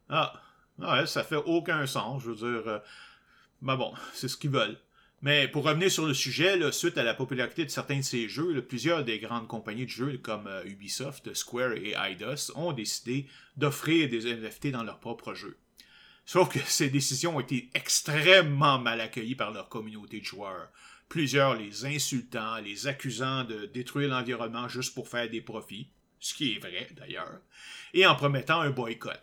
Ah, 0.09 0.33
ouais, 0.77 1.05
ça 1.07 1.23
fait 1.23 1.35
aucun 1.35 1.85
sens. 1.87 2.23
Je 2.23 2.29
veux 2.29 2.35
dire. 2.35 2.67
Euh, 2.67 2.79
ben 3.61 3.75
bon, 3.75 3.93
c'est 4.13 4.27
ce 4.27 4.37
qu'ils 4.37 4.51
veulent. 4.51 4.77
Mais 5.21 5.49
pour 5.49 5.65
revenir 5.65 5.91
sur 5.91 6.05
le 6.05 6.13
sujet, 6.13 6.57
suite 6.71 6.97
à 6.97 7.03
la 7.03 7.13
popularité 7.13 7.65
de 7.65 7.69
certains 7.69 7.97
de 7.97 8.03
ces 8.03 8.29
jeux, 8.29 8.61
plusieurs 8.61 9.03
des 9.03 9.19
grandes 9.19 9.47
compagnies 9.47 9.85
de 9.85 9.91
jeux 9.91 10.17
comme 10.17 10.47
euh, 10.47 10.63
Ubisoft, 10.63 11.33
Square 11.33 11.73
et 11.73 11.93
Eidos 11.93 12.55
ont 12.55 12.71
décidé 12.71 13.27
d'offrir 13.57 14.09
des 14.09 14.33
NFT 14.33 14.67
dans 14.67 14.83
leurs 14.83 14.99
propres 14.99 15.33
jeux. 15.33 15.57
Sauf 16.25 16.47
que 16.49 16.59
ces 16.59 16.89
décisions 16.89 17.35
ont 17.35 17.41
été 17.41 17.69
extrêmement 17.73 18.79
mal 18.79 19.01
accueillies 19.01 19.35
par 19.35 19.51
leur 19.51 19.67
communauté 19.67 20.19
de 20.19 20.25
joueurs. 20.25 20.69
Plusieurs 21.09 21.55
les 21.55 21.85
insultant, 21.85 22.57
les 22.57 22.85
accusant 22.85 23.43
de 23.43 23.65
détruire 23.65 24.09
l'environnement 24.09 24.67
juste 24.67 24.93
pour 24.93 25.07
faire 25.07 25.29
des 25.29 25.41
profits, 25.41 25.91
ce 26.19 26.35
qui 26.35 26.53
est 26.53 26.59
vrai 26.59 26.87
d'ailleurs, 26.95 27.41
et 27.95 28.05
en 28.05 28.15
promettant 28.15 28.61
un 28.61 28.69
boycott. 28.69 29.19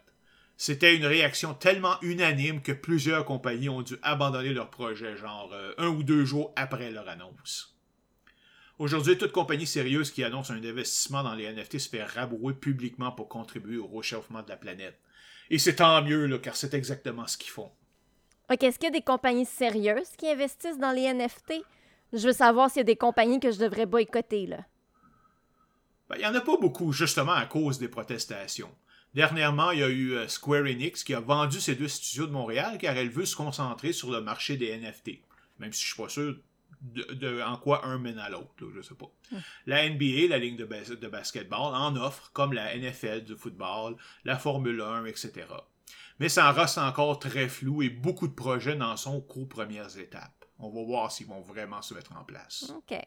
C'était 0.56 0.96
une 0.96 1.06
réaction 1.06 1.54
tellement 1.54 2.00
unanime 2.02 2.60
que 2.60 2.72
plusieurs 2.72 3.24
compagnies 3.24 3.68
ont 3.68 3.82
dû 3.82 3.96
abandonner 4.02 4.52
leur 4.52 4.70
projet, 4.70 5.16
genre 5.16 5.50
euh, 5.52 5.74
un 5.78 5.88
ou 5.88 6.02
deux 6.02 6.24
jours 6.24 6.52
après 6.56 6.90
leur 6.90 7.08
annonce. 7.08 7.76
Aujourd'hui, 8.78 9.16
toute 9.16 9.32
compagnie 9.32 9.66
sérieuse 9.66 10.10
qui 10.10 10.24
annonce 10.24 10.50
un 10.50 10.62
investissement 10.62 11.22
dans 11.22 11.34
les 11.34 11.50
NFT 11.52 11.78
se 11.78 11.88
fait 11.88 12.02
rabrouer 12.02 12.54
publiquement 12.54 13.12
pour 13.12 13.28
contribuer 13.28 13.76
au 13.76 13.86
réchauffement 13.86 14.42
de 14.42 14.48
la 14.48 14.56
planète. 14.56 14.98
Et 15.50 15.58
c'est 15.58 15.76
tant 15.76 16.02
mieux, 16.02 16.36
car 16.38 16.56
c'est 16.56 16.74
exactement 16.74 17.26
ce 17.26 17.38
qu'ils 17.38 17.52
font. 17.52 17.70
OK, 18.50 18.62
est-ce 18.62 18.78
qu'il 18.78 18.86
y 18.86 18.88
a 18.88 18.98
des 18.98 19.02
compagnies 19.02 19.46
sérieuses 19.46 20.10
qui 20.16 20.28
investissent 20.28 20.78
dans 20.78 20.92
les 20.92 21.12
NFT? 21.12 21.54
Je 22.12 22.26
veux 22.26 22.32
savoir 22.32 22.70
s'il 22.70 22.80
y 22.80 22.80
a 22.80 22.84
des 22.84 22.96
compagnies 22.96 23.40
que 23.40 23.50
je 23.50 23.58
devrais 23.58 23.86
boycotter, 23.86 24.46
là. 24.46 24.58
Ben, 26.08 26.16
il 26.16 26.20
n'y 26.20 26.26
en 26.26 26.34
a 26.34 26.40
pas 26.40 26.56
beaucoup, 26.56 26.92
justement 26.92 27.32
à 27.32 27.46
cause 27.46 27.78
des 27.78 27.88
protestations. 27.88 28.72
Dernièrement, 29.14 29.72
il 29.72 29.80
y 29.80 29.82
a 29.82 29.88
eu 29.88 30.12
euh, 30.12 30.28
Square 30.28 30.66
Enix 30.66 31.02
qui 31.02 31.14
a 31.14 31.20
vendu 31.20 31.60
ses 31.60 31.74
deux 31.74 31.88
studios 31.88 32.26
de 32.26 32.32
Montréal 32.32 32.78
car 32.78 32.96
elle 32.96 33.10
veut 33.10 33.24
se 33.24 33.34
concentrer 33.34 33.92
sur 33.92 34.10
le 34.12 34.20
marché 34.20 34.56
des 34.56 34.76
NFT. 34.76 35.22
Même 35.58 35.72
si 35.72 35.82
je 35.82 35.94
suis 35.94 36.02
pas 36.02 36.08
sûr 36.08 36.36
de, 36.82 37.42
en 37.42 37.56
quoi 37.56 37.86
un 37.86 37.98
mène 37.98 38.18
à 38.18 38.28
l'autre, 38.28 38.70
je 38.74 38.82
sais 38.82 38.94
pas. 38.94 39.10
Hmm. 39.32 39.38
La 39.66 39.88
NBA, 39.88 40.28
la 40.28 40.38
ligne 40.38 40.56
de, 40.56 40.94
de, 40.94 41.08
basketball, 41.08 41.74
en 41.74 41.96
offre, 41.96 42.30
comme 42.32 42.52
la 42.52 42.76
NFL 42.76 43.24
du 43.24 43.34
football, 43.34 43.96
la 44.24 44.38
Formule 44.38 44.80
1, 44.80 45.06
etc. 45.06 45.46
Mais 46.18 46.28
ça 46.28 46.50
en 46.50 46.52
reste 46.52 46.78
encore 46.78 47.18
très 47.18 47.48
flou 47.48 47.82
et 47.82 47.90
beaucoup 47.90 48.28
de 48.28 48.32
projets 48.32 48.74
n'en 48.74 48.96
sont 48.96 49.20
qu'aux 49.20 49.44
premières 49.44 49.98
étapes. 49.98 50.44
On 50.58 50.70
va 50.70 50.82
voir 50.82 51.12
s'ils 51.12 51.26
vont 51.26 51.42
vraiment 51.42 51.82
se 51.82 51.94
mettre 51.94 52.16
en 52.16 52.24
place. 52.24 52.72
OK. 52.74 52.98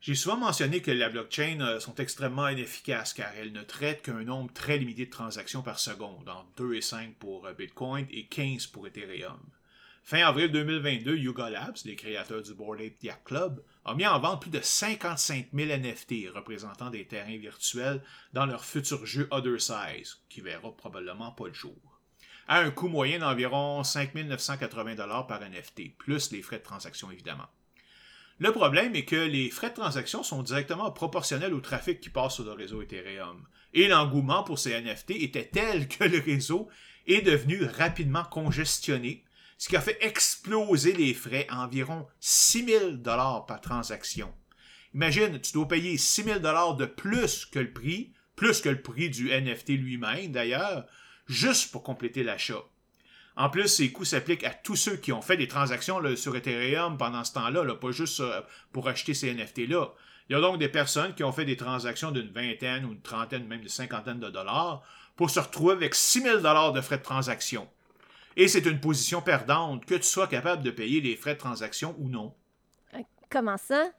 J'ai 0.00 0.14
souvent 0.14 0.38
mentionné 0.38 0.80
que 0.80 0.90
les 0.90 1.08
blockchains 1.10 1.60
euh, 1.60 1.78
sont 1.78 1.94
extrêmement 1.96 2.48
inefficaces 2.48 3.12
car 3.12 3.30
elles 3.34 3.52
ne 3.52 3.62
traitent 3.62 4.00
qu'un 4.00 4.24
nombre 4.24 4.50
très 4.54 4.78
limité 4.78 5.04
de 5.04 5.10
transactions 5.10 5.60
par 5.60 5.78
seconde, 5.78 6.26
entre 6.26 6.48
2 6.56 6.74
et 6.74 6.80
5 6.80 7.16
pour 7.16 7.44
euh, 7.44 7.52
Bitcoin 7.52 8.06
et 8.10 8.24
15 8.24 8.68
pour 8.68 8.86
Ethereum. 8.86 9.38
Fin 10.10 10.26
avril 10.26 10.50
2022, 10.50 11.18
Yuga 11.18 11.50
Labs, 11.50 11.76
les 11.84 11.94
créateurs 11.94 12.42
du 12.42 12.52
Bored 12.52 12.80
Ape 12.80 13.22
Club, 13.24 13.62
a 13.84 13.94
mis 13.94 14.08
en 14.08 14.18
vente 14.18 14.40
plus 14.40 14.50
de 14.50 14.60
55 14.60 15.50
000 15.54 15.68
NFT 15.78 16.34
représentant 16.34 16.90
des 16.90 17.04
terrains 17.04 17.36
virtuels 17.36 18.02
dans 18.32 18.44
leur 18.44 18.64
futur 18.64 19.06
jeu 19.06 19.28
Other 19.30 19.60
Size, 19.60 20.18
qui 20.28 20.40
verra 20.40 20.76
probablement 20.76 21.30
pas 21.30 21.46
le 21.46 21.54
jour, 21.54 22.00
à 22.48 22.58
un 22.58 22.72
coût 22.72 22.88
moyen 22.88 23.20
d'environ 23.20 23.84
5 23.84 24.16
980 24.16 24.96
par 25.28 25.48
NFT, 25.48 25.96
plus 25.96 26.32
les 26.32 26.42
frais 26.42 26.58
de 26.58 26.64
transaction 26.64 27.12
évidemment. 27.12 27.46
Le 28.40 28.50
problème 28.50 28.96
est 28.96 29.04
que 29.04 29.14
les 29.14 29.48
frais 29.48 29.70
de 29.70 29.76
transaction 29.76 30.24
sont 30.24 30.42
directement 30.42 30.90
proportionnels 30.90 31.54
au 31.54 31.60
trafic 31.60 32.00
qui 32.00 32.10
passe 32.10 32.34
sur 32.34 32.44
le 32.44 32.50
réseau 32.50 32.82
Ethereum. 32.82 33.46
Et 33.74 33.86
l'engouement 33.86 34.42
pour 34.42 34.58
ces 34.58 34.80
NFT 34.80 35.12
était 35.22 35.50
tel 35.52 35.86
que 35.86 36.02
le 36.02 36.18
réseau 36.18 36.68
est 37.06 37.22
devenu 37.22 37.62
rapidement 37.62 38.24
congestionné, 38.24 39.24
ce 39.60 39.68
qui 39.68 39.76
a 39.76 39.82
fait 39.82 39.98
exploser 40.00 40.94
les 40.94 41.12
frais 41.12 41.46
à 41.50 41.62
environ 41.62 42.06
6000 42.20 43.02
dollars 43.02 43.44
par 43.44 43.60
transaction. 43.60 44.32
Imagine, 44.94 45.38
tu 45.38 45.52
dois 45.52 45.68
payer 45.68 45.98
6000 45.98 46.38
dollars 46.38 46.76
de 46.76 46.86
plus 46.86 47.44
que 47.44 47.58
le 47.58 47.70
prix, 47.70 48.14
plus 48.36 48.62
que 48.62 48.70
le 48.70 48.80
prix 48.80 49.10
du 49.10 49.28
NFT 49.28 49.68
lui-même 49.72 50.32
d'ailleurs, 50.32 50.86
juste 51.26 51.72
pour 51.72 51.82
compléter 51.82 52.22
l'achat. 52.22 52.64
En 53.36 53.50
plus, 53.50 53.68
ces 53.68 53.92
coûts 53.92 54.06
s'appliquent 54.06 54.44
à 54.44 54.54
tous 54.54 54.76
ceux 54.76 54.96
qui 54.96 55.12
ont 55.12 55.20
fait 55.20 55.36
des 55.36 55.46
transactions 55.46 56.00
sur 56.16 56.34
Ethereum 56.34 56.96
pendant 56.96 57.22
ce 57.22 57.34
temps-là, 57.34 57.74
pas 57.74 57.90
juste 57.90 58.20
euh, 58.20 58.40
pour 58.72 58.88
acheter 58.88 59.12
ces 59.12 59.34
NFT-là. 59.34 59.92
Il 60.30 60.32
y 60.32 60.36
a 60.36 60.40
donc 60.40 60.58
des 60.58 60.70
personnes 60.70 61.14
qui 61.14 61.22
ont 61.22 61.32
fait 61.32 61.44
des 61.44 61.58
transactions 61.58 62.12
d'une 62.12 62.32
vingtaine 62.32 62.86
ou 62.86 62.92
une 62.92 63.02
trentaine, 63.02 63.46
même 63.46 63.62
de 63.62 63.68
cinquantaine 63.68 64.20
de 64.20 64.30
dollars 64.30 64.82
pour 65.16 65.28
se 65.28 65.38
retrouver 65.38 65.74
avec 65.74 65.94
6000 65.94 66.36
dollars 66.36 66.72
de 66.72 66.80
frais 66.80 66.96
de 66.96 67.02
transaction. 67.02 67.68
Et 68.36 68.48
c'est 68.48 68.66
une 68.66 68.80
position 68.80 69.22
perdante 69.22 69.84
que 69.84 69.94
tu 69.94 70.04
sois 70.04 70.28
capable 70.28 70.62
de 70.62 70.70
payer 70.70 71.00
les 71.00 71.16
frais 71.16 71.34
de 71.34 71.40
transaction 71.40 71.94
ou 71.98 72.08
non. 72.08 72.34
Euh, 72.94 73.02
comment 73.28 73.56
ça? 73.56 73.90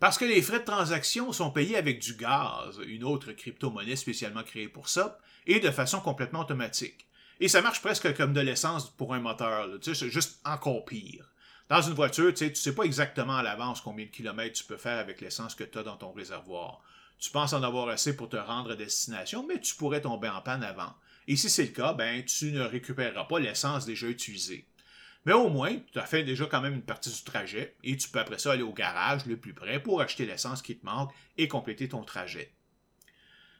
Parce 0.00 0.18
que 0.18 0.24
les 0.24 0.42
frais 0.42 0.60
de 0.60 0.64
transaction 0.64 1.32
sont 1.32 1.50
payés 1.50 1.76
avec 1.76 2.00
du 2.00 2.14
gaz, 2.14 2.80
une 2.86 3.04
autre 3.04 3.32
crypto-monnaie 3.32 3.96
spécialement 3.96 4.42
créée 4.42 4.68
pour 4.68 4.88
ça, 4.88 5.18
et 5.46 5.60
de 5.60 5.70
façon 5.70 6.00
complètement 6.00 6.40
automatique. 6.40 7.06
Et 7.40 7.48
ça 7.48 7.62
marche 7.62 7.80
presque 7.80 8.14
comme 8.16 8.32
de 8.32 8.40
l'essence 8.40 8.90
pour 8.90 9.14
un 9.14 9.20
moteur, 9.20 9.68
tu 9.80 9.94
sais, 9.94 10.04
c'est 10.04 10.10
juste 10.10 10.40
encore 10.44 10.84
pire. 10.84 11.32
Dans 11.68 11.80
une 11.80 11.94
voiture, 11.94 12.34
tu 12.34 12.48
ne 12.48 12.54
sais 12.54 12.74
pas 12.74 12.82
exactement 12.82 13.36
à 13.36 13.42
l'avance 13.42 13.80
combien 13.80 14.04
de 14.04 14.10
kilomètres 14.10 14.58
tu 14.58 14.64
peux 14.64 14.76
faire 14.76 14.98
avec 14.98 15.20
l'essence 15.20 15.54
que 15.54 15.64
tu 15.64 15.78
as 15.78 15.82
dans 15.82 15.96
ton 15.96 16.12
réservoir. 16.12 16.82
Tu 17.18 17.30
penses 17.30 17.52
en 17.52 17.62
avoir 17.62 17.88
assez 17.88 18.16
pour 18.16 18.28
te 18.28 18.36
rendre 18.36 18.72
à 18.72 18.76
destination, 18.76 19.46
mais 19.46 19.60
tu 19.60 19.76
pourrais 19.76 20.00
tomber 20.00 20.28
en 20.28 20.40
panne 20.40 20.64
avant. 20.64 20.92
Et 21.28 21.36
si 21.36 21.48
c'est 21.48 21.64
le 21.64 21.68
cas, 21.68 21.92
ben, 21.92 22.24
tu 22.24 22.52
ne 22.52 22.62
récupéreras 22.62 23.24
pas 23.24 23.38
l'essence 23.38 23.86
déjà 23.86 24.08
utilisée. 24.08 24.66
Mais 25.24 25.32
au 25.32 25.48
moins, 25.48 25.76
tu 25.92 25.98
as 25.98 26.06
fait 26.06 26.24
déjà 26.24 26.46
quand 26.46 26.60
même 26.60 26.74
une 26.74 26.82
partie 26.82 27.10
du 27.10 27.22
trajet 27.22 27.76
et 27.84 27.96
tu 27.96 28.08
peux 28.08 28.18
après 28.18 28.38
ça 28.38 28.52
aller 28.52 28.62
au 28.62 28.72
garage 28.72 29.26
le 29.26 29.36
plus 29.36 29.54
près 29.54 29.80
pour 29.80 30.00
acheter 30.00 30.26
l'essence 30.26 30.62
qui 30.62 30.76
te 30.76 30.84
manque 30.84 31.12
et 31.38 31.46
compléter 31.46 31.88
ton 31.88 32.02
trajet. 32.02 32.52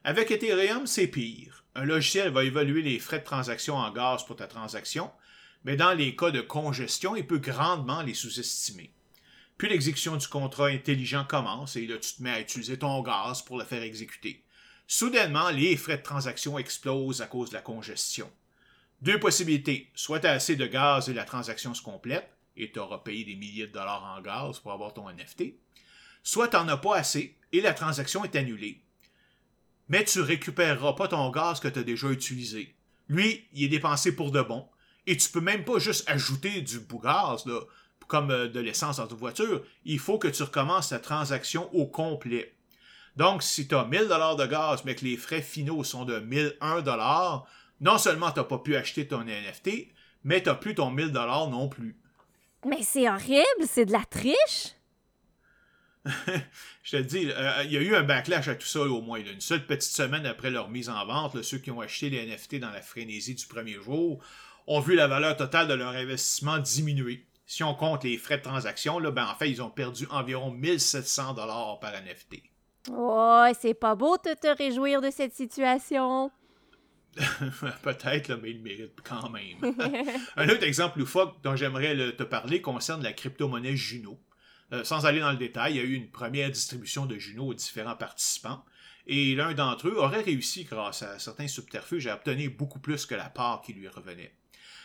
Avec 0.04 0.32
Ethereum, 0.32 0.86
c'est 0.86 1.06
pire. 1.06 1.64
Un 1.76 1.84
logiciel 1.84 2.32
va 2.32 2.42
évaluer 2.44 2.82
les 2.82 2.98
frais 2.98 3.20
de 3.20 3.24
transaction 3.24 3.76
en 3.76 3.92
gaz 3.92 4.26
pour 4.26 4.34
ta 4.34 4.48
transaction, 4.48 5.10
mais 5.64 5.76
dans 5.76 5.92
les 5.92 6.16
cas 6.16 6.32
de 6.32 6.40
congestion, 6.40 7.14
il 7.14 7.26
peut 7.26 7.38
grandement 7.38 8.02
les 8.02 8.14
sous-estimer. 8.14 8.92
Puis 9.56 9.68
l'exécution 9.68 10.16
du 10.16 10.26
contrat 10.26 10.66
intelligent 10.66 11.24
commence 11.24 11.76
et 11.76 11.86
là 11.86 11.96
tu 11.98 12.14
te 12.14 12.22
mets 12.22 12.32
à 12.32 12.40
utiliser 12.40 12.78
ton 12.78 13.00
gaz 13.02 13.42
pour 13.42 13.58
le 13.58 13.64
faire 13.64 13.82
exécuter. 13.82 14.41
Soudainement, 14.94 15.48
les 15.48 15.78
frais 15.78 15.96
de 15.96 16.02
transaction 16.02 16.58
explosent 16.58 17.22
à 17.22 17.26
cause 17.26 17.48
de 17.48 17.54
la 17.54 17.62
congestion. 17.62 18.30
Deux 19.00 19.18
possibilités. 19.18 19.90
Soit 19.94 20.20
tu 20.20 20.26
as 20.26 20.32
assez 20.32 20.54
de 20.54 20.66
gaz 20.66 21.08
et 21.08 21.14
la 21.14 21.24
transaction 21.24 21.72
se 21.72 21.80
complète, 21.80 22.28
et 22.58 22.70
tu 22.70 22.78
auras 22.78 22.98
payé 22.98 23.24
des 23.24 23.34
milliers 23.34 23.66
de 23.66 23.72
dollars 23.72 24.04
en 24.04 24.20
gaz 24.20 24.58
pour 24.58 24.70
avoir 24.70 24.92
ton 24.92 25.08
NFT. 25.08 25.54
Soit 26.22 26.48
tu 26.48 26.56
n'en 26.56 26.68
as 26.68 26.76
pas 26.76 26.96
assez 26.96 27.38
et 27.52 27.62
la 27.62 27.72
transaction 27.72 28.22
est 28.22 28.36
annulée. 28.36 28.82
Mais 29.88 30.04
tu 30.04 30.20
récupéreras 30.20 30.92
pas 30.92 31.08
ton 31.08 31.30
gaz 31.30 31.58
que 31.58 31.68
tu 31.68 31.78
as 31.78 31.84
déjà 31.84 32.10
utilisé. 32.10 32.76
Lui, 33.08 33.48
il 33.54 33.64
est 33.64 33.68
dépensé 33.68 34.14
pour 34.14 34.30
de 34.30 34.42
bon. 34.42 34.68
Et 35.06 35.16
tu 35.16 35.30
peux 35.30 35.40
même 35.40 35.64
pas 35.64 35.78
juste 35.78 36.06
ajouter 36.06 36.60
du 36.60 36.80
bout 36.80 37.00
gaz, 37.00 37.46
comme 38.08 38.30
euh, 38.30 38.46
de 38.46 38.60
l'essence 38.60 38.98
dans 38.98 39.06
ta 39.06 39.14
voiture. 39.14 39.64
Il 39.86 39.98
faut 39.98 40.18
que 40.18 40.28
tu 40.28 40.42
recommences 40.42 40.92
la 40.92 40.98
transaction 40.98 41.74
au 41.74 41.86
complet. 41.86 42.54
Donc, 43.16 43.42
si 43.42 43.68
tu 43.68 43.74
as 43.74 43.84
1000 43.84 44.08
dollars 44.08 44.36
de 44.36 44.46
gaz, 44.46 44.82
mais 44.84 44.94
que 44.94 45.04
les 45.04 45.16
frais 45.16 45.42
finaux 45.42 45.84
sont 45.84 46.04
de 46.04 46.18
1001 46.18 46.82
dollars, 46.82 47.46
non 47.80 47.98
seulement 47.98 48.30
tu 48.30 48.38
n'as 48.38 48.44
pas 48.44 48.58
pu 48.58 48.76
acheter 48.76 49.06
ton 49.06 49.24
NFT, 49.24 49.88
mais 50.24 50.42
tu 50.42 50.48
n'as 50.48 50.54
plus 50.54 50.74
ton 50.74 50.90
1000 50.90 51.12
dollars 51.12 51.48
non 51.48 51.68
plus. 51.68 51.96
Mais 52.64 52.82
c'est 52.82 53.08
horrible, 53.08 53.66
c'est 53.66 53.86
de 53.86 53.92
la 53.92 54.04
triche. 54.04 54.74
je 56.82 56.90
te 56.90 56.96
le 56.96 57.04
dis, 57.04 57.30
euh, 57.30 57.62
il 57.64 57.72
y 57.72 57.76
a 57.76 57.80
eu 57.80 57.94
un 57.94 58.02
backlash 58.02 58.48
à 58.48 58.54
tout 58.54 58.66
ça 58.66 58.80
au 58.80 59.02
moins. 59.02 59.20
Une 59.20 59.40
seule 59.40 59.66
petite 59.66 59.92
semaine 59.92 60.26
après 60.26 60.50
leur 60.50 60.68
mise 60.68 60.88
en 60.88 61.04
vente, 61.06 61.42
ceux 61.42 61.58
qui 61.58 61.70
ont 61.70 61.80
acheté 61.80 62.10
les 62.10 62.26
NFT 62.26 62.56
dans 62.56 62.70
la 62.70 62.82
frénésie 62.82 63.34
du 63.34 63.46
premier 63.46 63.74
jour 63.74 64.22
ont 64.66 64.80
vu 64.80 64.94
la 64.94 65.06
valeur 65.06 65.36
totale 65.36 65.68
de 65.68 65.74
leur 65.74 65.94
investissement 65.94 66.58
diminuer. 66.58 67.26
Si 67.46 67.62
on 67.62 67.74
compte 67.74 68.04
les 68.04 68.16
frais 68.16 68.38
de 68.38 68.42
transaction, 68.42 68.98
là, 68.98 69.10
ben, 69.10 69.26
en 69.26 69.34
fait, 69.34 69.50
ils 69.50 69.62
ont 69.62 69.70
perdu 69.70 70.06
environ 70.10 70.50
1700 70.50 71.34
dollars 71.34 71.78
par 71.80 71.92
NFT. 71.92 72.42
Oh, 72.90 73.44
c'est 73.60 73.74
pas 73.74 73.94
beau 73.94 74.16
de 74.16 74.34
te 74.34 74.48
réjouir 74.56 75.00
de 75.00 75.10
cette 75.10 75.34
situation. 75.34 76.30
Peut-être, 77.82 78.34
mais 78.42 78.50
il 78.50 78.62
mérite 78.62 78.98
quand 79.04 79.28
même. 79.30 79.58
un 80.36 80.48
autre 80.48 80.64
exemple 80.64 80.98
loufoque 80.98 81.36
dont 81.42 81.56
j'aimerais 81.56 81.94
te 82.16 82.22
parler 82.22 82.62
concerne 82.62 83.02
la 83.02 83.12
crypto-monnaie 83.12 83.76
Juno. 83.76 84.18
Euh, 84.72 84.84
sans 84.84 85.04
aller 85.04 85.20
dans 85.20 85.30
le 85.30 85.36
détail, 85.36 85.74
il 85.74 85.76
y 85.76 85.80
a 85.80 85.84
eu 85.84 85.94
une 85.94 86.10
première 86.10 86.50
distribution 86.50 87.04
de 87.04 87.18
Juno 87.18 87.48
aux 87.48 87.54
différents 87.54 87.96
participants. 87.96 88.64
Et 89.06 89.34
l'un 89.34 89.52
d'entre 89.52 89.88
eux 89.88 89.96
aurait 89.98 90.22
réussi, 90.22 90.64
grâce 90.64 91.02
à 91.02 91.18
certains 91.18 91.48
subterfuges, 91.48 92.06
à 92.06 92.14
obtenir 92.14 92.50
beaucoup 92.56 92.78
plus 92.78 93.04
que 93.04 93.14
la 93.14 93.28
part 93.28 93.60
qui 93.60 93.72
lui 93.72 93.88
revenait. 93.88 94.34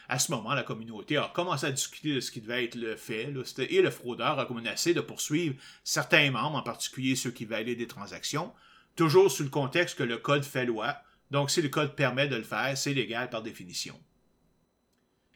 À 0.10 0.20
ce 0.20 0.32
moment, 0.32 0.54
la 0.54 0.64
communauté 0.64 1.18
a 1.18 1.30
commencé 1.34 1.66
à 1.66 1.72
discuter 1.72 2.16
de 2.16 2.22
ce 2.22 2.32
qui 2.32 2.40
devait 2.40 2.64
être 2.64 2.76
le 2.76 2.96
fait, 2.96 3.34
et 3.70 3.82
le 3.82 3.92
fraudeur 3.92 4.40
a 4.40 4.54
menacé 4.54 4.94
de 4.94 5.02
poursuivre 5.02 5.56
certains 5.84 6.32
membres, 6.32 6.58
en 6.58 6.62
particulier 6.62 7.16
ceux 7.16 7.32
qui 7.32 7.44
validaient 7.44 7.76
des 7.76 7.88
transactions, 7.88 8.54
toujours 8.96 9.30
sous 9.30 9.44
le 9.44 9.50
contexte 9.50 9.98
que 9.98 10.04
le 10.04 10.18
code 10.18 10.46
fait 10.46 10.66
loi, 10.66 10.96
donc 11.30 11.52
si 11.52 11.62
le 11.62 11.68
code 11.68 11.96
permet 11.96 12.30
de 12.30 12.38
le 12.38 12.44
faire, 12.44 12.78
c'est 12.78 12.94
légal 12.94 13.30
par 13.30 13.44
définition. 13.44 14.00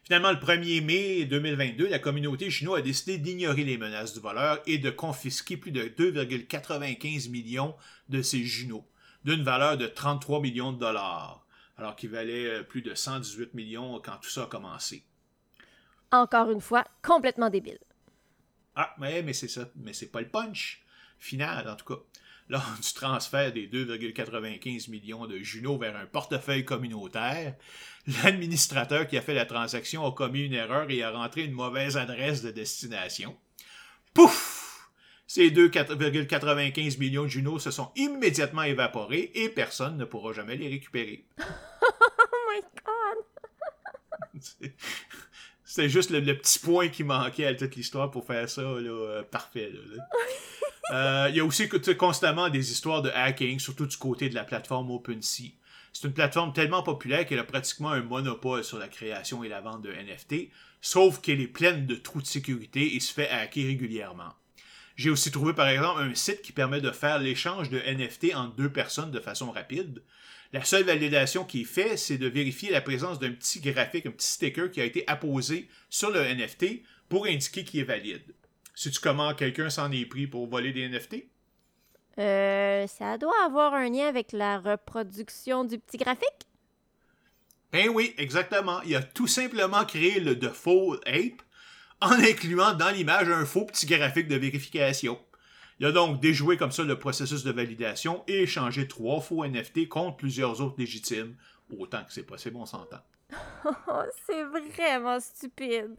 Finalement, 0.04 0.32
le 0.32 0.38
1er 0.38 0.82
mai 0.82 1.26
2022, 1.26 1.88
la 1.88 1.98
communauté 1.98 2.50
Juno 2.50 2.74
a 2.74 2.82
décidé 2.82 3.18
d'ignorer 3.18 3.64
les 3.64 3.78
menaces 3.78 4.14
du 4.14 4.20
voleur 4.20 4.60
et 4.66 4.78
de 4.78 4.90
confisquer 4.90 5.56
plus 5.58 5.70
de 5.70 5.82
2,95 5.82 7.30
millions 7.30 7.74
de 8.08 8.22
ces 8.22 8.42
Juno, 8.42 8.88
d'une 9.24 9.44
valeur 9.44 9.76
de 9.76 9.86
33 9.86 10.40
millions 10.40 10.72
de 10.72 10.78
dollars 10.78 11.41
alors 11.76 11.96
qu'il 11.96 12.10
valait 12.10 12.46
euh, 12.46 12.62
plus 12.62 12.82
de 12.82 12.94
118 12.94 13.54
millions 13.54 14.00
quand 14.00 14.18
tout 14.18 14.30
ça 14.30 14.44
a 14.44 14.46
commencé. 14.46 15.04
Encore 16.10 16.50
une 16.50 16.60
fois, 16.60 16.84
complètement 17.02 17.50
débile. 17.50 17.78
Ah, 18.76 18.94
mais, 18.98 19.22
mais 19.22 19.32
c'est 19.32 19.48
ça. 19.48 19.68
Mais 19.76 19.92
c'est 19.92 20.10
pas 20.10 20.20
le 20.20 20.28
punch 20.28 20.82
final, 21.18 21.68
en 21.68 21.76
tout 21.76 21.86
cas. 21.86 22.02
Lors 22.48 22.64
du 22.82 22.92
transfert 22.92 23.52
des 23.52 23.68
2,95 23.68 24.90
millions 24.90 25.26
de 25.26 25.38
Juno 25.38 25.78
vers 25.78 25.96
un 25.96 26.06
portefeuille 26.06 26.64
communautaire, 26.64 27.54
l'administrateur 28.22 29.06
qui 29.06 29.16
a 29.16 29.22
fait 29.22 29.34
la 29.34 29.46
transaction 29.46 30.04
a 30.06 30.12
commis 30.12 30.46
une 30.46 30.54
erreur 30.54 30.90
et 30.90 31.02
a 31.02 31.10
rentré 31.10 31.44
une 31.44 31.52
mauvaise 31.52 31.96
adresse 31.96 32.42
de 32.42 32.50
destination. 32.50 33.36
Pouf! 34.12 34.61
Ces 35.34 35.50
2,95 35.50 36.98
millions 36.98 37.22
de 37.22 37.28
Juno 37.28 37.58
se 37.58 37.70
sont 37.70 37.90
immédiatement 37.96 38.64
évaporés 38.64 39.30
et 39.34 39.48
personne 39.48 39.96
ne 39.96 40.04
pourra 40.04 40.34
jamais 40.34 40.56
les 40.56 40.68
récupérer. 40.68 41.24
oh 41.40 42.50
my 42.50 42.60
god! 42.84 44.70
C'est 45.64 45.88
juste 45.88 46.10
le, 46.10 46.20
petit 46.36 46.58
point 46.58 46.88
qui 46.88 47.02
manquait 47.02 47.46
à 47.46 47.54
toute 47.54 47.76
l'histoire 47.76 48.10
pour 48.10 48.26
faire 48.26 48.46
ça 48.46 48.60
là, 48.60 48.68
euh, 48.68 49.22
parfait. 49.22 49.72
Euh, 50.92 51.28
il 51.30 51.36
y 51.36 51.40
a 51.40 51.44
aussi 51.44 51.70
constamment 51.96 52.50
des 52.50 52.70
histoires 52.70 53.00
de 53.00 53.08
hacking, 53.08 53.58
surtout 53.58 53.86
du 53.86 53.96
côté 53.96 54.28
de 54.28 54.34
la 54.34 54.44
plateforme 54.44 54.90
OpenSea. 54.90 55.54
C'est 55.92 56.06
une 56.06 56.12
plateforme 56.12 56.52
tellement 56.52 56.82
populaire 56.82 57.24
qu'elle 57.24 57.38
a 57.38 57.44
pratiquement 57.44 57.92
un 57.92 58.02
monopole 58.02 58.62
sur 58.62 58.78
la 58.78 58.88
création 58.88 59.42
et 59.42 59.48
la 59.48 59.62
vente 59.62 59.80
de 59.80 59.90
NFT, 59.90 60.50
sauf 60.82 61.22
qu'elle 61.22 61.40
est 61.40 61.46
pleine 61.46 61.86
de 61.86 61.94
trous 61.94 62.20
de 62.20 62.26
sécurité 62.26 62.94
et 62.94 63.00
se 63.00 63.14
fait 63.14 63.30
hacker 63.30 63.68
régulièrement. 63.68 64.34
J'ai 65.02 65.10
aussi 65.10 65.32
trouvé 65.32 65.52
par 65.52 65.68
exemple 65.68 66.00
un 66.00 66.14
site 66.14 66.42
qui 66.42 66.52
permet 66.52 66.80
de 66.80 66.92
faire 66.92 67.18
l'échange 67.18 67.68
de 67.70 67.80
NFT 67.80 68.36
entre 68.36 68.54
deux 68.54 68.70
personnes 68.70 69.10
de 69.10 69.18
façon 69.18 69.50
rapide. 69.50 70.00
La 70.52 70.62
seule 70.62 70.84
validation 70.84 71.44
qui 71.44 71.62
est 71.62 71.64
faite, 71.64 71.98
c'est 71.98 72.18
de 72.18 72.28
vérifier 72.28 72.70
la 72.70 72.80
présence 72.80 73.18
d'un 73.18 73.32
petit 73.32 73.58
graphique, 73.58 74.06
un 74.06 74.12
petit 74.12 74.30
sticker 74.30 74.70
qui 74.70 74.80
a 74.80 74.84
été 74.84 75.02
apposé 75.08 75.68
sur 75.90 76.12
le 76.12 76.20
NFT 76.20 76.84
pour 77.08 77.26
indiquer 77.26 77.64
qu'il 77.64 77.80
est 77.80 77.82
valide. 77.82 78.32
Sais-tu 78.76 79.00
comment 79.00 79.34
quelqu'un 79.34 79.70
s'en 79.70 79.90
est 79.90 80.06
pris 80.06 80.28
pour 80.28 80.46
voler 80.46 80.72
des 80.72 80.88
NFT? 80.88 81.24
Euh, 82.20 82.86
ça 82.86 83.18
doit 83.18 83.44
avoir 83.44 83.74
un 83.74 83.90
lien 83.90 84.06
avec 84.06 84.30
la 84.30 84.60
reproduction 84.60 85.64
du 85.64 85.80
petit 85.80 85.96
graphique? 85.96 86.46
Ben 87.72 87.88
oui, 87.88 88.14
exactement. 88.18 88.80
Il 88.82 88.94
a 88.94 89.02
tout 89.02 89.26
simplement 89.26 89.84
créé 89.84 90.20
le 90.20 90.36
Default 90.36 91.00
Ape 91.06 91.42
en 92.02 92.12
incluant 92.12 92.74
dans 92.74 92.90
l'image 92.90 93.28
un 93.28 93.46
faux 93.46 93.64
petit 93.64 93.86
graphique 93.86 94.28
de 94.28 94.36
vérification. 94.36 95.18
Il 95.78 95.86
a 95.86 95.92
donc 95.92 96.20
déjoué 96.20 96.56
comme 96.56 96.72
ça 96.72 96.82
le 96.82 96.98
processus 96.98 97.44
de 97.44 97.52
validation 97.52 98.24
et 98.26 98.42
échangé 98.42 98.88
trois 98.88 99.20
faux 99.20 99.44
NFT 99.44 99.88
contre 99.88 100.16
plusieurs 100.16 100.60
autres 100.60 100.76
légitimes, 100.78 101.36
autant 101.76 102.04
que 102.04 102.12
c'est 102.12 102.24
possible, 102.24 102.56
on 102.56 102.66
s'entend. 102.66 103.00
c'est 104.26 104.44
vraiment 104.44 105.18
stupide. 105.20 105.96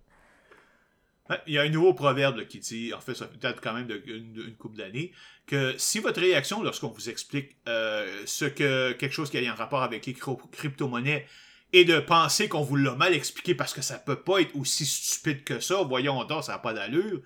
Il 1.48 1.54
y 1.54 1.58
a 1.58 1.62
un 1.62 1.70
nouveau 1.70 1.94
proverbe 1.94 2.46
qui 2.48 2.60
dit, 2.60 2.94
en 2.94 3.00
fait, 3.00 3.14
ça 3.14 3.30
date 3.40 3.60
quand 3.62 3.74
même 3.74 3.88
d'une 3.88 4.56
couple 4.58 4.78
d'années, 4.78 5.14
que 5.48 5.74
si 5.78 6.00
votre 6.00 6.20
réaction 6.20 6.62
lorsqu'on 6.62 6.90
vous 6.90 7.10
explique 7.10 7.56
euh, 7.70 8.24
ce 8.26 8.46
que 8.46 8.92
quelque 8.92 9.14
chose 9.14 9.30
qui 9.30 9.38
a 9.38 9.52
un 9.52 9.56
rapport 9.56 9.84
avec 9.84 10.06
les 10.06 10.14
crypto-monnaies 10.14 11.26
et 11.74 11.86
de 11.86 12.00
penser 12.00 12.48
qu'on 12.48 12.62
vous 12.62 12.76
l'a 12.76 12.96
mal 12.96 13.14
expliqué 13.14 13.56
parce 13.56 13.74
que 13.74 13.82
ça 13.82 13.98
peut 13.98 14.22
pas 14.22 14.40
être 14.40 14.56
aussi 14.56 14.86
stupide 14.86 15.44
que 15.44 15.60
ça, 15.60 15.82
voyons 15.82 16.24
donc, 16.24 16.44
ça 16.44 16.54
n'a 16.54 16.60
pas 16.60 16.74
d'allure, 16.74 17.22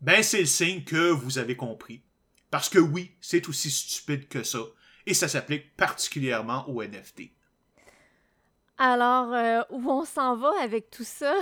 ben 0.00 0.22
c'est 0.22 0.40
le 0.40 0.46
signe 0.46 0.84
que 0.84 1.10
vous 1.10 1.38
avez 1.38 1.56
compris. 1.56 2.02
Parce 2.50 2.68
que 2.68 2.78
oui, 2.78 3.12
c'est 3.20 3.48
aussi 3.48 3.70
stupide 3.70 4.28
que 4.28 4.42
ça. 4.44 4.60
Et 5.06 5.14
ça 5.14 5.28
s'applique 5.28 5.76
particulièrement 5.76 6.68
aux 6.68 6.82
NFT. 6.82 7.30
Alors, 8.78 9.34
euh, 9.34 9.62
où 9.70 9.90
on 9.90 10.04
s'en 10.04 10.36
va 10.36 10.52
avec 10.62 10.90
tout 10.90 11.04
ça? 11.04 11.34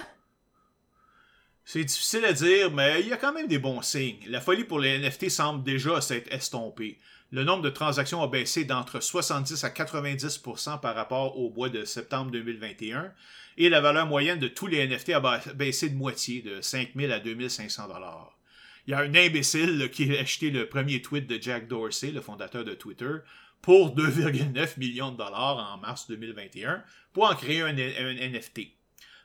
C'est 1.65 1.85
difficile 1.85 2.25
à 2.25 2.33
dire, 2.33 2.73
mais 2.73 3.01
il 3.01 3.09
y 3.09 3.13
a 3.13 3.17
quand 3.17 3.33
même 3.33 3.47
des 3.47 3.59
bons 3.59 3.83
signes. 3.83 4.25
La 4.27 4.41
folie 4.41 4.65
pour 4.65 4.81
les 4.81 4.99
NFT 4.99 5.29
semble 5.29 5.63
déjà 5.63 6.01
s'être 6.01 6.33
estompée 6.33 6.99
le 7.31 7.45
nombre 7.45 7.63
de 7.63 7.71
transactions 7.71 8.23
a 8.23 8.29
baissé 8.29 8.65
d'entre 8.65 9.01
70 9.01 9.63
à 9.65 9.69
90% 9.69 10.81
par 10.81 10.95
rapport 10.95 11.39
au 11.39 11.51
mois 11.51 11.69
de 11.69 11.85
septembre 11.85 12.31
2021 12.31 13.13
et 13.59 13.69
la 13.69 13.81
valeur 13.81 14.07
moyenne 14.07 14.39
de 14.39 14.49
tous 14.49 14.67
les 14.67 14.87
NFT 14.87 15.11
a 15.11 15.41
baissé 15.55 15.91
de 15.91 15.97
moitié, 15.97 16.41
de 16.43 16.61
5000 16.61 17.13
à 17.13 17.21
2500 17.21 17.89
dollars. 17.89 18.39
Il 18.87 18.93
y 18.93 18.95
a 18.95 19.01
un 19.01 19.15
imbécile 19.15 19.91
qui 19.93 20.17
a 20.17 20.21
acheté 20.21 20.51
le 20.51 20.69
premier 20.69 21.03
tweet 21.03 21.27
de 21.27 21.41
Jack 21.41 21.69
Dorsey, 21.69 22.11
le 22.11 22.23
fondateur 22.23 22.65
de 22.65 22.73
Twitter, 22.73 23.17
pour 23.61 23.95
2,9 23.95 24.79
millions 24.79 25.11
de 25.11 25.19
dollars 25.19 25.75
en 25.75 25.79
mars 25.79 26.07
2021 26.09 26.83
pour 27.13 27.25
en 27.29 27.35
créer 27.35 27.61
un, 27.61 27.73
NFT. 27.75 28.61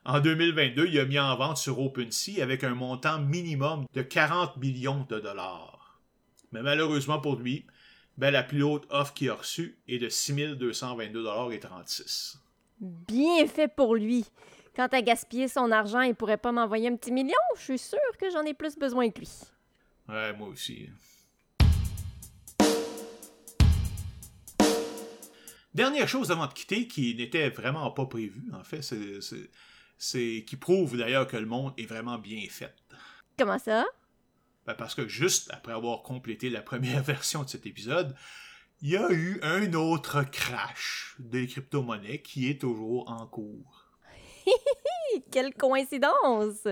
En 0.04 0.20
2022, 0.20 0.88
il 0.88 1.00
a 1.00 1.06
mis 1.06 1.20
en 1.20 1.38
vente 1.38 1.58
sur 1.58 1.80
OpenSea 1.80 2.42
avec 2.42 2.66
un 2.66 2.74
montant 2.74 3.20
minimum 3.20 3.86
de 3.94 4.02
40 4.02 4.58
millions 4.58 5.06
de 5.10 5.20
dollars. 5.20 6.02
Mais 6.52 6.62
malheureusement 6.62 7.20
pour 7.20 7.38
lui, 7.38 7.66
ben, 8.18 8.31
la 8.31 8.44
plus 8.44 8.64
haute 8.64 8.85
offre 8.90 9.14
qu'il 9.14 9.30
a 9.30 9.35
reçue 9.35 9.77
est 9.88 9.98
de 9.98 10.10
6222,36 10.10 12.38
Bien 12.80 13.48
fait 13.48 13.68
pour 13.68 13.95
lui. 13.95 14.26
Quant 14.76 14.88
à 14.88 15.02
gaspiller 15.02 15.48
son 15.48 15.72
argent, 15.72 16.02
il 16.02 16.15
pourrait 16.15 16.38
pas 16.38 16.52
m'envoyer 16.52 16.90
un 16.90 16.95
petit 16.95 17.11
million. 17.11 17.38
Je 17.57 17.61
suis 17.61 17.77
sûr 17.77 17.99
que 18.19 18.30
j'en 18.31 18.44
ai 18.44 18.53
plus 18.53 18.77
besoin 18.77 19.10
que 19.10 19.19
lui. 19.19 19.30
Ouais, 20.10 20.34
moi 20.34 20.49
aussi. 20.49 20.90
Dernière 25.73 26.07
chose 26.07 26.31
avant 26.31 26.48
de 26.48 26.53
quitter 26.53 26.88
qui 26.88 27.15
n'était 27.15 27.49
vraiment 27.49 27.90
pas 27.91 28.06
prévue, 28.06 28.44
en 28.53 28.64
fait, 28.64 28.81
c'est 29.98 30.44
qui 30.45 30.56
prouve 30.56 30.98
d'ailleurs 30.98 31.26
que 31.26 31.38
le 31.38 31.48
monde 31.48 31.73
est 31.77 31.85
vraiment 31.85 32.19
bien 32.19 32.45
fait. 32.49 32.76
Comment 33.38 33.57
ça? 33.57 33.85
Ben 34.65 34.76
parce 34.76 34.95
que 34.95 35.07
juste 35.07 35.49
après 35.52 35.73
avoir 35.73 36.03
complété 36.03 36.49
la 36.49 36.61
première 36.61 37.03
version 37.14 37.44
de 37.44 37.49
cet 37.49 37.65
épisode, 37.65 38.15
il 38.81 38.90
y 38.90 38.98
a 38.98 39.11
eu 39.11 39.40
un 39.44 39.73
autre 39.73 40.23
crash 40.23 41.15
des 41.19 41.48
crypto-monnaies 41.48 42.22
qui 42.22 42.49
est 42.49 42.60
toujours 42.60 43.10
en 43.10 43.26
cours. 43.27 43.88
Quelle 45.31 45.53
coïncidence! 45.53 46.68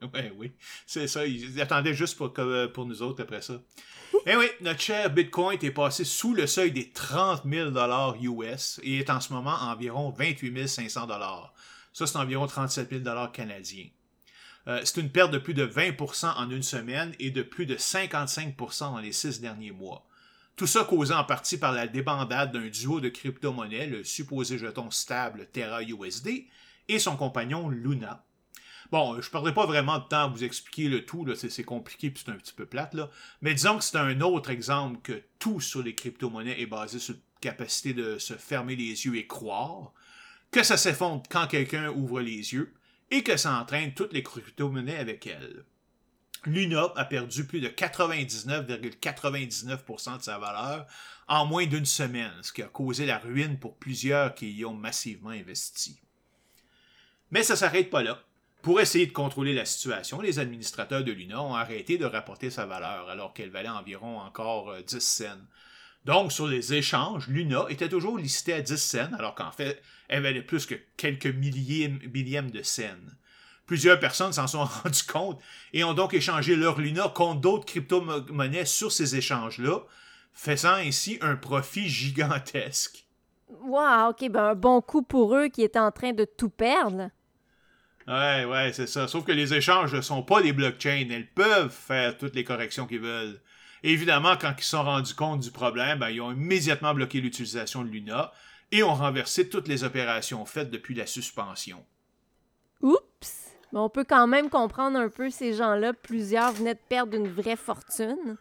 Ouais, 0.00 0.32
oui, 0.36 0.52
c'est 0.86 1.08
ça. 1.08 1.26
Ils 1.26 1.60
attendaient 1.60 1.94
juste 1.94 2.16
pour, 2.16 2.32
pour 2.32 2.86
nous 2.86 3.02
autres 3.02 3.22
après 3.22 3.42
ça. 3.42 3.60
Eh 4.26 4.36
oui, 4.36 4.46
notre 4.60 4.80
cher 4.80 5.10
Bitcoin 5.10 5.58
est 5.60 5.70
passé 5.70 6.04
sous 6.04 6.34
le 6.34 6.46
seuil 6.46 6.70
des 6.70 6.90
30 6.90 7.42
000 7.44 7.72
US 8.22 8.80
et 8.82 8.98
est 9.00 9.10
en 9.10 9.20
ce 9.20 9.32
moment 9.32 9.54
environ 9.54 10.10
28 10.10 10.68
500 10.68 11.08
Ça, 11.92 12.06
c'est 12.06 12.16
environ 12.16 12.46
37 12.46 13.04
000 13.04 13.28
canadiens. 13.32 13.88
Euh, 14.66 14.80
c'est 14.84 15.00
une 15.00 15.10
perte 15.10 15.30
de 15.30 15.38
plus 15.38 15.54
de 15.54 15.66
20% 15.66 16.34
en 16.36 16.50
une 16.50 16.62
semaine 16.62 17.14
et 17.18 17.30
de 17.30 17.42
plus 17.42 17.66
de 17.66 17.76
55% 17.76 18.80
dans 18.80 18.98
les 18.98 19.12
six 19.12 19.40
derniers 19.40 19.72
mois. 19.72 20.06
Tout 20.56 20.66
ça 20.66 20.84
causé 20.84 21.14
en 21.14 21.24
partie 21.24 21.56
par 21.56 21.72
la 21.72 21.86
débandade 21.86 22.52
d'un 22.52 22.66
duo 22.66 23.00
de 23.00 23.08
crypto-monnaies, 23.08 23.86
le 23.86 24.02
supposé 24.02 24.58
jeton 24.58 24.90
stable 24.90 25.46
Terra 25.52 25.82
USD, 25.82 26.46
et 26.88 26.98
son 26.98 27.16
compagnon 27.16 27.68
Luna. 27.68 28.24
Bon, 28.90 29.20
je 29.20 29.26
ne 29.26 29.30
perdrai 29.30 29.52
pas 29.52 29.66
vraiment 29.66 29.98
de 29.98 30.04
temps 30.04 30.24
à 30.24 30.26
vous 30.26 30.44
expliquer 30.44 30.88
le 30.88 31.04
tout, 31.04 31.26
c'est 31.34 31.62
compliqué 31.62 32.10
puis 32.10 32.22
c'est 32.24 32.32
un 32.32 32.36
petit 32.36 32.54
peu 32.54 32.64
plate, 32.64 32.96
mais 33.42 33.54
disons 33.54 33.78
que 33.78 33.84
c'est 33.84 33.98
un 33.98 34.20
autre 34.22 34.50
exemple 34.50 34.98
que 35.02 35.22
tout 35.38 35.60
sur 35.60 35.82
les 35.82 35.94
crypto-monnaies 35.94 36.60
est 36.60 36.66
basé 36.66 36.98
sur 36.98 37.14
la 37.14 37.20
capacité 37.40 37.92
de 37.92 38.18
se 38.18 38.34
fermer 38.34 38.76
les 38.76 39.04
yeux 39.04 39.16
et 39.16 39.26
croire, 39.26 39.92
que 40.50 40.62
ça 40.62 40.78
s'effondre 40.78 41.22
quand 41.30 41.46
quelqu'un 41.46 41.90
ouvre 41.90 42.20
les 42.20 42.54
yeux, 42.54 42.74
et 43.10 43.22
que 43.22 43.36
ça 43.36 43.58
entraîne 43.58 43.94
toutes 43.94 44.12
les 44.12 44.22
crypto-monnaies 44.22 44.98
avec 44.98 45.26
elle. 45.26 45.64
Luna 46.44 46.92
a 46.96 47.04
perdu 47.04 47.44
plus 47.44 47.60
de 47.60 47.68
99,99% 47.68 50.18
de 50.18 50.22
sa 50.22 50.38
valeur 50.38 50.86
en 51.26 51.46
moins 51.46 51.66
d'une 51.66 51.84
semaine, 51.84 52.32
ce 52.42 52.52
qui 52.52 52.62
a 52.62 52.68
causé 52.68 53.06
la 53.06 53.18
ruine 53.18 53.58
pour 53.58 53.76
plusieurs 53.76 54.34
qui 54.34 54.52
y 54.52 54.64
ont 54.64 54.74
massivement 54.74 55.30
investi. 55.30 56.00
Mais 57.30 57.42
ça 57.42 57.54
ne 57.54 57.58
s'arrête 57.58 57.90
pas 57.90 58.02
là. 58.02 58.22
Pour 58.62 58.80
essayer 58.80 59.06
de 59.06 59.12
contrôler 59.12 59.54
la 59.54 59.64
situation, 59.64 60.20
les 60.20 60.38
administrateurs 60.38 61.04
de 61.04 61.12
Luna 61.12 61.42
ont 61.42 61.54
arrêté 61.54 61.96
de 61.96 62.04
rapporter 62.04 62.50
sa 62.50 62.66
valeur 62.66 63.08
alors 63.08 63.32
qu'elle 63.32 63.50
valait 63.50 63.68
environ 63.68 64.18
encore 64.18 64.76
10 64.82 64.96
euh, 64.96 65.00
cents. 65.00 65.46
Donc, 66.04 66.32
sur 66.32 66.48
les 66.48 66.74
échanges, 66.74 67.28
Luna 67.28 67.66
était 67.68 67.88
toujours 67.88 68.18
listée 68.18 68.54
à 68.54 68.60
10 68.60 68.76
cents, 68.76 69.12
alors 69.18 69.34
qu'en 69.34 69.52
fait, 69.52 69.82
elle 70.08 70.22
valait 70.22 70.42
plus 70.42 70.66
que 70.66 70.74
quelques 70.96 71.26
millièmes, 71.26 72.00
millièmes 72.12 72.50
de 72.50 72.62
cents. 72.62 72.82
Plusieurs 73.66 74.00
personnes 74.00 74.32
s'en 74.32 74.46
sont 74.46 74.64
rendues 74.82 75.02
compte 75.06 75.40
et 75.72 75.84
ont 75.84 75.94
donc 75.94 76.14
échangé 76.14 76.56
leur 76.56 76.80
Luna 76.80 77.08
contre 77.14 77.40
d'autres 77.40 77.66
crypto-monnaies 77.66 78.64
sur 78.64 78.90
ces 78.90 79.16
échanges-là, 79.16 79.80
faisant 80.32 80.74
ainsi 80.74 81.18
un 81.20 81.36
profit 81.36 81.88
gigantesque. 81.88 83.04
Wow, 83.48 84.10
ok, 84.10 84.30
ben 84.30 84.44
un 84.44 84.54
bon 84.54 84.80
coup 84.80 85.02
pour 85.02 85.34
eux 85.36 85.48
qui 85.48 85.62
étaient 85.62 85.78
en 85.78 85.92
train 85.92 86.12
de 86.12 86.24
tout 86.24 86.50
perdre. 86.50 87.10
Ouais, 88.06 88.46
ouais, 88.46 88.72
c'est 88.72 88.86
ça. 88.86 89.06
Sauf 89.06 89.24
que 89.24 89.32
les 89.32 89.52
échanges 89.52 89.94
ne 89.94 90.00
sont 90.00 90.22
pas 90.22 90.40
des 90.40 90.54
blockchains. 90.54 91.06
Elles 91.10 91.28
peuvent 91.28 91.70
faire 91.70 92.16
toutes 92.16 92.34
les 92.34 92.44
corrections 92.44 92.86
qu'ils 92.86 93.00
veulent. 93.00 93.38
évidemment, 93.82 94.36
quand 94.40 94.54
ils 94.56 94.62
se 94.62 94.70
sont 94.70 94.82
rendus 94.82 95.14
compte 95.14 95.40
du 95.40 95.50
problème, 95.50 95.98
ben, 95.98 96.08
ils 96.08 96.22
ont 96.22 96.32
immédiatement 96.32 96.94
bloqué 96.94 97.20
l'utilisation 97.20 97.84
de 97.84 97.90
Luna 97.90 98.32
et 98.72 98.82
ont 98.82 98.94
renversé 98.94 99.48
toutes 99.48 99.68
les 99.68 99.84
opérations 99.84 100.44
faites 100.44 100.70
depuis 100.70 100.94
la 100.94 101.06
suspension. 101.06 101.84
Oups! 102.82 103.48
Mais 103.72 103.78
on 103.80 103.90
peut 103.90 104.04
quand 104.04 104.26
même 104.26 104.48
comprendre 104.48 104.98
un 104.98 105.08
peu 105.08 105.30
ces 105.30 105.52
gens-là. 105.52 105.92
Plusieurs 105.92 106.52
venaient 106.52 106.74
de 106.74 106.80
perdre 106.88 107.14
une 107.14 107.28
vraie 107.28 107.56
fortune. 107.56 108.36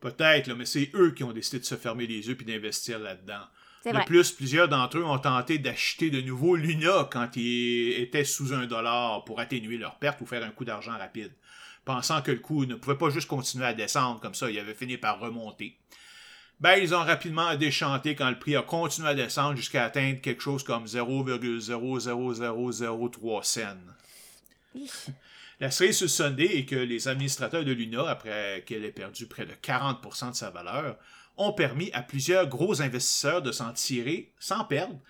Peut-être, 0.00 0.52
mais 0.54 0.66
c'est 0.66 0.90
eux 0.94 1.12
qui 1.12 1.22
ont 1.22 1.32
décidé 1.32 1.60
de 1.60 1.64
se 1.64 1.76
fermer 1.76 2.06
les 2.06 2.26
yeux 2.26 2.36
et 2.40 2.44
d'investir 2.44 2.98
là-dedans. 2.98 3.44
De 3.84 4.04
plus, 4.04 4.30
plusieurs 4.30 4.68
d'entre 4.68 4.98
eux 4.98 5.04
ont 5.04 5.18
tenté 5.18 5.58
d'acheter 5.58 6.10
de 6.10 6.20
nouveaux 6.20 6.54
Luna 6.54 7.08
quand 7.10 7.36
ils 7.36 8.00
étaient 8.00 8.24
sous 8.24 8.52
un 8.52 8.66
dollar 8.66 9.24
pour 9.24 9.40
atténuer 9.40 9.76
leur 9.76 9.98
perte 9.98 10.20
ou 10.20 10.26
faire 10.26 10.44
un 10.44 10.50
coup 10.50 10.64
d'argent 10.64 10.96
rapide, 10.96 11.32
pensant 11.84 12.22
que 12.22 12.30
le 12.30 12.38
coût 12.38 12.64
ne 12.64 12.76
pouvait 12.76 12.98
pas 12.98 13.10
juste 13.10 13.28
continuer 13.28 13.66
à 13.66 13.74
descendre 13.74 14.20
comme 14.20 14.34
ça, 14.34 14.50
il 14.50 14.58
avait 14.58 14.74
fini 14.74 14.98
par 14.98 15.18
remonter. 15.18 15.76
Ben, 16.62 16.78
ils 16.80 16.94
ont 16.94 17.02
rapidement 17.02 17.54
déchanté 17.56 18.14
quand 18.14 18.30
le 18.30 18.38
prix 18.38 18.54
a 18.54 18.62
continué 18.62 19.08
à 19.08 19.14
descendre 19.14 19.56
jusqu'à 19.56 19.84
atteindre 19.84 20.20
quelque 20.20 20.40
chose 20.40 20.62
comme 20.62 20.84
0,00003 20.84 23.42
cents. 23.42 23.76
La 25.58 25.72
série 25.72 25.92
sur 25.92 26.08
Sunday 26.08 26.58
est 26.58 26.64
que 26.64 26.76
les 26.76 27.08
administrateurs 27.08 27.64
de 27.64 27.72
Luna, 27.72 28.08
après 28.08 28.62
qu'elle 28.64 28.84
ait 28.84 28.92
perdu 28.92 29.26
près 29.26 29.44
de 29.44 29.54
40% 29.54 30.30
de 30.30 30.36
sa 30.36 30.50
valeur, 30.50 30.98
ont 31.36 31.52
permis 31.52 31.90
à 31.94 32.02
plusieurs 32.02 32.46
gros 32.46 32.80
investisseurs 32.80 33.42
de 33.42 33.50
s'en 33.50 33.72
tirer 33.72 34.32
sans 34.38 34.62
perdre 34.62 35.00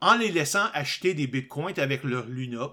en 0.00 0.14
les 0.14 0.30
laissant 0.30 0.68
acheter 0.74 1.14
des 1.14 1.26
bitcoins 1.26 1.80
avec 1.80 2.04
leur 2.04 2.26
Luna 2.26 2.68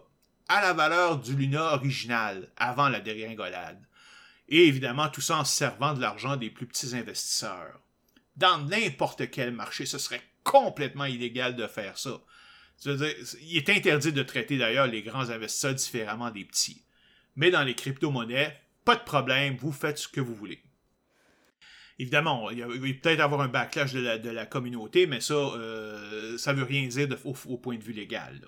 à 0.47 0.61
la 0.61 0.73
valeur 0.73 1.17
du 1.17 1.35
Luna 1.35 1.73
original 1.73 2.51
avant 2.55 2.87
la 2.87 2.99
dégringolade. 2.99 3.81
Et 4.47 4.67
évidemment, 4.67 5.09
tout 5.09 5.21
ça 5.21 5.37
en 5.37 5.43
servant 5.43 5.95
de 5.95 6.01
l'argent 6.01 6.35
des 6.35 6.51
plus 6.51 6.67
petits 6.67 6.95
investisseurs. 6.95 7.79
Dans 8.37 8.59
n'importe 8.59 9.29
quel 9.31 9.51
marché, 9.51 9.85
ce 9.85 9.97
serait 9.97 10.21
complètement 10.43 11.05
illégal 11.05 11.55
de 11.55 11.67
faire 11.67 11.97
ça. 11.97 12.21
il 12.85 13.57
est 13.57 13.69
interdit 13.69 14.13
de 14.13 14.23
traiter 14.23 14.57
d'ailleurs 14.57 14.87
les 14.87 15.01
grands 15.01 15.29
investisseurs 15.29 15.73
différemment 15.73 16.31
des 16.31 16.45
petits. 16.45 16.83
Mais 17.35 17.51
dans 17.51 17.63
les 17.63 17.75
crypto-monnaies, 17.75 18.55
pas 18.85 18.95
de 18.95 19.03
problème, 19.03 19.57
vous 19.57 19.71
faites 19.71 19.97
ce 19.97 20.07
que 20.07 20.21
vous 20.21 20.35
voulez. 20.35 20.61
Évidemment, 21.99 22.51
il 22.51 22.63
va 22.63 22.67
peut-être 22.67 23.19
avoir 23.19 23.41
un 23.41 23.47
backlash 23.47 23.93
de 23.93 24.29
la, 24.29 24.45
communauté, 24.45 25.07
mais 25.07 25.19
ça, 25.19 25.33
euh, 25.33 26.37
ça 26.37 26.53
veut 26.53 26.63
rien 26.63 26.87
dire 26.87 27.07
au, 27.25 27.57
point 27.57 27.75
de 27.75 27.83
vue 27.83 27.93
légal. 27.93 28.45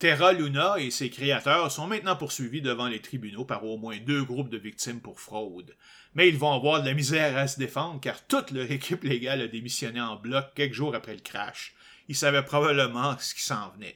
Terra 0.00 0.32
Luna 0.32 0.76
et 0.78 0.90
ses 0.90 1.10
créateurs 1.10 1.70
sont 1.70 1.86
maintenant 1.86 2.16
poursuivis 2.16 2.62
devant 2.62 2.88
les 2.88 3.02
tribunaux 3.02 3.44
par 3.44 3.66
au 3.66 3.76
moins 3.76 3.98
deux 3.98 4.24
groupes 4.24 4.48
de 4.48 4.56
victimes 4.56 5.02
pour 5.02 5.20
fraude. 5.20 5.76
Mais 6.14 6.26
ils 6.26 6.38
vont 6.38 6.54
avoir 6.54 6.80
de 6.80 6.88
la 6.88 6.94
misère 6.94 7.36
à 7.36 7.46
se 7.46 7.58
défendre 7.58 8.00
car 8.00 8.26
toute 8.26 8.50
leur 8.50 8.70
équipe 8.70 9.04
légale 9.04 9.42
a 9.42 9.46
démissionné 9.46 10.00
en 10.00 10.16
bloc 10.16 10.46
quelques 10.54 10.72
jours 10.72 10.94
après 10.94 11.12
le 11.12 11.20
crash. 11.20 11.74
Ils 12.08 12.16
savaient 12.16 12.42
probablement 12.42 13.14
ce 13.18 13.34
qui 13.34 13.42
s'en 13.42 13.68
venait. 13.74 13.94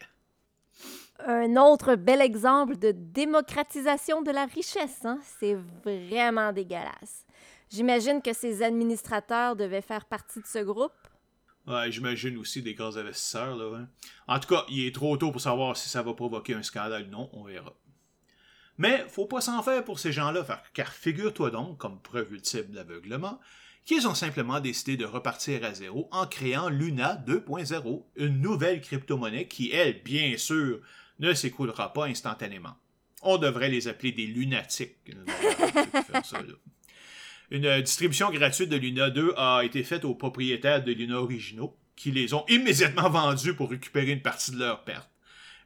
Un 1.21 1.57
autre 1.57 1.95
bel 1.95 2.21
exemple 2.21 2.77
de 2.77 2.91
démocratisation 2.95 4.21
de 4.21 4.31
la 4.31 4.45
richesse, 4.45 5.07
hein? 5.07 5.19
c'est 5.41 5.57
vraiment 5.83 6.53
dégueulasse. 6.53 7.25
J'imagine 7.71 8.21
que 8.21 8.35
ces 8.35 8.63
administrateurs 8.63 9.57
devaient 9.57 9.81
faire 9.81 10.05
partie 10.05 10.41
de 10.41 10.47
ce 10.47 10.59
groupe. 10.59 10.93
Ouais, 11.67 11.91
j'imagine 11.91 12.37
aussi 12.37 12.63
des 12.63 12.75
grands 12.75 12.97
investisseurs. 12.97 13.57
Là, 13.57 13.87
En 14.29 14.39
tout 14.39 14.49
cas, 14.49 14.65
il 14.69 14.87
est 14.87 14.95
trop 14.95 15.17
tôt 15.17 15.33
pour 15.33 15.41
savoir 15.41 15.77
si 15.77 15.89
ça 15.89 16.03
va 16.03 16.13
provoquer 16.13 16.55
un 16.55 16.63
scandale 16.63 17.07
ou 17.09 17.11
non, 17.11 17.31
on 17.33 17.45
verra. 17.45 17.73
Mais 18.77 19.07
faut 19.09 19.27
pas 19.27 19.41
s'en 19.41 19.63
faire 19.63 19.85
pour 19.85 19.99
ces 19.99 20.13
gens-là, 20.13 20.45
car 20.75 20.93
figure-toi 20.93 21.51
donc, 21.51 21.79
comme 21.79 22.01
preuve 22.03 22.33
ultime 22.33 22.67
d'aveuglement, 22.73 23.41
qu'ils 23.85 24.09
ont 24.09 24.15
simplement 24.15 24.61
décidé 24.61 24.97
de 24.97 25.05
repartir 25.05 25.65
à 25.65 25.75
zéro 25.75 26.09
en 26.11 26.27
créant 26.27 26.69
Luna 26.69 27.23
2.0, 27.27 28.05
une 28.17 28.41
nouvelle 28.41 28.81
crypto-monnaie 28.81 29.47
qui, 29.47 29.71
elle, 29.71 30.03
bien 30.03 30.37
sûr, 30.37 30.81
ne 31.19 31.33
s'écoulera 31.33 31.93
pas 31.93 32.07
instantanément. 32.07 32.77
On 33.23 33.39
devrait 33.39 33.69
les 33.69 33.89
appeler 33.89 34.13
des 34.13 34.27
lunatiques. 34.27 35.13
ça, 36.25 36.43
là. 36.43 36.55
Une 37.55 37.83
distribution 37.83 38.33
gratuite 38.33 38.69
de 38.69 38.77
Luna 38.77 39.11
2 39.11 39.35
a 39.37 39.61
été 39.63 39.85
faite 39.85 40.05
aux 40.05 40.17
propriétaires 40.17 40.83
de 40.83 40.91
Luna 40.91 41.21
originaux, 41.21 41.77
qui 41.95 42.11
les 42.11 42.35
ont 42.35 42.45
immédiatement 42.49 43.09
vendus 43.09 43.55
pour 43.55 43.71
récupérer 43.71 44.11
une 44.11 44.23
partie 44.23 44.51
de 44.51 44.59
leur 44.59 44.83
perte. 44.83 45.09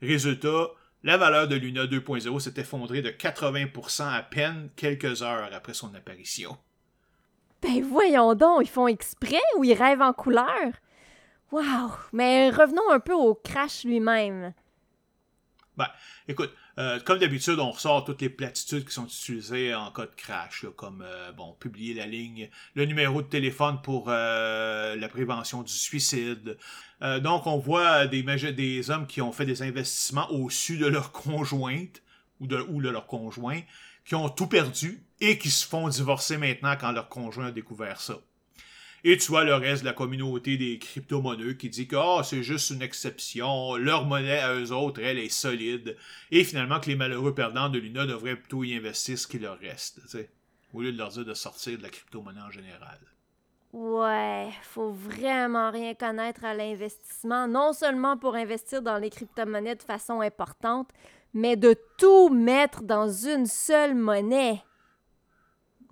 Résultat, 0.02 0.66
la 1.02 1.16
valeur 1.16 1.48
de 1.48 1.56
Luna 1.56 1.86
2.0 1.86 2.40
s'est 2.40 2.60
effondrée 2.60 3.00
de 3.00 3.08
80% 3.08 4.06
à 4.06 4.22
peine 4.22 4.68
quelques 4.76 5.22
heures 5.22 5.48
après 5.50 5.72
son 5.72 5.94
apparition. 5.94 6.58
Ben 7.62 7.82
voyons 7.82 8.34
donc, 8.34 8.64
ils 8.64 8.68
font 8.68 8.86
exprès 8.86 9.40
ou 9.56 9.64
ils 9.64 9.72
rêvent 9.72 10.02
en 10.02 10.12
couleur? 10.12 10.74
Wow! 11.52 11.92
Mais 12.12 12.50
revenons 12.50 12.90
un 12.90 13.00
peu 13.00 13.14
au 13.14 13.34
crash 13.34 13.84
lui-même. 13.84 14.52
Ben, 15.78 15.88
écoute, 16.26 16.52
euh, 16.78 17.00
comme 17.00 17.18
d'habitude, 17.18 17.58
on 17.58 17.72
ressort 17.72 18.04
toutes 18.04 18.22
les 18.22 18.28
platitudes 18.28 18.84
qui 18.84 18.94
sont 18.94 19.06
utilisées 19.06 19.74
en 19.74 19.90
cas 19.90 20.06
de 20.06 20.14
crash, 20.16 20.64
comme 20.76 21.02
euh, 21.04 21.32
bon, 21.32 21.52
publier 21.58 21.92
la 21.92 22.06
ligne, 22.06 22.48
le 22.74 22.84
numéro 22.84 23.20
de 23.20 23.26
téléphone 23.26 23.80
pour 23.82 24.06
euh, 24.08 24.94
la 24.94 25.08
prévention 25.08 25.62
du 25.62 25.72
suicide. 25.72 26.56
donc, 27.00 27.46
on 27.46 27.58
voit 27.58 28.06
des, 28.06 28.90
hommes 28.90 29.06
qui 29.06 29.20
ont 29.20 29.32
fait 29.32 29.46
des 29.46 29.62
investissements 29.62 30.30
au-dessus 30.30 30.78
de 30.78 30.86
leur 30.86 31.10
conjointe 31.10 32.02
ou 32.40 32.46
de, 32.46 32.64
ou 32.68 32.80
de 32.80 32.88
leur 32.88 33.06
conjoint, 33.06 33.60
qui 34.04 34.14
ont 34.14 34.28
tout 34.28 34.46
perdu 34.46 35.02
et 35.20 35.36
qui 35.36 35.50
se 35.50 35.66
font 35.66 35.88
divorcer 35.88 36.38
maintenant 36.38 36.76
quand 36.80 36.92
leur 36.92 37.08
conjoint 37.08 37.46
a 37.46 37.50
découvert 37.50 38.00
ça. 38.00 38.20
Et 39.10 39.16
tu 39.16 39.28
vois 39.28 39.42
le 39.42 39.54
reste 39.54 39.84
de 39.84 39.86
la 39.86 39.94
communauté 39.94 40.58
des 40.58 40.78
crypto-monnaies 40.78 41.56
qui 41.56 41.70
dit 41.70 41.86
que 41.86 41.96
oh, 41.96 42.22
c'est 42.22 42.42
juste 42.42 42.68
une 42.68 42.82
exception, 42.82 43.76
leur 43.76 44.04
monnaie 44.04 44.38
à 44.38 44.54
eux 44.54 44.70
autres, 44.70 45.00
elle 45.02 45.18
est 45.18 45.30
solide. 45.30 45.96
Et 46.30 46.44
finalement 46.44 46.78
que 46.78 46.90
les 46.90 46.94
malheureux 46.94 47.34
perdants 47.34 47.70
de 47.70 47.78
Luna 47.78 48.04
devraient 48.04 48.36
plutôt 48.36 48.64
y 48.64 48.74
investir 48.74 49.18
ce 49.18 49.26
qui 49.26 49.38
leur 49.38 49.58
reste, 49.60 50.02
au 50.74 50.82
lieu 50.82 50.92
de 50.92 50.98
leur 50.98 51.08
dire 51.08 51.24
de 51.24 51.32
sortir 51.32 51.78
de 51.78 51.84
la 51.84 51.88
crypto-monnaie 51.88 52.42
en 52.46 52.50
général. 52.50 52.98
Ouais, 53.72 54.50
faut 54.60 54.92
vraiment 54.92 55.70
rien 55.70 55.94
connaître 55.94 56.44
à 56.44 56.52
l'investissement, 56.52 57.48
non 57.48 57.72
seulement 57.72 58.18
pour 58.18 58.34
investir 58.34 58.82
dans 58.82 58.98
les 58.98 59.08
crypto-monnaies 59.08 59.76
de 59.76 59.82
façon 59.82 60.20
importante, 60.20 60.90
mais 61.32 61.56
de 61.56 61.74
tout 61.96 62.28
mettre 62.28 62.82
dans 62.82 63.10
une 63.10 63.46
seule 63.46 63.94
monnaie. 63.94 64.62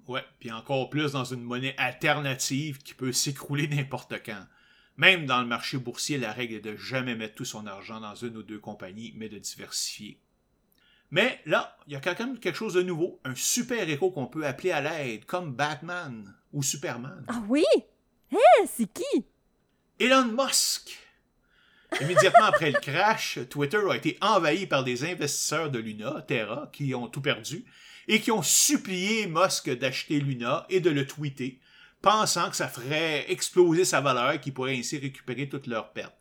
Ouais, 0.09 0.25
puis 0.39 0.53
encore 0.53 0.89
plus 0.89 1.13
dans 1.13 1.25
une 1.25 1.43
monnaie 1.43 1.75
alternative 1.79 2.79
qui 2.79 2.95
peut 2.95 3.13
s'écrouler 3.13 3.67
n'importe 3.67 4.15
quand. 4.25 4.47
Même 4.97 5.27
dans 5.27 5.41
le 5.41 5.47
marché 5.47 5.79
boursier, 5.79 6.17
la 6.17 6.33
règle 6.33 6.55
est 6.55 6.61
de 6.61 6.77
jamais 6.77 7.17
mettre 7.17 7.35
tout 7.35 7.45
son 7.45 7.67
argent 7.67 8.01
dans 8.01 8.15
une 8.15 8.37
ou 8.37 8.43
deux 8.43 8.59
compagnies, 8.59 9.13
mais 9.17 9.29
de 9.29 9.39
diversifier. 9.39 10.21
Mais 11.11 11.41
là, 11.45 11.77
il 11.87 11.93
y 11.93 11.97
a 11.97 12.01
quand 12.01 12.19
même 12.19 12.39
quelque 12.39 12.57
chose 12.57 12.75
de 12.75 12.83
nouveau, 12.83 13.21
un 13.25 13.35
super 13.35 13.89
héros 13.89 14.11
qu'on 14.11 14.27
peut 14.27 14.47
appeler 14.47 14.73
à 14.73 14.81
l'aide, 14.81 15.25
comme 15.25 15.55
Batman 15.55 16.35
ou 16.53 16.63
Superman. 16.63 17.25
Ah 17.29 17.43
oui? 17.49 17.65
Hein, 18.33 18.67
c'est 18.67 18.93
qui? 18.93 19.27
Elon 20.01 20.33
Musk. 20.33 20.99
Immédiatement 22.01 22.47
après 22.47 22.71
le 22.71 22.81
crash, 22.81 23.39
Twitter 23.49 23.81
a 23.89 23.97
été 23.97 24.19
envahi 24.21 24.67
par 24.67 24.83
des 24.83 25.05
investisseurs 25.05 25.71
de 25.71 25.79
Luna, 25.79 26.23
Terra, 26.27 26.69
qui 26.73 26.95
ont 26.95 27.09
tout 27.09 27.21
perdu 27.21 27.65
et 28.09 28.21
qui 28.21 28.31
ont 28.31 28.43
supplié 28.43 29.27
Musk 29.27 29.71
d'acheter 29.71 30.21
Luna 30.21 30.67
et 30.69 30.81
de 30.81 30.91
le 30.91 31.07
tweeter, 31.07 31.61
pensant 32.03 32.51
que 32.51 32.57
ça 32.57 32.69
ferait 32.69 33.31
exploser 33.31 33.85
sa 33.85 34.01
valeur 34.01 34.33
et 34.33 34.41
qu'il 34.41 34.55
pourrait 34.55 34.77
ainsi 34.77 34.99
récupérer 34.99 35.49
toutes 35.49 35.67
leurs 35.67 35.93
pertes. 35.93 36.17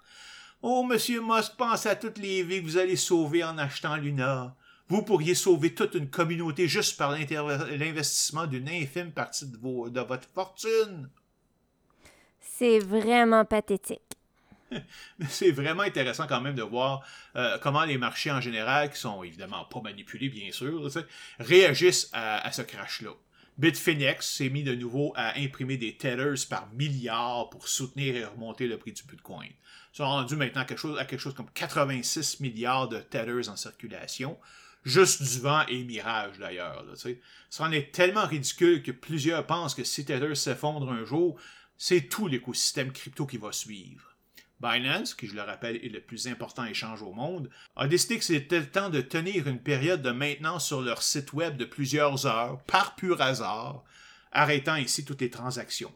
Oh, 0.61 0.83
monsieur 0.83 1.21
Musk, 1.21 1.53
pensez 1.57 1.89
à 1.89 1.95
toutes 1.95 2.17
les 2.17 2.41
vies 2.43 2.61
que 2.61 2.65
vous 2.65 2.77
allez 2.77 2.95
sauver 2.95 3.43
en 3.43 3.57
achetant 3.57 3.97
Luna. 3.97 4.55
Vous 4.87 5.01
pourriez 5.01 5.35
sauver 5.35 5.73
toute 5.73 5.95
une 5.95 6.09
communauté 6.09 6.67
juste 6.67 6.97
par 6.97 7.11
l'investissement 7.11 8.45
d'une 8.45 8.69
infime 8.69 9.11
partie 9.11 9.45
de 9.45 10.01
votre 10.01 10.27
fortune. 10.33 11.09
C'est 12.39 12.79
vraiment 12.79 13.45
pathétique. 13.45 14.04
Mais 15.19 15.25
c'est 15.29 15.51
vraiment 15.51 15.83
intéressant 15.83 16.27
quand 16.27 16.41
même 16.41 16.55
de 16.55 16.63
voir 16.63 17.05
euh, 17.35 17.57
comment 17.59 17.85
les 17.85 17.97
marchés 17.97 18.31
en 18.31 18.41
général, 18.41 18.91
qui 18.91 18.99
sont 18.99 19.23
évidemment 19.23 19.65
pas 19.65 19.81
manipulés 19.81 20.29
bien 20.29 20.51
sûr, 20.51 20.89
réagissent 21.39 22.09
à, 22.13 22.51
ce 22.51 22.61
crash-là. 22.61 23.11
Bitfinex 23.57 24.27
s'est 24.27 24.49
mis 24.49 24.63
de 24.63 24.75
nouveau 24.75 25.13
à 25.15 25.37
imprimer 25.39 25.77
des 25.77 25.95
tethers 25.95 26.47
par 26.49 26.67
milliards 26.73 27.49
pour 27.49 27.69
soutenir 27.69 28.15
et 28.15 28.25
remonter 28.25 28.67
le 28.67 28.77
prix 28.77 28.91
du 28.91 29.03
Bitcoin. 29.03 29.47
Ils 29.47 29.97
sont 29.97 30.03
rendus 30.03 30.35
maintenant 30.35 30.65
quelque 30.65 30.79
chose, 30.79 30.99
à 30.99 31.05
quelque 31.05 31.21
chose 31.21 31.35
comme 31.35 31.49
86 31.53 32.41
milliards 32.41 32.89
de 32.89 32.99
tethers 32.99 33.47
en 33.47 33.55
circulation. 33.55 34.37
Juste 34.85 35.23
du 35.23 35.39
vent 35.39 35.65
et 35.67 35.83
mirage 35.83 36.37
d'ailleurs. 36.37 36.85
Ça 37.49 37.63
en 37.63 37.71
est 37.71 37.91
tellement 37.91 38.27
ridicule 38.27 38.83
que 38.83 38.91
plusieurs 38.91 39.45
pensent 39.47 39.73
que 39.73 39.83
si 39.83 40.05
Tethers 40.05 40.37
s'effondre 40.37 40.91
un 40.91 41.05
jour, 41.05 41.39
c'est 41.75 42.01
tout 42.01 42.27
l'écosystème 42.27 42.91
crypto 42.91 43.25
qui 43.25 43.37
va 43.37 43.51
suivre. 43.51 44.14
Binance, 44.61 45.13
qui 45.13 45.27
je 45.27 45.35
le 45.35 45.41
rappelle 45.41 45.77
est 45.77 45.89
le 45.89 45.99
plus 45.99 46.27
important 46.27 46.65
échange 46.65 47.01
au 47.01 47.11
monde, 47.11 47.49
a 47.75 47.87
décidé 47.87 48.17
que 48.17 48.23
c'était 48.23 48.59
le 48.59 48.69
temps 48.69 48.89
de 48.89 49.01
tenir 49.01 49.47
une 49.47 49.59
période 49.59 50.01
de 50.01 50.11
maintenance 50.11 50.67
sur 50.67 50.81
leur 50.81 51.03
site 51.03 51.33
web 51.33 51.57
de 51.57 51.65
plusieurs 51.65 52.25
heures, 52.25 52.61
par 52.63 52.95
pur 52.95 53.21
hasard, 53.21 53.83
arrêtant 54.31 54.73
ainsi 54.73 55.03
toutes 55.03 55.21
les 55.21 55.29
transactions. 55.29 55.93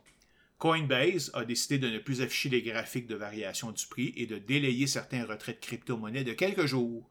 Coinbase 0.57 1.31
a 1.33 1.45
décidé 1.45 1.77
de 1.77 1.89
ne 1.89 1.99
plus 1.99 2.21
afficher 2.21 2.49
les 2.49 2.61
graphiques 2.61 3.07
de 3.07 3.15
variation 3.15 3.71
du 3.71 3.87
prix 3.87 4.13
et 4.17 4.25
de 4.25 4.37
délayer 4.37 4.87
certains 4.87 5.25
retraits 5.25 5.61
de 5.61 5.65
crypto-monnaies 5.65 6.25
de 6.25 6.33
quelques 6.33 6.65
jours. 6.65 7.09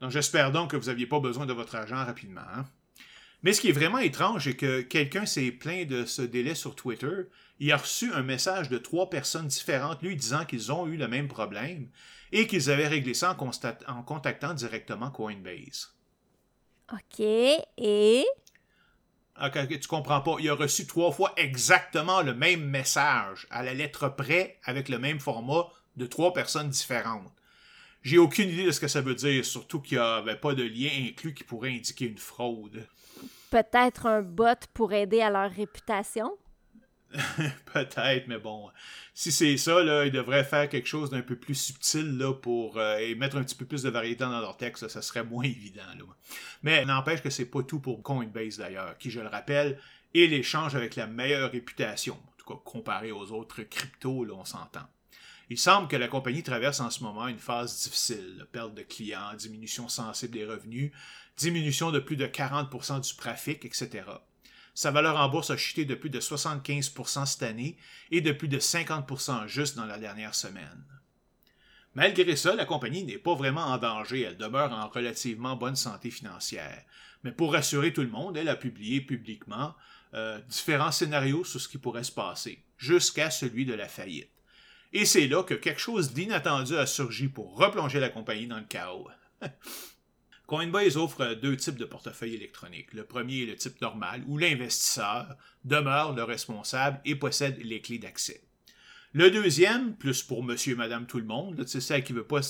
Donc 0.00 0.10
j'espère 0.10 0.50
donc 0.50 0.70
que 0.70 0.76
vous 0.76 0.86
n'aviez 0.86 1.06
pas 1.06 1.20
besoin 1.20 1.44
de 1.44 1.52
votre 1.52 1.76
argent 1.76 2.02
rapidement. 2.04 2.40
Hein. 2.54 2.64
Mais 3.42 3.52
ce 3.52 3.60
qui 3.60 3.68
est 3.68 3.72
vraiment 3.72 3.98
étrange, 3.98 4.44
c'est 4.44 4.56
que 4.56 4.80
quelqu'un 4.80 5.26
s'est 5.26 5.52
plaint 5.52 5.86
de 5.86 6.06
ce 6.06 6.22
délai 6.22 6.54
sur 6.54 6.74
Twitter. 6.74 7.28
Il 7.58 7.72
a 7.72 7.76
reçu 7.76 8.12
un 8.12 8.22
message 8.22 8.68
de 8.68 8.78
trois 8.78 9.08
personnes 9.08 9.48
différentes 9.48 10.02
lui 10.02 10.16
disant 10.16 10.44
qu'ils 10.44 10.72
ont 10.72 10.86
eu 10.86 10.96
le 10.96 11.08
même 11.08 11.28
problème 11.28 11.88
et 12.32 12.46
qu'ils 12.46 12.70
avaient 12.70 12.88
réglé 12.88 13.14
ça 13.14 13.36
en, 13.38 14.02
contactant 14.02 14.54
directement 14.54 15.10
Coinbase. 15.10 15.94
OK. 16.92 17.20
Et? 17.20 18.26
Okay, 19.42 19.80
tu 19.80 19.88
comprends 19.88 20.20
pas. 20.20 20.36
Il 20.38 20.48
a 20.48 20.54
reçu 20.54 20.86
trois 20.86 21.12
fois 21.12 21.32
exactement 21.36 22.22
le 22.22 22.34
même 22.34 22.64
message, 22.64 23.46
à 23.50 23.62
la 23.62 23.74
lettre 23.74 24.08
près, 24.08 24.58
avec 24.64 24.88
le 24.88 24.98
même 24.98 25.20
format, 25.20 25.68
de 25.96 26.06
trois 26.06 26.32
personnes 26.32 26.68
différentes. 26.68 27.32
J'ai 28.02 28.18
aucune 28.18 28.48
idée 28.50 28.66
de 28.66 28.70
ce 28.70 28.80
que 28.80 28.88
ça 28.88 29.00
veut 29.00 29.14
dire, 29.14 29.44
surtout 29.44 29.80
qu'il 29.80 29.98
n'y 29.98 30.04
avait 30.04 30.36
pas 30.36 30.54
de 30.54 30.62
lien 30.62 30.90
inclus 31.08 31.34
qui 31.34 31.44
pourrait 31.44 31.74
indiquer 31.74 32.06
une 32.06 32.18
fraude 32.18 32.86
peut-être 33.50 34.06
un 34.06 34.22
bot 34.22 34.66
pour 34.74 34.92
aider 34.92 35.22
à 35.22 35.30
leur 35.30 35.50
réputation? 35.50 36.36
Peut-être, 37.72 38.28
mais 38.28 38.38
bon, 38.38 38.70
si 39.14 39.32
c'est 39.32 39.56
ça, 39.56 40.04
ils 40.04 40.12
devraient 40.12 40.44
faire 40.44 40.68
quelque 40.68 40.86
chose 40.86 41.10
d'un 41.10 41.22
peu 41.22 41.36
plus 41.36 41.54
subtil 41.54 42.18
là, 42.18 42.32
pour 42.34 42.78
euh, 42.78 42.98
et 42.98 43.14
mettre 43.14 43.36
un 43.36 43.42
petit 43.42 43.54
peu 43.54 43.64
plus 43.64 43.82
de 43.82 43.90
variété 43.90 44.24
dans 44.24 44.40
leur 44.40 44.56
texte, 44.56 44.88
ça 44.88 45.02
serait 45.02 45.24
moins 45.24 45.44
évident. 45.44 45.82
Là. 45.98 46.04
Mais 46.62 46.84
n'empêche 46.84 47.22
que 47.22 47.30
c'est 47.30 47.46
pas 47.46 47.62
tout 47.62 47.80
pour 47.80 48.02
Coinbase 48.02 48.58
d'ailleurs, 48.58 48.96
qui, 48.98 49.10
je 49.10 49.20
le 49.20 49.28
rappelle, 49.28 49.78
est 50.14 50.26
l'échange 50.26 50.74
avec 50.74 50.96
la 50.96 51.06
meilleure 51.06 51.50
réputation, 51.50 52.14
en 52.14 52.32
tout 52.36 52.46
cas 52.46 52.60
comparé 52.64 53.12
aux 53.12 53.32
autres 53.32 53.62
cryptos, 53.62 54.24
là, 54.24 54.34
on 54.34 54.44
s'entend. 54.44 54.86
Il 55.48 55.58
semble 55.58 55.86
que 55.86 55.96
la 55.96 56.08
compagnie 56.08 56.42
traverse 56.42 56.80
en 56.80 56.90
ce 56.90 57.04
moment 57.04 57.28
une 57.28 57.38
phase 57.38 57.82
difficile, 57.84 58.46
perte 58.50 58.74
de 58.74 58.82
clients, 58.82 59.34
diminution 59.38 59.88
sensible 59.88 60.34
des 60.34 60.44
revenus, 60.44 60.90
diminution 61.36 61.92
de 61.92 62.00
plus 62.00 62.16
de 62.16 62.26
40% 62.26 63.00
du 63.00 63.16
trafic, 63.16 63.64
etc. 63.64 64.04
Sa 64.76 64.90
valeur 64.90 65.16
en 65.16 65.30
bourse 65.30 65.48
a 65.48 65.56
chuté 65.56 65.86
de 65.86 65.94
plus 65.94 66.10
de 66.10 66.20
75% 66.20 67.24
cette 67.24 67.42
année 67.42 67.78
et 68.10 68.20
de 68.20 68.30
plus 68.30 68.46
de 68.46 68.58
50% 68.58 69.46
juste 69.46 69.74
dans 69.74 69.86
la 69.86 69.98
dernière 69.98 70.34
semaine. 70.34 70.84
Malgré 71.94 72.36
ça, 72.36 72.54
la 72.54 72.66
compagnie 72.66 73.02
n'est 73.02 73.16
pas 73.16 73.34
vraiment 73.34 73.64
en 73.64 73.78
danger, 73.78 74.20
elle 74.20 74.36
demeure 74.36 74.74
en 74.74 74.88
relativement 74.88 75.56
bonne 75.56 75.76
santé 75.76 76.10
financière. 76.10 76.84
Mais 77.24 77.32
pour 77.32 77.54
rassurer 77.54 77.94
tout 77.94 78.02
le 78.02 78.10
monde, 78.10 78.36
elle 78.36 78.50
a 78.50 78.54
publié 78.54 79.00
publiquement 79.00 79.74
euh, 80.12 80.38
différents 80.42 80.92
scénarios 80.92 81.44
sur 81.44 81.58
ce 81.58 81.68
qui 81.68 81.78
pourrait 81.78 82.04
se 82.04 82.12
passer, 82.12 82.62
jusqu'à 82.76 83.30
celui 83.30 83.64
de 83.64 83.72
la 83.72 83.88
faillite. 83.88 84.30
Et 84.92 85.06
c'est 85.06 85.26
là 85.26 85.42
que 85.42 85.54
quelque 85.54 85.80
chose 85.80 86.12
d'inattendu 86.12 86.76
a 86.76 86.84
surgi 86.84 87.28
pour 87.28 87.56
replonger 87.56 87.98
la 87.98 88.10
compagnie 88.10 88.46
dans 88.46 88.58
le 88.58 88.64
chaos. 88.64 89.08
Coinbase 90.46 90.96
offre 90.96 91.34
deux 91.34 91.56
types 91.56 91.76
de 91.76 91.84
portefeuilles 91.84 92.36
électroniques. 92.36 92.92
Le 92.92 93.04
premier 93.04 93.42
est 93.42 93.46
le 93.46 93.56
type 93.56 93.80
normal, 93.80 94.22
où 94.28 94.38
l'investisseur 94.38 95.36
demeure 95.64 96.14
le 96.14 96.22
responsable 96.22 97.00
et 97.04 97.16
possède 97.16 97.58
les 97.64 97.80
clés 97.80 97.98
d'accès. 97.98 98.42
Le 99.12 99.30
deuxième, 99.30 99.96
plus 99.96 100.22
pour 100.22 100.44
monsieur 100.44 100.74
et 100.74 100.76
madame 100.76 101.06
tout 101.06 101.18
le 101.18 101.24
monde, 101.24 101.64
c'est 101.66 101.80
celle 101.80 102.04
qui 102.04 102.12
n'a 102.12 102.22
pas, 102.22 102.42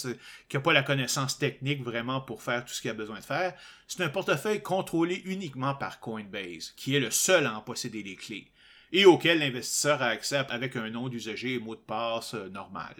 pas 0.62 0.73
la 0.74 0.82
connaissance 0.82 1.39
technique 1.39 1.82
vraiment 1.82 2.20
pour 2.20 2.43
faire 2.43 2.64
tout 2.64 2.74
ce 2.74 2.82
qu'il 2.82 2.90
a 2.90 2.94
besoin 2.94 3.20
de 3.20 3.24
faire, 3.24 3.55
c'est 3.86 4.02
un 4.02 4.09
portefeuille 4.10 4.62
contrôlé 4.62 5.23
uniquement 5.24 5.74
par 5.74 6.01
Coinbase, 6.01 6.74
qui 6.77 6.97
est 6.97 7.01
le 7.01 7.10
seul 7.10 7.47
à 7.47 7.56
en 7.56 7.62
posséder 7.62 8.02
les 8.02 8.16
clés, 8.16 8.51
et 8.93 9.06
auquel 9.06 9.39
l'investisseur 9.39 10.02
a 10.02 10.16
avec 10.51 10.77
un 10.77 10.90
nom 10.90 11.09
d'usager 11.09 11.55
et 11.55 11.59
mot 11.60 11.77
de 11.77 11.81
passe 11.81 12.35
euh, 12.35 12.48
normal 12.48 12.94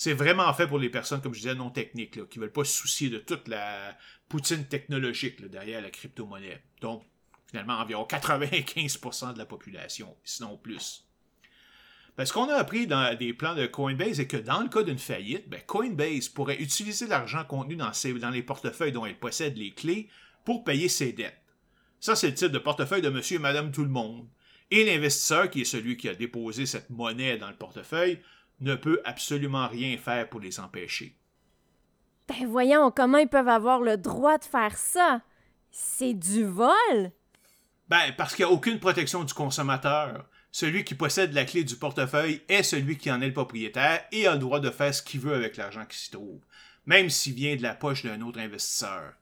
c'est 0.00 0.14
vraiment 0.14 0.50
fait 0.54 0.66
pour 0.66 0.78
les 0.78 0.88
personnes, 0.88 1.20
comme 1.20 1.34
je 1.34 1.40
disais, 1.40 1.54
non 1.54 1.68
techniques, 1.68 2.26
qui 2.30 2.38
ne 2.38 2.44
veulent 2.44 2.52
pas 2.52 2.64
se 2.64 2.72
soucier 2.72 3.10
de 3.10 3.18
toute 3.18 3.48
la 3.48 3.94
poutine 4.30 4.64
technologique 4.64 5.44
derrière 5.44 5.82
la 5.82 5.90
crypto-monnaie. 5.90 6.62
Donc, 6.80 7.04
finalement, 7.50 7.74
environ 7.74 8.06
95% 8.08 9.34
de 9.34 9.38
la 9.38 9.44
population, 9.44 10.16
sinon 10.24 10.56
plus. 10.56 11.06
ce 12.16 12.32
qu'on 12.32 12.48
a 12.48 12.54
appris 12.54 12.86
dans 12.86 13.14
des 13.14 13.34
plans 13.34 13.54
de 13.54 13.66
Coinbase 13.66 14.20
est 14.20 14.26
que 14.26 14.38
dans 14.38 14.62
le 14.62 14.70
cas 14.70 14.84
d'une 14.84 14.98
faillite, 14.98 15.50
ben, 15.50 15.60
Coinbase 15.66 16.30
pourrait 16.30 16.62
utiliser 16.62 17.06
l'argent 17.06 17.44
contenu 17.44 17.76
dans, 17.76 17.92
dans 18.20 18.30
les 18.30 18.42
portefeuilles 18.42 18.92
dont 18.92 19.04
elle 19.04 19.18
possède 19.18 19.58
les 19.58 19.72
clés 19.74 20.08
pour 20.46 20.64
payer 20.64 20.88
ses 20.88 21.12
dettes. 21.12 21.42
Ça, 22.00 22.16
c'est 22.16 22.28
le 22.28 22.34
type 22.34 22.52
de 22.52 22.58
portefeuille 22.58 23.02
de 23.02 23.10
monsieur 23.10 23.36
et 23.36 23.38
madame 23.38 23.70
tout 23.70 23.84
le 23.84 23.90
monde. 23.90 24.26
Et 24.70 24.82
l'investisseur, 24.82 25.50
qui 25.50 25.60
est 25.60 25.64
celui 25.64 25.98
qui 25.98 26.08
a 26.08 26.14
déposé 26.14 26.64
cette 26.64 26.88
monnaie 26.88 27.36
dans 27.36 27.50
le 27.50 27.56
portefeuille, 27.56 28.22
ne 28.60 28.74
peut 28.74 29.00
absolument 29.04 29.68
rien 29.68 29.96
faire 29.96 30.28
pour 30.28 30.40
les 30.40 30.60
empêcher. 30.60 31.16
Ben 32.28 32.46
voyons, 32.46 32.90
comment 32.90 33.18
ils 33.18 33.28
peuvent 33.28 33.48
avoir 33.48 33.80
le 33.80 33.96
droit 33.96 34.38
de 34.38 34.44
faire 34.44 34.76
ça? 34.76 35.22
C'est 35.70 36.14
du 36.14 36.44
vol? 36.44 37.12
Ben, 37.88 38.12
parce 38.16 38.34
qu'il 38.34 38.44
n'y 38.44 38.50
a 38.50 38.54
aucune 38.54 38.78
protection 38.78 39.24
du 39.24 39.34
consommateur. 39.34 40.28
Celui 40.52 40.84
qui 40.84 40.94
possède 40.94 41.32
la 41.32 41.44
clé 41.44 41.64
du 41.64 41.76
portefeuille 41.76 42.42
est 42.48 42.62
celui 42.62 42.96
qui 42.98 43.10
en 43.10 43.20
est 43.20 43.28
le 43.28 43.32
propriétaire 43.32 44.04
et 44.12 44.26
a 44.26 44.32
le 44.34 44.38
droit 44.38 44.60
de 44.60 44.70
faire 44.70 44.94
ce 44.94 45.02
qu'il 45.02 45.20
veut 45.20 45.34
avec 45.34 45.56
l'argent 45.56 45.84
qui 45.86 45.96
s'y 45.96 46.10
trouve, 46.10 46.40
même 46.86 47.10
s'il 47.10 47.34
vient 47.34 47.56
de 47.56 47.62
la 47.62 47.74
poche 47.74 48.04
d'un 48.04 48.20
autre 48.20 48.40
investisseur. 48.40 49.14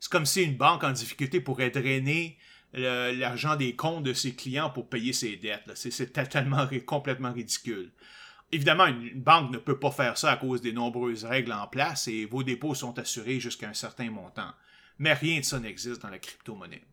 C'est 0.00 0.10
comme 0.10 0.26
si 0.26 0.42
une 0.42 0.56
banque 0.56 0.84
en 0.84 0.92
difficulté 0.92 1.40
pourrait 1.40 1.70
drainer 1.70 2.38
l'argent 2.72 3.56
des 3.56 3.74
comptes 3.74 4.04
de 4.04 4.12
ses 4.12 4.34
clients 4.34 4.70
pour 4.70 4.88
payer 4.88 5.12
ses 5.12 5.36
dettes. 5.36 5.70
C'est 5.74 6.12
totalement, 6.12 6.68
complètement 6.84 7.32
ridicule. 7.32 7.90
Évidemment, 8.52 8.86
une 8.86 9.20
banque 9.20 9.50
ne 9.50 9.58
peut 9.58 9.78
pas 9.78 9.90
faire 9.90 10.16
ça 10.16 10.32
à 10.32 10.36
cause 10.36 10.60
des 10.60 10.72
nombreuses 10.72 11.24
règles 11.24 11.52
en 11.52 11.66
place 11.66 12.06
et 12.08 12.24
vos 12.26 12.42
dépôts 12.42 12.74
sont 12.74 12.98
assurés 12.98 13.40
jusqu'à 13.40 13.68
un 13.68 13.74
certain 13.74 14.10
montant. 14.10 14.52
Mais 14.98 15.12
rien 15.12 15.40
de 15.40 15.44
ça 15.44 15.58
n'existe 15.58 16.02
dans 16.02 16.10
la 16.10 16.18
crypto-monnaie. 16.18 16.84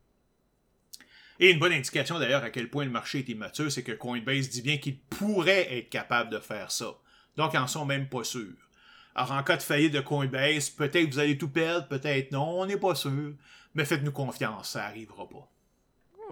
Et 1.40 1.52
une 1.52 1.60
bonne 1.60 1.74
indication 1.74 2.20
d'ailleurs 2.20 2.44
à 2.44 2.50
quel 2.50 2.70
point 2.70 2.86
le 2.86 2.92
marché 2.92 3.20
est 3.20 3.30
immature, 3.30 3.72
c'est 3.72 3.84
que 3.84 3.92
Coinbase 3.92 4.50
dit 4.50 4.62
bien 4.62 4.78
qu'il 4.78 5.00
pourrait 5.00 5.78
être 5.78 5.90
capable 5.90 6.30
de 6.30 6.40
faire 6.40 6.72
ça. 6.72 6.96
Donc, 7.38 7.54
ils 7.54 7.60
en 7.60 7.68
sont 7.68 7.86
même 7.86 8.08
pas 8.08 8.24
sûrs. 8.24 8.70
Alors, 9.16 9.32
en 9.32 9.44
cas 9.44 9.58
de 9.58 9.62
faillite 9.62 9.94
de 9.94 10.02
Coinbase, 10.02 10.70
peut-être 10.70 11.10
vous 11.12 11.20
allez 11.20 11.38
tout 11.38 11.50
perdre, 11.50 11.88
peut-être 11.88 12.32
non, 12.32 12.62
on 12.62 12.66
n'est 12.66 12.78
pas 12.78 12.96
sûr. 12.96 13.34
Mais 13.76 13.86
faites-nous 13.86 14.12
confiance, 14.12 14.72
ça 14.72 14.80
n'arrivera 14.80 15.28
pas. 15.28 15.48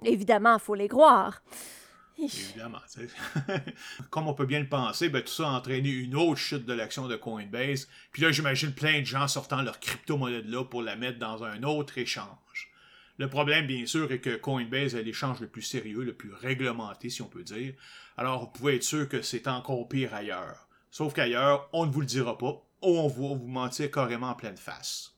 Évidemment, 0.04 0.54
il 0.54 0.60
faut 0.60 0.74
les 0.74 0.88
croire. 0.88 1.42
Évidemment. 2.18 2.80
Comme 4.10 4.28
on 4.28 4.34
peut 4.34 4.46
bien 4.46 4.60
le 4.60 4.68
penser, 4.68 5.08
ben, 5.08 5.22
tout 5.22 5.32
ça 5.32 5.48
a 5.48 5.52
entraîné 5.52 5.88
une 5.88 6.14
autre 6.14 6.40
chute 6.40 6.64
de 6.64 6.72
l'action 6.72 7.08
de 7.08 7.16
Coinbase. 7.16 7.88
Puis 8.12 8.22
là, 8.22 8.30
j'imagine 8.30 8.72
plein 8.72 9.00
de 9.00 9.06
gens 9.06 9.28
sortant 9.28 9.62
leur 9.62 9.80
crypto-monnaie 9.80 10.42
de 10.42 10.52
là 10.52 10.64
pour 10.64 10.82
la 10.82 10.96
mettre 10.96 11.18
dans 11.18 11.44
un 11.44 11.62
autre 11.62 11.98
échange. 11.98 12.70
Le 13.18 13.28
problème, 13.28 13.66
bien 13.66 13.86
sûr, 13.86 14.10
est 14.10 14.20
que 14.20 14.36
Coinbase 14.36 14.94
est 14.94 15.02
l'échange 15.02 15.40
le 15.40 15.46
plus 15.46 15.62
sérieux, 15.62 16.02
le 16.02 16.14
plus 16.14 16.32
réglementé, 16.32 17.10
si 17.10 17.22
on 17.22 17.28
peut 17.28 17.44
dire. 17.44 17.74
Alors, 18.16 18.40
vous 18.40 18.46
pouvez 18.48 18.76
être 18.76 18.82
sûr 18.82 19.08
que 19.08 19.22
c'est 19.22 19.48
encore 19.48 19.88
pire 19.88 20.14
ailleurs. 20.14 20.68
Sauf 20.90 21.14
qu'ailleurs, 21.14 21.68
on 21.72 21.86
ne 21.86 21.90
vous 21.90 22.00
le 22.00 22.06
dira 22.06 22.36
pas, 22.36 22.62
on 22.80 23.08
va 23.08 23.34
vous 23.34 23.46
mentir 23.46 23.90
carrément 23.90 24.30
en 24.30 24.34
pleine 24.34 24.56
face. 24.56 25.12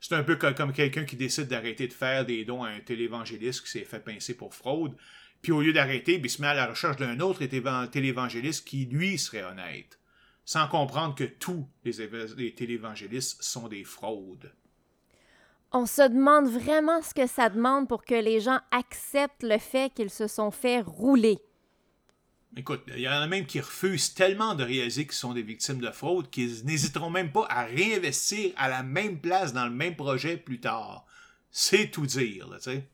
C'est 0.00 0.14
un 0.14 0.22
peu 0.22 0.36
comme 0.36 0.72
quelqu'un 0.72 1.04
qui 1.04 1.16
décide 1.16 1.48
d'arrêter 1.48 1.88
de 1.88 1.92
faire 1.92 2.26
des 2.26 2.44
dons 2.44 2.62
à 2.62 2.68
un 2.68 2.80
télévangéliste 2.80 3.64
qui 3.64 3.70
s'est 3.70 3.84
fait 3.84 4.00
pincer 4.00 4.36
pour 4.36 4.54
fraude, 4.54 4.94
puis 5.42 5.52
au 5.52 5.60
lieu 5.60 5.72
d'arrêter, 5.72 6.20
il 6.22 6.30
se 6.30 6.42
met 6.42 6.48
à 6.48 6.54
la 6.54 6.66
recherche 6.66 6.96
d'un 6.96 7.20
autre 7.20 7.44
télévangéliste 7.86 8.66
qui, 8.66 8.86
lui, 8.86 9.18
serait 9.18 9.44
honnête, 9.44 9.98
sans 10.44 10.68
comprendre 10.68 11.14
que 11.14 11.24
tous 11.24 11.68
les, 11.84 12.08
les 12.36 12.54
télévangélistes 12.54 13.42
sont 13.42 13.68
des 13.68 13.84
fraudes. 13.84 14.52
On 15.72 15.86
se 15.86 16.08
demande 16.08 16.48
vraiment 16.48 17.02
ce 17.02 17.12
que 17.12 17.26
ça 17.26 17.48
demande 17.48 17.88
pour 17.88 18.04
que 18.04 18.14
les 18.14 18.40
gens 18.40 18.60
acceptent 18.70 19.42
le 19.42 19.58
fait 19.58 19.92
qu'ils 19.92 20.10
se 20.10 20.26
sont 20.26 20.50
fait 20.50 20.80
rouler. 20.80 21.38
Écoute, 22.58 22.84
il 22.88 23.00
y 23.00 23.08
en 23.08 23.12
a 23.12 23.26
même 23.26 23.44
qui 23.44 23.60
refusent 23.60 24.14
tellement 24.14 24.54
de 24.54 24.64
réaliser 24.64 25.04
qu'ils 25.04 25.14
sont 25.14 25.34
des 25.34 25.42
victimes 25.42 25.80
de 25.80 25.90
fraude 25.90 26.30
qu'ils 26.30 26.64
n'hésiteront 26.64 27.10
même 27.10 27.30
pas 27.30 27.46
à 27.50 27.64
réinvestir 27.64 28.52
à 28.56 28.70
la 28.70 28.82
même 28.82 29.20
place 29.20 29.52
dans 29.52 29.66
le 29.66 29.72
même 29.72 29.94
projet 29.94 30.38
plus 30.38 30.58
tard. 30.58 31.04
C'est 31.50 31.90
tout 31.90 32.06
dire, 32.06 32.48
tu 32.54 32.62
sais. 32.62 32.88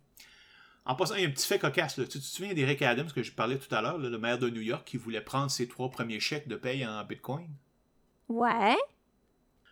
En 0.84 0.94
passant, 0.96 1.14
il 1.14 1.22
y 1.22 1.24
a 1.24 1.28
un 1.28 1.30
petit 1.30 1.46
fait 1.46 1.58
cocasse. 1.58 1.94
Tu, 1.94 2.06
te 2.06 2.18
souviens 2.18 2.54
d'Eric 2.54 2.82
Adams 2.82 3.12
que 3.12 3.22
je 3.22 3.32
parlais 3.32 3.58
tout 3.58 3.72
à 3.74 3.80
l'heure, 3.80 3.98
le 3.98 4.18
maire 4.18 4.38
de 4.38 4.50
New 4.50 4.60
York 4.60 4.86
qui 4.86 4.96
voulait 4.96 5.20
prendre 5.20 5.50
ses 5.50 5.68
trois 5.68 5.90
premiers 5.90 6.20
chèques 6.20 6.48
de 6.48 6.56
paye 6.56 6.84
en 6.84 7.04
Bitcoin? 7.04 7.48
Ouais. 8.28 8.76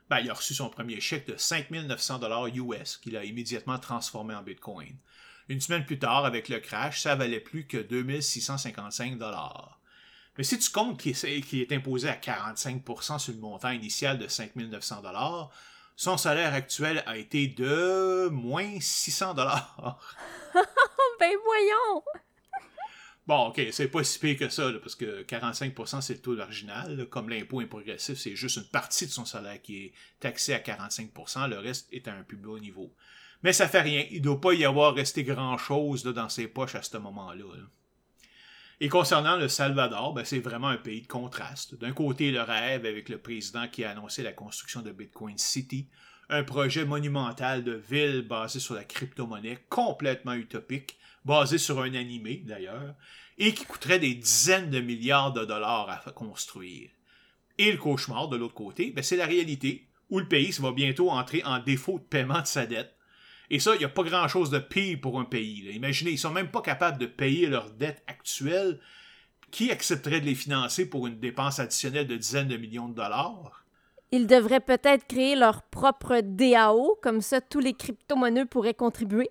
Ben, 0.09 0.21
il 0.21 0.31
a 0.31 0.35
reçu 0.35 0.55
son 0.55 0.71
premier 0.71 1.01
chèque 1.01 1.27
de 1.27 1.37
5900 1.37 2.21
US 2.55 2.97
qu'il 2.97 3.17
a 3.17 3.25
immédiatement 3.25 3.79
transformé 3.79 4.35
en 4.35 4.43
Bitcoin. 4.43 4.97
Une 5.49 5.61
semaine 5.61 5.85
plus 5.85 5.99
tard, 5.99 6.25
avec 6.25 6.49
le 6.49 6.61
crash, 6.61 7.01
ça 7.01 7.17
valait 7.17 7.41
plus 7.41 7.67
que 7.67 7.79
2655 7.79 9.19
mais 10.39 10.45
si 10.45 10.59
tu 10.59 10.71
comptes 10.71 10.99
qu'il 10.99 11.13
est, 11.13 11.73
imposé 11.73 12.09
à 12.09 12.17
45% 12.17 13.19
sur 13.19 13.35
le 13.35 13.41
montant 13.41 13.71
initial 13.71 14.19
de 14.19 14.27
5 14.27 14.57
900 14.57 15.03
son 16.01 16.17
salaire 16.17 16.55
actuel 16.55 17.03
a 17.05 17.19
été 17.19 17.47
de 17.47 18.31
moins 18.31 18.81
600 18.81 19.35
Ben 21.21 21.35
voyons! 21.45 22.03
Bon, 23.27 23.49
ok, 23.49 23.61
c'est 23.71 23.89
pas 23.89 24.03
si 24.03 24.19
pire 24.19 24.39
que 24.39 24.49
ça, 24.49 24.73
parce 24.81 24.95
que 24.95 25.25
45% 25.25 26.01
c'est 26.01 26.15
le 26.15 26.21
taux 26.23 26.39
original. 26.39 27.07
Comme 27.11 27.29
l'impôt 27.29 27.61
progressif, 27.67 28.19
c'est 28.19 28.35
juste 28.35 28.57
une 28.57 28.65
partie 28.65 29.05
de 29.05 29.11
son 29.11 29.27
salaire 29.27 29.61
qui 29.61 29.85
est 29.85 29.93
taxé 30.21 30.55
à 30.55 30.61
45% 30.61 31.51
le 31.51 31.59
reste 31.59 31.87
est 31.93 32.09
à 32.09 32.15
un 32.15 32.23
plus 32.23 32.39
bas 32.39 32.59
niveau. 32.59 32.95
Mais 33.43 33.53
ça 33.53 33.69
fait 33.69 33.83
rien, 33.83 34.07
il 34.11 34.21
ne 34.21 34.25
doit 34.25 34.41
pas 34.41 34.55
y 34.55 34.65
avoir 34.65 34.95
resté 34.95 35.23
grand-chose 35.23 36.05
dans 36.05 36.31
ses 36.31 36.49
poches 36.49 36.77
à 36.77 36.83
ce 36.83 36.97
moment-là. 36.97 37.45
là 37.45 37.65
et 38.83 38.89
concernant 38.89 39.37
le 39.37 39.49
Salvador, 39.49 40.15
ben, 40.15 40.25
c'est 40.25 40.39
vraiment 40.39 40.69
un 40.69 40.79
pays 40.79 41.03
de 41.03 41.07
contraste. 41.07 41.75
D'un 41.75 41.93
côté, 41.93 42.31
le 42.31 42.41
rêve 42.41 42.87
avec 42.87 43.11
le 43.11 43.19
président 43.19 43.69
qui 43.69 43.85
a 43.85 43.91
annoncé 43.91 44.23
la 44.23 44.33
construction 44.33 44.81
de 44.81 44.91
Bitcoin 44.91 45.37
City, 45.37 45.87
un 46.31 46.45
projet 46.45 46.87
monumental 46.87 47.63
de 47.63 47.73
ville 47.73 48.23
basé 48.23 48.59
sur 48.59 48.75
la 48.75 48.85
crypto-monnaie, 48.85 49.59
complètement 49.69 50.33
utopique, 50.33 50.97
basé 51.27 51.59
sur 51.59 51.81
un 51.83 51.93
animé 51.93 52.43
d'ailleurs, 52.47 52.95
et 53.37 53.53
qui 53.53 53.67
coûterait 53.67 53.99
des 53.99 54.15
dizaines 54.15 54.71
de 54.71 54.81
milliards 54.81 55.35
de 55.35 55.45
dollars 55.45 56.03
à 56.07 56.11
construire. 56.13 56.89
Et 57.59 57.73
le 57.73 57.79
cauchemar, 57.79 58.29
de 58.29 58.39
l'autre 58.39 58.55
côté, 58.55 58.93
ben, 58.93 59.03
c'est 59.03 59.17
la 59.17 59.27
réalité, 59.27 59.89
où 60.09 60.19
le 60.19 60.29
pays 60.29 60.53
va 60.59 60.73
bientôt 60.73 61.11
entrer 61.11 61.43
en 61.45 61.59
défaut 61.59 61.99
de 61.99 62.05
paiement 62.05 62.41
de 62.41 62.47
sa 62.47 62.65
dette, 62.65 62.97
et 63.51 63.59
ça, 63.59 63.75
il 63.75 63.79
n'y 63.79 63.85
a 63.85 63.89
pas 63.89 64.05
grand-chose 64.05 64.51
de 64.51 64.61
pire 64.61 64.99
pour 65.01 65.19
un 65.19 65.25
pays. 65.25 65.69
Imaginez, 65.75 66.13
ils 66.13 66.19
sont 66.19 66.31
même 66.31 66.51
pas 66.51 66.63
capables 66.63 66.99
de 66.99 67.07
payer 67.07 67.47
leurs 67.47 67.71
dettes 67.71 68.03
actuelles. 68.07 68.79
Qui 69.51 69.73
accepterait 69.73 70.21
de 70.21 70.27
les 70.27 70.37
financer 70.37 70.89
pour 70.89 71.09
une 71.09 71.19
dépense 71.19 71.59
additionnelle 71.59 72.07
de 72.07 72.17
dizaines 72.17 72.47
de 72.47 72.57
millions 72.57 72.89
de 72.89 72.95
dollars? 72.95 73.65
Ils 74.13 74.29
devraient 74.29 74.61
peut-être 74.61 75.09
créer 75.09 75.35
leur 75.35 75.63
propre 75.63 76.21
DAO, 76.23 76.97
comme 77.03 77.21
ça 77.21 77.41
tous 77.41 77.59
les 77.59 77.75
crypto-monnaies 77.75 78.45
pourraient 78.45 78.75
contribuer. 78.75 79.29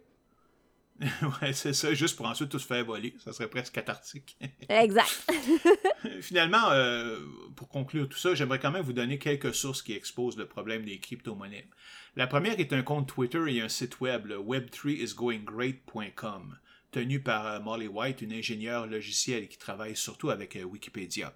ouais, 1.41 1.53
c'est 1.53 1.73
ça, 1.73 1.93
juste 1.93 2.17
pour 2.17 2.25
ensuite 2.25 2.49
tout 2.49 2.59
se 2.59 2.65
faire 2.65 2.83
voler. 2.83 3.15
Ça 3.23 3.31
serait 3.31 3.49
presque 3.49 3.73
cathartique. 3.73 4.37
exact. 4.69 5.31
Finalement, 6.21 6.71
euh, 6.71 7.19
pour 7.55 7.69
conclure 7.69 8.09
tout 8.09 8.17
ça, 8.17 8.35
j'aimerais 8.35 8.59
quand 8.59 8.71
même 8.71 8.83
vous 8.83 8.91
donner 8.93 9.17
quelques 9.17 9.55
sources 9.55 9.81
qui 9.81 9.93
exposent 9.93 10.37
le 10.37 10.45
problème 10.45 10.83
des 10.83 10.99
crypto-monnaies. 10.99 11.69
La 12.15 12.25
première 12.27 12.59
est 12.59 12.73
un 12.73 12.81
compte 12.81 13.07
Twitter 13.07 13.43
et 13.47 13.61
un 13.61 13.69
site 13.69 14.01
web, 14.01 14.25
le 14.25 14.37
web3isgoinggreat.com, 14.37 16.57
tenu 16.91 17.21
par 17.21 17.47
euh, 17.47 17.61
Molly 17.61 17.87
White, 17.87 18.21
une 18.21 18.33
ingénieure 18.33 18.85
logicielle 18.85 19.47
qui 19.47 19.57
travaille 19.57 19.95
surtout 19.95 20.31
avec 20.31 20.57
euh, 20.57 20.63
Wikipédia. 20.63 21.33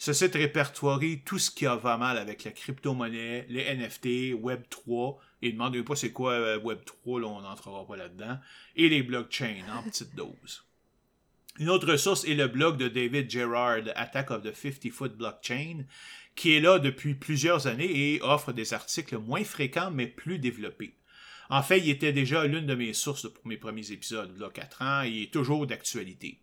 Ce 0.00 0.12
site 0.12 0.34
répertorie 0.34 1.22
tout 1.24 1.40
ce 1.40 1.50
qui 1.50 1.64
va 1.64 1.96
mal 1.96 2.18
avec 2.18 2.44
la 2.44 2.52
crypto-monnaie, 2.52 3.46
les 3.48 3.74
NFT, 3.74 4.32
Web3, 4.40 5.16
et 5.42 5.50
demandez 5.50 5.82
pas 5.82 5.96
c'est 5.96 6.12
quoi 6.12 6.32
euh, 6.32 6.60
Web3, 6.60 7.20
là, 7.20 7.26
on 7.26 7.40
n'entrera 7.40 7.84
pas 7.84 7.96
là-dedans, 7.96 8.38
et 8.76 8.88
les 8.88 9.02
blockchains 9.02 9.64
en 9.76 9.82
petite 9.82 10.14
dose. 10.14 10.64
Une 11.58 11.68
autre 11.68 11.96
source 11.96 12.24
est 12.24 12.34
le 12.34 12.46
blog 12.46 12.76
de 12.76 12.86
David 12.86 13.28
Gerard, 13.28 13.82
Attack 13.96 14.30
of 14.30 14.44
the 14.44 14.54
50-Foot 14.54 15.16
Blockchain, 15.16 15.84
qui 16.36 16.54
est 16.54 16.60
là 16.60 16.78
depuis 16.78 17.14
plusieurs 17.16 17.66
années 17.66 18.14
et 18.14 18.22
offre 18.22 18.52
des 18.52 18.74
articles 18.74 19.18
moins 19.18 19.42
fréquents 19.42 19.90
mais 19.90 20.06
plus 20.06 20.38
développés. 20.38 20.94
En 21.50 21.64
fait, 21.64 21.80
il 21.80 21.90
était 21.90 22.12
déjà 22.12 22.46
l'une 22.46 22.66
de 22.66 22.76
mes 22.76 22.92
sources 22.92 23.28
pour 23.28 23.44
mes 23.48 23.56
premiers 23.56 23.90
épisodes, 23.90 24.40
a 24.40 24.50
4 24.50 24.82
ans, 24.82 25.02
et 25.02 25.08
il 25.08 25.22
est 25.24 25.32
toujours 25.32 25.66
d'actualité. 25.66 26.38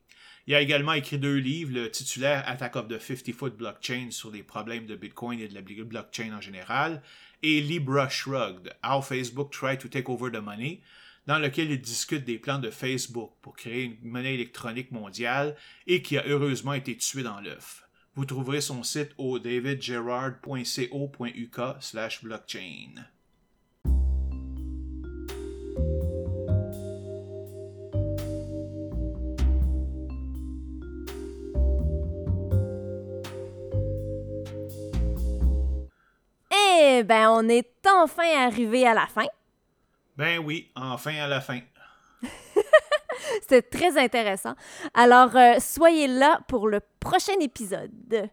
Il 0.48 0.54
a 0.54 0.62
également 0.62 0.94
écrit 0.94 1.18
deux 1.18 1.38
livres, 1.38 1.74
le 1.74 1.90
titulaire 1.90 2.48
Attack 2.48 2.76
of 2.76 2.88
the 2.88 3.00
50-Foot 3.00 3.58
Blockchain 3.58 4.12
sur 4.12 4.30
les 4.30 4.44
problèmes 4.44 4.86
de 4.86 4.96
Bitcoin 4.96 5.40
et 5.40 5.48
de 5.48 5.56
la 5.56 5.62
blockchain 5.62 6.38
en 6.38 6.42
général, 6.42 7.02
et 7.42 7.62
Libra 7.62 8.10
Shrugged, 8.10 8.72
How 8.84 9.02
Facebook 9.02 9.52
Tried 9.52 9.80
to 9.80 9.88
Take 9.88 10.08
Over 10.08 10.30
the 10.32 10.44
Money, 10.44 10.82
dans 11.26 11.40
lequel 11.40 11.72
il 11.72 11.82
discute 11.82 12.26
des 12.26 12.38
plans 12.38 12.60
de 12.60 12.70
Facebook 12.70 13.32
pour 13.42 13.56
créer 13.56 13.86
une 13.86 13.98
monnaie 14.04 14.36
électronique 14.36 14.92
mondiale 14.92 15.56
et 15.88 16.04
qui 16.04 16.20
a 16.20 16.24
heureusement 16.28 16.74
été 16.74 16.96
tué 16.96 17.24
dans 17.24 17.42
l'œuf. 17.42 17.88
Vous 18.14 18.26
trouverez 18.26 18.62
son 18.62 18.84
site 18.84 19.14
au 19.18 19.40
davidgerard.co.uk 19.40 21.60
slash 21.80 22.24
blockchain. 22.24 23.04
Eh 36.98 37.04
ben, 37.04 37.30
on 37.30 37.50
est 37.50 37.86
enfin 37.86 38.24
arrivé 38.38 38.88
à 38.88 38.94
la 38.94 39.06
fin. 39.06 39.26
Ben 40.16 40.40
oui, 40.40 40.72
enfin 40.76 41.16
à 41.16 41.28
la 41.28 41.42
fin. 41.42 41.60
C'était 43.42 43.62
très 43.62 43.98
intéressant. 43.98 44.56
Alors, 44.94 45.36
euh, 45.36 45.60
soyez 45.60 46.08
là 46.08 46.40
pour 46.48 46.70
le 46.70 46.80
prochain 47.02 47.38
épisode. 47.42 48.30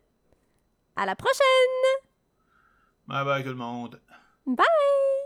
À 0.95 1.07
la 1.07 1.17
prochaine! 1.17 2.07
Bye 3.09 3.25
bye 3.25 3.43
tout 3.43 3.49
le 3.49 3.57
monde. 3.57 4.01
Bye! 4.47 5.22